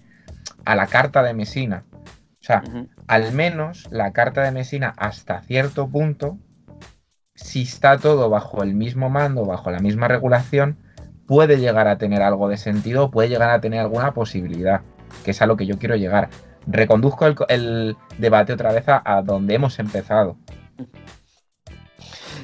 a 0.66 0.76
la 0.76 0.88
carta 0.88 1.22
de 1.24 1.34
Mesina. 1.34 1.84
O 1.94 2.46
sea, 2.46 2.64
al 3.08 3.32
menos 3.32 3.88
la 3.92 4.12
carta 4.12 4.42
de 4.42 4.52
Mesina 4.52 4.94
hasta 4.98 5.42
cierto 5.44 5.88
punto, 5.88 6.38
si 7.36 7.62
está 7.62 7.98
todo 7.98 8.30
bajo 8.30 8.64
el 8.64 8.74
mismo 8.74 9.10
mando, 9.10 9.46
bajo 9.46 9.72
la 9.72 9.80
misma 9.80 10.08
regulación, 10.08 10.78
puede 11.26 11.58
llegar 11.58 11.88
a 11.88 11.98
tener 11.98 12.22
algo 12.22 12.50
de 12.50 12.58
sentido, 12.58 13.12
puede 13.12 13.30
llegar 13.30 13.50
a 13.50 13.62
tener 13.62 13.80
alguna 13.80 14.14
posibilidad, 14.14 14.82
que 15.24 15.32
es 15.32 15.42
a 15.42 15.46
lo 15.46 15.56
que 15.56 15.66
yo 15.66 15.78
quiero 15.78 15.96
llegar. 15.96 16.30
Reconduzco 16.68 17.26
el, 17.26 17.36
el 17.50 17.98
debate 18.18 18.54
otra 18.54 18.72
vez 18.72 18.88
a, 18.88 19.02
a 19.06 19.22
donde 19.22 19.56
hemos 19.56 19.78
empezado. 19.80 20.38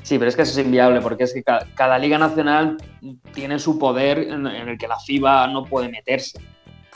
Sí, 0.03 0.17
pero 0.17 0.29
es 0.29 0.35
que 0.35 0.41
eso 0.41 0.59
es 0.59 0.65
inviable, 0.65 1.01
porque 1.01 1.23
es 1.23 1.33
que 1.33 1.43
ca- 1.43 1.65
cada, 1.75 1.97
liga 1.99 2.17
nacional 2.17 2.77
tiene 3.33 3.59
su 3.59 3.77
poder 3.77 4.19
en, 4.19 4.47
en 4.47 4.67
el 4.69 4.77
que 4.77 4.87
la 4.87 4.99
FIBA 4.99 5.47
no 5.47 5.65
puede 5.65 5.89
meterse. 5.89 6.39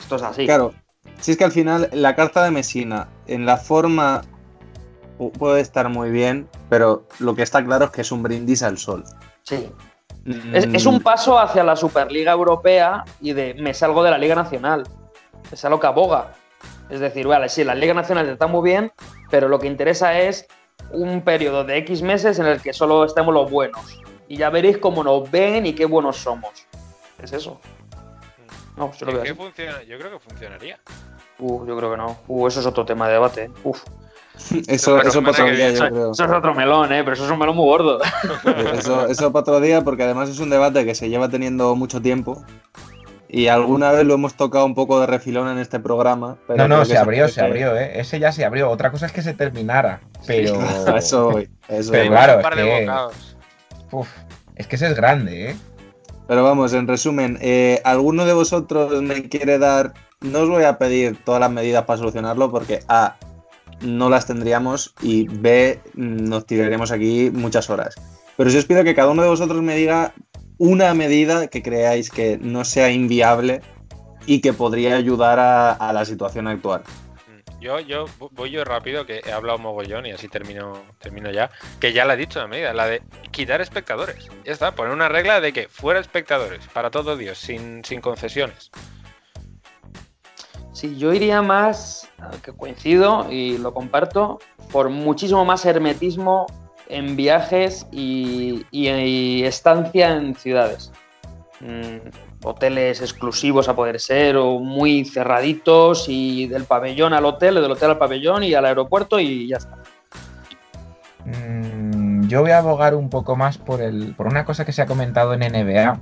Esto 0.00 0.16
es 0.16 0.22
así. 0.22 0.46
Claro, 0.46 0.74
si 1.20 1.30
es 1.32 1.36
que 1.36 1.44
al 1.44 1.52
final 1.52 1.88
la 1.92 2.14
carta 2.16 2.42
de 2.44 2.50
Mesina 2.50 3.08
en 3.26 3.46
la 3.46 3.56
forma 3.56 4.22
pu- 5.18 5.30
puede 5.32 5.60
estar 5.60 5.88
muy 5.90 6.10
bien, 6.10 6.48
pero 6.68 7.06
lo 7.20 7.34
que 7.36 7.42
está 7.42 7.64
claro 7.64 7.84
es 7.86 7.90
que 7.92 8.00
es 8.00 8.10
un 8.10 8.22
brindis 8.22 8.62
al 8.62 8.78
sol. 8.78 9.04
Sí. 9.42 9.68
Mm, 10.24 10.54
Es, 10.54 10.64
es 10.72 10.86
un 10.86 11.00
paso 11.00 11.38
hacia 11.38 11.62
la 11.62 11.76
Superliga 11.76 12.32
Europea 12.32 13.04
y 13.20 13.32
de 13.32 13.54
me 13.54 13.74
salgo 13.74 14.02
de 14.02 14.10
la 14.10 14.18
Liga 14.18 14.34
Nacional. 14.34 14.84
Es 15.52 15.64
a 15.64 15.68
lo 15.68 15.78
que 15.78 15.86
aboga. 15.86 16.32
Es 16.90 17.00
decir, 17.00 17.26
vale, 17.26 17.48
sí, 17.48 17.64
la 17.64 17.74
Liga 17.74 17.94
Nacional 17.94 18.28
está 18.28 18.46
muy 18.46 18.68
bien, 18.70 18.92
pero 19.30 19.48
lo 19.48 19.58
que 19.58 19.66
interesa 19.66 20.18
es 20.20 20.46
un 20.90 21.22
periodo 21.22 21.64
de 21.64 21.78
X 21.78 22.02
meses 22.02 22.38
en 22.38 22.46
el 22.46 22.60
que 22.60 22.72
solo 22.72 23.04
estemos 23.04 23.32
los 23.34 23.50
buenos. 23.50 24.00
Y 24.28 24.36
ya 24.36 24.50
veréis 24.50 24.78
cómo 24.78 25.02
nos 25.02 25.30
ven 25.30 25.66
y 25.66 25.72
qué 25.74 25.86
buenos 25.86 26.16
somos. 26.18 26.50
Es 27.22 27.32
eso. 27.32 27.58
No, 28.76 28.92
yo 28.92 29.06
lo 29.06 29.12
¿Y 29.12 29.14
veo 29.14 29.22
qué 29.24 29.30
así. 29.30 29.38
funciona? 29.38 29.82
Yo 29.84 29.98
creo 29.98 30.10
que 30.12 30.18
funcionaría. 30.18 30.78
Uh, 31.38 31.66
yo 31.66 31.76
creo 31.76 31.90
que 31.92 31.96
no. 31.96 32.18
Uh, 32.28 32.46
eso 32.48 32.60
es 32.60 32.66
otro 32.66 32.84
tema 32.84 33.06
de 33.06 33.14
debate. 33.14 33.50
Uf. 33.64 33.82
Eso, 34.66 35.00
eso 35.00 35.22
para 35.22 35.32
semana 35.32 35.32
otro 35.32 35.44
que 35.46 35.52
día, 35.52 35.68
viene. 35.70 35.78
yo 35.78 35.84
Eso, 35.84 35.88
creo. 35.94 36.10
eso 36.12 36.24
es 36.24 36.30
otro 36.32 36.54
melón, 36.54 36.92
¿eh? 36.92 37.02
Pero 37.04 37.12
eso 37.12 37.24
es 37.24 37.30
un 37.30 37.38
melón 37.38 37.54
muy 37.54 37.66
gordo. 37.66 38.00
Eso, 38.74 39.06
eso 39.06 39.30
para 39.32 39.42
otro 39.42 39.60
día, 39.60 39.82
porque 39.82 40.02
además 40.02 40.28
es 40.28 40.40
un 40.40 40.50
debate 40.50 40.84
que 40.84 40.96
se 40.96 41.08
lleva 41.08 41.28
teniendo 41.28 41.76
mucho 41.76 42.02
tiempo. 42.02 42.42
Y 43.36 43.48
alguna 43.48 43.90
vez 43.90 44.04
lo 44.04 44.14
hemos 44.14 44.34
tocado 44.34 44.64
un 44.64 44.76
poco 44.76 45.00
de 45.00 45.06
refilón 45.08 45.48
en 45.48 45.58
este 45.58 45.80
programa. 45.80 46.36
pero 46.46 46.68
no, 46.68 46.76
no, 46.76 46.82
que 46.82 46.86
se 46.90 46.96
abrió, 46.98 47.26
se 47.26 47.40
abrió, 47.40 47.76
¿eh? 47.76 47.98
Ese 47.98 48.20
ya 48.20 48.30
se 48.30 48.44
abrió. 48.44 48.70
Otra 48.70 48.92
cosa 48.92 49.06
es 49.06 49.12
que 49.12 49.22
se 49.22 49.34
terminara. 49.34 50.00
Pero. 50.24 50.60
A 50.60 50.96
eso 50.98 51.30
voy. 51.32 51.50
a 51.68 51.74
eso 51.74 51.90
Pero 51.90 52.04
voy. 52.04 52.10
claro, 52.16 52.36
un 52.36 52.42
par 52.42 52.52
es 52.52 52.58
de 52.58 52.64
que- 52.70 52.80
bocados. 52.82 53.36
Uf, 53.90 54.08
es 54.54 54.66
que 54.68 54.76
ese 54.76 54.86
es 54.86 54.94
grande, 54.94 55.50
¿eh? 55.50 55.56
Pero 56.28 56.44
vamos, 56.44 56.72
en 56.74 56.86
resumen, 56.86 57.36
eh, 57.40 57.80
¿alguno 57.84 58.24
de 58.24 58.34
vosotros 58.34 59.02
me 59.02 59.28
quiere 59.28 59.58
dar? 59.58 59.94
No 60.20 60.38
os 60.42 60.48
voy 60.48 60.62
a 60.62 60.78
pedir 60.78 61.18
todas 61.24 61.40
las 61.40 61.50
medidas 61.50 61.82
para 61.84 61.98
solucionarlo 61.98 62.52
porque 62.52 62.80
A, 62.88 63.16
no 63.80 64.10
las 64.10 64.26
tendríamos 64.26 64.94
y 65.02 65.26
B, 65.28 65.80
nos 65.94 66.46
tiraríamos 66.46 66.92
aquí 66.92 67.30
muchas 67.34 67.68
horas. 67.68 67.96
Pero 68.36 68.48
sí 68.50 68.58
os 68.58 68.64
pido 68.64 68.84
que 68.84 68.94
cada 68.94 69.10
uno 69.10 69.22
de 69.22 69.28
vosotros 69.28 69.60
me 69.60 69.76
diga 69.76 70.12
una 70.58 70.94
medida 70.94 71.48
que 71.48 71.62
creáis 71.62 72.10
que 72.10 72.38
no 72.40 72.64
sea 72.64 72.90
inviable 72.90 73.60
y 74.26 74.40
que 74.40 74.52
podría 74.52 74.96
ayudar 74.96 75.38
a, 75.38 75.72
a 75.72 75.92
la 75.92 76.04
situación 76.04 76.48
actual. 76.48 76.82
Mm. 76.82 77.60
Yo, 77.60 77.80
yo 77.80 78.06
vo- 78.18 78.30
voy 78.32 78.50
yo 78.50 78.64
rápido, 78.64 79.04
que 79.06 79.20
he 79.26 79.32
hablado 79.32 79.58
mogollón 79.58 80.06
y 80.06 80.12
así 80.12 80.28
termino, 80.28 80.82
termino 81.00 81.30
ya. 81.30 81.50
Que 81.80 81.92
ya 81.92 82.04
la 82.04 82.14
he 82.14 82.16
dicho 82.16 82.38
la 82.38 82.46
medida, 82.46 82.72
la 82.72 82.86
de 82.86 83.02
quitar 83.30 83.60
espectadores. 83.60 84.28
Ya 84.44 84.52
está, 84.52 84.72
poner 84.72 84.92
una 84.92 85.08
regla 85.08 85.40
de 85.40 85.52
que 85.52 85.68
fuera 85.68 86.00
espectadores, 86.00 86.60
para 86.72 86.90
todo 86.90 87.16
Dios, 87.16 87.38
sin, 87.38 87.84
sin 87.84 88.00
concesiones. 88.00 88.70
Sí, 90.72 90.96
yo 90.98 91.12
iría 91.14 91.40
más, 91.40 92.08
que 92.42 92.52
coincido 92.52 93.30
y 93.30 93.58
lo 93.58 93.72
comparto, 93.72 94.40
por 94.72 94.88
muchísimo 94.90 95.44
más 95.44 95.64
hermetismo 95.66 96.46
en 96.88 97.16
viajes 97.16 97.86
y, 97.90 98.64
estancia 99.44 100.16
en 100.16 100.34
ciudades. 100.34 100.92
Mm, 101.60 102.08
hoteles 102.44 103.00
exclusivos 103.00 103.68
a 103.68 103.76
poder 103.76 104.00
ser 104.00 104.36
o 104.36 104.58
muy 104.58 105.04
cerraditos 105.04 106.06
y 106.08 106.46
del 106.46 106.64
pabellón 106.64 107.14
al 107.14 107.24
hotel, 107.24 107.54
del 107.54 107.70
hotel 107.70 107.90
al 107.90 107.98
pabellón 107.98 108.44
y 108.44 108.54
al 108.54 108.66
aeropuerto 108.66 109.18
y 109.18 109.48
ya 109.48 109.56
está. 109.56 109.78
Mm, 111.24 112.28
yo 112.28 112.42
voy 112.42 112.50
a 112.50 112.58
abogar 112.58 112.94
un 112.94 113.08
poco 113.08 113.36
más 113.36 113.56
por, 113.56 113.80
el, 113.80 114.14
por 114.14 114.26
una 114.26 114.44
cosa 114.44 114.64
que 114.64 114.72
se 114.72 114.82
ha 114.82 114.86
comentado 114.86 115.32
en 115.34 115.40
NBA 115.40 116.00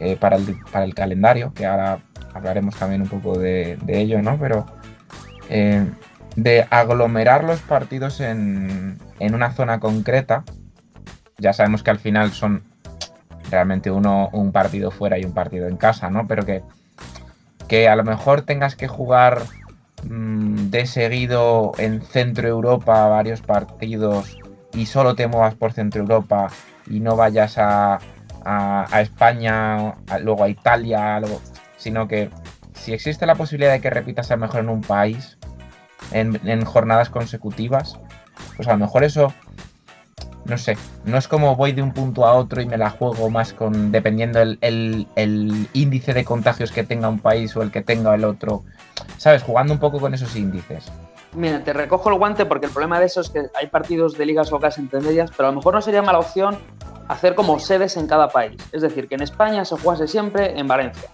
eh, 0.00 0.16
para, 0.16 0.36
el, 0.36 0.58
para 0.72 0.84
el 0.84 0.94
calendario, 0.94 1.52
que 1.54 1.66
ahora 1.66 2.00
hablaremos 2.32 2.74
también 2.74 3.02
un 3.02 3.08
poco 3.08 3.38
de, 3.38 3.78
de 3.82 4.00
ello, 4.00 4.20
¿no? 4.22 4.36
Pero 4.38 4.66
eh, 5.48 5.86
de 6.36 6.66
aglomerar 6.70 7.44
los 7.44 7.60
partidos 7.60 8.20
en, 8.20 8.98
en 9.20 9.34
una 9.34 9.52
zona 9.52 9.78
concreta, 9.80 10.44
ya 11.38 11.52
sabemos 11.52 11.82
que 11.82 11.90
al 11.90 11.98
final 11.98 12.32
son 12.32 12.62
realmente 13.50 13.90
uno 13.90 14.30
un 14.32 14.52
partido 14.52 14.90
fuera 14.90 15.18
y 15.18 15.24
un 15.24 15.32
partido 15.32 15.68
en 15.68 15.76
casa, 15.76 16.10
¿no? 16.10 16.26
Pero 16.26 16.44
que, 16.44 16.62
que 17.68 17.88
a 17.88 17.96
lo 17.96 18.04
mejor 18.04 18.42
tengas 18.42 18.74
que 18.76 18.88
jugar 18.88 19.42
mm, 20.08 20.70
de 20.70 20.86
seguido 20.86 21.72
en 21.78 22.02
Centro 22.02 22.48
Europa 22.48 23.06
varios 23.08 23.40
partidos 23.40 24.36
y 24.72 24.86
solo 24.86 25.14
te 25.14 25.26
muevas 25.28 25.54
por 25.54 25.72
Centro 25.72 26.00
Europa 26.02 26.48
y 26.88 27.00
no 27.00 27.14
vayas 27.16 27.58
a, 27.58 27.98
a- 28.44 28.86
a 28.90 29.00
España, 29.00 29.88
a- 30.08 30.18
luego 30.20 30.42
a 30.44 30.48
Italia, 30.48 31.20
sino 31.76 32.08
que 32.08 32.30
si 32.74 32.92
existe 32.92 33.24
la 33.26 33.34
posibilidad 33.36 33.72
de 33.72 33.80
que 33.80 33.90
repitas 33.90 34.30
a 34.30 34.34
lo 34.36 34.40
mejor 34.42 34.60
en 34.60 34.68
un 34.68 34.80
país, 34.80 35.38
en, 36.12 36.64
jornadas 36.64 37.10
consecutivas, 37.10 37.98
pues 38.56 38.68
a 38.68 38.72
lo 38.72 38.78
mejor 38.78 39.04
eso, 39.04 39.32
no 40.44 40.58
sé, 40.58 40.76
no 41.04 41.16
es 41.16 41.26
como 41.28 41.56
voy 41.56 41.72
de 41.72 41.82
un 41.82 41.92
punto 41.92 42.26
a 42.26 42.34
otro 42.34 42.60
y 42.60 42.66
me 42.66 42.76
la 42.76 42.90
juego 42.90 43.30
más 43.30 43.52
con, 43.52 43.90
dependiendo 43.92 44.40
el, 44.40 44.58
el- 44.60 45.68
índice 45.72 46.12
de 46.12 46.24
contagios 46.24 46.70
que 46.70 46.84
tenga 46.84 47.08
un 47.08 47.18
país 47.18 47.56
o 47.56 47.62
el 47.62 47.70
que 47.70 47.82
tenga 47.82 48.14
el 48.14 48.24
otro, 48.24 48.62
¿sabes? 49.16 49.42
Jugando 49.42 49.72
un 49.72 49.80
poco 49.80 49.98
con 50.00 50.12
esos 50.14 50.36
índices. 50.36 50.90
Mira, 51.32 51.64
te 51.64 51.72
recojo 51.72 52.10
el 52.10 52.18
guante 52.18 52.46
porque 52.46 52.66
el 52.66 52.72
problema 52.72 53.00
de 53.00 53.06
eso 53.06 53.20
es 53.20 53.28
que 53.30 53.42
hay 53.58 53.66
partidos 53.66 54.16
de 54.16 54.24
ligas 54.26 54.50
locales 54.52 54.78
entre 54.78 55.00
medias, 55.00 55.30
pero 55.36 55.48
a 55.48 55.50
lo 55.50 55.56
mejor 55.56 55.74
no 55.74 55.82
sería 55.82 56.00
mala 56.02 56.18
opción 56.20 56.58
hacer 57.08 57.34
como 57.34 57.58
sedes 57.58 57.96
en 57.96 58.06
cada 58.06 58.28
país. 58.28 58.56
Es 58.70 58.82
decir, 58.82 59.08
que 59.08 59.16
en 59.16 59.22
España 59.22 59.64
se 59.64 59.76
jugase 59.76 60.06
siempre 60.06 60.58
en 60.58 60.68
Valencia. 60.68 61.08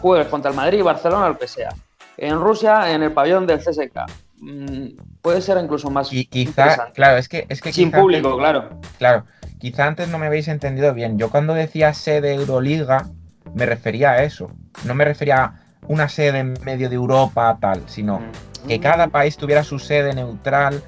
Juegues 0.00 0.26
contra 0.28 0.50
el 0.50 0.56
Madrid, 0.56 0.82
Barcelona, 0.82 1.28
lo 1.28 1.38
que 1.38 1.46
sea. 1.46 1.68
En 2.16 2.40
Rusia, 2.40 2.92
en 2.92 3.02
el 3.02 3.12
pabellón 3.12 3.46
del 3.46 3.60
CSK. 3.60 4.10
Mm, 4.40 4.96
puede 5.22 5.40
ser 5.42 5.58
incluso 5.62 5.90
más 5.90 6.12
Y 6.12 6.24
quizá, 6.24 6.90
claro, 6.94 7.18
es 7.18 7.28
que... 7.28 7.46
Es 7.48 7.60
que 7.60 7.72
Sin 7.72 7.90
quizá- 7.90 8.00
público, 8.00 8.36
claro. 8.38 8.70
Claro, 8.98 9.24
quizá 9.58 9.86
antes 9.86 10.08
no 10.08 10.18
me 10.18 10.26
habéis 10.26 10.48
entendido 10.48 10.94
bien. 10.94 11.18
Yo 11.18 11.30
cuando 11.30 11.54
decía 11.54 11.92
sede 11.94 12.34
Euroliga 12.34 13.08
me 13.54 13.66
refería 13.66 14.12
a 14.12 14.22
eso. 14.22 14.50
No 14.84 14.94
me 14.94 15.04
refería 15.04 15.42
a 15.44 15.54
una 15.88 16.08
sede 16.08 16.38
en 16.38 16.54
medio 16.64 16.88
de 16.88 16.94
Europa 16.96 17.58
tal, 17.60 17.82
sino 17.86 18.20
que 18.66 18.80
cada 18.80 19.08
país 19.08 19.36
tuviera 19.36 19.64
su 19.64 19.78
sede 19.78 20.14
neutral 20.14 20.82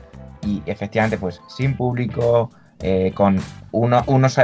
y 0.47 0.63
efectivamente 0.67 1.19
pues 1.19 1.41
sin 1.49 1.77
público, 1.77 2.51
eh, 2.81 3.13
con 3.15 3.39
uno- 3.71 4.03
unos, 4.07 4.39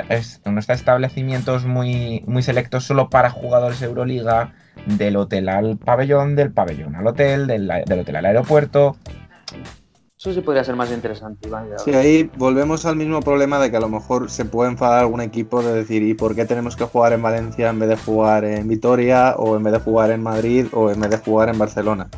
unos 0.45 0.69
establecimientos 0.69 1.65
muy, 1.65 2.23
muy 2.27 2.43
selectos 2.43 2.85
solo 2.85 3.11
para 3.11 3.31
jugadores 3.31 3.83
Euroliga, 3.83 4.53
del 4.87 5.16
hotel 5.16 5.49
al 5.49 5.76
pabellón, 5.76 6.37
del 6.37 6.53
pabellón 6.53 6.97
al 6.97 7.07
hotel, 7.07 7.47
del, 7.47 7.68
del 7.87 8.01
hotel 8.01 8.16
al 8.16 8.26
aeropuerto. 8.26 8.97
Eso 10.18 10.33
sí 10.33 10.41
podría 10.41 10.64
ser 10.64 10.74
más 10.74 10.91
interesante, 10.91 11.47
Iván. 11.47 11.68
Sí, 11.85 11.95
ahí 11.95 12.29
volvemos 12.37 12.85
al 12.87 12.97
mismo 12.97 13.20
problema 13.20 13.61
de 13.61 13.70
que 13.70 13.76
a 13.76 13.81
lo 13.81 13.89
mejor 13.89 14.31
se 14.31 14.45
puede 14.45 14.70
enfadar 14.70 14.99
algún 15.01 15.20
equipo 15.20 15.62
de 15.62 15.72
decir, 15.72 16.03
¿y 16.03 16.14
por 16.14 16.35
qué 16.35 16.45
tenemos 16.45 16.74
que 16.74 16.85
jugar 16.85 17.12
en 17.12 17.22
Valencia 17.22 17.68
en 17.68 17.79
vez 17.79 17.89
de 17.89 17.97
jugar 17.97 18.45
en 18.45 18.66
Vitoria, 18.66 19.35
o 19.37 19.57
en 19.57 19.62
vez 19.62 19.74
de 19.74 19.79
jugar 19.79 20.11
en 20.11 20.22
Madrid, 20.22 20.66
o 20.72 20.91
en 20.91 21.01
vez 21.01 21.11
de 21.11 21.18
jugar 21.18 21.49
en 21.51 21.59
Barcelona? 21.59 22.09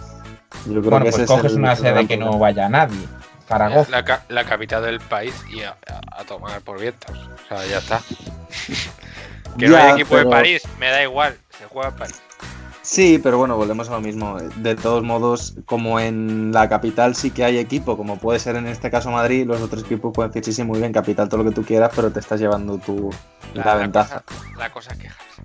Yo 0.67 0.81
creo 0.81 0.83
Bueno, 0.91 1.05
que 1.05 1.11
pues 1.13 1.27
coges 1.27 1.53
una 1.55 1.77
sede 1.77 2.07
que 2.07 2.17
no 2.17 2.39
vaya 2.39 2.69
nadie. 2.71 3.07
Zaragoza. 3.47 3.91
La, 3.91 4.05
ca- 4.05 4.23
la 4.29 4.45
capital 4.45 4.83
del 4.85 5.01
país 5.01 5.35
y 5.53 5.61
a, 5.63 5.71
a- 5.87 6.21
a 6.21 6.25
tomar 6.25 6.61
por 6.63 6.81
vientos. 6.81 7.11
O 7.45 7.49
sea, 7.49 7.67
ya 7.67 7.79
está. 7.79 8.01
que 9.59 9.67
no 9.69 9.73
Ya, 9.75 9.87
hay 9.87 10.01
equipo 10.01 10.17
de 10.17 10.25
París, 10.27 10.63
me 10.79 10.87
da 10.89 11.03
igual, 11.03 11.37
se 11.59 11.67
juega 11.67 11.89
en 11.91 11.97
París. 11.97 12.23
Sí, 12.83 13.21
pero 13.23 13.37
bueno, 13.39 13.57
volvemos 13.57 13.89
a 13.89 13.93
lo 13.93 14.01
mismo. 14.01 14.39
De 14.57 14.75
todos 14.75 15.03
modos, 15.03 15.55
como 15.67 16.01
en 16.01 16.53
la 16.53 16.69
capital 16.69 17.15
sí 17.15 17.31
que 17.31 17.45
hay 17.45 17.59
equipo, 17.59 17.97
como 17.97 18.19
puede 18.19 18.39
ser 18.39 18.57
en 18.57 18.67
este 18.67 18.91
caso 18.91 19.11
Madrid, 19.11 19.47
los 19.47 19.61
otros 19.61 19.85
equipos 19.85 20.13
pueden 20.15 20.31
decir, 20.31 20.45
sí, 20.45 20.53
sí, 20.53 20.65
muy 20.65 20.79
bien, 20.79 20.93
capital, 20.93 21.29
todo 21.29 21.43
lo 21.43 21.51
que 21.51 21.55
tú 21.55 21.63
quieras, 21.63 21.93
pero 21.95 22.11
te 22.11 22.21
estás 22.21 22.41
llevando 22.41 22.79
tu, 22.79 23.11
la, 23.55 23.75
ventaja. 23.75 24.21
cosa, 24.21 24.41
la 24.59 24.73
cosa 24.73 24.93
es 24.93 24.99
quejarse. 24.99 25.43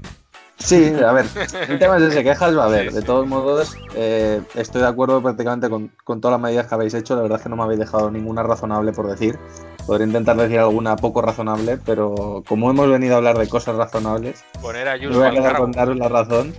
Sí, 0.57 0.93
a 1.05 1.11
ver, 1.11 1.25
el 1.69 1.77
tema 1.77 1.97
es 1.97 2.03
ese, 2.03 2.23
quejas 2.23 2.57
va 2.57 2.63
a 2.63 2.65
haber. 2.67 2.89
Sí, 2.89 2.95
de 2.95 3.01
sí. 3.01 3.05
todos 3.05 3.27
modos, 3.27 3.75
eh, 3.95 4.41
estoy 4.55 4.81
de 4.81 4.87
acuerdo 4.87 5.21
prácticamente 5.21 5.69
con, 5.69 5.91
con 6.03 6.21
todas 6.21 6.39
las 6.39 6.41
medidas 6.41 6.67
que 6.67 6.75
habéis 6.75 6.93
hecho. 6.93 7.15
La 7.15 7.21
verdad 7.21 7.39
es 7.39 7.43
que 7.43 7.49
no 7.49 7.57
me 7.57 7.63
habéis 7.63 7.79
dejado 7.79 8.09
ninguna 8.09 8.43
razonable 8.43 8.93
por 8.93 9.07
decir. 9.07 9.37
Podría 9.85 10.07
intentar 10.07 10.35
decir 10.37 10.57
alguna 10.59 10.95
poco 10.95 11.21
razonable, 11.21 11.77
pero 11.85 12.43
como 12.47 12.71
hemos 12.71 12.89
venido 12.89 13.13
a 13.13 13.17
hablar 13.17 13.37
de 13.37 13.47
cosas 13.47 13.75
razonables, 13.75 14.43
Poner 14.61 14.87
a 14.87 14.93
me 14.93 14.99
Jules 15.05 15.17
voy 15.17 15.27
a 15.27 15.31
quedar 15.31 15.51
cargo. 15.51 15.63
con 15.63 15.71
daros 15.73 15.97
la 15.97 16.09
razón 16.09 16.53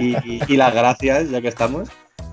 y, 0.00 0.16
y 0.52 0.56
las 0.56 0.74
gracias, 0.74 1.30
ya 1.30 1.40
que 1.40 1.48
estamos. 1.48 1.88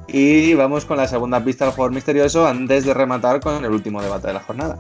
Y 0.08 0.56
vamos 0.56 0.86
con 0.86 0.98
la 0.98 1.08
segunda 1.08 1.44
pista 1.44 1.66
del 1.66 1.74
jugador 1.74 1.94
misterioso 1.94 2.46
antes 2.48 2.86
de 2.86 2.94
rematar 2.94 3.40
con 3.40 3.64
el 3.64 3.72
último 3.72 4.02
debate 4.02 4.28
de 4.28 4.34
la 4.34 4.40
jornada. 4.42 4.80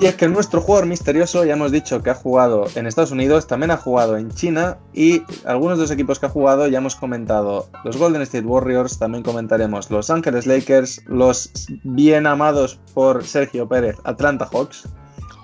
Y 0.00 0.06
es 0.06 0.14
que 0.14 0.28
nuestro 0.28 0.62
jugador 0.62 0.86
misterioso, 0.86 1.44
ya 1.44 1.52
hemos 1.52 1.72
dicho 1.72 2.02
que 2.02 2.08
ha 2.08 2.14
jugado 2.14 2.64
en 2.74 2.86
Estados 2.86 3.10
Unidos, 3.10 3.46
también 3.46 3.70
ha 3.70 3.76
jugado 3.76 4.16
en 4.16 4.30
China 4.30 4.78
y 4.94 5.22
algunos 5.44 5.76
de 5.76 5.82
los 5.82 5.90
equipos 5.90 6.18
que 6.18 6.24
ha 6.24 6.30
jugado 6.30 6.66
ya 6.68 6.78
hemos 6.78 6.96
comentado 6.96 7.68
los 7.84 7.98
Golden 7.98 8.22
State 8.22 8.46
Warriors, 8.46 8.98
también 8.98 9.22
comentaremos 9.22 9.90
los 9.90 10.08
Ángeles 10.08 10.46
Lakers, 10.46 11.02
los 11.06 11.52
bien 11.84 12.26
amados 12.26 12.80
por 12.94 13.22
Sergio 13.24 13.68
Pérez 13.68 13.98
Atlanta 14.04 14.48
Hawks, 14.50 14.88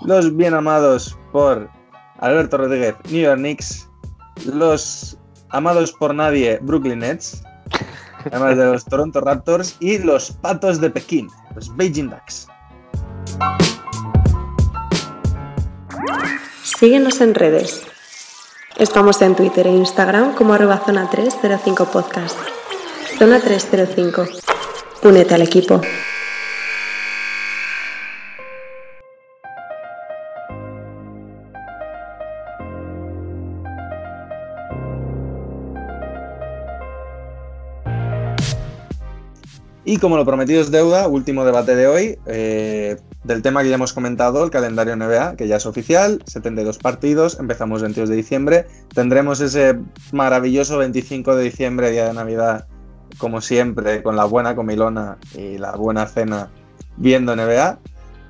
los 0.01 0.35
bien 0.35 0.55
amados 0.55 1.15
por 1.31 1.69
Alberto 2.17 2.57
Rodríguez 2.57 2.95
New 3.11 3.21
York 3.21 3.37
Knicks, 3.37 3.87
los 4.51 5.19
amados 5.49 5.91
por 5.91 6.15
nadie 6.15 6.57
Brooklyn 6.63 6.97
Nets, 6.97 7.43
además 8.31 8.57
de 8.57 8.65
los 8.65 8.85
Toronto 8.85 9.21
Raptors 9.21 9.77
y 9.79 9.99
los 9.99 10.31
Patos 10.31 10.81
de 10.81 10.89
Pekín, 10.89 11.27
los 11.53 11.75
Beijing 11.77 12.09
Ducks. 12.09 12.47
Síguenos 16.63 17.21
en 17.21 17.33
redes. 17.33 17.83
Estamos 18.77 19.21
en 19.21 19.35
Twitter 19.35 19.67
e 19.67 19.71
Instagram 19.71 20.35
como 20.35 20.53
arroba 20.53 20.81
zona 20.85 21.09
305 21.09 21.85
podcast. 21.85 22.37
Zona 23.17 23.39
305. 23.39 24.27
Únete 25.03 25.33
al 25.33 25.41
equipo. 25.41 25.81
Y 39.89 39.99
como 39.99 40.17
lo 40.17 40.25
prometido 40.25 40.59
es 40.59 40.69
deuda, 40.69 41.07
último 41.07 41.45
debate 41.45 41.73
de 41.73 41.87
hoy, 41.87 42.19
eh, 42.25 42.97
del 43.23 43.41
tema 43.41 43.63
que 43.63 43.69
ya 43.69 43.75
hemos 43.75 43.93
comentado, 43.93 44.43
el 44.43 44.49
calendario 44.49 44.97
NBA, 44.97 45.37
que 45.37 45.47
ya 45.47 45.55
es 45.55 45.65
oficial, 45.65 46.21
72 46.25 46.77
partidos, 46.77 47.39
empezamos 47.39 47.81
22 47.81 48.09
de 48.09 48.15
diciembre, 48.17 48.65
tendremos 48.93 49.39
ese 49.39 49.79
maravilloso 50.11 50.77
25 50.77 51.37
de 51.37 51.43
diciembre, 51.45 51.91
día 51.91 52.05
de 52.05 52.13
Navidad, 52.13 52.67
como 53.17 53.39
siempre, 53.39 54.03
con 54.03 54.17
la 54.17 54.25
buena 54.25 54.57
comilona 54.57 55.19
y 55.33 55.57
la 55.57 55.77
buena 55.77 56.05
cena 56.05 56.51
viendo 56.97 57.33
NBA. 57.33 57.79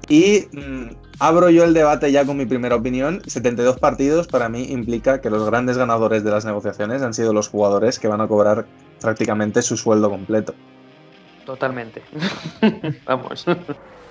Y 0.10 0.46
mm, 0.54 0.96
abro 1.18 1.50
yo 1.50 1.64
el 1.64 1.74
debate 1.74 2.12
ya 2.12 2.24
con 2.24 2.38
mi 2.38 2.46
primera 2.46 2.76
opinión, 2.76 3.24
72 3.26 3.80
partidos 3.80 4.28
para 4.28 4.48
mí 4.48 4.68
implica 4.70 5.22
que 5.22 5.32
los 5.32 5.44
grandes 5.44 5.76
ganadores 5.76 6.24
de 6.24 6.30
las 6.30 6.46
negociaciones 6.46 7.02
han 7.02 7.16
sido 7.16 7.34
los 7.34 7.50
jugadores 7.50 7.98
que 7.98 8.08
van 8.08 8.22
a 8.22 8.28
cobrar 8.28 8.68
prácticamente 9.02 9.64
su 9.64 9.76
sueldo 9.76 10.12
completo. 10.12 10.54
Totalmente. 11.48 12.02
Vamos. 13.06 13.46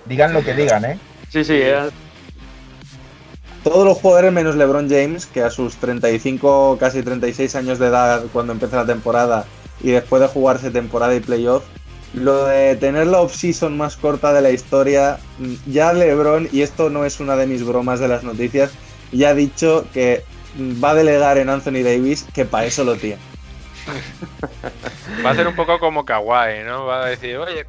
Digan 0.07 0.33
lo 0.33 0.43
que 0.43 0.55
digan, 0.55 0.87
¿eh? 0.87 0.99
Sí, 1.29 1.45
sí. 1.45 1.53
eh, 1.57 1.91
Todos 3.63 3.85
los 3.85 3.99
jugadores 3.99 4.33
menos 4.33 4.57
LeBron 4.57 4.89
James, 4.89 5.27
que 5.27 5.43
a 5.43 5.51
sus 5.51 5.77
35, 5.77 6.79
casi 6.81 7.03
36 7.03 7.55
años 7.57 7.79
de 7.79 7.89
edad 7.89 8.25
cuando 8.33 8.55
empieza 8.55 8.77
la 8.77 8.87
temporada 8.87 9.45
y 9.83 9.91
después 9.91 10.23
de 10.23 10.29
jugarse 10.29 10.71
temporada 10.71 11.15
y 11.15 11.21
playoff, 11.21 11.63
lo 12.15 12.47
de 12.47 12.75
tener 12.77 13.07
la 13.09 13.21
off-season 13.21 13.77
más 13.77 13.99
corta 13.99 14.33
de 14.33 14.41
la 14.41 14.51
historia, 14.51 15.19
mm, 15.39 15.71
ya 15.71 15.93
LeBron, 15.93 16.49
y 16.51 16.63
esto 16.63 16.89
no 16.89 17.05
es 17.05 17.21
una 17.21 17.37
de 17.37 17.47
mis 17.47 17.63
bromas 17.67 18.01
de 18.01 18.09
las 18.09 18.25
noticias, 18.25 18.71
ya 19.13 19.29
ha 19.29 19.35
dicho 19.35 19.85
que 19.93 20.25
mm, 20.57 20.83
va 20.83 20.93
a 20.93 20.95
delegar 20.95 21.37
en 21.37 21.51
Anthony 21.51 21.83
Davis 21.85 22.25
que 22.33 22.47
para 22.47 22.65
eso 22.65 22.83
lo 22.83 22.97
tiene. 22.97 23.21
Va 25.25 25.31
a 25.31 25.35
ser 25.35 25.47
un 25.47 25.55
poco 25.55 25.79
como 25.79 26.05
Kawhi, 26.05 26.63
¿no? 26.65 26.87
Va 26.87 27.05
a 27.05 27.07
decir, 27.07 27.37
oye, 27.39 27.67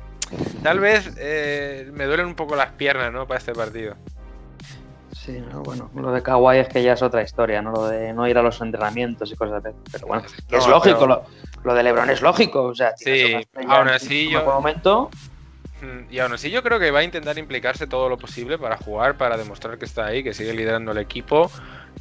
tal 0.63 0.79
vez 0.79 1.11
eh, 1.17 1.89
me 1.93 2.05
duelen 2.05 2.25
un 2.27 2.35
poco 2.35 2.55
las 2.55 2.71
piernas, 2.71 3.11
¿no? 3.11 3.27
Para 3.27 3.39
este 3.39 3.53
partido. 3.53 3.95
Sí, 5.13 5.39
no, 5.51 5.61
bueno, 5.61 5.89
lo 5.95 6.11
de 6.11 6.21
Kawhi 6.23 6.57
es 6.59 6.69
que 6.69 6.81
ya 6.83 6.93
es 6.93 7.01
otra 7.01 7.21
historia, 7.21 7.61
¿no? 7.61 7.71
Lo 7.71 7.87
de 7.87 8.13
no 8.13 8.27
ir 8.27 8.37
a 8.37 8.41
los 8.41 8.59
entrenamientos 8.61 9.31
y 9.31 9.35
cosas 9.35 9.61
de 9.63 9.73
Pero 9.91 10.07
bueno, 10.07 10.23
es 10.51 10.67
lógico, 10.67 10.99
pero- 10.99 11.07
lo, 11.07 11.23
lo 11.63 11.73
de 11.73 11.83
LeBron 11.83 12.09
es 12.09 12.21
lógico, 12.21 12.63
o 12.63 12.75
sea, 12.75 12.95
Sí, 12.95 13.35
aún 13.67 13.89
así 13.89 14.29
yo- 14.29 14.45
momento, 14.45 15.09
Y 16.09 16.19
aún 16.19 16.33
así 16.33 16.49
yo 16.49 16.63
creo 16.63 16.79
que 16.79 16.91
va 16.91 16.99
a 16.99 17.03
intentar 17.03 17.37
implicarse 17.37 17.87
todo 17.87 18.09
lo 18.09 18.17
posible 18.17 18.57
para 18.57 18.77
jugar, 18.77 19.17
para 19.17 19.37
demostrar 19.37 19.77
que 19.77 19.85
está 19.85 20.07
ahí, 20.07 20.23
que 20.23 20.33
sigue 20.33 20.53
liderando 20.53 20.91
el 20.91 20.97
equipo, 20.97 21.51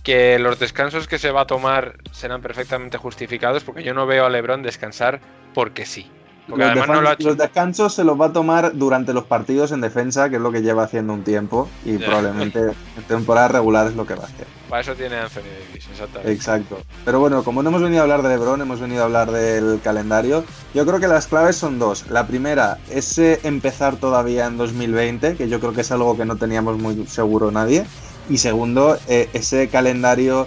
que 0.03 0.39
los 0.39 0.59
descansos 0.59 1.07
que 1.07 1.19
se 1.19 1.31
va 1.31 1.43
a 1.43 1.47
tomar 1.47 1.99
serán 2.11 2.41
perfectamente 2.41 2.97
justificados, 2.97 3.65
porque 3.65 3.83
yo 3.83 3.93
no 3.93 4.07
veo 4.07 4.25
a 4.25 4.31
LeBron 4.31 4.63
descansar 4.63 5.21
porque 5.53 5.85
sí. 5.85 6.11
Porque 6.49 6.63
Los, 6.63 6.71
además 6.73 6.89
no 6.89 7.01
lo 7.03 7.09
ha 7.09 7.13
defan- 7.13 7.15
hecho. 7.21 7.29
los 7.29 7.37
descansos 7.39 7.95
se 7.95 8.05
los 8.05 8.21
va 8.21 8.27
a 8.27 8.33
tomar 8.33 8.73
durante 8.75 9.13
los 9.13 9.25
partidos 9.25 9.73
en 9.73 9.81
defensa, 9.81 10.29
que 10.31 10.37
es 10.37 10.43
lo 10.43 10.53
que 10.53 10.63
lleva 10.63 10.85
haciendo 10.85 11.13
un 11.13 11.25
tiempo, 11.25 11.69
y 11.85 11.99
probablemente 11.99 12.61
en 12.61 13.03
temporada 13.09 13.49
regular 13.49 13.89
es 13.89 13.97
lo 13.97 14.07
que 14.07 14.15
va 14.15 14.23
a 14.25 14.27
hacer. 14.27 14.47
Para 14.69 14.83
eso 14.83 14.95
tiene 14.95 15.17
Anthony 15.17 15.43
Davis, 15.69 15.89
exactamente. 15.91 16.33
Exacto. 16.33 16.79
Pero 17.05 17.21
bueno, 17.21 17.43
como 17.43 17.63
no 17.63 17.71
hemos 17.71 17.83
venido 17.83 18.01
a 18.01 18.03
hablar 18.05 18.23
de 18.23 18.29
LeBron, 18.31 18.61
hemos 18.61 18.81
venido 18.81 19.03
a 19.03 19.05
hablar 19.07 19.31
del 19.33 19.81
calendario. 19.83 20.45
Yo 20.75 20.87
creo 20.87 21.01
que 21.01 21.09
las 21.09 21.27
claves 21.27 21.57
son 21.57 21.79
dos. 21.79 22.09
La 22.11 22.27
primera 22.27 22.79
es 22.91 23.19
eh, 23.19 23.41
empezar 23.43 23.97
todavía 23.97 24.47
en 24.47 24.57
2020, 24.57 25.37
que 25.37 25.49
yo 25.49 25.59
creo 25.61 25.73
que 25.73 25.81
es 25.83 25.91
algo 25.93 26.17
que 26.17 26.25
no 26.25 26.37
teníamos 26.37 26.79
muy 26.79 27.07
seguro 27.07 27.51
nadie. 27.51 27.85
Y 28.29 28.39
segundo, 28.39 28.99
eh, 29.09 29.29
ese 29.35 29.69
calendario 29.69 30.47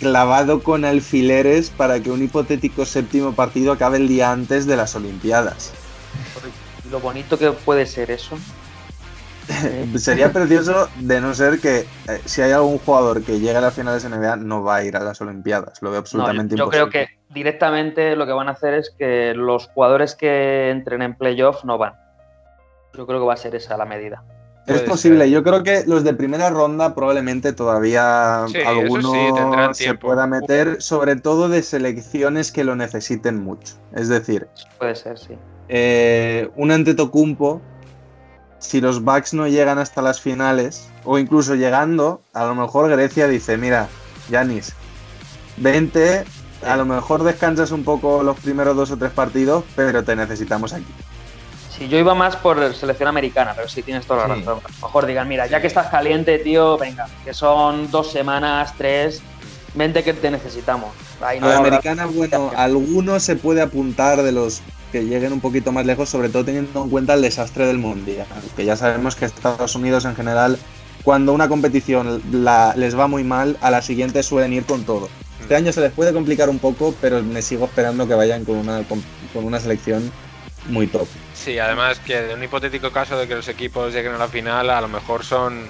clavado 0.00 0.62
con 0.62 0.84
alfileres 0.84 1.70
para 1.70 2.00
que 2.00 2.10
un 2.10 2.22
hipotético 2.22 2.84
séptimo 2.84 3.34
partido 3.34 3.72
acabe 3.72 3.98
el 3.98 4.08
día 4.08 4.32
antes 4.32 4.66
de 4.66 4.76
las 4.76 4.96
Olimpiadas. 4.96 5.72
lo 6.90 6.98
bonito 7.00 7.38
que 7.38 7.52
puede 7.52 7.86
ser 7.86 8.10
eso. 8.10 8.36
Sería 9.96 10.32
precioso 10.32 10.88
de 10.96 11.20
no 11.20 11.34
ser 11.34 11.60
que 11.60 11.80
eh, 11.80 12.20
si 12.24 12.40
hay 12.40 12.52
algún 12.52 12.78
jugador 12.78 13.22
que 13.22 13.38
llegue 13.40 13.56
a 13.56 13.60
las 13.60 13.74
finales 13.74 14.08
NBA 14.08 14.36
no 14.36 14.62
va 14.62 14.76
a 14.76 14.84
ir 14.84 14.96
a 14.96 15.00
las 15.00 15.20
Olimpiadas. 15.20 15.82
Lo 15.82 15.90
veo 15.90 16.00
No, 16.00 16.00
absolutamente 16.00 16.56
yo 16.56 16.64
imposible. 16.64 16.90
creo 16.90 17.06
que 17.06 17.18
directamente 17.28 18.16
lo 18.16 18.26
que 18.26 18.32
van 18.32 18.48
a 18.48 18.52
hacer 18.52 18.74
es 18.74 18.90
que 18.96 19.34
los 19.34 19.68
jugadores 19.68 20.14
que 20.14 20.70
entren 20.70 21.02
en 21.02 21.14
playoff 21.16 21.64
no 21.64 21.78
van. 21.78 21.94
Yo 22.96 23.06
creo 23.06 23.20
que 23.20 23.26
va 23.26 23.34
a 23.34 23.36
ser 23.36 23.54
esa 23.54 23.76
la 23.76 23.84
medida. 23.86 24.22
Es 24.76 24.82
posible, 24.82 25.24
ser. 25.24 25.30
yo 25.30 25.42
creo 25.42 25.62
que 25.62 25.84
los 25.86 26.04
de 26.04 26.14
primera 26.14 26.50
ronda 26.50 26.94
probablemente 26.94 27.52
todavía 27.52 28.44
Sí, 28.48 28.58
eso 28.58 28.68
alguno 28.68 29.12
sí, 29.74 29.84
se 29.84 29.94
pueda 29.94 30.26
meter, 30.26 30.80
sobre 30.80 31.16
todo 31.16 31.48
de 31.48 31.62
selecciones 31.62 32.52
que 32.52 32.64
lo 32.64 32.76
necesiten 32.76 33.42
mucho. 33.42 33.74
Es 33.94 34.08
decir, 34.08 34.48
Puede 34.78 34.96
ser, 34.96 35.18
sí. 35.18 35.34
eh, 35.68 36.50
un 36.56 36.70
Antetokounmpo, 36.70 37.60
si 38.58 38.80
los 38.80 39.02
Bucks 39.02 39.34
no 39.34 39.48
llegan 39.48 39.78
hasta 39.78 40.02
las 40.02 40.20
finales, 40.20 40.88
o 41.04 41.18
incluso 41.18 41.54
llegando, 41.54 42.20
a 42.34 42.44
lo 42.44 42.54
mejor 42.54 42.90
Grecia 42.90 43.26
dice, 43.26 43.56
mira, 43.56 43.88
Yanis, 44.28 44.74
vente, 45.56 46.24
a 46.66 46.76
lo 46.76 46.84
mejor 46.84 47.22
descansas 47.22 47.70
un 47.72 47.84
poco 47.84 48.22
los 48.22 48.38
primeros 48.38 48.76
dos 48.76 48.90
o 48.90 48.96
tres 48.98 49.12
partidos, 49.12 49.64
pero 49.74 50.04
te 50.04 50.14
necesitamos 50.14 50.72
aquí. 50.72 50.92
Sí, 51.80 51.88
yo 51.88 51.96
iba 51.98 52.14
más 52.14 52.36
por 52.36 52.74
selección 52.74 53.08
americana, 53.08 53.54
pero 53.56 53.66
sí 53.66 53.82
tienes 53.82 54.04
toda 54.04 54.28
la 54.28 54.34
Sí. 54.34 54.40
razón. 54.42 54.58
A 54.62 54.68
lo 54.82 54.86
mejor 54.86 55.06
digan, 55.06 55.26
mira, 55.26 55.46
ya 55.46 55.62
que 55.62 55.66
estás 55.66 55.86
caliente, 55.88 56.38
tío, 56.38 56.76
venga, 56.76 57.08
que 57.24 57.32
son 57.32 57.90
dos 57.90 58.12
semanas, 58.12 58.74
tres, 58.76 59.22
vente 59.74 60.04
que 60.04 60.12
te 60.12 60.30
necesitamos. 60.30 60.90
Ahí 61.22 61.40
no 61.40 61.46
A 61.46 61.50
la 61.50 61.56
americana, 61.58 62.04
bueno, 62.04 62.52
alguno 62.54 63.18
se 63.18 63.34
puede 63.36 63.62
apuntar 63.62 64.22
de 64.22 64.30
los 64.30 64.60
que 64.92 65.04
lleguen 65.06 65.32
un 65.32 65.40
poquito 65.40 65.72
más 65.72 65.86
lejos, 65.86 66.10
sobre 66.10 66.28
todo 66.28 66.44
teniendo 66.44 66.84
en 66.84 66.90
cuenta 66.90 67.14
el 67.14 67.22
desastre 67.22 67.64
del 67.66 67.78
mundial. 67.78 68.26
Que 68.56 68.66
ya 68.66 68.76
sabemos 68.76 69.16
que 69.16 69.24
Estados 69.24 69.74
Unidos 69.74 70.04
en 70.04 70.14
general, 70.14 70.58
cuando 71.02 71.32
una 71.32 71.48
competición 71.48 72.20
la- 72.30 72.74
les 72.76 72.98
va 72.98 73.06
muy 73.06 73.24
mal, 73.24 73.56
a 73.62 73.70
la 73.70 73.80
siguiente 73.80 74.22
suelen 74.22 74.52
ir 74.52 74.66
con 74.66 74.84
todo. 74.84 75.08
Este 75.40 75.56
año 75.56 75.72
se 75.72 75.80
les 75.80 75.92
puede 75.92 76.12
complicar 76.12 76.50
un 76.50 76.58
poco, 76.58 76.94
pero 77.00 77.22
me 77.22 77.40
sigo 77.40 77.64
esperando 77.64 78.06
que 78.06 78.14
vayan 78.14 78.44
con 78.44 78.56
una, 78.56 78.82
con, 78.82 79.02
con 79.32 79.44
una 79.46 79.58
selección 79.60 80.12
muy 80.68 80.86
top. 80.86 81.08
Sí, 81.34 81.58
además 81.58 81.98
que 82.00 82.20
de 82.22 82.34
un 82.34 82.42
hipotético 82.42 82.90
caso 82.90 83.18
de 83.18 83.26
que 83.26 83.34
los 83.34 83.48
equipos 83.48 83.92
lleguen 83.92 84.14
a 84.14 84.18
la 84.18 84.28
final, 84.28 84.70
a 84.70 84.80
lo 84.80 84.88
mejor 84.88 85.24
son 85.24 85.68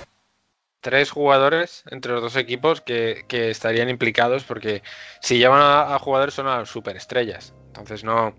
tres 0.80 1.10
jugadores 1.10 1.84
entre 1.90 2.12
los 2.12 2.22
dos 2.22 2.36
equipos 2.36 2.80
que, 2.80 3.24
que 3.28 3.50
estarían 3.50 3.88
implicados 3.88 4.44
porque 4.44 4.82
si 5.20 5.38
llevan 5.38 5.60
a, 5.60 5.94
a 5.94 5.98
jugadores 5.98 6.34
son 6.34 6.48
a 6.48 6.64
superestrellas. 6.64 7.54
Entonces 7.68 8.02
no, 8.02 8.34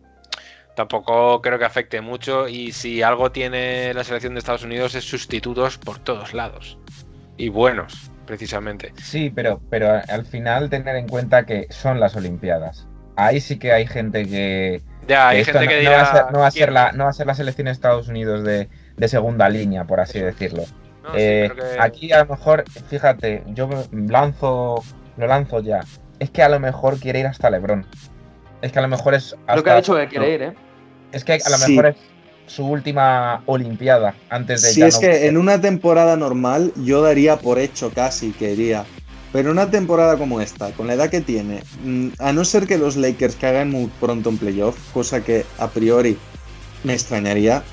tampoco 0.76 1.42
creo 1.42 1.60
que 1.60 1.66
afecte 1.66 2.02
mucho 2.02 2.48
y 2.48 2.72
si 2.72 3.02
algo 3.02 3.32
tiene 3.32 3.94
la 3.94 4.04
selección 4.04 4.34
de 4.34 4.40
Estados 4.40 4.64
Unidos 4.64 4.96
es 4.96 5.04
sustitutos 5.04 5.78
por 5.78 6.00
todos 6.00 6.34
lados. 6.34 6.78
Y 7.38 7.50
buenos, 7.50 8.12
precisamente. 8.26 8.94
Sí, 9.02 9.32
pero, 9.34 9.62
pero 9.70 10.02
al 10.08 10.26
final 10.26 10.70
tener 10.70 10.96
en 10.96 11.08
cuenta 11.08 11.46
que 11.46 11.68
son 11.70 12.00
las 12.00 12.16
Olimpiadas. 12.16 12.88
Ahí 13.16 13.42
sí 13.42 13.58
que 13.58 13.72
hay 13.72 13.88
gente 13.88 14.26
que. 14.26 14.82
Ya, 15.08 15.30
hay 15.30 15.44
gente 15.44 15.62
no, 15.66 15.68
que 15.72 15.84
no 15.84 15.90
va 15.92 15.96
a 15.96 16.00
dirá, 16.00 16.12
ser, 16.14 16.32
no 16.32 16.40
va 16.40 16.48
a 16.48 16.52
ser 16.52 16.72
la, 16.72 16.92
no 16.92 17.04
va 17.06 17.10
a 17.10 17.14
ser 17.14 17.28
la 17.28 17.34
selección 17.36 17.66
de 17.66 17.72
Estados 17.72 18.08
Unidos 18.08 18.44
de, 18.44 18.70
de 18.98 19.08
segunda 19.08 19.50
línea, 19.50 19.86
por 19.86 20.00
así 20.00 20.20
decirlo. 20.20 20.64
No, 21.04 21.10
sí, 21.14 21.16
Eh, 21.18 21.52
que- 21.56 21.82
Aquí 21.82 22.12
a 22.12 22.20
lo 22.24 22.26
mejor, 22.28 22.64
fíjate, 22.88 23.44
yo 23.48 23.68
me 23.68 23.78
lanzo, 24.08 24.84
lo 25.18 25.28
lanzo 25.28 25.60
ya. 25.62 25.80
Es 26.20 26.30
que 26.30 26.44
a 26.44 26.50
lo 26.50 26.60
mejor 26.60 27.00
quiere 27.00 27.20
ir 27.20 27.28
hasta 27.28 27.50
Lebron. 27.50 27.86
Es 28.62 28.72
que 28.72 28.80
a 28.80 28.84
lo 28.84 28.88
mejor 28.88 29.16
es. 29.16 29.36
Creo 29.48 29.64
que 29.64 29.70
ha 29.72 29.76
dicho 29.78 29.96
que 29.96 30.08
quiere 30.08 30.34
ir, 30.36 30.42
¿eh? 30.44 30.54
Es 31.12 31.24
que 31.24 31.34
a 31.34 31.50
lo 31.50 31.58
Sí. 31.58 31.72
mejor 31.76 31.88
es 31.88 31.96
su 32.46 32.68
última 32.68 33.42
Olimpiada 33.48 34.14
antes 34.30 34.62
de 34.62 34.70
Si 34.70 34.80
ya 34.82 34.88
es 34.88 34.96
no- 34.96 35.02
que 35.02 35.28
en 35.28 35.38
una 35.38 35.60
temporada 35.60 36.16
normal 36.16 36.72
yo 36.76 37.02
daría 37.02 37.38
por 37.38 37.58
hecho 37.58 37.92
casi 37.92 38.34
que 38.34 38.52
iría. 38.52 38.86
Pero 39.34 39.52
una 39.52 39.70
temporada 39.72 40.18
como 40.18 40.42
esta, 40.42 40.72
con 40.72 40.88
la 40.88 40.94
edad 40.94 41.10
que 41.10 41.22
tiene, 41.22 41.64
mm, 41.84 42.10
a 42.20 42.34
no 42.34 42.44
ser 42.44 42.68
que 42.68 42.78
los 42.78 42.98
Lakers 42.98 43.36
caigan 43.38 43.70
muy 43.70 43.90
pronto 44.00 44.30
en 44.30 44.38
playoff, 44.38 44.78
cosa 44.94 45.24
que 45.24 45.46
a 45.58 45.70
priori 45.70 46.18
me 46.84 46.94
extrañaría, 46.94 47.64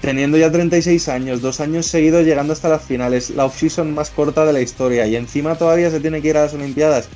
teniendo 0.00 0.36
ya 0.36 0.50
36 0.50 1.08
años, 1.08 1.40
dos 1.40 1.60
años 1.60 1.86
seguidos 1.86 2.24
llegando 2.24 2.52
hasta 2.52 2.68
las 2.68 2.82
finales, 2.84 3.30
la 3.30 3.44
offseason 3.44 3.94
más 3.94 4.10
corta 4.10 4.44
de 4.44 4.52
la 4.52 4.60
historia 4.60 5.06
y 5.06 5.16
encima 5.16 5.54
todavía 5.56 5.90
se 5.90 6.00
tiene 6.00 6.20
que 6.20 6.28
ir 6.28 6.36
a 6.36 6.42
las 6.42 6.54
Olimpiadas, 6.54 7.08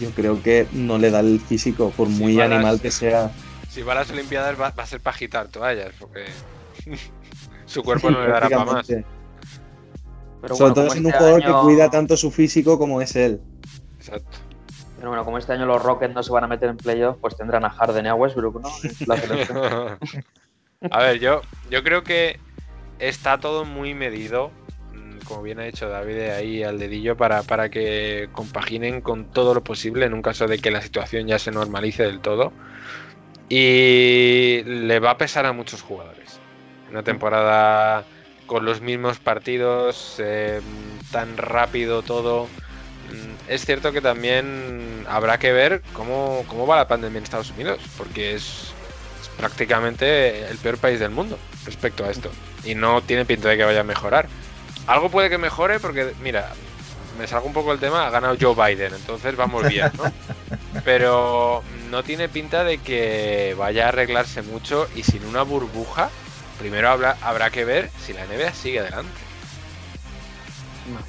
yo 0.00 0.10
creo 0.10 0.42
que 0.42 0.66
no 0.72 0.98
le 0.98 1.10
da 1.10 1.20
el 1.20 1.40
físico, 1.40 1.92
por 1.96 2.08
muy 2.08 2.34
las- 2.34 2.50
animal 2.50 2.80
que 2.80 2.90
sea. 2.90 3.30
Si 3.70 3.82
va 3.82 3.92
a 3.92 3.96
las 3.96 4.10
Olimpiadas 4.10 4.58
va, 4.58 4.70
va 4.70 4.82
a 4.82 4.86
ser 4.86 5.00
para 5.00 5.14
agitar 5.14 5.48
toallas, 5.48 5.92
porque 5.98 6.24
su 7.66 7.82
cuerpo 7.82 8.10
no 8.10 8.22
le 8.22 8.28
dará 8.30 8.48
para 8.48 8.64
más. 8.64 8.86
Pero 10.46 10.54
Sobre 10.56 10.70
bueno, 10.70 10.74
todo 10.74 10.90
siendo 10.90 11.08
un 11.08 11.12
este 11.14 11.18
jugador 11.24 11.44
año- 11.44 11.60
que 11.60 11.66
cuida 11.66 11.90
tanto 11.90 12.16
su 12.16 12.30
físico 12.30 12.78
como 12.78 13.00
es 13.02 13.16
él. 13.16 13.40
Exacto. 13.98 14.38
Pero 14.96 15.08
bueno, 15.08 15.24
como 15.24 15.38
este 15.38 15.52
año 15.52 15.66
los 15.66 15.82
Rockets 15.82 16.14
no 16.14 16.22
se 16.22 16.30
van 16.32 16.44
a 16.44 16.46
meter 16.46 16.70
en 16.70 16.76
playoff, 16.76 17.18
pues 17.20 17.36
tendrán 17.36 17.64
a 17.64 17.70
Harden 17.70 18.06
y 18.06 18.08
a 18.08 18.14
Westbrook, 18.14 18.60
¿no? 18.62 18.68
La. 19.06 19.98
A 20.90 20.98
ver, 21.02 21.18
yo, 21.18 21.40
yo 21.68 21.82
creo 21.82 22.04
que 22.04 22.38
está 23.00 23.38
todo 23.40 23.64
muy 23.64 23.92
medido, 23.94 24.52
mm, 24.94 25.18
como 25.26 25.42
bien 25.42 25.58
ha 25.58 25.64
dicho 25.64 25.88
David 25.88 26.20
ahí 26.30 26.62
al 26.62 26.78
dedillo, 26.78 27.16
para, 27.16 27.42
para 27.42 27.68
que 27.70 28.28
compaginen 28.32 29.00
con 29.00 29.24
todo 29.24 29.52
lo 29.52 29.64
posible 29.64 30.06
en 30.06 30.14
un 30.14 30.22
caso 30.22 30.46
de 30.46 30.58
que 30.58 30.70
la 30.70 30.80
situación 30.82 31.26
ya 31.26 31.38
se 31.40 31.50
normalice 31.50 32.04
del 32.04 32.20
todo. 32.20 32.52
Y 33.48 34.62
le 34.64 34.98
va 35.00 35.10
a 35.12 35.18
pesar 35.18 35.46
a 35.46 35.52
muchos 35.52 35.82
jugadores. 35.82 36.38
Una 36.90 37.02
temporada 37.02 38.04
con 38.46 38.64
los 38.64 38.80
mismos 38.80 39.18
partidos, 39.18 40.16
eh, 40.18 40.60
tan 41.10 41.36
rápido 41.36 42.02
todo. 42.02 42.44
Mm, 43.10 43.50
Es 43.50 43.64
cierto 43.64 43.92
que 43.92 44.00
también 44.00 45.04
habrá 45.08 45.38
que 45.38 45.52
ver 45.52 45.82
cómo, 45.92 46.44
cómo 46.48 46.66
va 46.66 46.76
la 46.76 46.88
pandemia 46.88 47.18
en 47.18 47.24
Estados 47.24 47.50
Unidos, 47.50 47.80
porque 47.96 48.34
es, 48.34 48.72
es 49.20 49.28
prácticamente 49.36 50.46
el 50.48 50.58
peor 50.58 50.78
país 50.78 50.98
del 51.00 51.10
mundo 51.10 51.38
respecto 51.64 52.04
a 52.04 52.10
esto. 52.10 52.30
Y 52.64 52.74
no 52.74 53.02
tiene 53.02 53.24
pinta 53.24 53.48
de 53.48 53.56
que 53.56 53.64
vaya 53.64 53.80
a 53.80 53.84
mejorar. 53.84 54.28
Algo 54.86 55.10
puede 55.10 55.30
que 55.30 55.38
mejore 55.38 55.78
porque, 55.80 56.12
mira, 56.22 56.52
me 57.18 57.26
salgo 57.26 57.46
un 57.46 57.52
poco 57.52 57.72
el 57.72 57.78
tema, 57.78 58.06
ha 58.06 58.10
ganado 58.10 58.36
Joe 58.40 58.54
Biden, 58.54 58.94
entonces 58.94 59.34
vamos 59.36 59.66
bien, 59.68 59.90
¿no? 59.96 60.04
Pero 60.84 61.62
no 61.90 62.02
tiene 62.02 62.28
pinta 62.28 62.62
de 62.64 62.78
que 62.78 63.54
vaya 63.58 63.86
a 63.86 63.88
arreglarse 63.88 64.42
mucho 64.42 64.88
y 64.94 65.02
sin 65.02 65.24
una 65.24 65.42
burbuja, 65.42 66.10
primero 66.58 66.88
habrá, 66.88 67.16
habrá 67.22 67.50
que 67.50 67.64
ver 67.64 67.90
si 68.04 68.12
la 68.12 68.24
NBA 68.26 68.52
sigue 68.52 68.80
adelante. 68.80 69.10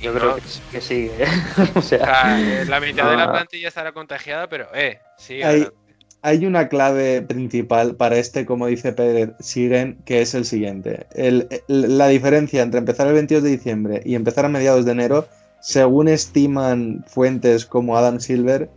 Yo 0.01 0.13
creo 0.13 0.35
que, 0.37 0.41
que 0.71 0.81
sigue, 0.81 1.11
¿eh? 1.23 1.27
o 1.75 1.81
sea, 1.81 2.39
eh, 2.39 2.65
la 2.65 2.79
mitad 2.79 3.09
de 3.11 3.17
la 3.17 3.31
plantilla 3.31 3.67
estará 3.67 3.91
contagiada, 3.91 4.47
pero, 4.49 4.67
eh, 4.73 4.99
sigue 5.17 5.43
Hay, 5.45 5.55
adelante. 5.61 5.77
hay 6.23 6.45
una 6.47 6.67
clave 6.67 7.21
principal 7.21 7.95
para 7.95 8.17
este, 8.17 8.45
como 8.47 8.65
dice 8.67 8.91
Pérez, 8.93 9.31
siguen, 9.39 9.99
que 10.03 10.21
es 10.21 10.33
el 10.33 10.45
siguiente. 10.45 11.05
El- 11.13 11.47
el- 11.67 11.97
la 11.97 12.07
diferencia 12.07 12.63
entre 12.63 12.79
empezar 12.79 13.07
el 13.07 13.13
22 13.13 13.43
de 13.43 13.49
diciembre 13.51 14.01
y 14.03 14.15
empezar 14.15 14.45
a 14.45 14.49
mediados 14.49 14.83
de 14.85 14.93
enero, 14.93 15.27
según 15.61 16.07
estiman 16.07 17.05
fuentes 17.07 17.65
como 17.67 17.97
Adam 17.97 18.19
Silver, 18.19 18.69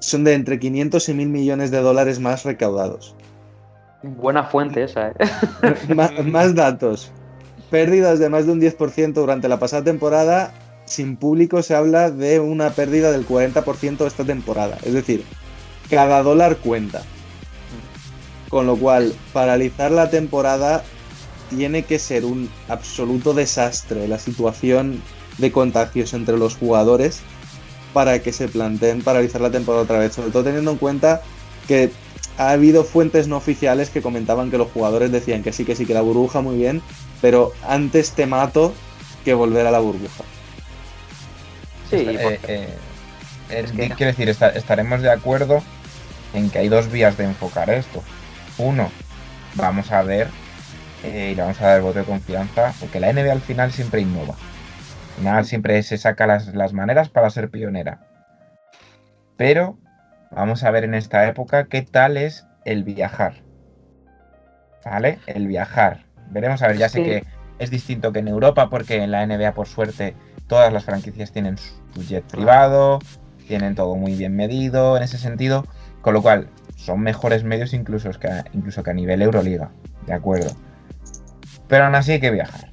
son 0.00 0.24
de 0.24 0.34
entre 0.34 0.58
500 0.58 1.08
y 1.08 1.14
1000 1.14 1.28
millones 1.30 1.70
de 1.70 1.80
dólares 1.80 2.20
más 2.20 2.44
recaudados. 2.44 3.14
Buena 4.04 4.44
fuente 4.44 4.84
esa, 4.84 5.08
¿eh? 5.08 5.14
más, 6.24 6.54
datos. 6.54 7.10
Pérdidas 7.70 8.18
de 8.18 8.28
más 8.28 8.44
de 8.44 8.52
un 8.52 8.60
10% 8.60 9.14
durante 9.14 9.48
la 9.48 9.58
pasada 9.58 9.82
temporada. 9.82 10.52
Sin 10.84 11.16
público 11.16 11.62
se 11.62 11.74
habla 11.74 12.10
de 12.10 12.38
una 12.38 12.68
pérdida 12.70 13.10
del 13.10 13.26
40% 13.26 14.06
esta 14.06 14.24
temporada. 14.24 14.76
Es 14.82 14.92
decir, 14.92 15.24
cada 15.88 16.22
dólar 16.22 16.58
cuenta. 16.58 17.00
Con 18.50 18.66
lo 18.66 18.76
cual, 18.76 19.14
paralizar 19.32 19.90
la 19.90 20.10
temporada 20.10 20.84
tiene 21.48 21.84
que 21.84 21.98
ser 21.98 22.26
un 22.26 22.50
absoluto 22.68 23.32
desastre 23.32 24.06
la 24.06 24.18
situación 24.18 25.02
de 25.38 25.50
contagios 25.50 26.12
entre 26.12 26.36
los 26.36 26.56
jugadores 26.56 27.22
para 27.94 28.18
que 28.18 28.32
se 28.32 28.48
planteen 28.48 29.02
paralizar 29.02 29.40
la 29.40 29.50
temporada 29.50 29.84
otra 29.84 29.98
vez. 29.98 30.12
Sobre 30.12 30.30
todo 30.30 30.44
teniendo 30.44 30.72
en 30.72 30.76
cuenta 30.76 31.22
que 31.66 31.90
ha 32.38 32.50
habido 32.50 32.84
fuentes 32.84 33.28
no 33.28 33.36
oficiales 33.36 33.90
que 33.90 34.02
comentaban 34.02 34.50
que 34.50 34.58
los 34.58 34.70
jugadores 34.70 35.12
decían 35.12 35.42
que 35.42 35.52
sí, 35.52 35.64
que 35.64 35.76
sí, 35.76 35.86
que 35.86 35.94
la 35.94 36.00
burbuja 36.02 36.40
muy 36.40 36.56
bien, 36.56 36.82
pero 37.20 37.52
antes 37.62 38.12
te 38.12 38.26
mato 38.26 38.74
que 39.24 39.34
volver 39.34 39.66
a 39.66 39.70
la 39.70 39.78
burbuja. 39.80 40.24
Sí, 41.90 41.96
Eh, 41.98 42.40
eh, 42.48 42.78
es 43.48 43.72
que 43.72 43.88
quiero 43.90 44.12
decir, 44.12 44.28
esta- 44.28 44.50
estaremos 44.50 45.02
de 45.02 45.10
acuerdo 45.10 45.62
en 46.32 46.50
que 46.50 46.58
hay 46.58 46.68
dos 46.68 46.90
vías 46.90 47.16
de 47.16 47.24
enfocar 47.24 47.70
esto. 47.70 48.02
Uno, 48.58 48.90
vamos 49.54 49.90
a 49.92 50.02
ver 50.02 50.30
eh, 51.02 51.30
y 51.32 51.34
le 51.34 51.42
vamos 51.42 51.60
a 51.60 51.66
dar 51.66 51.76
el 51.76 51.82
voto 51.82 51.98
de 52.00 52.04
confianza, 52.06 52.76
porque 52.80 53.00
la 53.00 53.10
NBA 53.10 53.32
al 53.32 53.42
final 53.42 53.72
siempre 53.72 54.00
innova. 54.00 54.34
Al 55.08 55.16
final 55.16 55.44
siempre 55.44 55.82
se 55.82 55.98
saca 55.98 56.26
las, 56.26 56.54
las 56.54 56.72
maneras 56.72 57.10
para 57.10 57.30
ser 57.30 57.50
pionera. 57.50 58.00
Pero 59.36 59.78
vamos 60.34 60.64
a 60.64 60.70
ver 60.70 60.84
en 60.84 60.94
esta 60.94 61.26
época 61.28 61.64
qué 61.64 61.82
tal 61.82 62.16
es 62.16 62.46
el 62.64 62.84
viajar. 62.84 63.34
¿Vale? 64.84 65.18
El 65.26 65.46
viajar. 65.46 66.04
Veremos 66.30 66.62
a 66.62 66.68
ver, 66.68 66.76
ya 66.76 66.88
sé 66.88 66.98
Sí. 66.98 67.04
que 67.04 67.24
es 67.58 67.70
distinto 67.70 68.12
que 68.12 68.18
en 68.18 68.28
Europa, 68.28 68.68
porque 68.68 69.02
en 69.02 69.10
la 69.10 69.22
NBA, 69.26 69.52
por 69.52 69.66
suerte, 69.66 70.14
todas 70.46 70.72
las 70.72 70.84
franquicias 70.84 71.32
tienen 71.32 71.56
su 71.58 72.02
jet 72.02 72.24
privado, 72.24 72.98
tienen 73.46 73.74
todo 73.74 73.94
muy 73.96 74.14
bien 74.14 74.34
medido 74.36 74.96
en 74.96 75.02
ese 75.02 75.18
sentido, 75.18 75.66
con 76.02 76.14
lo 76.14 76.22
cual 76.22 76.48
son 76.76 77.00
mejores 77.00 77.44
medios 77.44 77.72
incluso 77.72 78.10
que 78.10 78.28
a, 78.28 78.44
incluso 78.52 78.82
que 78.82 78.90
a 78.90 78.94
nivel 78.94 79.22
Euroliga, 79.22 79.70
de 80.06 80.12
acuerdo. 80.12 80.50
Pero 81.68 81.84
aún 81.84 81.94
así 81.94 82.12
hay 82.12 82.20
que 82.20 82.30
viajar. 82.30 82.70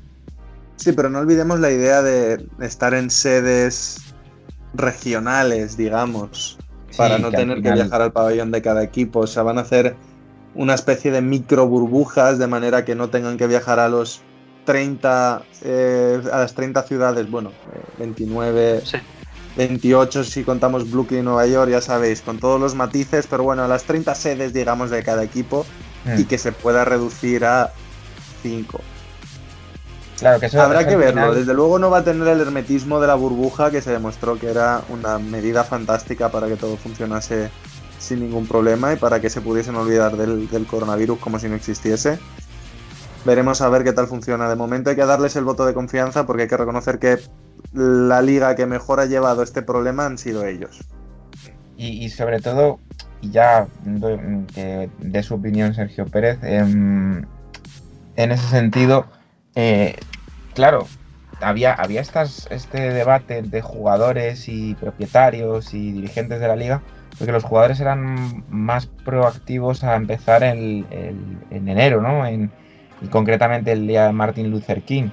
Sí, 0.76 0.92
pero 0.94 1.10
no 1.10 1.20
olvidemos 1.20 1.60
la 1.60 1.70
idea 1.70 2.02
de 2.02 2.46
estar 2.60 2.94
en 2.94 3.10
sedes 3.10 4.14
regionales, 4.74 5.78
digamos, 5.78 6.58
para 6.98 7.18
Sí, 7.18 7.22
no 7.22 7.32
que 7.32 7.38
tener 7.38 7.62
que 7.62 7.72
viajar 7.72 8.02
al 8.02 8.12
pabellón 8.12 8.52
de 8.52 8.62
cada 8.62 8.84
equipo. 8.84 9.20
O 9.22 9.28
sea, 9.28 9.44
van 9.44 9.58
a 9.58 9.62
hacer 9.62 9.96
una 10.56 10.74
especie 10.74 11.12
de 11.12 11.22
micro 11.22 11.68
burbujas 11.68 12.38
de 12.38 12.48
manera 12.48 12.84
que 12.86 12.96
no 12.96 13.10
tengan 13.10 13.38
que 13.38 13.48
viajar 13.48 13.80
a 13.80 13.88
los 13.90 14.22
30, 14.66 15.44
eh, 15.64 16.22
a 16.32 16.40
las 16.40 16.54
30 16.54 16.84
ciudades, 16.84 17.30
bueno, 17.32 17.50
eh, 17.50 17.82
29, 18.00 18.82
Sí. 18.86 18.98
28 19.58 20.24
si 20.24 20.44
contamos 20.44 20.90
Brooklyn 20.90 21.22
y 21.22 21.24
Nueva 21.24 21.46
York, 21.48 21.72
ya 21.72 21.82
sabéis, 21.82 22.22
con 22.22 22.40
todos 22.40 22.60
los 22.60 22.76
matices, 22.76 23.28
pero 23.28 23.44
bueno, 23.44 23.64
a 23.64 23.68
las 23.68 23.84
30 23.84 24.16
sedes, 24.16 24.54
digamos, 24.54 24.90
de 24.90 25.04
cada 25.04 25.24
equipo 25.24 25.66
Mm. 26.06 26.20
y 26.20 26.24
que 26.26 26.38
se 26.38 26.52
pueda 26.52 26.84
reducir 26.86 27.46
a 27.46 27.72
5. 28.44 28.80
Claro 30.22 30.40
que 30.40 30.46
eso 30.46 30.62
Habrá 30.62 30.88
que 30.88 30.96
verlo. 30.96 31.22
final- 31.24 31.36
Desde 31.36 31.54
luego 31.54 31.80
no 31.80 31.90
va 31.90 31.98
a 31.98 32.04
tener 32.04 32.28
el 32.28 32.40
hermetismo 32.40 33.02
de 33.02 33.08
la 33.08 33.16
burbuja 33.16 33.72
que 33.72 33.82
se 33.82 33.92
demostró 33.92 34.38
que 34.40 34.50
era 34.50 34.82
una 34.90 35.18
medida 35.20 35.64
fantástica 35.66 36.30
para 36.30 36.48
que 36.48 36.56
todo 36.56 36.78
funcionase 36.78 37.50
sin 38.00 38.20
ningún 38.22 38.48
problema 38.48 38.94
y 38.94 38.96
para 38.98 39.20
que 39.20 39.30
se 39.30 39.42
pudiesen 39.42 39.76
olvidar 39.76 40.16
del, 40.18 40.48
del 40.50 40.66
coronavirus 40.68 41.20
como 41.20 41.40
si 41.40 41.50
no 41.50 41.56
existiese. 41.56 42.20
Veremos 43.26 43.62
a 43.62 43.70
ver 43.70 43.84
qué 43.84 43.94
tal 43.94 44.08
funciona. 44.08 44.48
De 44.48 44.56
momento 44.56 44.90
hay 44.92 44.96
que 44.96 45.06
darles 45.06 45.36
el 45.36 45.44
voto 45.44 45.66
de 45.66 45.74
confianza 45.74 46.26
porque 46.26 46.44
hay 46.44 46.48
que 46.48 46.58
reconocer 46.58 46.98
que 47.00 47.20
la 47.74 48.22
liga 48.22 48.56
que 48.56 48.66
mejor 48.66 49.00
ha 49.00 49.06
llevado 49.06 49.44
este 49.44 49.62
problema 49.62 50.06
han 50.06 50.18
sido 50.18 50.46
ellos. 50.46 50.80
Y, 51.78 52.06
y 52.06 52.10
sobre 52.10 52.40
todo, 52.42 52.80
ya 53.22 53.68
que 54.54 54.90
dé 55.00 55.24
su 55.24 55.36
opinión 55.36 55.74
Sergio 55.74 56.06
Pérez, 56.06 56.38
em, 56.44 57.24
en 58.16 58.32
ese 58.32 58.48
sentido, 58.48 59.06
eh, 59.56 59.96
claro, 60.54 60.88
había, 61.42 61.74
había 61.74 62.02
estas, 62.02 62.48
este 62.52 62.92
debate 62.92 63.42
de 63.42 63.62
jugadores 63.62 64.48
y 64.48 64.76
propietarios 64.76 65.74
y 65.74 65.92
dirigentes 65.92 66.40
de 66.40 66.48
la 66.48 66.56
liga, 66.56 66.82
porque 67.18 67.32
los 67.32 67.44
jugadores 67.44 67.80
eran 67.80 68.44
más 68.50 68.86
proactivos 68.86 69.84
a 69.84 69.96
empezar 69.96 70.44
en 70.44 70.86
enero, 71.52 72.02
¿no? 72.02 72.26
En, 72.26 72.52
concretamente 73.10 73.72
el 73.72 73.88
día 73.88 74.08
de 74.08 74.14
Martin 74.14 74.52
Luther 74.52 74.82
King. 74.84 75.10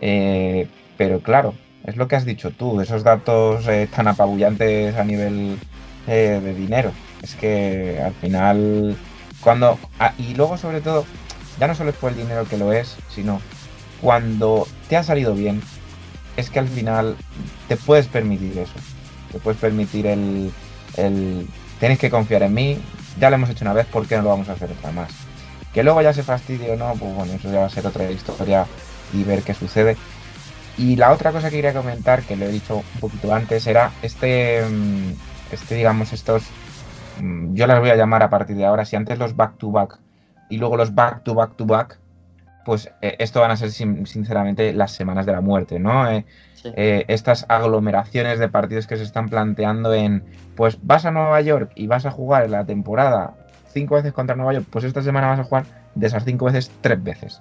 Eh, 0.00 0.66
pero 0.96 1.20
claro, 1.20 1.54
es 1.84 1.96
lo 1.96 2.08
que 2.08 2.16
has 2.16 2.24
dicho 2.24 2.50
tú, 2.50 2.80
esos 2.80 3.04
datos 3.04 3.66
eh, 3.68 3.88
tan 3.94 4.08
apabullantes 4.08 4.96
a 4.96 5.04
nivel 5.04 5.58
eh, 6.06 6.40
de 6.42 6.54
dinero. 6.54 6.92
Es 7.22 7.34
que 7.34 8.00
al 8.04 8.14
final, 8.14 8.96
cuando. 9.40 9.78
ah, 9.98 10.12
y 10.18 10.34
luego, 10.34 10.56
sobre 10.56 10.80
todo, 10.80 11.04
ya 11.58 11.66
no 11.66 11.74
solo 11.74 11.90
es 11.90 11.96
por 11.96 12.10
el 12.10 12.18
dinero 12.18 12.44
que 12.46 12.56
lo 12.56 12.72
es, 12.72 12.96
sino 13.08 13.40
cuando 14.00 14.66
te 14.88 14.96
ha 14.96 15.02
salido 15.02 15.34
bien, 15.34 15.62
es 16.36 16.50
que 16.50 16.58
al 16.58 16.68
final 16.68 17.16
te 17.68 17.76
puedes 17.76 18.06
permitir 18.06 18.58
eso. 18.58 18.74
Te 19.32 19.38
puedes 19.38 19.60
permitir 19.60 20.06
el. 20.06 20.52
el 20.96 21.46
tienes 21.78 21.98
que 21.98 22.10
confiar 22.10 22.42
en 22.42 22.54
mí, 22.54 22.78
ya 23.18 23.30
lo 23.30 23.36
hemos 23.36 23.50
hecho 23.50 23.64
una 23.64 23.72
vez, 23.72 23.86
¿por 23.86 24.06
qué 24.06 24.16
no 24.16 24.22
lo 24.22 24.28
vamos 24.28 24.48
a 24.48 24.52
hacer 24.52 24.70
otra 24.70 24.92
más? 24.92 25.10
Que 25.72 25.82
luego 25.82 26.02
ya 26.02 26.12
se 26.12 26.22
fastidie 26.22 26.72
o 26.72 26.76
no, 26.76 26.92
pues 26.98 27.14
bueno, 27.14 27.32
eso 27.32 27.50
ya 27.50 27.60
va 27.60 27.66
a 27.66 27.70
ser 27.70 27.86
otra 27.86 28.10
historia 28.10 28.66
y 29.12 29.24
ver 29.24 29.42
qué 29.42 29.54
sucede. 29.54 29.96
Y 30.76 30.96
la 30.96 31.12
otra 31.12 31.32
cosa 31.32 31.48
que 31.48 31.56
quería 31.56 31.72
comentar, 31.72 32.22
que 32.22 32.36
lo 32.36 32.46
he 32.46 32.50
dicho 32.50 32.76
un 32.76 33.00
poquito 33.00 33.34
antes, 33.34 33.66
era 33.66 33.92
este, 34.02 34.64
mm, 34.64 35.12
este 35.52 35.74
digamos, 35.74 36.12
estos, 36.12 36.44
mm, 37.20 37.54
yo 37.54 37.66
las 37.66 37.80
voy 37.80 37.90
a 37.90 37.96
llamar 37.96 38.22
a 38.22 38.30
partir 38.30 38.56
de 38.56 38.66
ahora, 38.66 38.84
si 38.84 38.96
antes 38.96 39.18
los 39.18 39.36
back 39.36 39.58
to 39.58 39.70
back 39.70 39.98
y 40.48 40.58
luego 40.58 40.76
los 40.76 40.94
back 40.94 41.22
to 41.22 41.34
back 41.34 41.56
to 41.56 41.66
back, 41.66 41.99
pues 42.70 42.88
eh, 43.02 43.16
esto 43.18 43.40
van 43.40 43.50
a 43.50 43.56
ser 43.56 43.72
sin- 43.72 44.06
sinceramente 44.06 44.72
las 44.72 44.92
semanas 44.92 45.26
de 45.26 45.32
la 45.32 45.40
muerte, 45.40 45.80
¿no? 45.80 46.08
Eh, 46.08 46.24
Sí. 46.54 46.70
eh, 46.76 47.04
estas 47.08 47.44
aglomeraciones 47.48 48.38
de 48.38 48.48
partidos 48.48 48.86
que 48.86 48.96
se 48.96 49.02
están 49.02 49.28
planteando 49.28 49.92
en, 49.92 50.22
pues 50.54 50.78
vas 50.82 51.04
a 51.04 51.10
Nueva 51.10 51.40
York 51.40 51.72
y 51.74 51.88
vas 51.88 52.06
a 52.06 52.12
jugar 52.12 52.44
en 52.44 52.52
la 52.52 52.64
temporada 52.64 53.34
cinco 53.72 53.96
veces 53.96 54.12
contra 54.12 54.36
Nueva 54.36 54.52
York, 54.52 54.66
pues 54.70 54.84
esta 54.84 55.02
semana 55.02 55.26
vas 55.30 55.40
a 55.40 55.44
jugar 55.44 55.64
de 55.96 56.06
esas 56.06 56.24
cinco 56.24 56.44
veces 56.44 56.70
tres 56.80 57.02
veces. 57.02 57.40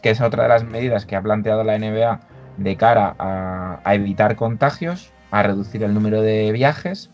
Que 0.00 0.08
es 0.08 0.22
otra 0.22 0.44
de 0.44 0.48
las 0.48 0.64
medidas 0.64 1.04
que 1.04 1.14
ha 1.14 1.20
planteado 1.20 1.62
la 1.62 1.74
NBA 1.76 2.20
de 2.56 2.76
cara 2.76 3.14
a, 3.18 3.80
a 3.84 3.94
evitar 3.94 4.34
contagios, 4.34 5.12
a 5.30 5.42
reducir 5.42 5.82
el 5.82 5.92
número 5.92 6.22
de 6.22 6.50
viajes, 6.52 7.10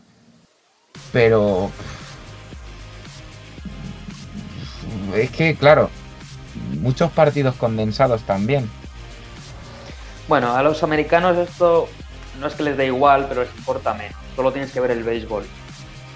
pero 1.13 1.69
es 5.17 5.31
que, 5.33 5.57
claro, 5.57 5.91
muchos 6.81 7.11
partidos 7.11 7.55
condensados 7.57 8.23
también. 8.23 8.71
Bueno, 10.29 10.55
a 10.55 10.63
los 10.63 10.83
americanos 10.83 11.37
esto 11.39 11.89
no 12.39 12.47
es 12.47 12.55
que 12.55 12.63
les 12.63 12.77
dé 12.77 12.87
igual, 12.87 13.27
pero 13.29 13.43
les 13.43 13.55
importa 13.57 13.95
menos. 13.95 14.17
Solo 14.37 14.53
tienes 14.53 14.71
que 14.73 14.81
ver 14.81 14.93
el 14.93 15.03
béisbol. 15.03 15.45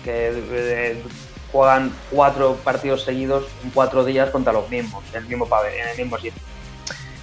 Que 0.05 0.30
eh, 0.53 1.03
juegan 1.51 1.93
cuatro 2.11 2.57
partidos 2.62 3.03
seguidos 3.03 3.45
en 3.62 3.70
cuatro 3.70 4.05
días 4.05 4.30
contra 4.30 4.53
los 4.53 4.68
mismos, 4.68 5.03
en 5.12 5.22
el 5.22 5.28
mismo 5.28 5.49
en 5.66 5.89
el 5.89 5.97
mismo 5.97 6.16
sitio. 6.16 6.43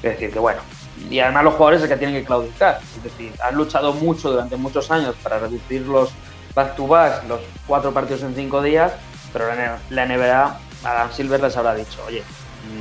Es 0.04 0.14
decir, 0.14 0.32
que 0.32 0.40
bueno. 0.40 0.62
Y 1.10 1.20
además 1.20 1.46
los 1.46 1.54
jugadores 1.54 1.82
es 1.82 1.90
que 1.90 1.98
tienen 1.98 2.16
que 2.16 2.26
claudicar. 2.26 2.80
Es 2.98 3.04
decir, 3.04 3.34
han 3.42 3.56
luchado 3.56 3.94
mucho 3.94 4.32
durante 4.32 4.56
muchos 4.56 4.92
años 4.92 5.16
para 5.24 5.40
reducir 5.40 5.82
los 5.82 6.12
back 6.54 6.76
to 6.76 6.88
back, 6.88 7.28
los 7.28 7.40
cuatro 7.68 7.94
partidos 7.94 8.24
en 8.24 8.36
cinco 8.36 8.62
días, 8.62 8.92
pero 9.32 9.48
la, 9.48 9.80
la 9.90 10.06
NBA, 10.06 10.60
Adam 10.84 11.12
Silver 11.12 11.42
les 11.42 11.56
habrá 11.56 11.74
dicho, 11.74 12.04
oye, 12.06 12.24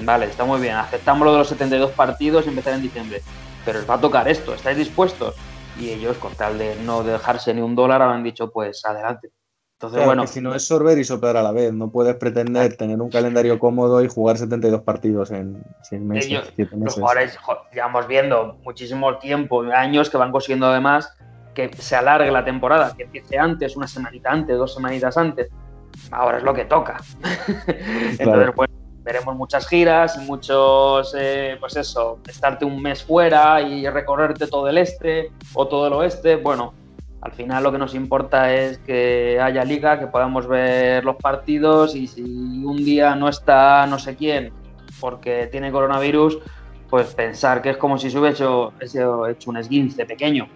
vale, 0.05 0.26
está 0.26 0.45
muy 0.45 0.61
bien, 0.61 0.76
aceptamos 0.76 1.24
lo 1.24 1.33
de 1.33 1.39
los 1.39 1.49
72 1.49 1.91
partidos 1.93 2.47
y 2.47 2.49
empezar 2.51 2.74
en 2.74 2.83
diciembre, 2.83 3.22
pero 3.64 3.78
os 3.81 3.89
va 3.89 3.95
a 3.95 4.01
tocar 4.01 4.28
esto, 4.28 4.55
¿estáis 4.55 4.76
dispuestos? 4.76 5.35
Y 5.78 5.91
ellos, 5.91 6.16
con 6.18 6.35
tal 6.35 6.59
de 6.59 6.76
no 6.85 7.03
dejarse 7.03 7.55
ni 7.55 7.61
un 7.62 7.74
dólar, 7.74 8.03
habrán 8.03 8.22
dicho, 8.22 8.51
pues 8.51 8.85
adelante. 8.85 9.31
Entonces, 9.78 9.97
Claro, 9.97 10.09
bueno, 10.09 10.22
que 10.22 10.28
si 10.28 10.41
no 10.43 10.55
es 10.55 10.66
sorber 10.66 10.99
y 10.99 11.05
soplar 11.05 11.39
a 11.39 11.43
la 11.43 11.53
vez, 11.53 11.72
no 11.72 11.91
puedes 11.91 12.14
pretender 12.16 12.76
tener 12.76 13.01
un 13.01 13.09
calendario 13.09 13.59
cómodo 13.59 14.03
y 14.05 14.09
jugar 14.09 14.37
72 14.37 14.83
partidos 14.83 15.31
en 15.31 15.62
6 15.83 16.03
meses, 16.03 16.31
ellos, 16.31 16.53
7 16.55 16.70
los 16.72 16.81
meses. 16.81 16.95
jugadores, 17.01 17.39
llevamos 17.72 18.07
viendo 18.07 18.59
muchísimo 18.62 19.16
tiempo, 19.16 19.62
años 19.62 20.11
que 20.11 20.18
van 20.18 20.33
consiguiendo 20.33 20.66
además 20.66 21.16
que 21.55 21.70
se 21.78 21.97
alargue 21.97 22.31
la 22.31 22.45
temporada, 22.45 22.95
que 22.95 23.05
empiece 23.05 23.39
antes, 23.39 23.74
una 23.74 23.87
semanita 23.89 24.31
antes, 24.31 24.57
dos 24.59 24.74
semanitas 24.74 25.16
antes. 25.16 25.49
Ahora 26.11 26.39
es 26.39 26.45
lo 26.45 26.53
que 26.53 26.66
toca. 26.66 26.99
Entonces, 27.66 28.18
Claro. 28.18 28.55
pues, 28.55 28.70
veremos 29.13 29.35
muchas 29.35 29.67
giras, 29.67 30.17
muchos, 30.19 31.15
eh, 31.19 31.57
pues 31.59 31.75
eso, 31.77 32.21
estarte 32.29 32.65
un 32.65 32.81
mes 32.81 33.03
fuera 33.03 33.61
y 33.61 33.89
recorrerte 33.89 34.47
todo 34.47 34.69
el 34.69 34.79
este 34.79 35.33
o 35.53 35.67
todo 35.67 35.89
el 35.89 35.93
oeste. 35.95 36.37
Bueno, 36.37 36.75
Al 37.23 37.33
final 37.33 37.63
lo 37.63 37.71
que 37.71 37.77
nos 37.77 37.95
importa 37.95 38.51
es 38.55 38.79
que 38.79 39.39
haya 39.39 39.63
liga, 39.63 39.99
que 39.99 40.07
podamos 40.07 40.47
ver 40.47 41.05
los 41.05 41.17
partidos 41.17 41.95
y 41.95 42.07
si 42.07 42.23
un 42.23 42.79
día 42.79 43.15
no 43.15 43.29
está 43.29 43.87
no 43.87 43.99
sé 43.99 44.17
quién 44.17 44.55
porque 45.01 45.47
tiene 45.53 45.71
coronavirus, 45.71 46.39
pues 46.89 47.15
pensar 47.15 47.61
que 47.61 47.71
es 47.71 47.77
como 47.77 47.99
si 47.99 48.11
se 48.11 48.19
hubiera 48.19 48.35
hecho, 48.35 48.73
hecho 48.81 49.51
un 49.51 49.59
esguince 49.59 50.07
pequeño. 50.07 50.49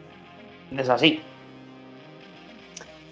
Es 0.74 0.88
así. 0.88 1.20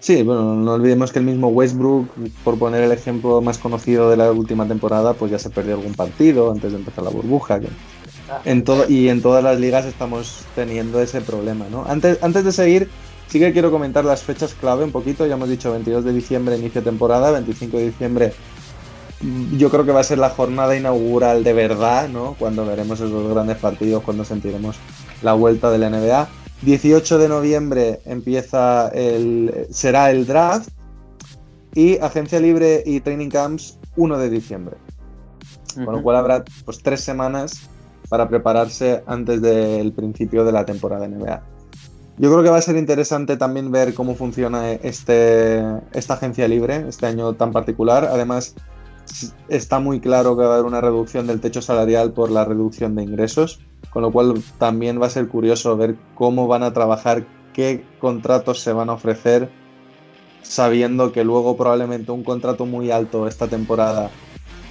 Sí, 0.03 0.25
bueno, 0.25 0.57
no 0.57 0.73
olvidemos 0.73 1.13
que 1.13 1.21
el 1.21 1.25
mismo 1.25 1.47
Westbrook, 1.47 2.09
por 2.43 2.59
poner 2.59 2.83
el 2.83 2.91
ejemplo 2.91 3.41
más 3.41 3.59
conocido 3.59 4.11
de 4.11 4.17
la 4.17 4.33
última 4.33 4.67
temporada, 4.67 5.15
pues 5.15 5.31
ya 5.31 5.39
se 5.39 5.49
perdió 5.49 5.77
algún 5.77 5.95
partido 5.95 6.51
antes 6.51 6.73
de 6.73 6.79
empezar 6.79 7.05
la 7.05 7.11
burbuja. 7.11 7.61
en 8.45 8.65
todo, 8.65 8.91
y 8.91 9.09
en 9.09 9.23
todas 9.23 9.45
las 9.45 9.61
ligas 9.61 9.85
estamos 9.85 10.41
teniendo 10.57 11.01
ese 11.01 11.21
problema, 11.21 11.67
¿no? 11.71 11.85
Antes, 11.87 12.21
antes 12.21 12.45
de 12.45 12.51
seguir, 12.51 12.91
sí 13.29 13.39
que 13.39 13.53
quiero 13.53 13.71
comentar 13.71 14.05
las 14.05 14.25
fechas 14.25 14.55
clave 14.55 14.83
un 14.83 14.91
poquito. 14.91 15.25
Ya 15.25 15.35
hemos 15.35 15.49
dicho 15.49 15.71
22 15.71 16.05
de 16.05 16.13
diciembre, 16.13 16.59
inicio 16.59 16.81
de 16.81 16.91
temporada, 16.91 17.31
25 17.31 17.77
de 17.77 17.85
diciembre 17.85 18.33
yo 19.57 19.71
creo 19.71 19.85
que 19.85 19.93
va 19.93 20.01
a 20.01 20.05
ser 20.05 20.19
la 20.19 20.31
jornada 20.31 20.77
inaugural 20.77 21.45
de 21.45 21.53
verdad, 21.53 22.09
¿no? 22.09 22.35
Cuando 22.41 22.67
veremos 22.67 22.99
esos 22.99 23.31
grandes 23.33 23.57
partidos, 23.57 24.03
cuando 24.03 24.25
sentiremos 24.25 24.75
la 25.23 25.35
vuelta 25.35 25.71
de 25.71 25.79
la 25.79 25.91
NBA. 25.91 26.42
18 26.63 27.19
de 27.19 27.29
noviembre 27.29 28.01
empieza 28.05 28.89
el, 28.89 29.67
será 29.71 30.11
el 30.11 30.27
draft 30.27 30.71
y 31.75 31.99
agencia 31.99 32.39
libre 32.39 32.83
y 32.87 33.01
training 33.01 33.31
camps 33.31 33.79
1 33.97 34.19
de 34.19 34.31
diciembre. 34.31 34.77
Con 35.75 35.95
lo 35.95 36.03
cual 36.03 36.17
habrá 36.17 36.45
pues 36.65 36.83
tres 36.83 37.01
semanas 37.01 37.69
para 38.09 38.29
prepararse 38.29 39.03
antes 39.07 39.41
del 39.41 39.93
principio 39.93 40.45
de 40.45 40.53
la 40.53 40.65
temporada 40.65 41.09
NBA. 41.09 41.43
Yo 42.19 42.31
creo 42.31 42.43
que 42.43 42.51
va 42.51 42.59
a 42.59 42.63
ser 42.63 42.77
interesante 42.77 43.37
también 43.37 43.73
ver 43.73 43.95
cómo 43.95 44.15
funciona 44.15 44.73
este, 44.73 45.65
esta 45.93 46.15
agencia 46.15 46.47
libre 46.47 46.85
este 46.89 47.07
año 47.07 47.33
tan 47.35 47.53
particular. 47.53 48.05
Además, 48.05 48.55
está 49.49 49.81
muy 49.81 49.99
claro 49.99 50.37
que 50.37 50.43
va 50.43 50.51
a 50.51 50.55
haber 50.55 50.67
una 50.67 50.81
reducción 50.81 51.27
del 51.27 51.41
techo 51.41 51.63
salarial 51.63 52.13
por 52.13 52.31
la 52.31 52.45
reducción 52.45 52.95
de 52.95 53.03
ingresos, 53.03 53.61
con 53.93 54.03
lo 54.03 54.11
cual 54.11 54.43
también 54.59 55.01
va 55.01 55.07
a 55.07 55.11
ser 55.11 55.29
curioso 55.29 55.77
ver 55.77 55.97
cómo 56.15 56.47
van 56.47 56.63
a 56.63 56.73
trabajar, 56.73 57.27
qué 57.53 57.85
contratos 58.01 58.61
se 58.61 58.73
van 58.73 58.91
a 58.91 58.95
ofrecer, 58.95 59.51
sabiendo 60.43 61.13
que 61.13 61.25
luego 61.25 61.57
probablemente 61.57 62.13
un 62.13 62.25
contrato 62.25 62.67
muy 62.67 62.91
alto 62.91 63.29
esta 63.29 63.49
temporada 63.49 64.11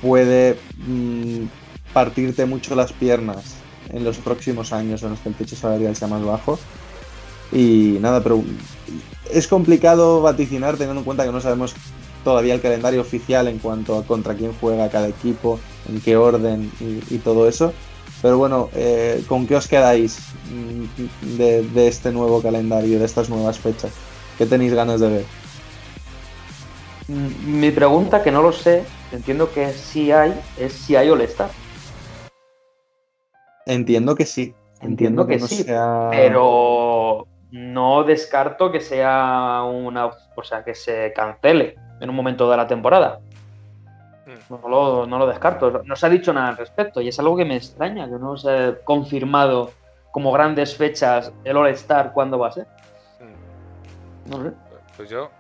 puede 0.01 0.57
mm, 0.85 1.45
partirte 1.93 2.45
mucho 2.45 2.75
las 2.75 2.91
piernas 2.93 3.55
en 3.89 4.03
los 4.03 4.17
próximos 4.17 4.73
años 4.73 5.03
en 5.03 5.11
los 5.11 5.19
que 5.19 5.29
el 5.29 5.35
techo 5.35 5.55
salarial 5.55 5.95
sea 5.95 6.07
más 6.07 6.23
bajo. 6.23 6.59
Y 7.51 7.97
nada, 7.99 8.21
pero 8.23 8.41
es 9.31 9.47
complicado 9.47 10.21
vaticinar 10.21 10.77
teniendo 10.77 11.01
en 11.01 11.05
cuenta 11.05 11.25
que 11.25 11.31
no 11.31 11.41
sabemos 11.41 11.75
todavía 12.23 12.53
el 12.53 12.61
calendario 12.61 13.01
oficial 13.01 13.47
en 13.47 13.59
cuanto 13.59 13.97
a 13.97 14.03
contra 14.03 14.35
quién 14.35 14.53
juega 14.59 14.89
cada 14.89 15.07
equipo, 15.07 15.59
en 15.89 15.99
qué 16.01 16.15
orden 16.15 16.71
y, 17.09 17.17
todo 17.17 17.47
eso. 17.47 17.73
Pero 18.21 18.37
bueno, 18.37 18.69
eh, 18.75 19.23
¿con 19.27 19.47
qué 19.47 19.55
os 19.55 19.67
quedáis 19.67 20.19
mm, 20.51 21.37
de, 21.37 21.87
este 21.87 22.11
nuevo 22.11 22.41
calendario, 22.41 22.99
de 22.99 23.05
estas 23.05 23.29
nuevas 23.29 23.57
fechas? 23.59 23.91
¿Qué 24.37 24.45
tenéis 24.45 24.73
ganas 24.73 24.99
de 24.99 25.09
ver? 25.09 25.25
Mm, 27.07 27.59
mi 27.59 27.71
pregunta, 27.71 28.21
que 28.21 28.31
no 28.31 28.41
lo 28.43 28.51
sé, 28.51 28.83
entiendo 29.11 29.51
que 29.51 29.71
sí 29.73 30.11
hay, 30.11 30.39
es 30.57 30.73
si 30.73 30.95
hay 30.95 31.09
all 31.09 31.27
Entiendo 33.65 34.15
que 34.15 34.25
sí. 34.25 34.53
Entiendo, 34.81 35.27
que, 35.27 35.39
sí, 35.39 35.63
pero 36.09 37.27
no 37.51 38.03
descarto 38.03 38.71
que 38.71 38.79
sea 38.79 39.63
una, 39.63 40.07
o 40.07 40.43
sea, 40.43 40.63
que 40.63 40.73
se 40.73 41.13
cancele 41.13 41.75
en 41.99 42.09
un 42.09 42.15
momento 42.15 42.49
de 42.49 42.57
la 42.57 42.65
temporada. 42.65 43.19
Hmm. 44.49 44.55
No 44.61 45.17
lo, 45.19 45.27
descarto. 45.27 45.81
No 45.85 45.95
se 45.95 46.05
ha 46.05 46.09
dicho 46.09 46.33
nada 46.33 46.49
al 46.49 46.57
respecto 46.57 47.01
y 47.01 47.07
es 47.07 47.19
algo 47.19 47.35
que 47.35 47.45
me 47.45 47.55
extraña, 47.55 48.05
que 48.05 48.15
no 48.15 48.37
se 48.37 48.49
ha 48.49 48.75
confirmado 48.83 49.71
como 50.11 50.31
grandes 50.31 50.75
fechas 50.75 51.31
el 51.43 51.57
All-Star 51.57 52.11
cuándo 52.13 52.37
va 52.37 52.49
a 52.49 52.51
ser. 52.51 52.67
Hmm. 53.19 54.29
No 54.29 54.43
sé. 54.43 54.51
Pues 54.97 55.09
yo, 55.09 55.31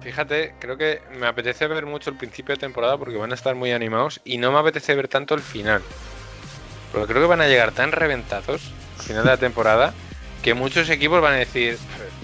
fíjate, 0.00 0.54
creo 0.58 0.76
que 0.76 1.00
me 1.18 1.26
apetece 1.26 1.66
ver 1.66 1.86
mucho 1.86 2.10
el 2.10 2.16
principio 2.16 2.54
de 2.54 2.60
temporada 2.60 2.98
porque 2.98 3.16
van 3.16 3.30
a 3.30 3.34
estar 3.34 3.54
muy 3.54 3.72
animados 3.72 4.20
y 4.24 4.38
no 4.38 4.52
me 4.52 4.58
apetece 4.58 4.94
ver 4.94 5.08
tanto 5.08 5.34
el 5.34 5.40
final. 5.40 5.82
Porque 6.92 7.06
creo 7.08 7.22
que 7.22 7.28
van 7.28 7.40
a 7.40 7.46
llegar 7.46 7.72
tan 7.72 7.92
reventados 7.92 8.72
al 8.98 9.02
final 9.02 9.24
de 9.24 9.30
la 9.30 9.36
temporada 9.36 9.94
que 10.42 10.54
muchos 10.54 10.88
equipos 10.90 11.20
van 11.20 11.34
a 11.34 11.36
decir, 11.36 11.78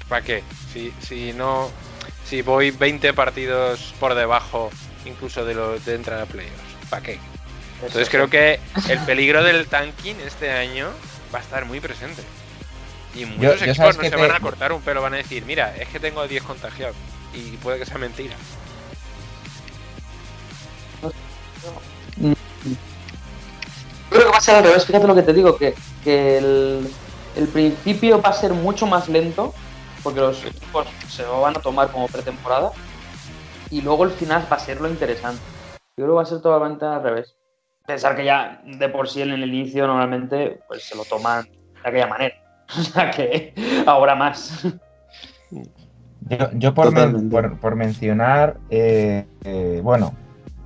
¿para 0.09 0.23
qué? 0.23 0.43
Si, 0.73 0.93
si 1.01 1.33
no 1.33 1.69
si 2.33 2.41
voy 2.41 2.71
20 2.71 3.13
partidos 3.13 3.95
por 4.01 4.15
debajo 4.15 4.71
incluso 5.05 5.45
de 5.45 5.55
lo 5.55 5.79
de 5.79 5.95
entrar 5.95 6.21
a 6.21 6.27
playoffs. 6.27 6.57
¿Para 6.91 7.03
qué? 7.03 7.19
Entonces 7.77 8.09
creo 8.09 8.29
que 8.29 8.61
el 8.89 8.99
peligro 9.01 9.43
del 9.43 9.67
tanking 9.67 10.17
este 10.21 10.51
año 10.51 10.89
va 11.35 11.41
a 11.41 11.43
estar 11.43 11.65
muy 11.65 11.81
presente. 11.81 12.23
Y 13.15 13.27
muchos 13.27 13.63
equipos 13.63 13.97
no 13.97 14.05
se 14.05 14.17
van 14.17 14.31
a 14.31 14.41
cortar 14.41 14.73
un 14.73 14.81
pelo, 14.81 15.03
van 15.03 15.15
a 15.15 15.19
decir, 15.19 15.45
mira, 15.45 15.75
es 15.77 15.89
que 15.89 16.01
tengo 16.01 16.27
10 16.27 16.43
contagiados. 16.45 16.97
Y 17.35 17.57
puede 17.59 17.79
que 17.79 17.87
sea 17.87 17.99
mentira. 17.99 18.35
Creo 24.11 24.25
que 24.25 24.31
va 24.31 24.37
a 24.37 24.41
ser 24.41 24.57
al 24.57 24.65
revés, 24.65 24.87
fíjate 24.87 25.07
lo 25.07 25.15
que 25.15 25.23
te 25.23 25.33
digo, 25.33 25.59
que, 25.59 25.75
el, 26.05 26.91
el 27.37 27.49
principio 27.49 28.21
va 28.21 28.31
a 28.31 28.33
ser 28.33 28.53
mucho 28.53 28.87
más 28.87 29.09
lento 29.09 29.55
porque 30.03 30.21
los 30.21 30.45
equipos 30.45 30.87
se 31.09 31.23
lo 31.23 31.41
van 31.41 31.57
a 31.57 31.61
tomar 31.61 31.91
como 31.91 32.09
pretemporada 32.09 32.73
y 33.73 33.81
luego 33.81 34.05
el 34.05 34.11
final 34.11 34.47
va 34.53 34.57
a 34.57 34.61
ser 34.61 34.81
lo 34.81 34.89
interesante. 34.89 35.41
Yo 35.97 36.05
creo 36.05 36.09
que 36.09 36.17
va 36.17 36.23
a 36.23 36.27
ser 36.27 36.43
totalmente 36.43 36.85
al 36.85 37.03
revés. 37.03 37.35
Pensar 37.87 38.15
que 38.15 38.25
ya 38.25 38.63
de 38.65 38.89
por 38.91 39.09
sí 39.09 39.23
en 39.23 39.31
el 39.31 39.43
inicio 39.43 39.87
normalmente 39.87 40.61
pues 40.69 40.85
se 40.85 40.95
lo 40.95 41.05
toman 41.05 41.45
de 41.83 41.89
aquella 41.89 42.07
manera. 42.07 42.35
O 42.79 42.81
sea 42.81 43.11
que 43.11 43.53
ahora 43.87 44.15
más. 44.15 44.67
Yo, 46.55 46.73
por, 46.73 47.59
por, 47.59 47.77
mencionar, 47.77 48.57
eh, 48.71 49.27
eh, 49.45 49.81
bueno, 49.83 50.15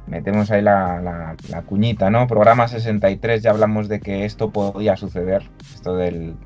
metemos 0.06 0.52
ahí 0.52 0.62
la, 0.62 1.00
la, 1.48 1.62
cuñita, 1.62 2.08
¿no? 2.10 2.28
Programa 2.28 2.68
63 2.68 3.42
ya 3.42 3.50
hablamos 3.50 3.88
de 3.88 3.98
que 3.98 4.24
esto 4.24 4.50
podía 4.50 4.96
suceder, 4.96 5.50
esto 5.74 5.96
del, 5.96 6.36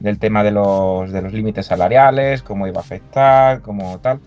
del 0.00 0.18
tema 0.18 0.42
de 0.42 0.50
los, 0.50 1.10
de 1.12 1.22
los 1.22 1.32
límites 1.32 1.66
salariales, 1.66 2.42
cómo 2.42 2.66
iba 2.66 2.80
a 2.80 2.84
afectar, 2.84 3.62
cómo 3.62 4.00
tal. 4.00 4.20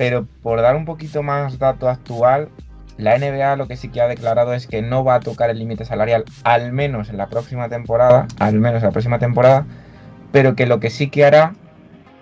Pero 0.00 0.26
por 0.42 0.62
dar 0.62 0.76
un 0.76 0.86
poquito 0.86 1.22
más 1.22 1.58
dato 1.58 1.86
actual, 1.86 2.48
la 2.96 3.18
NBA 3.18 3.56
lo 3.56 3.68
que 3.68 3.76
sí 3.76 3.90
que 3.90 4.00
ha 4.00 4.08
declarado 4.08 4.54
es 4.54 4.66
que 4.66 4.80
no 4.80 5.04
va 5.04 5.16
a 5.16 5.20
tocar 5.20 5.50
el 5.50 5.58
límite 5.58 5.84
salarial, 5.84 6.24
al 6.42 6.72
menos 6.72 7.10
en 7.10 7.18
la 7.18 7.26
próxima 7.26 7.68
temporada, 7.68 8.26
al 8.38 8.54
menos 8.54 8.82
en 8.82 8.86
la 8.86 8.92
próxima 8.92 9.18
temporada, 9.18 9.66
pero 10.32 10.56
que 10.56 10.64
lo 10.64 10.80
que 10.80 10.88
sí 10.88 11.10
que 11.10 11.26
hará 11.26 11.52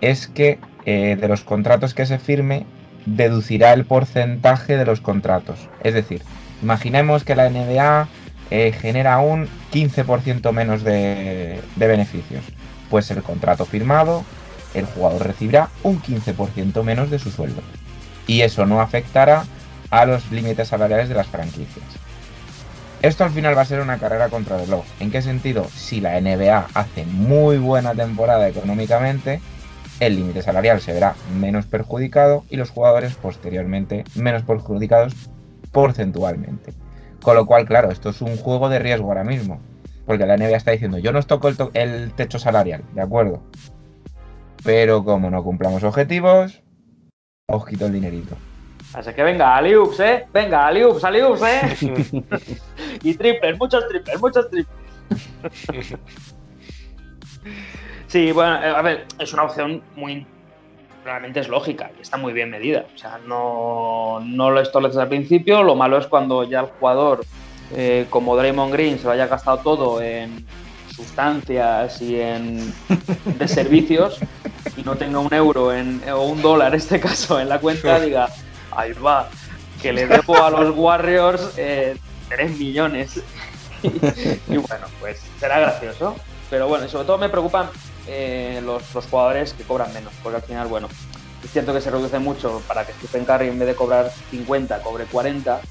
es 0.01 0.27
que 0.27 0.59
eh, 0.85 1.15
de 1.17 1.27
los 1.29 1.45
contratos 1.45 1.93
que 1.93 2.05
se 2.05 2.19
firme, 2.19 2.65
deducirá 3.05 3.71
el 3.71 3.85
porcentaje 3.85 4.75
de 4.75 4.83
los 4.83 4.99
contratos. 4.99 5.69
Es 5.81 5.93
decir, 5.93 6.21
imaginemos 6.61 7.23
que 7.23 7.37
la 7.37 7.49
NBA 7.49 8.09
eh, 8.51 8.73
genera 8.73 9.19
un 9.19 9.47
15% 9.71 10.51
menos 10.51 10.83
de, 10.83 11.61
de 11.77 11.87
beneficios 11.87 12.43
pues 12.89 13.09
el 13.11 13.23
contrato 13.23 13.63
firmado, 13.63 14.25
el 14.73 14.85
jugador 14.85 15.25
recibirá 15.25 15.69
un 15.83 16.01
15% 16.01 16.83
menos 16.83 17.09
de 17.09 17.19
su 17.19 17.31
sueldo. 17.31 17.61
Y 18.27 18.41
eso 18.41 18.65
no 18.65 18.81
afectará 18.81 19.45
a 19.89 20.05
los 20.05 20.31
límites 20.31 20.67
salariales 20.67 21.09
de 21.09 21.15
las 21.15 21.27
franquicias. 21.27 21.85
Esto 23.01 23.23
al 23.23 23.31
final 23.31 23.57
va 23.57 23.61
a 23.61 23.65
ser 23.65 23.79
una 23.79 23.97
carrera 23.97 24.29
contra 24.29 24.57
el 24.57 24.65
reloj. 24.65 24.85
¿En 24.99 25.09
qué 25.09 25.21
sentido? 25.21 25.65
Si 25.73 26.01
la 26.01 26.19
NBA 26.19 26.67
hace 26.73 27.05
muy 27.05 27.57
buena 27.57 27.95
temporada 27.95 28.47
económicamente, 28.47 29.39
el 29.99 30.15
límite 30.15 30.41
salarial 30.41 30.81
se 30.81 30.93
verá 30.93 31.15
menos 31.39 31.65
perjudicado 31.65 32.43
y 32.49 32.57
los 32.57 32.71
jugadores 32.71 33.15
posteriormente 33.15 34.03
menos 34.15 34.43
perjudicados 34.43 35.13
porcentualmente. 35.71 36.73
Con 37.21 37.35
lo 37.35 37.45
cual, 37.45 37.65
claro, 37.65 37.91
esto 37.91 38.09
es 38.09 38.21
un 38.21 38.37
juego 38.37 38.69
de 38.69 38.79
riesgo 38.79 39.07
ahora 39.07 39.23
mismo. 39.23 39.59
Porque 40.05 40.25
la 40.25 40.37
NBA 40.37 40.57
está 40.57 40.71
diciendo, 40.71 40.97
yo 40.97 41.11
no 41.11 41.21
toco 41.23 41.49
el, 41.73 42.13
techo 42.13 42.39
salarial, 42.39 42.83
¿de 42.93 43.01
acuerdo? 43.01 43.43
Pero 44.63 45.03
como 45.03 45.29
no 45.29 45.43
cumplamos 45.43 45.83
objetivos, 45.83 46.61
os 47.47 47.65
quito 47.65 47.85
el 47.85 47.93
dinerito. 47.93 48.35
Así 48.93 49.13
que 49.13 49.23
venga, 49.23 49.55
Aliups, 49.55 49.99
¿eh? 49.99 50.27
Venga, 50.33 50.67
Aliups, 50.67 51.03
Aliups, 51.03 51.41
¿eh? 51.43 51.77
y 53.03 53.13
triples, 53.13 53.57
muchos 53.59 53.87
triples, 53.87 54.19
muchos 54.19 54.49
triples. 54.49 55.95
sí, 58.07 58.31
bueno, 58.31 58.55
eh, 58.63 58.69
a 58.75 58.81
ver, 58.81 59.05
es 59.19 59.33
una 59.33 59.43
opción 59.43 59.83
muy. 59.95 60.25
Realmente 61.05 61.39
es 61.39 61.47
lógica 61.47 61.91
y 61.97 62.01
está 62.01 62.17
muy 62.17 62.33
bien 62.33 62.49
medida. 62.49 62.85
O 62.93 62.97
sea, 62.97 63.19
no, 63.25 64.19
no 64.23 64.51
lo 64.51 64.59
estableces 64.59 64.97
al 64.97 65.07
principio. 65.07 65.63
Lo 65.63 65.75
malo 65.75 65.97
es 65.97 66.07
cuando 66.07 66.43
ya 66.43 66.59
el 66.61 66.65
jugador 66.65 67.21
eh, 67.75 68.07
como 68.09 68.35
Draymond 68.35 68.73
Green 68.73 68.97
se 68.97 69.05
lo 69.05 69.11
haya 69.11 69.27
gastado 69.27 69.59
todo 69.59 70.01
en 70.01 70.45
sustancias 70.99 72.01
y 72.01 72.19
en 72.19 72.73
de 73.25 73.47
servicios 73.47 74.19
y 74.75 74.83
no 74.83 74.95
tenga 74.95 75.19
un 75.19 75.33
euro 75.33 75.73
en, 75.73 76.01
o 76.11 76.23
un 76.23 76.41
dólar 76.41 76.73
en 76.73 76.79
este 76.79 76.99
caso 76.99 77.39
en 77.39 77.47
la 77.47 77.59
cuenta, 77.59 77.99
diga, 77.99 78.29
ahí 78.71 78.91
va, 78.93 79.29
que 79.81 79.93
le 79.93 80.07
debo 80.07 80.43
a 80.43 80.49
los 80.49 80.75
Warriors 80.75 81.53
eh, 81.57 81.95
3 82.29 82.57
millones. 82.57 83.21
y, 83.81 84.57
bueno, 84.57 84.87
pues 84.99 85.21
será 85.39 85.59
gracioso. 85.59 86.15
Pero 86.49 86.67
bueno, 86.67 86.85
y 86.85 86.89
sobre 86.89 87.05
todo 87.05 87.17
me 87.17 87.29
preocupan 87.29 87.69
eh, 88.07 88.59
los, 88.63 88.93
los 88.93 89.05
jugadores 89.05 89.53
que 89.53 89.63
cobran 89.63 89.93
menos, 89.93 90.11
porque 90.21 90.37
al 90.37 90.41
final, 90.41 90.67
bueno, 90.67 90.89
es 91.43 91.51
cierto 91.51 91.73
que 91.73 91.79
se 91.79 91.91
reduce 91.91 92.19
mucho 92.19 92.61
para 92.67 92.85
que 92.85 92.91
Stephen 92.93 93.23
Curry 93.23 93.49
en 93.49 93.59
vez 93.59 93.67
de 93.67 93.75
cobrar 93.75 94.11
50 94.31 94.81
cobre 94.81 95.05
40, 95.05 95.61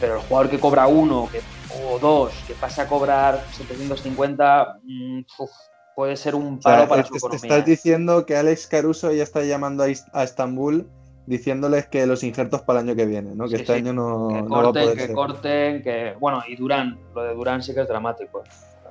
pero 0.00 0.16
el 0.16 0.20
jugador 0.22 0.50
que 0.50 0.58
cobra 0.58 0.86
uno 0.88 1.28
que, 1.30 1.40
o 1.84 1.98
dos, 1.98 2.32
que 2.46 2.54
pasa 2.54 2.82
a 2.82 2.86
cobrar 2.88 3.44
750, 3.52 4.78
mm, 4.82 5.20
uf, 5.38 5.50
puede 5.94 6.16
ser 6.16 6.34
un 6.34 6.58
O 6.58 6.62
sea, 6.62 6.76
paro 6.76 6.88
para 6.88 7.02
es 7.02 7.08
su 7.08 7.16
economía. 7.16 7.40
estás 7.42 7.60
¿eh? 7.60 7.70
diciendo 7.70 8.26
que 8.26 8.36
Alex 8.36 8.66
Caruso 8.66 9.12
ya 9.12 9.22
está 9.22 9.42
llamando 9.42 9.84
a, 9.84 10.22
Estambul 10.22 10.88
diciéndoles 11.26 11.86
que 11.88 12.06
los 12.06 12.22
injertos 12.22 12.62
para 12.62 12.80
el 12.80 12.86
año 12.88 12.96
que 12.96 13.06
viene, 13.06 13.34
¿no? 13.34 13.44
Que 13.44 13.56
Sí, 13.56 13.62
este 13.62 13.72
sí. 13.74 13.78
año 13.80 13.92
no, 13.92 14.28
Que 14.28 14.42
no 14.42 14.50
va 14.50 14.60
a 14.60 14.62
corten, 14.64 14.82
poder 14.84 14.96
que 14.98 15.06
ser. 15.06 15.14
corten, 15.14 15.82
que. 15.82 16.14
Bueno, 16.20 16.42
y 16.46 16.54
Durán, 16.56 16.98
lo 17.14 17.22
de 17.22 17.34
Durán 17.34 17.62
sí 17.62 17.74
que 17.74 17.80
es 17.80 17.88
dramático. 17.88 18.44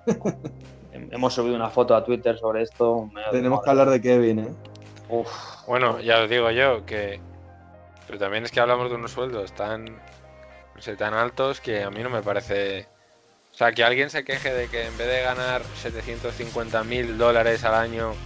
Hem- 0.05 1.09
Hemos 1.11 1.33
subido 1.33 1.55
una 1.55 1.69
foto 1.69 1.95
a 1.95 2.03
Twitter 2.03 2.37
sobre 2.37 2.63
esto. 2.63 3.09
Tenemos 3.31 3.61
que 3.63 3.69
hablar 3.69 3.89
de 3.89 4.01
Kevin, 4.01 4.39
¿eh? 4.39 4.47
Uf, 5.09 5.29
Bueno, 5.67 5.99
ya 6.01 6.23
os 6.23 6.29
digo 6.29 6.49
yo 6.51 6.85
que. 6.85 7.19
Pero 8.07 8.19
también 8.19 8.43
es 8.45 8.51
que 8.51 8.59
hablamos 8.59 8.89
de 8.89 8.95
unos 8.95 9.11
sueldos 9.11 9.53
tan. 9.53 9.85
No 10.75 10.81
sé, 10.81 10.95
tan 10.97 11.13
altos 11.15 11.59
que 11.61 11.83
a 11.83 11.89
mí 11.91 12.03
no 12.03 12.09
me 12.09 12.21
parece. 12.23 12.89
O 13.53 13.57
sea, 13.57 13.73
que 13.73 13.83
alguien 13.83 14.09
se 14.11 14.25
queje 14.25 14.53
de 14.53 14.69
que 14.69 14.87
en 14.87 14.97
vez 14.97 15.07
de 15.07 15.21
ganar 15.23 15.63
750 15.75 16.83
mil 16.85 17.17
dólares 17.17 17.63
al 17.65 17.75
año, 17.75 18.21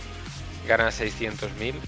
gana 0.64 0.92
600 0.92 1.54
mil. 1.54 1.88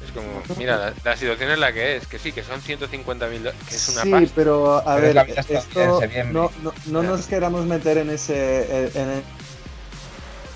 Es 0.00 0.10
como, 0.12 0.42
mira, 0.56 0.76
la, 0.78 0.94
la 1.04 1.16
situación 1.16 1.50
es 1.50 1.58
la 1.58 1.72
que 1.72 1.96
es, 1.96 2.06
que 2.08 2.18
sí, 2.18 2.32
que 2.32 2.42
son 2.42 2.60
150 2.62 3.28
mil, 3.28 3.42
que 3.64 3.76
es 3.76 3.88
una 3.88 4.04
sí, 4.04 4.10
pasta. 4.10 4.34
pero 4.34 4.86
a 4.86 4.96
Pero 4.96 5.12
ver, 5.12 5.16
esto 5.46 6.06
no, 6.28 6.52
no, 6.56 6.72
no 6.84 7.02
nos 7.02 7.26
queramos 7.26 7.66
meter 7.66 7.98
en 7.98 8.10
ese... 8.10 8.90
en 8.98 9.08
el- 9.10 9.24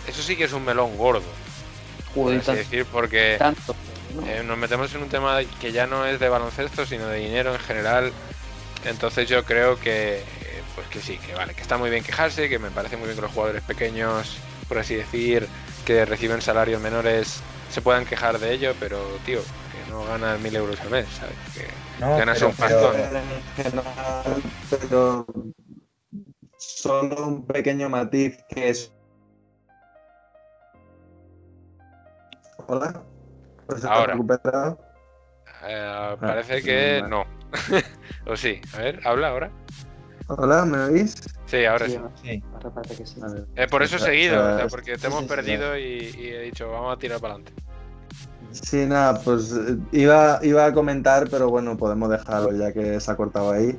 Eso 0.05 0.23
sí 0.23 0.37
que 0.37 0.45
es 0.45 0.53
un 0.53 0.65
melón 0.65 0.97
gordo, 0.97 1.39
joder, 2.15 2.41
así 2.41 2.55
decir, 2.55 2.87
porque 2.87 3.37
tanto. 3.37 3.75
¿no? 4.09 4.23
eh, 4.27 4.43
nos 4.45 4.59
metemos 4.59 4.95
en 4.95 5.03
un 5.05 5.11
tema 5.11 5.41
que 5.61 5.73
ya 5.73 5.87
no 5.87 6.07
es 6.07 6.21
de 6.21 6.29
baloncesto, 6.31 6.87
sino 6.87 7.09
de 7.09 7.19
dinero 7.21 7.55
en 7.55 7.61
general. 7.61 8.15
Entonces 8.87 9.29
yo 9.29 9.45
creo 9.45 9.79
que, 9.79 10.23
pues 10.75 10.87
que 10.89 11.01
sí, 11.01 11.19
que 11.19 11.35
vale, 11.35 11.55
que 11.55 11.63
está 11.63 11.77
muy 11.77 11.91
bien 11.91 12.05
quejarse, 12.05 12.49
que 12.49 12.59
me 12.59 12.71
parece 12.71 12.97
muy 12.97 13.07
bien 13.07 13.17
que 13.17 13.23
los 13.23 13.33
jugadores 13.33 13.63
pequeños, 13.63 14.39
por 14.69 14.79
así 14.79 14.95
decir, 14.95 15.49
que 15.85 16.05
reciben 16.05 16.41
salarios 16.41 16.81
menores, 16.81 17.41
se 17.71 17.81
puedan 17.83 18.05
quejar 18.07 18.39
de 18.39 18.53
ello, 18.53 18.75
pero 18.79 18.99
tío, 19.25 19.41
que 19.73 19.91
no 19.91 20.05
ganan 20.05 20.41
mil 20.43 20.55
euros 20.55 20.81
al 20.81 20.91
mes, 20.91 21.07
¿sabes? 21.09 21.35
Que 21.55 21.67
No, 22.01 22.17
ganas 22.17 22.39
pero- 22.39 22.49
un 22.51 22.55
pastón. 22.57 22.95
general, 23.57 24.43
pero 24.71 25.27
solo 26.59 27.27
un 27.27 27.47
pequeño 27.47 27.89
matiz 27.89 28.43
que 28.49 28.69
es... 28.71 28.93
Hola. 32.69 33.03
¿Pues 33.67 33.85
Ahora. 33.85 34.13
recuperado? 34.15 34.79
Eh, 35.67 36.17
parece 36.21 36.63
que 36.63 37.01
vale. 37.01 37.09
no. 37.11 37.25
o 38.27 38.37
sí, 38.37 38.61
a 38.75 38.79
ver, 38.79 39.01
habla 39.05 39.29
ahora. 39.29 39.51
Hola, 40.29 40.65
¿me 40.65 40.79
oís? 40.79 41.15
Sí, 41.47 41.65
ahora 41.65 41.87
sí. 41.87 41.97
Sí, 42.23 42.29
Sí. 42.29 42.43
ahora 42.55 42.71
parece 42.71 42.97
que 42.97 43.07
sí. 43.07 43.21
Eh, 43.55 43.67
por 43.71 43.83
eso 43.83 43.97
he 43.97 44.01
seguido, 44.01 44.43
o 44.45 44.57
sea, 44.59 44.67
porque 44.69 44.93
te 44.93 44.99
sí, 45.03 45.07
hemos 45.07 45.21
sí, 45.21 45.25
sí, 45.25 45.29
perdido 45.35 45.79
y, 45.79 45.83
y 46.19 46.29
he 46.33 46.41
dicho, 46.43 46.69
vamos 46.71 46.95
a 46.95 46.99
tirar 46.99 47.21
para 47.21 47.35
adelante. 47.35 47.63
Sí, 48.51 48.87
nada, 48.87 49.21
pues 49.23 49.53
eh, 49.53 49.77
iba, 49.93 50.41
iba 50.43 50.67
a 50.67 50.73
comentar, 50.73 51.29
pero 51.31 51.51
bueno, 51.51 51.77
podemos 51.77 52.11
dejarlo 52.11 52.53
ya 52.53 52.73
que 52.73 52.99
se 53.01 53.11
ha 53.11 53.17
cortado 53.17 53.53
ahí. 53.53 53.79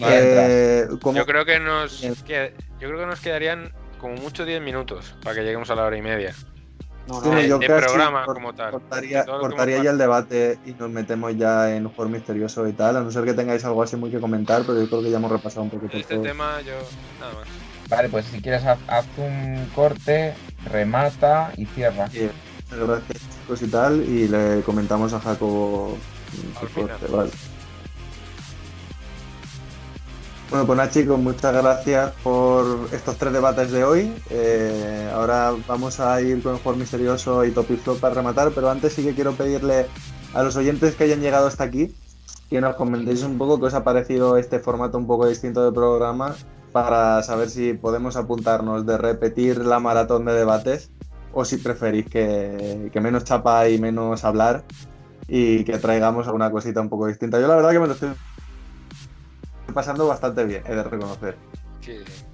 Eh, 0.00 0.88
como- 1.02 1.18
Yo 1.18 1.26
creo 1.26 1.44
que 1.44 1.60
nos 1.60 2.00
que- 2.26 2.54
yo 2.78 2.88
creo 2.88 2.98
que 3.00 3.06
nos 3.06 3.20
quedarían 3.20 3.72
como 3.98 4.14
mucho 4.16 4.44
10 4.44 4.60
minutos 4.62 5.14
para 5.22 5.36
que 5.36 5.42
lleguemos 5.42 5.70
a 5.70 5.74
la 5.74 5.84
hora 5.84 5.96
y 5.96 6.02
media. 6.02 6.34
No, 7.10 7.40
yo 7.40 7.58
de 7.58 7.66
casi 7.66 7.84
programa 7.86 8.24
cor- 8.24 8.34
como 8.36 8.52
tal. 8.52 8.70
Cortaría, 8.70 9.82
ya 9.82 9.90
el 9.90 9.98
debate 9.98 10.58
y 10.64 10.72
nos 10.74 10.90
metemos 10.90 11.36
ya 11.36 11.74
en 11.74 11.88
juego 11.88 12.10
misterioso 12.10 12.66
y 12.68 12.72
tal, 12.72 12.96
a 12.96 13.00
no 13.00 13.10
ser 13.10 13.24
que 13.24 13.34
tengáis 13.34 13.64
algo 13.64 13.82
así 13.82 13.96
muy 13.96 14.10
que 14.10 14.20
comentar, 14.20 14.62
pero 14.62 14.80
yo 14.80 14.88
creo 14.88 15.02
que 15.02 15.10
ya 15.10 15.16
hemos 15.16 15.32
repasado 15.32 15.62
un 15.62 15.70
poquito 15.70 15.96
Este 15.96 16.14
todo. 16.14 16.22
tema 16.22 16.60
yo 16.60 16.74
nada 17.18 17.32
más. 17.34 17.48
Vale, 17.88 18.08
pues 18.08 18.26
si 18.26 18.40
quieres 18.40 18.64
haz, 18.64 18.78
haz 18.86 19.06
un 19.16 19.68
corte, 19.74 20.34
remata 20.70 21.52
y 21.56 21.66
cierra. 21.66 22.08
Sí, 22.08 22.30
gracias 22.70 23.18
chicos 23.40 23.62
y 23.62 23.66
tal, 23.68 24.00
y 24.02 24.28
le 24.28 24.62
comentamos 24.62 25.12
a 25.12 25.18
Jacobo 25.20 25.98
su 26.60 26.68
corte, 26.72 27.06
vale. 27.08 27.30
Bueno, 30.50 30.66
pues 30.66 30.76
nada 30.78 30.90
chicos, 30.90 31.16
muchas 31.16 31.54
gracias 31.54 32.12
por 32.24 32.88
estos 32.90 33.16
tres 33.16 33.32
debates 33.32 33.70
de 33.70 33.84
hoy. 33.84 34.12
Eh, 34.30 35.08
ahora 35.14 35.52
vamos 35.68 36.00
a 36.00 36.20
ir 36.20 36.42
con 36.42 36.54
el 36.56 36.60
juego 36.60 36.76
misterioso 36.76 37.44
y 37.44 37.52
top 37.52 37.68
para 38.00 38.14
rematar, 38.14 38.50
pero 38.52 38.68
antes 38.68 38.92
sí 38.94 39.04
que 39.04 39.14
quiero 39.14 39.32
pedirle 39.34 39.86
a 40.34 40.42
los 40.42 40.56
oyentes 40.56 40.96
que 40.96 41.04
hayan 41.04 41.20
llegado 41.20 41.46
hasta 41.46 41.62
aquí 41.62 41.94
que 42.50 42.60
nos 42.60 42.74
comentéis 42.74 43.22
un 43.22 43.38
poco 43.38 43.60
qué 43.60 43.66
os 43.66 43.74
ha 43.74 43.84
parecido 43.84 44.36
este 44.36 44.58
formato 44.58 44.98
un 44.98 45.06
poco 45.06 45.28
distinto 45.28 45.64
de 45.64 45.70
programa 45.70 46.34
para 46.72 47.22
saber 47.22 47.48
si 47.48 47.74
podemos 47.74 48.16
apuntarnos 48.16 48.84
de 48.84 48.98
repetir 48.98 49.64
la 49.64 49.78
maratón 49.78 50.24
de 50.24 50.32
debates 50.32 50.90
o 51.32 51.44
si 51.44 51.58
preferís 51.58 52.06
que, 52.06 52.90
que 52.92 53.00
menos 53.00 53.22
chapa 53.22 53.68
y 53.68 53.78
menos 53.78 54.24
hablar 54.24 54.64
y 55.28 55.62
que 55.62 55.78
traigamos 55.78 56.26
alguna 56.26 56.50
cosita 56.50 56.80
un 56.80 56.88
poco 56.88 57.06
distinta. 57.06 57.40
Yo 57.40 57.46
la 57.46 57.54
verdad 57.54 57.70
que 57.70 57.78
me 57.78 57.86
lo 57.86 57.92
estoy 57.92 58.10
pasando 59.72 60.06
bastante 60.06 60.44
bien, 60.44 60.62
he 60.66 60.74
de 60.74 60.82
reconocer. 60.82 61.36
Sí, 61.80 61.98
sí. 62.06 62.24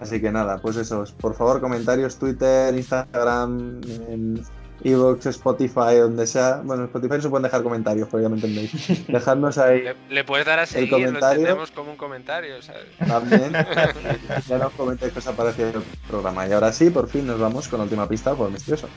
Así 0.00 0.20
que 0.20 0.32
nada, 0.32 0.58
pues 0.58 0.76
eso, 0.76 1.04
por 1.20 1.34
favor 1.34 1.60
comentarios, 1.60 2.18
Twitter, 2.18 2.74
Instagram, 2.74 3.80
en 4.08 4.42
Evox, 4.82 5.26
Spotify, 5.26 5.96
donde 6.00 6.26
sea. 6.26 6.62
Bueno, 6.64 6.84
en 6.84 6.88
Spotify 6.88 7.16
no 7.16 7.20
se 7.20 7.28
pueden 7.28 7.42
dejar 7.42 7.62
comentarios, 7.62 8.08
pero 8.10 8.22
ya 8.22 8.30
me 8.30 8.36
entendéis. 8.36 9.06
Dejadnos 9.08 9.58
ahí 9.58 9.82
Le, 9.82 9.96
le 10.08 10.24
puedes 10.24 10.46
dar 10.46 10.58
a 10.58 10.64
seguir, 10.64 10.90
lo 10.90 10.96
comentario. 10.96 11.40
entendemos 11.40 11.70
como 11.70 11.90
un 11.90 11.96
comentario, 11.98 12.62
¿sabes? 12.62 12.86
también. 13.06 13.52
ya 14.48 14.56
nos 14.58 14.72
comentáis 14.72 15.12
qué 15.12 15.18
os 15.18 15.26
ha 15.26 15.32
parecido 15.32 15.68
el 15.68 15.82
programa. 16.08 16.48
Y 16.48 16.52
ahora 16.52 16.72
sí, 16.72 16.88
por 16.88 17.06
fin 17.06 17.26
nos 17.26 17.38
vamos 17.38 17.68
con 17.68 17.78
la 17.80 17.84
última 17.84 18.08
pista 18.08 18.34
juego 18.34 18.50
misterioso. 18.50 18.88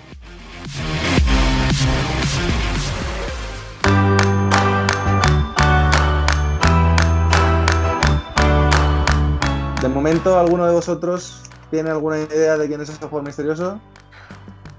Momento, 10.04 10.38
¿alguno 10.38 10.66
de 10.66 10.74
vosotros 10.74 11.42
tiene 11.72 11.90
alguna 11.90 12.20
idea 12.20 12.58
de 12.58 12.68
quién 12.68 12.82
es 12.82 12.90
este 12.90 13.08
juego 13.08 13.24
misterioso? 13.26 13.80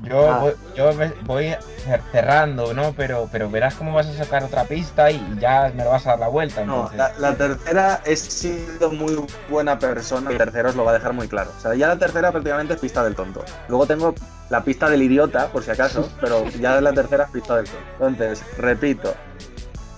Yo, 0.03 0.31
Ah. 0.31 0.39
voy, 0.41 0.53
yo 0.77 0.93
me- 0.93 1.15
voy 1.25 1.45
cer- 1.87 2.03
cerrando, 2.13 2.75
¿no? 2.75 2.93
Pero, 2.95 3.27
pero 3.33 3.49
verás 3.49 3.75
cómo 3.75 3.95
vas 3.95 4.07
a 4.07 4.13
sacar 4.15 4.45
otra 4.45 4.65
pista 4.65 5.11
y 5.11 5.39
ya 5.41 5.73
me 5.75 5.83
lo 5.83 5.91
vas 5.91 6.07
a 6.07 6.11
dar 6.11 6.19
la 6.19 6.29
vuelta. 6.29 6.63
No, 6.67 6.91
entonces. 6.91 6.99
la, 6.99 7.13
la 7.31 7.35
tercera 7.37 8.01
he 8.05 8.15
sido 8.17 8.91
muy 8.91 9.25
buena 9.49 9.79
persona. 9.79 10.31
El 10.31 10.37
tercero 10.37 10.69
os 10.69 10.77
lo 10.77 10.85
va 10.85 10.91
a 10.91 10.95
dejar 10.95 11.15
muy 11.15 11.27
claro. 11.27 11.51
O 11.57 11.61
sea, 11.61 11.75
ya 11.75 11.89
la 11.89 11.99
tercera 11.99 12.31
prácticamente 12.31 12.75
es 12.75 12.81
pista 12.81 13.03
del 13.03 13.15
tonto. 13.15 13.43
Luego 13.69 13.87
tengo 13.87 14.15
la 14.51 14.63
pista 14.63 14.91
del 14.91 15.01
idiota, 15.03 15.47
por 15.47 15.63
si 15.63 15.71
acaso, 15.71 16.07
pero 16.21 16.47
ya 16.51 16.79
la 16.83 16.93
tercera 16.93 17.25
es 17.25 17.31
pista 17.31 17.57
del 17.57 17.65
tonto. 17.65 18.07
Entonces, 18.07 18.45
repito, 18.59 19.15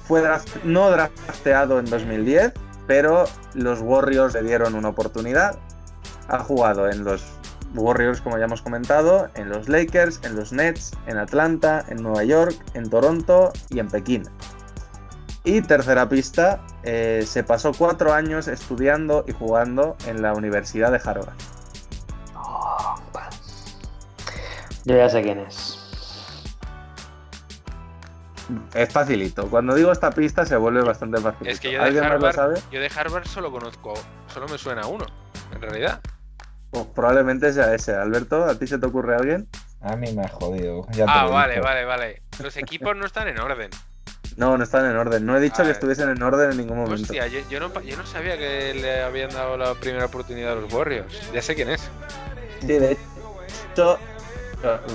fue 0.06 0.22
draft- 0.22 0.62
no 0.62 0.88
drafteado 0.88 1.80
en 1.80 1.86
2010, 1.86 2.52
pero 2.86 3.24
los 3.54 3.80
Warriors 3.80 4.34
le 4.34 4.42
dieron 4.42 4.74
una 4.74 4.88
oportunidad. 4.88 5.58
Ha 6.28 6.38
jugado 6.40 6.88
en 6.88 7.04
los 7.04 7.24
Warriors, 7.74 8.20
como 8.20 8.38
ya 8.38 8.44
hemos 8.44 8.62
comentado, 8.62 9.28
en 9.34 9.48
los 9.48 9.68
Lakers, 9.68 10.20
en 10.24 10.36
los 10.36 10.52
Nets, 10.52 10.92
en 11.06 11.18
Atlanta, 11.18 11.84
en 11.88 12.02
Nueva 12.02 12.24
York, 12.24 12.54
en 12.74 12.88
Toronto 12.88 13.52
y 13.70 13.78
en 13.78 13.88
Pekín. 13.88 14.28
Y 15.44 15.62
tercera 15.62 16.08
pista, 16.08 16.60
eh, 16.82 17.22
se 17.24 17.44
pasó 17.44 17.72
cuatro 17.72 18.12
años 18.12 18.48
estudiando 18.48 19.24
y 19.28 19.32
jugando 19.32 19.96
en 20.06 20.20
la 20.20 20.32
Universidad 20.32 20.90
de 20.90 21.00
Harvard. 21.04 21.36
Oh, 22.34 22.96
vale. 23.12 23.36
Yo 24.84 24.96
ya 24.96 25.08
sé 25.08 25.22
quién 25.22 25.38
es. 25.38 25.75
Es 28.74 28.92
facilito. 28.92 29.48
Cuando 29.48 29.74
digo 29.74 29.90
esta 29.92 30.10
pista 30.10 30.44
se 30.46 30.56
vuelve 30.56 30.82
bastante 30.82 31.20
fácil. 31.20 31.46
Es 31.48 31.58
que 31.60 31.72
yo 31.72 31.78
de 31.80 31.84
¿Alguien 31.86 32.04
más 32.04 32.12
lo 32.12 32.16
Harvard, 32.28 32.34
sabe? 32.34 32.60
yo 32.70 32.80
de 32.80 32.90
Harvard 32.94 33.26
solo 33.26 33.50
conozco, 33.50 33.94
solo 34.32 34.46
me 34.48 34.58
suena 34.58 34.86
uno, 34.86 35.04
en 35.52 35.60
realidad. 35.62 36.00
Pues 36.70 36.86
probablemente 36.94 37.52
sea 37.52 37.74
ese. 37.74 37.94
Alberto, 37.94 38.44
¿a 38.44 38.54
ti 38.58 38.66
se 38.66 38.78
te 38.78 38.86
ocurre 38.86 39.16
alguien? 39.16 39.48
A 39.80 39.96
mí 39.96 40.12
me 40.12 40.22
ha 40.22 40.28
jodido. 40.28 40.86
ya 40.92 41.04
Ah, 41.08 41.26
vale, 41.26 41.60
vale, 41.60 41.84
vale. 41.84 42.22
Los 42.42 42.56
equipos 42.56 42.96
no 42.96 43.06
están 43.06 43.28
en 43.28 43.38
orden. 43.40 43.70
No, 44.36 44.58
no 44.58 44.64
están 44.64 44.84
en 44.84 44.96
orden. 44.96 45.24
No 45.24 45.36
he 45.36 45.40
dicho 45.40 45.62
Ah, 45.62 45.64
que 45.64 45.70
estuviesen 45.70 46.10
en 46.10 46.22
orden 46.22 46.50
en 46.50 46.56
ningún 46.58 46.76
momento. 46.76 47.02
Hostia, 47.04 47.26
yo, 47.28 47.40
yo 47.48 47.58
no, 47.60 47.80
yo 47.80 47.96
no 47.96 48.04
sabía 48.04 48.36
que 48.36 48.74
le 48.74 49.02
habían 49.02 49.30
dado 49.30 49.56
la 49.56 49.74
primera 49.74 50.04
oportunidad 50.06 50.52
a 50.52 50.54
los 50.56 50.72
Warriors. 50.72 51.32
Ya 51.32 51.40
sé 51.40 51.54
quién 51.54 51.70
es. 51.70 51.88
Sí, 52.60 52.66
de 52.66 52.98
hecho, 53.72 53.98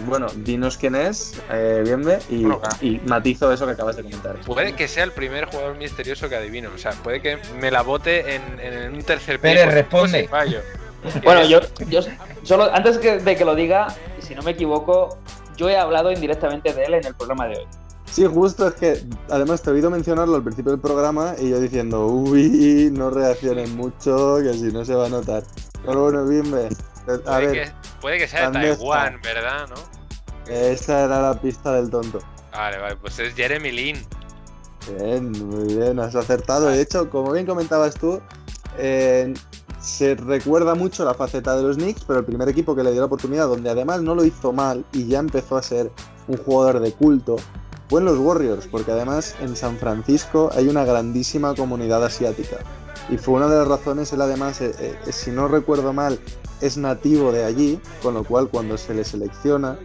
bueno, 0.08 0.28
dinos 0.36 0.78
quién 0.78 0.96
es, 0.96 1.34
eh, 1.52 1.82
Bienve, 1.86 2.20
y, 2.30 2.44
Bueno, 2.44 2.60
y 2.82 3.00
matizo 3.06 3.52
eso 3.52 3.66
que 3.66 3.72
acabas 3.74 3.96
de 3.96 4.04
comentar. 4.04 4.36
Puede 4.42 4.74
que 4.76 4.88
sea 4.88 5.04
el 5.04 5.12
primer 5.12 5.46
jugador 5.46 5.78
misterioso 5.78 6.28
que 6.30 6.36
adivino. 6.36 6.70
O 6.74 6.78
sea, 6.78 6.92
puede 6.92 7.22
que 7.22 7.38
me 7.60 7.72
la 7.72 7.82
bote 7.82 8.36
en, 8.36 8.60
en 8.60 8.94
un 8.96 9.04
tercer 9.04 9.40
Pérez, 9.40 9.66
pick, 9.66 9.74
responde. 9.74 10.30
Bueno, 11.24 11.44
yo, 11.46 11.60
yo 11.90 12.02
solo 12.44 12.72
antes 12.72 13.00
que- 13.00 13.18
de 13.18 13.36
que 13.36 13.44
lo 13.44 13.56
diga, 13.56 13.88
si 14.20 14.36
no 14.36 14.44
me 14.44 14.52
equivoco, 14.52 15.18
yo 15.58 15.68
he 15.68 15.76
hablado 15.76 16.12
indirectamente 16.12 16.74
de 16.74 16.84
él 16.84 16.94
en 16.94 17.06
el 17.08 17.16
programa 17.16 17.48
de 17.48 17.58
hoy. 17.58 17.66
Sí, 18.06 18.26
justo 18.26 18.68
es 18.68 18.74
que 18.76 19.02
además 19.30 19.64
te 19.64 19.70
he 19.72 19.74
oído 19.74 19.90
mencionarlo 19.90 20.36
al 20.36 20.44
principio 20.44 20.72
del 20.74 20.80
programa 20.82 21.34
y 21.40 21.50
yo 21.50 21.60
diciendo, 21.60 22.06
uy, 22.06 22.90
no 22.92 23.10
reaccionen 23.10 23.76
mucho, 23.76 24.38
que 24.44 24.54
si 24.54 24.64
no 24.72 24.86
se 24.86 24.94
va 24.94 25.08
a 25.08 25.10
notar. 25.10 25.44
Pero 25.84 26.04
bueno, 26.04 26.26
Bienve, 26.28 26.70
a 27.07 27.18
Puede, 27.18 27.48
ver, 27.48 27.52
que, 27.52 27.72
puede 27.99 28.18
que 28.18 28.28
sea 28.28 28.40
de 28.40 28.45
¿dónde 28.45 28.76
Taiwán, 28.76 29.15
está? 29.15 29.34
¿verdad? 29.34 29.69
¿No? 29.69 30.02
esa 30.48 31.06
era 31.06 31.22
la 31.22 31.40
pista 31.40 31.73
del 31.73 31.90
tonto. 31.90 32.19
Vale, 32.52 32.78
vale, 32.78 32.95
pues 32.98 33.19
es 33.19 33.34
Jeremy 33.36 33.72
Lin. 33.72 34.06
Bien, 34.98 35.32
muy 35.32 35.76
bien, 35.76 35.99
has 35.99 36.15
acertado. 36.15 36.68
De 36.68 36.82
hecho, 36.82 37.10
como 37.10 37.32
bien 37.32 37.45
comentabas 37.45 37.95
tú, 37.95 38.19
eh, 38.78 39.34
se 39.80 40.15
recuerda 40.15 40.76
mucho 40.76 41.06
la 41.06 41.14
faceta 41.14 41.56
de 41.56 41.64
los 41.64 41.78
Knicks, 41.78 42.03
pero 42.06 42.19
el 42.19 42.26
primer 42.26 42.49
equipo 42.49 42.76
que 42.76 42.84
le 42.84 42.91
dio 42.91 43.02
la 43.02 43.06
oportunidad, 43.06 43.48
donde 43.48 43.69
además 43.69 44.02
no 44.02 44.15
lo 44.15 44.26
hizo 44.26 44.52
mal 44.52 44.86
y 44.91 45.07
ya 45.07 45.19
empezó 45.19 45.57
a 45.57 45.64
ser 45.64 45.91
un 46.28 46.38
jugador 46.38 46.80
de 46.80 46.91
culto, 46.94 47.38
fue 47.90 47.99
en 47.99 48.06
los 48.06 48.18
Warriors, 48.18 48.68
porque 48.68 48.91
además 48.91 49.36
en 49.41 49.56
San 49.56 49.78
Francisco 49.78 50.49
hay 50.53 50.68
una 50.68 50.86
grandísima 50.86 51.56
comunidad 51.56 52.03
asiática. 52.03 52.57
Y 53.10 53.18
fue 53.18 53.36
una 53.36 53.48
de 53.48 53.57
las 53.57 53.68
razones, 53.68 54.14
él 54.14 54.22
además, 54.22 54.61
eh, 54.61 54.73
eh, 54.80 55.11
si 55.11 55.32
no 55.32 55.48
recuerdo 55.48 55.91
mal, 55.91 56.19
es 56.62 56.78
nativo 56.78 57.32
de 57.32 57.44
allí, 57.44 57.80
con 58.02 58.14
lo 58.14 58.24
cual 58.24 58.50
cuando 58.50 58.78
se 58.78 58.94
le 58.94 59.04
selecciona, 59.04 59.78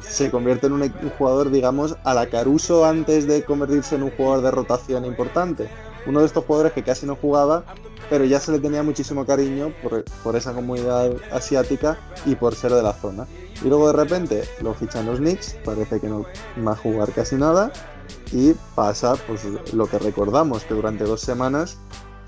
se 0.00 0.30
convierte 0.30 0.66
en 0.66 0.74
un, 0.74 0.92
jugador, 1.18 1.50
digamos, 1.50 1.96
a 2.04 2.14
la 2.14 2.28
Caruso 2.28 2.84
antes 2.84 3.26
de 3.26 3.44
convertirse 3.44 3.96
en 3.96 4.04
un 4.04 4.10
jugador 4.10 4.42
de 4.42 4.50
rotación 4.50 5.04
importante. 5.04 5.68
Uno 6.06 6.20
de 6.20 6.26
estos 6.26 6.44
jugadores 6.44 6.72
que 6.72 6.82
casi 6.82 7.06
no 7.06 7.16
jugaba, 7.16 7.64
pero 8.08 8.24
ya 8.24 8.40
se 8.40 8.52
le 8.52 8.60
tenía 8.60 8.82
muchísimo 8.82 9.26
cariño 9.26 9.72
por, 9.82 10.04
por 10.22 10.36
esa 10.36 10.54
comunidad 10.54 11.12
asiática 11.32 11.98
y 12.24 12.36
por 12.36 12.54
ser 12.54 12.72
de 12.72 12.82
la 12.82 12.92
zona. 12.92 13.26
Y 13.62 13.68
luego 13.68 13.88
de 13.88 13.92
repente 13.92 14.44
lo 14.62 14.72
fichan 14.72 15.06
los 15.06 15.18
Knicks, 15.18 15.56
parece 15.64 16.00
que 16.00 16.08
no 16.08 16.24
va 16.66 16.72
a 16.72 16.76
jugar 16.76 17.12
casi 17.12 17.36
nada, 17.36 17.72
y 18.32 18.54
pasa 18.74 19.16
pues 19.26 19.44
lo 19.72 19.86
que 19.86 19.98
recordamos, 19.98 20.64
que 20.64 20.74
durante 20.74 21.04
dos 21.04 21.20
semanas 21.20 21.78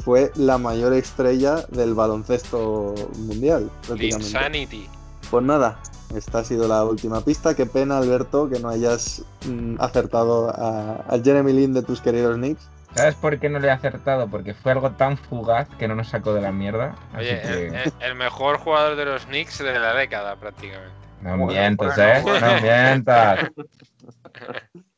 fue 0.05 0.33
la 0.35 0.59
mayor 0.59 0.93
estrella 0.95 1.65
del 1.69 1.95
baloncesto 1.95 2.95
mundial. 3.19 3.71
prácticamente. 3.87 4.27
Insanity. 4.27 4.89
Pues 5.31 5.45
nada, 5.45 5.79
esta 6.15 6.39
ha 6.41 6.45
sido 6.45 6.67
la 6.69 6.85
última 6.85 7.21
pista. 7.23 7.55
Qué 7.55 7.67
pena, 7.67 7.99
Alberto, 7.99 8.49
que 8.49 8.59
no 8.61 8.69
hayas 8.69 9.23
mm, 9.47 9.77
acertado 9.81 10.51
a, 10.51 11.05
a 11.09 11.19
Jeremy 11.23 11.53
Lin 11.53 11.75
de 11.75 11.83
tus 11.83 12.01
queridos 12.01 12.37
Knicks. 12.37 12.69
¿Sabes 12.95 13.15
por 13.15 13.39
qué 13.39 13.49
no 13.49 13.61
le 13.61 13.69
he 13.69 13.71
acertado? 13.71 14.29
Porque 14.29 14.53
fue 14.55 14.73
algo 14.73 14.91
tan 14.93 15.17
fugaz 15.17 15.69
que 15.79 15.87
no 15.87 15.95
nos 15.95 16.09
sacó 16.09 16.35
de 16.35 16.41
la 16.41 16.51
mierda. 16.51 16.97
Así 17.13 17.37
Oye, 17.37 17.41
que 17.41 17.67
el, 17.69 17.75
el- 17.75 17.93
el 18.01 18.15
mejor 18.17 18.59
jugador 18.59 18.97
de 18.97 19.05
los 19.05 19.27
Knicks 19.27 19.59
de 19.59 19.79
la 19.79 19.95
década, 19.95 20.35
prácticamente. 20.37 20.91
no 21.21 21.37
Bueno, 21.39 21.47
mientas, 21.47 21.97
bueno, 21.97 22.03
¿eh? 22.03 22.21
bueno. 22.23 22.47
No 22.55 22.61
mientas. 22.61 23.41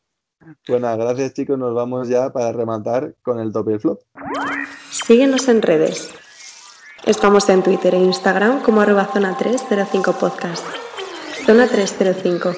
Pues 0.66 0.81
nada, 0.81 0.97
gracias 0.97 1.35
chicos, 1.35 1.59
nos 1.59 1.74
vamos 1.74 2.09
ya 2.09 2.32
para 2.32 2.52
rematar 2.52 3.14
con 3.23 3.39
el 3.39 3.52
top 3.52 3.70
y 3.70 3.73
el 3.74 3.81
flop. 3.81 4.01
Síguenos 4.90 5.48
en 5.48 5.62
redes. 5.62 6.12
Estamos 7.05 7.48
en 7.48 7.62
Twitter 7.62 7.94
e 7.94 7.98
Instagram 7.98 8.62
como 8.62 8.81
arroba 8.81 9.06
zona 9.06 9.36
305 9.36 10.12
podcast. 10.12 10.64
Zona 11.47 11.66
305. 11.66 12.52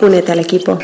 Únete 0.00 0.32
al 0.32 0.40
equipo. 0.40 0.78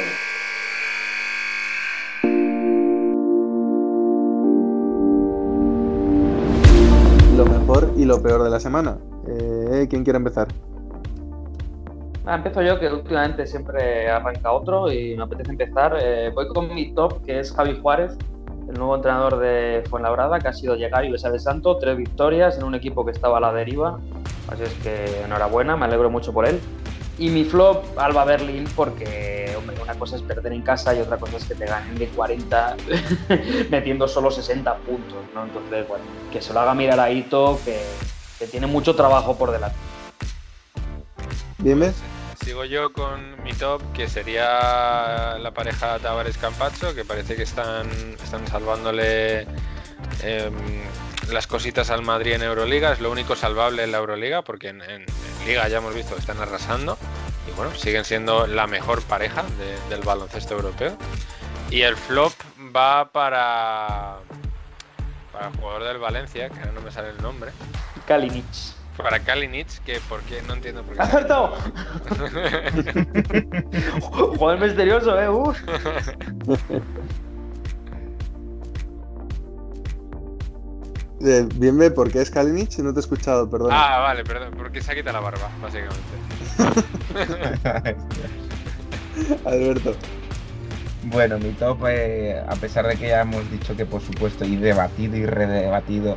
Lo 7.36 7.44
mejor 7.44 7.92
y 7.96 8.05
lo 8.05 8.22
peor 8.22 8.42
de 8.42 8.50
la 8.50 8.60
semana. 8.60 8.98
Eh, 9.26 9.86
¿Quién 9.90 10.02
quiere 10.05 10.16
empezar? 10.16 10.48
Ah, 12.30 12.34
empiezo 12.34 12.60
yo, 12.60 12.78
que 12.78 12.88
últimamente 12.88 13.46
siempre 13.46 14.10
arranca 14.10 14.52
otro 14.52 14.92
y 14.92 15.16
me 15.16 15.22
apetece 15.22 15.50
empezar. 15.50 15.96
Eh, 15.98 16.30
voy 16.34 16.46
con 16.48 16.74
mi 16.74 16.92
top, 16.92 17.24
que 17.24 17.40
es 17.40 17.50
Javi 17.55 17.80
Juárez, 17.80 18.18
el 18.68 18.74
nuevo 18.74 18.96
entrenador 18.96 19.38
de 19.38 19.82
Fuenlabrada, 19.88 20.38
que 20.38 20.48
ha 20.48 20.52
sido 20.52 20.76
llegar 20.76 21.06
y 21.06 21.10
besar 21.10 21.32
de 21.32 21.38
santo, 21.38 21.78
tres 21.78 21.96
victorias 21.96 22.59
en 22.59 22.64
un 22.64 22.74
equipo 22.74 23.06
que 23.06 23.12
estaba 23.12 23.38
a 23.38 23.40
la 23.40 23.50
deriva. 23.55 23.98
Así 24.52 24.62
es 24.62 24.74
que 24.82 25.22
enhorabuena, 25.24 25.78
me 25.78 25.86
alegro 25.86 26.10
mucho 26.10 26.34
por 26.34 26.46
él. 26.46 26.60
Y 27.16 27.30
mi 27.30 27.44
flop, 27.44 27.82
Alba 27.96 28.26
Berlín, 28.26 28.64
porque 28.76 29.55
hombre, 29.56 29.76
una 29.82 29.94
cosa 29.94 30.16
es 30.16 30.22
perder 30.22 30.52
en 30.52 30.60
casa 30.60 30.94
y 30.94 31.00
otra 31.00 31.16
cosa 31.16 31.38
es 31.38 31.46
que 31.46 31.55
te 31.55 31.64
ganen 31.64 31.96
de 31.96 32.09
40 32.09 32.76
metiendo 33.70 34.06
solo 34.06 34.30
60 34.30 34.74
puntos. 34.80 35.16
¿no? 35.34 35.44
Entonces, 35.44 35.88
bueno, 35.88 36.05
que 36.30 36.42
se 36.42 36.52
lo 36.52 36.60
haga 36.60 36.74
mirar 36.74 37.00
a 37.00 37.10
Ito, 37.10 37.59
que, 37.64 37.80
tiene 38.50 38.66
mucho 38.66 38.94
trabajo 38.94 39.34
por 39.38 39.50
delante. 39.50 39.78
Dime. 41.56 41.90
Sigo 42.44 42.65
yo 42.65 42.93
con 42.93 43.43
mi 43.43 43.52
top, 43.52 43.82
que 43.93 44.09
sería 44.09 45.36
la 45.39 45.51
pareja 45.52 45.98
Tavares 45.98 46.39
Campazzo, 46.39 46.94
que 46.94 47.05
parece 47.05 47.36
que 47.36 47.43
están, 47.43 47.89
están 48.23 48.47
salvándole 48.47 49.43
em, 50.23 50.55
las 51.31 51.47
cositas 51.47 51.90
al 51.90 52.02
Madrid 52.02 52.32
en 52.35 52.43
Euroliga. 52.43 52.93
Es 52.93 53.01
lo 53.01 53.10
único 53.10 53.36
salvable 53.36 53.85
en 53.85 53.93
la 53.93 53.98
Euroliga, 53.98 54.43
porque 54.43 54.69
en, 54.69 54.82
Liga 55.47 55.69
ya 55.69 55.78
hemos 55.78 55.94
visto 55.94 56.15
que 56.15 56.20
están 56.20 56.40
arrasando. 56.40 56.97
Y 57.48 57.52
bueno, 57.56 57.74
siguen 57.74 58.05
siendo 58.05 58.47
la 58.47 58.66
mejor 58.66 59.02
pareja 59.02 59.43
de- 59.59 59.78
del 59.94 60.05
baloncesto 60.05 60.55
europeo. 60.55 60.97
Y 61.70 61.82
el 61.82 61.97
flop 61.97 62.32
va 62.74 63.10
para, 63.10 64.16
para 65.32 65.48
el 65.48 65.56
jugador 65.56 65.85
del 65.85 65.98
Valencia, 65.98 66.48
que 66.48 66.59
ahora 66.60 66.73
no 66.73 66.81
me 66.81 66.90
sale 66.90 67.10
el 67.10 67.20
nombre. 67.23 67.52
Kalinic. 68.06 68.44
Para 68.98 69.20
Kalinic, 69.20 69.68
que 69.84 70.00
por 70.08 70.20
qué 70.22 70.42
no 70.42 70.54
entiendo 70.54 70.82
por 70.82 70.94
qué. 70.94 71.00
¡Ha 71.00 71.04
acertado! 71.04 71.50
Joder 74.02 74.58
misterioso, 74.60 75.20
eh. 75.20 75.28
Uf. 75.28 75.56
Eh, 81.20 81.46
Bienve, 81.54 81.92
¿por 81.92 82.10
qué 82.10 82.22
es 82.22 82.30
Kalinic? 82.30 82.76
No 82.78 82.92
te 82.92 82.98
he 82.98 83.02
escuchado, 83.02 83.48
perdón. 83.48 83.70
Ah, 83.72 84.00
vale, 84.00 84.24
perdón, 84.24 84.54
porque 84.56 84.82
se 84.82 84.90
ha 84.90 84.94
quitado 84.96 85.20
la 85.20 85.22
barba, 85.22 85.48
básicamente. 85.62 86.02
Alberto. 89.44 89.94
Bueno, 91.04 91.38
mi 91.38 91.52
top, 91.52 91.86
eh, 91.88 92.42
a 92.46 92.54
pesar 92.56 92.86
de 92.86 92.96
que 92.96 93.08
ya 93.08 93.22
hemos 93.22 93.50
dicho 93.50 93.74
que 93.76 93.86
por 93.86 94.02
supuesto 94.02 94.44
y 94.44 94.56
debatido 94.56 95.16
y 95.16 95.24
redebatido 95.24 96.16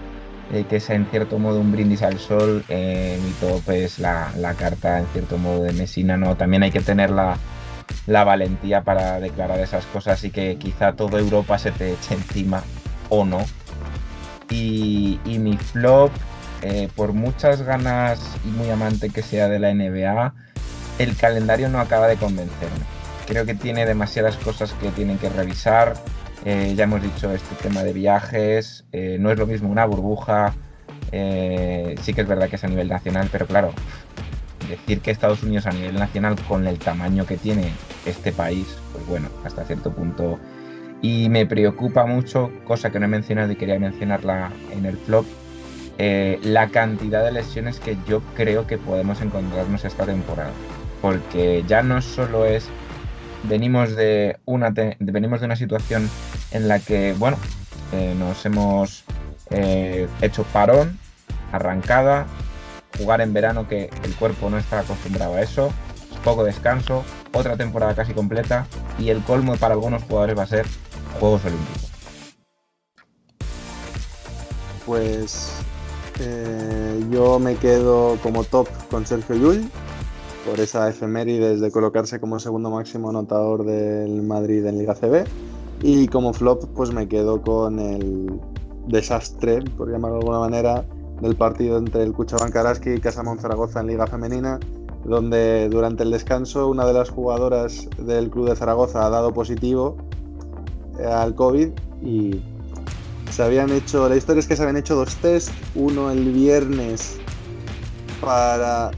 eh, 0.51 0.65
que 0.69 0.77
es 0.77 0.89
en 0.89 1.05
cierto 1.05 1.39
modo 1.39 1.59
un 1.59 1.71
brindis 1.71 2.01
al 2.01 2.19
sol, 2.19 2.63
eh, 2.67 3.19
mi 3.23 3.31
top 3.33 3.69
es 3.71 3.99
la, 3.99 4.31
la 4.37 4.53
carta 4.53 4.99
en 4.99 5.07
cierto 5.07 5.37
modo 5.37 5.63
de 5.63 5.73
Messina, 5.73 6.17
¿no? 6.17 6.35
También 6.35 6.63
hay 6.63 6.71
que 6.71 6.81
tener 6.81 7.09
la, 7.09 7.37
la 8.07 8.23
valentía 8.23 8.83
para 8.83 9.19
declarar 9.19 9.59
esas 9.59 9.85
cosas 9.85 10.23
y 10.23 10.31
que 10.31 10.57
quizá 10.57 10.93
toda 10.93 11.19
Europa 11.19 11.57
se 11.57 11.71
te 11.71 11.93
eche 11.93 12.15
encima 12.15 12.63
o 13.09 13.25
no. 13.25 13.39
Y, 14.49 15.19
y 15.25 15.39
mi 15.39 15.57
flop, 15.57 16.11
eh, 16.61 16.89
por 16.95 17.13
muchas 17.13 17.61
ganas 17.61 18.19
y 18.45 18.49
muy 18.49 18.69
amante 18.69 19.09
que 19.09 19.23
sea 19.23 19.47
de 19.47 19.59
la 19.59 19.73
NBA, 19.73 20.33
el 20.99 21.15
calendario 21.15 21.69
no 21.69 21.79
acaba 21.79 22.07
de 22.07 22.17
convencerme. 22.17 22.85
Creo 23.27 23.45
que 23.45 23.55
tiene 23.55 23.85
demasiadas 23.85 24.35
cosas 24.37 24.73
que 24.73 24.89
tienen 24.89 25.17
que 25.17 25.29
revisar. 25.29 25.93
Eh, 26.43 26.73
ya 26.75 26.85
hemos 26.85 27.03
dicho 27.03 27.31
este 27.31 27.55
tema 27.61 27.83
de 27.83 27.93
viajes, 27.93 28.83
eh, 28.91 29.17
no 29.19 29.29
es 29.31 29.37
lo 29.37 29.45
mismo 29.45 29.69
una 29.69 29.85
burbuja. 29.85 30.53
eh, 31.11 31.95
sí 32.01 32.13
que 32.13 32.21
es 32.21 32.27
verdad 32.27 32.49
que 32.49 32.55
es 32.55 32.63
a 32.63 32.67
nivel 32.67 32.87
nacional, 32.87 33.27
pero 33.31 33.45
claro, 33.45 33.73
decir 34.69 35.01
que 35.01 35.11
Estados 35.11 35.43
Unidos 35.43 35.65
a 35.65 35.71
nivel 35.71 35.95
nacional 35.95 36.35
con 36.47 36.65
el 36.67 36.79
tamaño 36.79 37.25
que 37.25 37.37
tiene 37.37 37.71
este 38.05 38.31
país, 38.31 38.65
pues 38.93 39.05
bueno, 39.07 39.27
hasta 39.45 39.65
cierto 39.65 39.91
punto. 39.91 40.39
Y 41.01 41.29
me 41.29 41.45
preocupa 41.45 42.05
mucho, 42.05 42.51
cosa 42.65 42.91
que 42.91 42.99
no 42.99 43.05
he 43.05 43.09
mencionado 43.09 43.51
y 43.51 43.55
quería 43.55 43.79
mencionarla 43.79 44.51
en 44.71 44.85
el 44.85 44.97
flop, 44.97 45.25
la 45.97 46.69
cantidad 46.69 47.23
de 47.23 47.31
lesiones 47.31 47.79
que 47.79 47.97
yo 48.07 48.21
creo 48.35 48.65
que 48.65 48.77
podemos 48.77 49.21
encontrarnos 49.21 49.83
esta 49.85 50.05
temporada. 50.05 50.51
Porque 51.01 51.63
ya 51.67 51.83
no 51.83 52.01
solo 52.01 52.45
es 52.45 52.69
venimos 53.43 53.95
de 53.95 54.37
una 54.45 54.73
venimos 54.99 55.39
de 55.39 55.45
una 55.45 55.55
situación 55.55 56.09
en 56.51 56.67
la 56.67 56.79
que 56.79 57.13
bueno 57.17 57.37
eh, 57.91 58.15
nos 58.17 58.45
hemos 58.45 59.03
eh, 59.49 60.07
hecho 60.21 60.43
parón 60.53 60.97
arrancada 61.51 62.27
jugar 62.97 63.21
en 63.21 63.33
verano 63.33 63.67
que 63.67 63.89
el 64.03 64.15
cuerpo 64.15 64.49
no 64.49 64.57
está 64.57 64.79
acostumbrado 64.79 65.35
a 65.35 65.41
eso 65.41 65.71
poco 66.23 66.43
descanso 66.43 67.03
otra 67.33 67.57
temporada 67.57 67.95
casi 67.95 68.13
completa 68.13 68.67
y 68.99 69.09
el 69.09 69.23
colmo 69.23 69.55
para 69.57 69.73
algunos 69.73 70.03
jugadores 70.03 70.37
va 70.37 70.43
a 70.43 70.47
ser 70.47 70.65
Juegos 71.19 71.45
Olímpicos. 71.45 71.91
Pues 74.85 75.51
eh, 76.19 76.99
yo 77.11 77.39
me 77.39 77.55
quedo 77.55 78.17
como 78.21 78.43
top 78.43 78.67
con 78.89 79.05
Sergio 79.05 79.35
Llull 79.35 79.69
por 80.45 80.59
esa 80.59 80.89
efemérides 80.89 81.61
de 81.61 81.71
colocarse 81.71 82.19
como 82.19 82.39
segundo 82.39 82.69
máximo 82.69 83.09
anotador 83.09 83.65
del 83.65 84.21
Madrid 84.23 84.65
en 84.65 84.79
Liga 84.79 84.95
CB 84.95 85.25
y 85.81 86.07
como 86.07 86.33
flop 86.33 86.65
pues 86.75 86.91
me 86.91 87.07
quedo 87.07 87.41
con 87.41 87.79
el 87.79 88.39
desastre, 88.87 89.61
por 89.77 89.91
llamarlo 89.91 90.17
de 90.17 90.21
alguna 90.21 90.39
manera, 90.39 90.85
del 91.21 91.35
partido 91.35 91.77
entre 91.77 92.03
el 92.03 92.13
Cuchaban 92.13 92.51
Karaski 92.51 92.91
y 92.91 92.99
Casa 92.99 93.23
Zaragoza 93.39 93.81
en 93.81 93.87
Liga 93.87 94.07
Femenina, 94.07 94.59
donde 95.05 95.69
durante 95.69 96.03
el 96.03 96.11
descanso 96.11 96.67
una 96.67 96.85
de 96.85 96.93
las 96.93 97.09
jugadoras 97.09 97.87
del 97.97 98.29
Club 98.29 98.49
de 98.49 98.55
Zaragoza 98.55 99.05
ha 99.05 99.09
dado 99.09 99.33
positivo 99.33 99.97
eh, 100.99 101.05
al 101.05 101.35
COVID 101.35 101.69
y 102.01 102.41
se 103.29 103.43
habían 103.43 103.71
hecho, 103.71 104.09
la 104.09 104.15
historia 104.15 104.41
es 104.41 104.47
que 104.47 104.55
se 104.55 104.63
habían 104.63 104.77
hecho 104.77 104.95
dos 104.95 105.15
test, 105.17 105.51
uno 105.75 106.11
el 106.11 106.31
viernes 106.31 107.17
para 108.19 108.91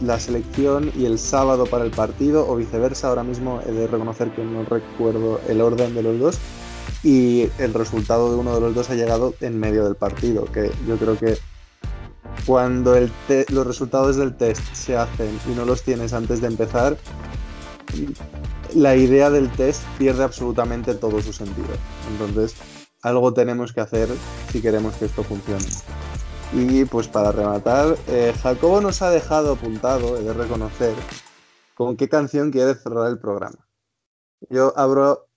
la 0.00 0.18
selección 0.18 0.90
y 0.96 1.04
el 1.04 1.18
sábado 1.18 1.66
para 1.66 1.84
el 1.84 1.90
partido 1.90 2.48
o 2.48 2.56
viceversa, 2.56 3.08
ahora 3.08 3.22
mismo 3.22 3.60
he 3.66 3.72
de 3.72 3.86
reconocer 3.86 4.30
que 4.34 4.44
no 4.44 4.64
recuerdo 4.64 5.40
el 5.48 5.60
orden 5.60 5.94
de 5.94 6.02
los 6.02 6.18
dos 6.18 6.38
y 7.02 7.48
el 7.58 7.74
resultado 7.74 8.30
de 8.32 8.36
uno 8.36 8.54
de 8.54 8.60
los 8.60 8.74
dos 8.74 8.90
ha 8.90 8.94
llegado 8.94 9.34
en 9.40 9.58
medio 9.58 9.84
del 9.84 9.96
partido, 9.96 10.44
que 10.46 10.70
yo 10.86 10.96
creo 10.96 11.18
que 11.18 11.38
cuando 12.46 12.94
los 13.48 13.66
resultados 13.66 14.16
del 14.16 14.36
test 14.36 14.62
se 14.72 14.96
hacen 14.96 15.38
y 15.50 15.54
no 15.54 15.64
los 15.64 15.82
tienes 15.82 16.12
antes 16.12 16.40
de 16.40 16.48
empezar, 16.48 16.96
la 18.74 18.96
idea 18.96 19.30
del 19.30 19.50
test 19.50 19.82
pierde 19.98 20.24
absolutamente 20.24 20.94
todo 20.94 21.20
su 21.22 21.32
sentido. 21.32 21.68
Entonces, 22.10 22.54
algo 23.02 23.32
tenemos 23.32 23.72
que 23.72 23.80
hacer 23.80 24.08
si 24.50 24.60
queremos 24.60 24.94
que 24.96 25.06
esto 25.06 25.22
funcione. 25.22 25.64
Y 26.52 26.84
pues 26.84 27.08
para 27.08 27.32
rematar, 27.32 27.96
eh, 28.08 28.32
Jacobo 28.42 28.80
nos 28.80 29.02
ha 29.02 29.10
dejado 29.10 29.54
apuntado, 29.54 30.16
he 30.16 30.22
de 30.22 30.32
reconocer, 30.32 30.94
con 31.74 31.96
qué 31.96 32.08
canción 32.08 32.50
quiere 32.50 32.74
cerrar 32.74 33.08
el 33.08 33.18
programa. 33.18 33.68
Yo 34.48 34.72
abro 34.76 35.28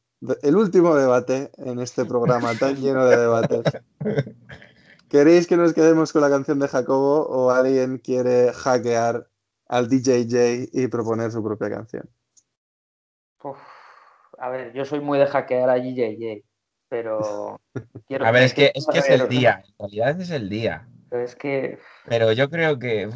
el 0.41 0.56
último 0.56 0.95
debate 0.95 1.52
en 1.57 1.80
este 1.80 2.06
programa 2.06 2.53
tan 2.56 2.76
lleno 2.81 3.06
de 3.06 3.18
debates. 3.18 3.64
¿Queréis 5.10 5.48
que 5.48 5.57
nos 5.57 5.73
quedemos 5.73 6.14
con 6.14 6.22
la 6.22 6.30
canción 6.30 6.60
de 6.60 6.68
Jacobo 6.68 7.26
o 7.27 7.49
alguien 7.49 7.98
quiere 7.98 8.53
hackear 8.53 9.27
al 9.68 9.90
DJJ 9.90 10.69
y 10.72 10.88
proponer 10.88 11.31
su 11.31 11.44
propia 11.44 11.69
canción? 11.69 12.10
a 14.38 14.49
ver, 14.49 14.73
yo 14.73 14.86
soy 14.86 14.99
muy 14.99 15.18
de 15.18 15.27
hackear 15.27 15.69
a 15.69 15.76
DJJ, 15.76 16.44
pero... 16.88 17.60
a 18.23 18.31
ver, 18.31 18.44
es 18.44 18.53
que, 18.53 18.72
es 18.73 18.86
que 18.86 18.99
es 18.99 19.10
el 19.10 19.27
día, 19.27 19.64
en 19.65 19.76
realidad 19.80 20.22
es 20.22 20.30
el 20.30 20.49
día. 20.49 20.88
Pero 21.10 21.23
es 21.23 21.36
que... 21.36 21.80
Pero 22.06 22.31
yo 22.31 22.49
creo 22.49 22.77
que... 22.77 23.10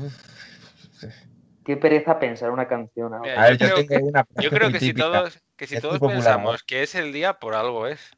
Qué 1.65 1.78
pereza 1.78 2.20
pensar 2.20 2.52
una 2.52 2.68
canción 2.68 3.14
ahora. 3.14 3.41
a 3.41 3.49
ver, 3.49 3.57
yo, 3.57 3.86
tengo 3.88 4.07
una 4.07 4.26
yo 4.41 4.49
creo 4.49 4.72
que 4.72 4.80
si 4.80 4.94
todos, 4.94 5.40
que 5.56 5.68
si 5.68 5.80
todos 5.80 5.99
pensamos 5.99 6.64
que 6.64 6.84
es 6.84 6.94
el 6.95 7.14
día, 7.14 7.40
por 7.40 7.53
algo 7.53 7.88
es. 7.88 8.11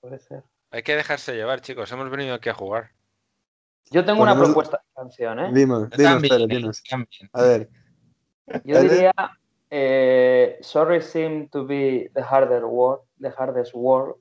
Puede 0.00 0.20
ser. 0.20 0.44
Hay 0.70 0.82
que 0.82 0.94
dejarse 0.94 1.34
llevar, 1.34 1.60
chicos. 1.60 1.90
Hemos 1.90 2.08
venido 2.10 2.34
aquí 2.34 2.48
a 2.48 2.54
jugar. 2.54 2.90
Yo 3.90 4.04
tengo 4.04 4.22
una 4.22 4.36
propuesta 4.36 4.78
de 4.78 4.94
canción, 4.94 5.40
¿eh? 5.40 5.50
Dinos, 5.52 5.90
dinos, 5.90 6.82
A 7.32 7.42
ver. 7.42 7.68
Yo 8.64 8.80
diría 8.80 9.12
eh, 9.70 10.58
Sorry 10.60 11.00
seem 11.00 11.48
to 11.48 11.66
be 11.66 12.10
the 12.14 12.22
harder 12.22 12.66
word, 12.66 13.00
the 13.20 13.30
hardest 13.30 13.74
word. 13.74 14.14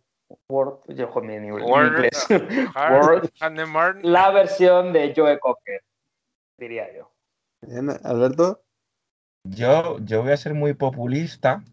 Word, 0.49 0.79
yo 0.87 1.09
con 1.09 1.27
mi 1.27 1.35
inglés. 1.35 2.27
word, 3.01 4.03
la 4.03 4.31
versión 4.31 4.93
de 4.93 5.13
Joe 5.15 5.39
Cocker, 5.39 5.81
diría 6.57 6.87
yo. 6.95 7.11
Bien, 7.61 7.89
Alberto. 8.03 8.61
Yo, 9.47 9.99
yo 9.99 10.23
voy 10.23 10.31
a 10.31 10.37
ser 10.37 10.55
muy 10.55 10.73
populista 10.73 11.63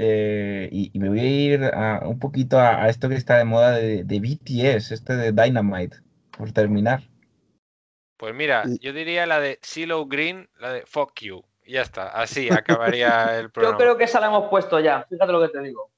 eh, 0.00 0.68
y, 0.70 0.96
me 0.98 1.08
voy 1.08 1.20
a 1.20 1.24
ir 1.24 1.64
a, 1.64 2.06
un 2.06 2.20
poquito 2.20 2.58
a, 2.58 2.88
esto 2.88 3.08
que 3.08 3.16
está 3.16 3.36
de 3.38 3.44
moda 3.44 3.72
de, 3.72 4.04
BTS, 4.04 4.92
este 4.92 5.16
de 5.16 5.32
Dynamite, 5.32 5.96
por 6.36 6.52
terminar. 6.52 7.02
Pues 8.16 8.34
mira, 8.34 8.64
yo 8.80 8.92
diría 8.92 9.26
la 9.26 9.40
de 9.40 9.58
CeeLo 9.62 10.06
Green, 10.06 10.48
la 10.58 10.72
de 10.72 10.86
Fuck 10.86 11.20
You. 11.20 11.44
Y 11.64 11.72
ya 11.72 11.82
está, 11.82 12.08
así 12.08 12.48
acabaría 12.48 13.38
el 13.38 13.50
programa. 13.50 13.76
Yo 13.76 13.78
creo 13.78 13.96
que 13.96 14.04
esa 14.04 14.20
la 14.20 14.28
hemos 14.28 14.48
puesto 14.48 14.78
ya, 14.78 15.04
fíjate 15.08 15.32
lo 15.32 15.40
que 15.40 15.48
te 15.48 15.60
digo. 15.62 15.90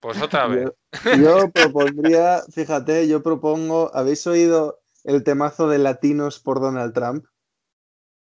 Pues 0.00 0.20
otra 0.22 0.46
vez. 0.46 0.72
Yo, 1.18 1.50
propondría, 1.50 2.42
fíjate, 2.50 3.06
yo 3.06 3.22
propongo, 3.22 3.90
¿habéis 3.94 4.26
oído 4.26 4.80
el 5.04 5.22
temazo 5.24 5.68
de 5.68 5.78
Latinos 5.78 6.40
por 6.40 6.60
Donald 6.60 6.94
Trump? 6.94 7.26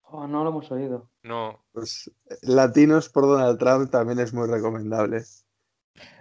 Oh, 0.02 0.28
no 0.28 0.44
lo 0.44 0.50
hemos 0.50 0.72
oído. 0.72 1.10
No. 1.24 1.64
Pues 1.72 2.12
Latinos 2.42 3.10
por 3.10 3.26
Donald 3.26 3.60
Trump 3.60 3.92
también 3.92 4.20
es 4.20 4.34
muy 4.34 4.48
recomendable. 4.48 5.24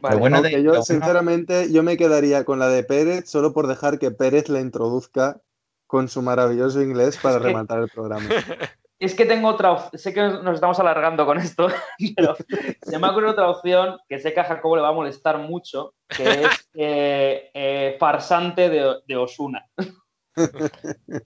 Vale, 0.01 0.17
bueno, 0.17 0.47
yo, 0.49 0.83
sinceramente, 0.83 1.73
yo 1.73 1.83
me 1.83 1.97
quedaría 1.97 2.45
con 2.45 2.59
la 2.59 2.69
de 2.69 2.85
Pérez 2.85 3.29
solo 3.29 3.53
por 3.53 3.67
dejar 3.67 3.99
que 3.99 4.11
Pérez 4.11 4.49
la 4.49 4.61
introduzca 4.61 5.41
con 5.87 6.09
su 6.09 6.23
maravilloso 6.23 6.83
inglés 6.83 7.19
para 7.21 7.39
rematar 7.67 7.81
el 7.81 7.89
programa. 7.89 8.29
Es 8.99 9.15
que 9.15 9.27
tengo 9.27 9.49
otra 9.49 9.73
opción, 9.73 9.99
sé 9.99 10.13
que 10.13 10.21
nos 10.21 10.55
estamos 10.55 10.79
alargando 10.81 11.25
con 11.25 11.39
esto, 11.39 11.69
pero 12.17 12.37
se 12.83 12.99
me 12.99 13.07
ha 13.07 13.11
ocurrido 13.11 13.33
otra 13.33 13.49
opción 13.49 13.99
que 14.09 14.19
sé 14.19 14.35
que 14.35 14.41
a 14.41 14.45
Jacobo 14.45 14.77
le 14.77 14.83
va 14.83 14.89
a 14.89 14.93
molestar 14.93 15.39
mucho, 15.39 15.95
que 16.09 16.25
es 16.25 16.69
eh, 16.75 17.51
eh, 17.55 17.97
farsante 18.01 18.69
de, 18.69 18.97
de 19.07 19.17
Osuna. 19.17 19.65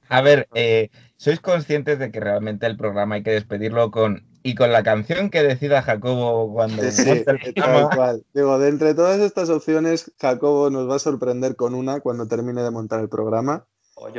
A 0.08 0.20
ver, 0.22 0.48
eh, 0.54 0.90
¿sois 1.16 1.40
conscientes 1.40 1.98
de 1.98 2.10
que 2.10 2.20
realmente 2.20 2.66
el 2.66 2.76
programa 2.76 3.16
hay 3.16 3.22
que 3.22 3.32
despedirlo 3.32 3.90
con 3.90 4.26
y 4.42 4.54
con 4.54 4.72
la 4.72 4.82
canción 4.82 5.30
que 5.30 5.42
decida 5.42 5.82
Jacobo 5.82 6.52
cuando 6.52 6.82
sí, 6.90 7.24
el 7.26 8.24
Digo, 8.34 8.58
de 8.58 8.68
entre 8.68 8.94
todas 8.94 9.20
estas 9.20 9.50
opciones, 9.50 10.12
Jacobo 10.20 10.68
nos 10.70 10.90
va 10.90 10.96
a 10.96 10.98
sorprender 10.98 11.54
con 11.54 11.74
una 11.74 12.00
cuando 12.00 12.26
termine 12.26 12.62
de 12.62 12.70
montar 12.70 13.00
el 13.00 13.08
programa. 13.08 13.66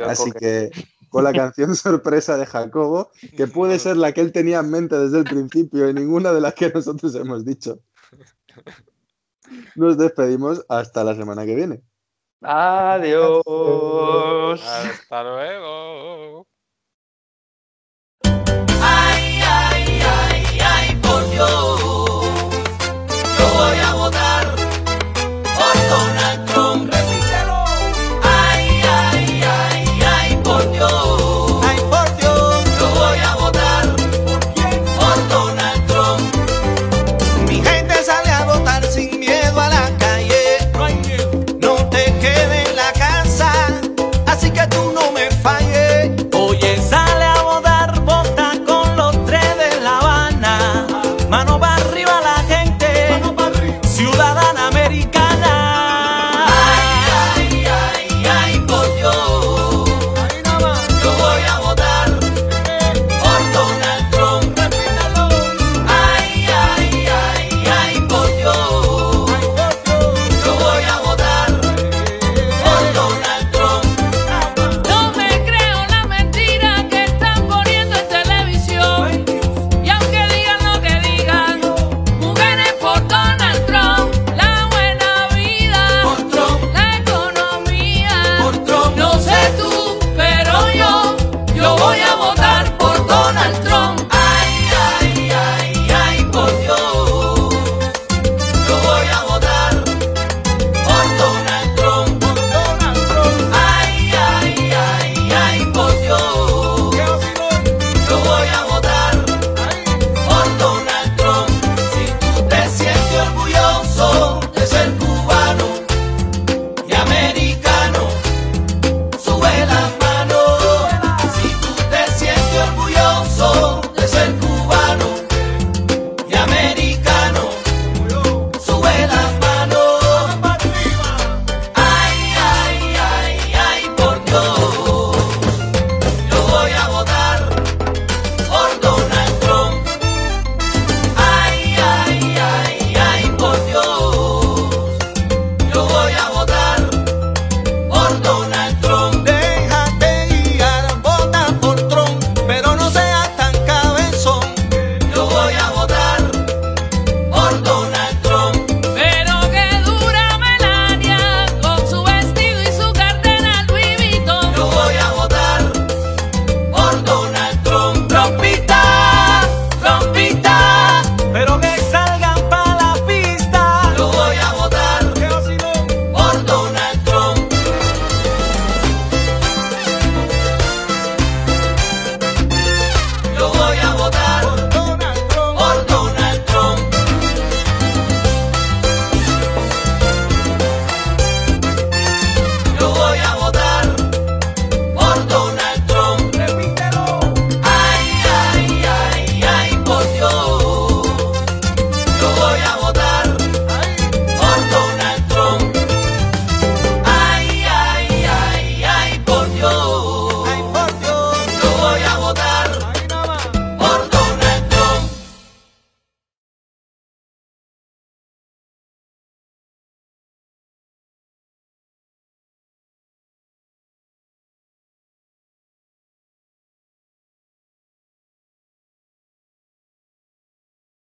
Así 0.06 0.32
que 0.32 0.70
con 1.14 1.22
la 1.22 1.32
canción 1.32 1.76
sorpresa 1.76 2.36
de 2.36 2.44
Jacobo, 2.44 3.12
que 3.36 3.46
puede 3.46 3.78
ser 3.78 3.96
la 3.96 4.10
que 4.10 4.20
él 4.20 4.32
tenía 4.32 4.58
en 4.58 4.70
mente 4.70 4.98
desde 4.98 5.18
el 5.18 5.24
principio 5.24 5.88
y 5.88 5.94
ninguna 5.94 6.32
de 6.32 6.40
las 6.40 6.54
que 6.54 6.70
nosotros 6.70 7.14
hemos 7.14 7.44
dicho. 7.44 7.78
Nos 9.76 9.96
despedimos 9.96 10.66
hasta 10.68 11.04
la 11.04 11.14
semana 11.14 11.46
que 11.46 11.54
viene. 11.54 11.82
Adiós. 12.42 13.44
Hasta 14.60 15.22
luego. 15.22 16.43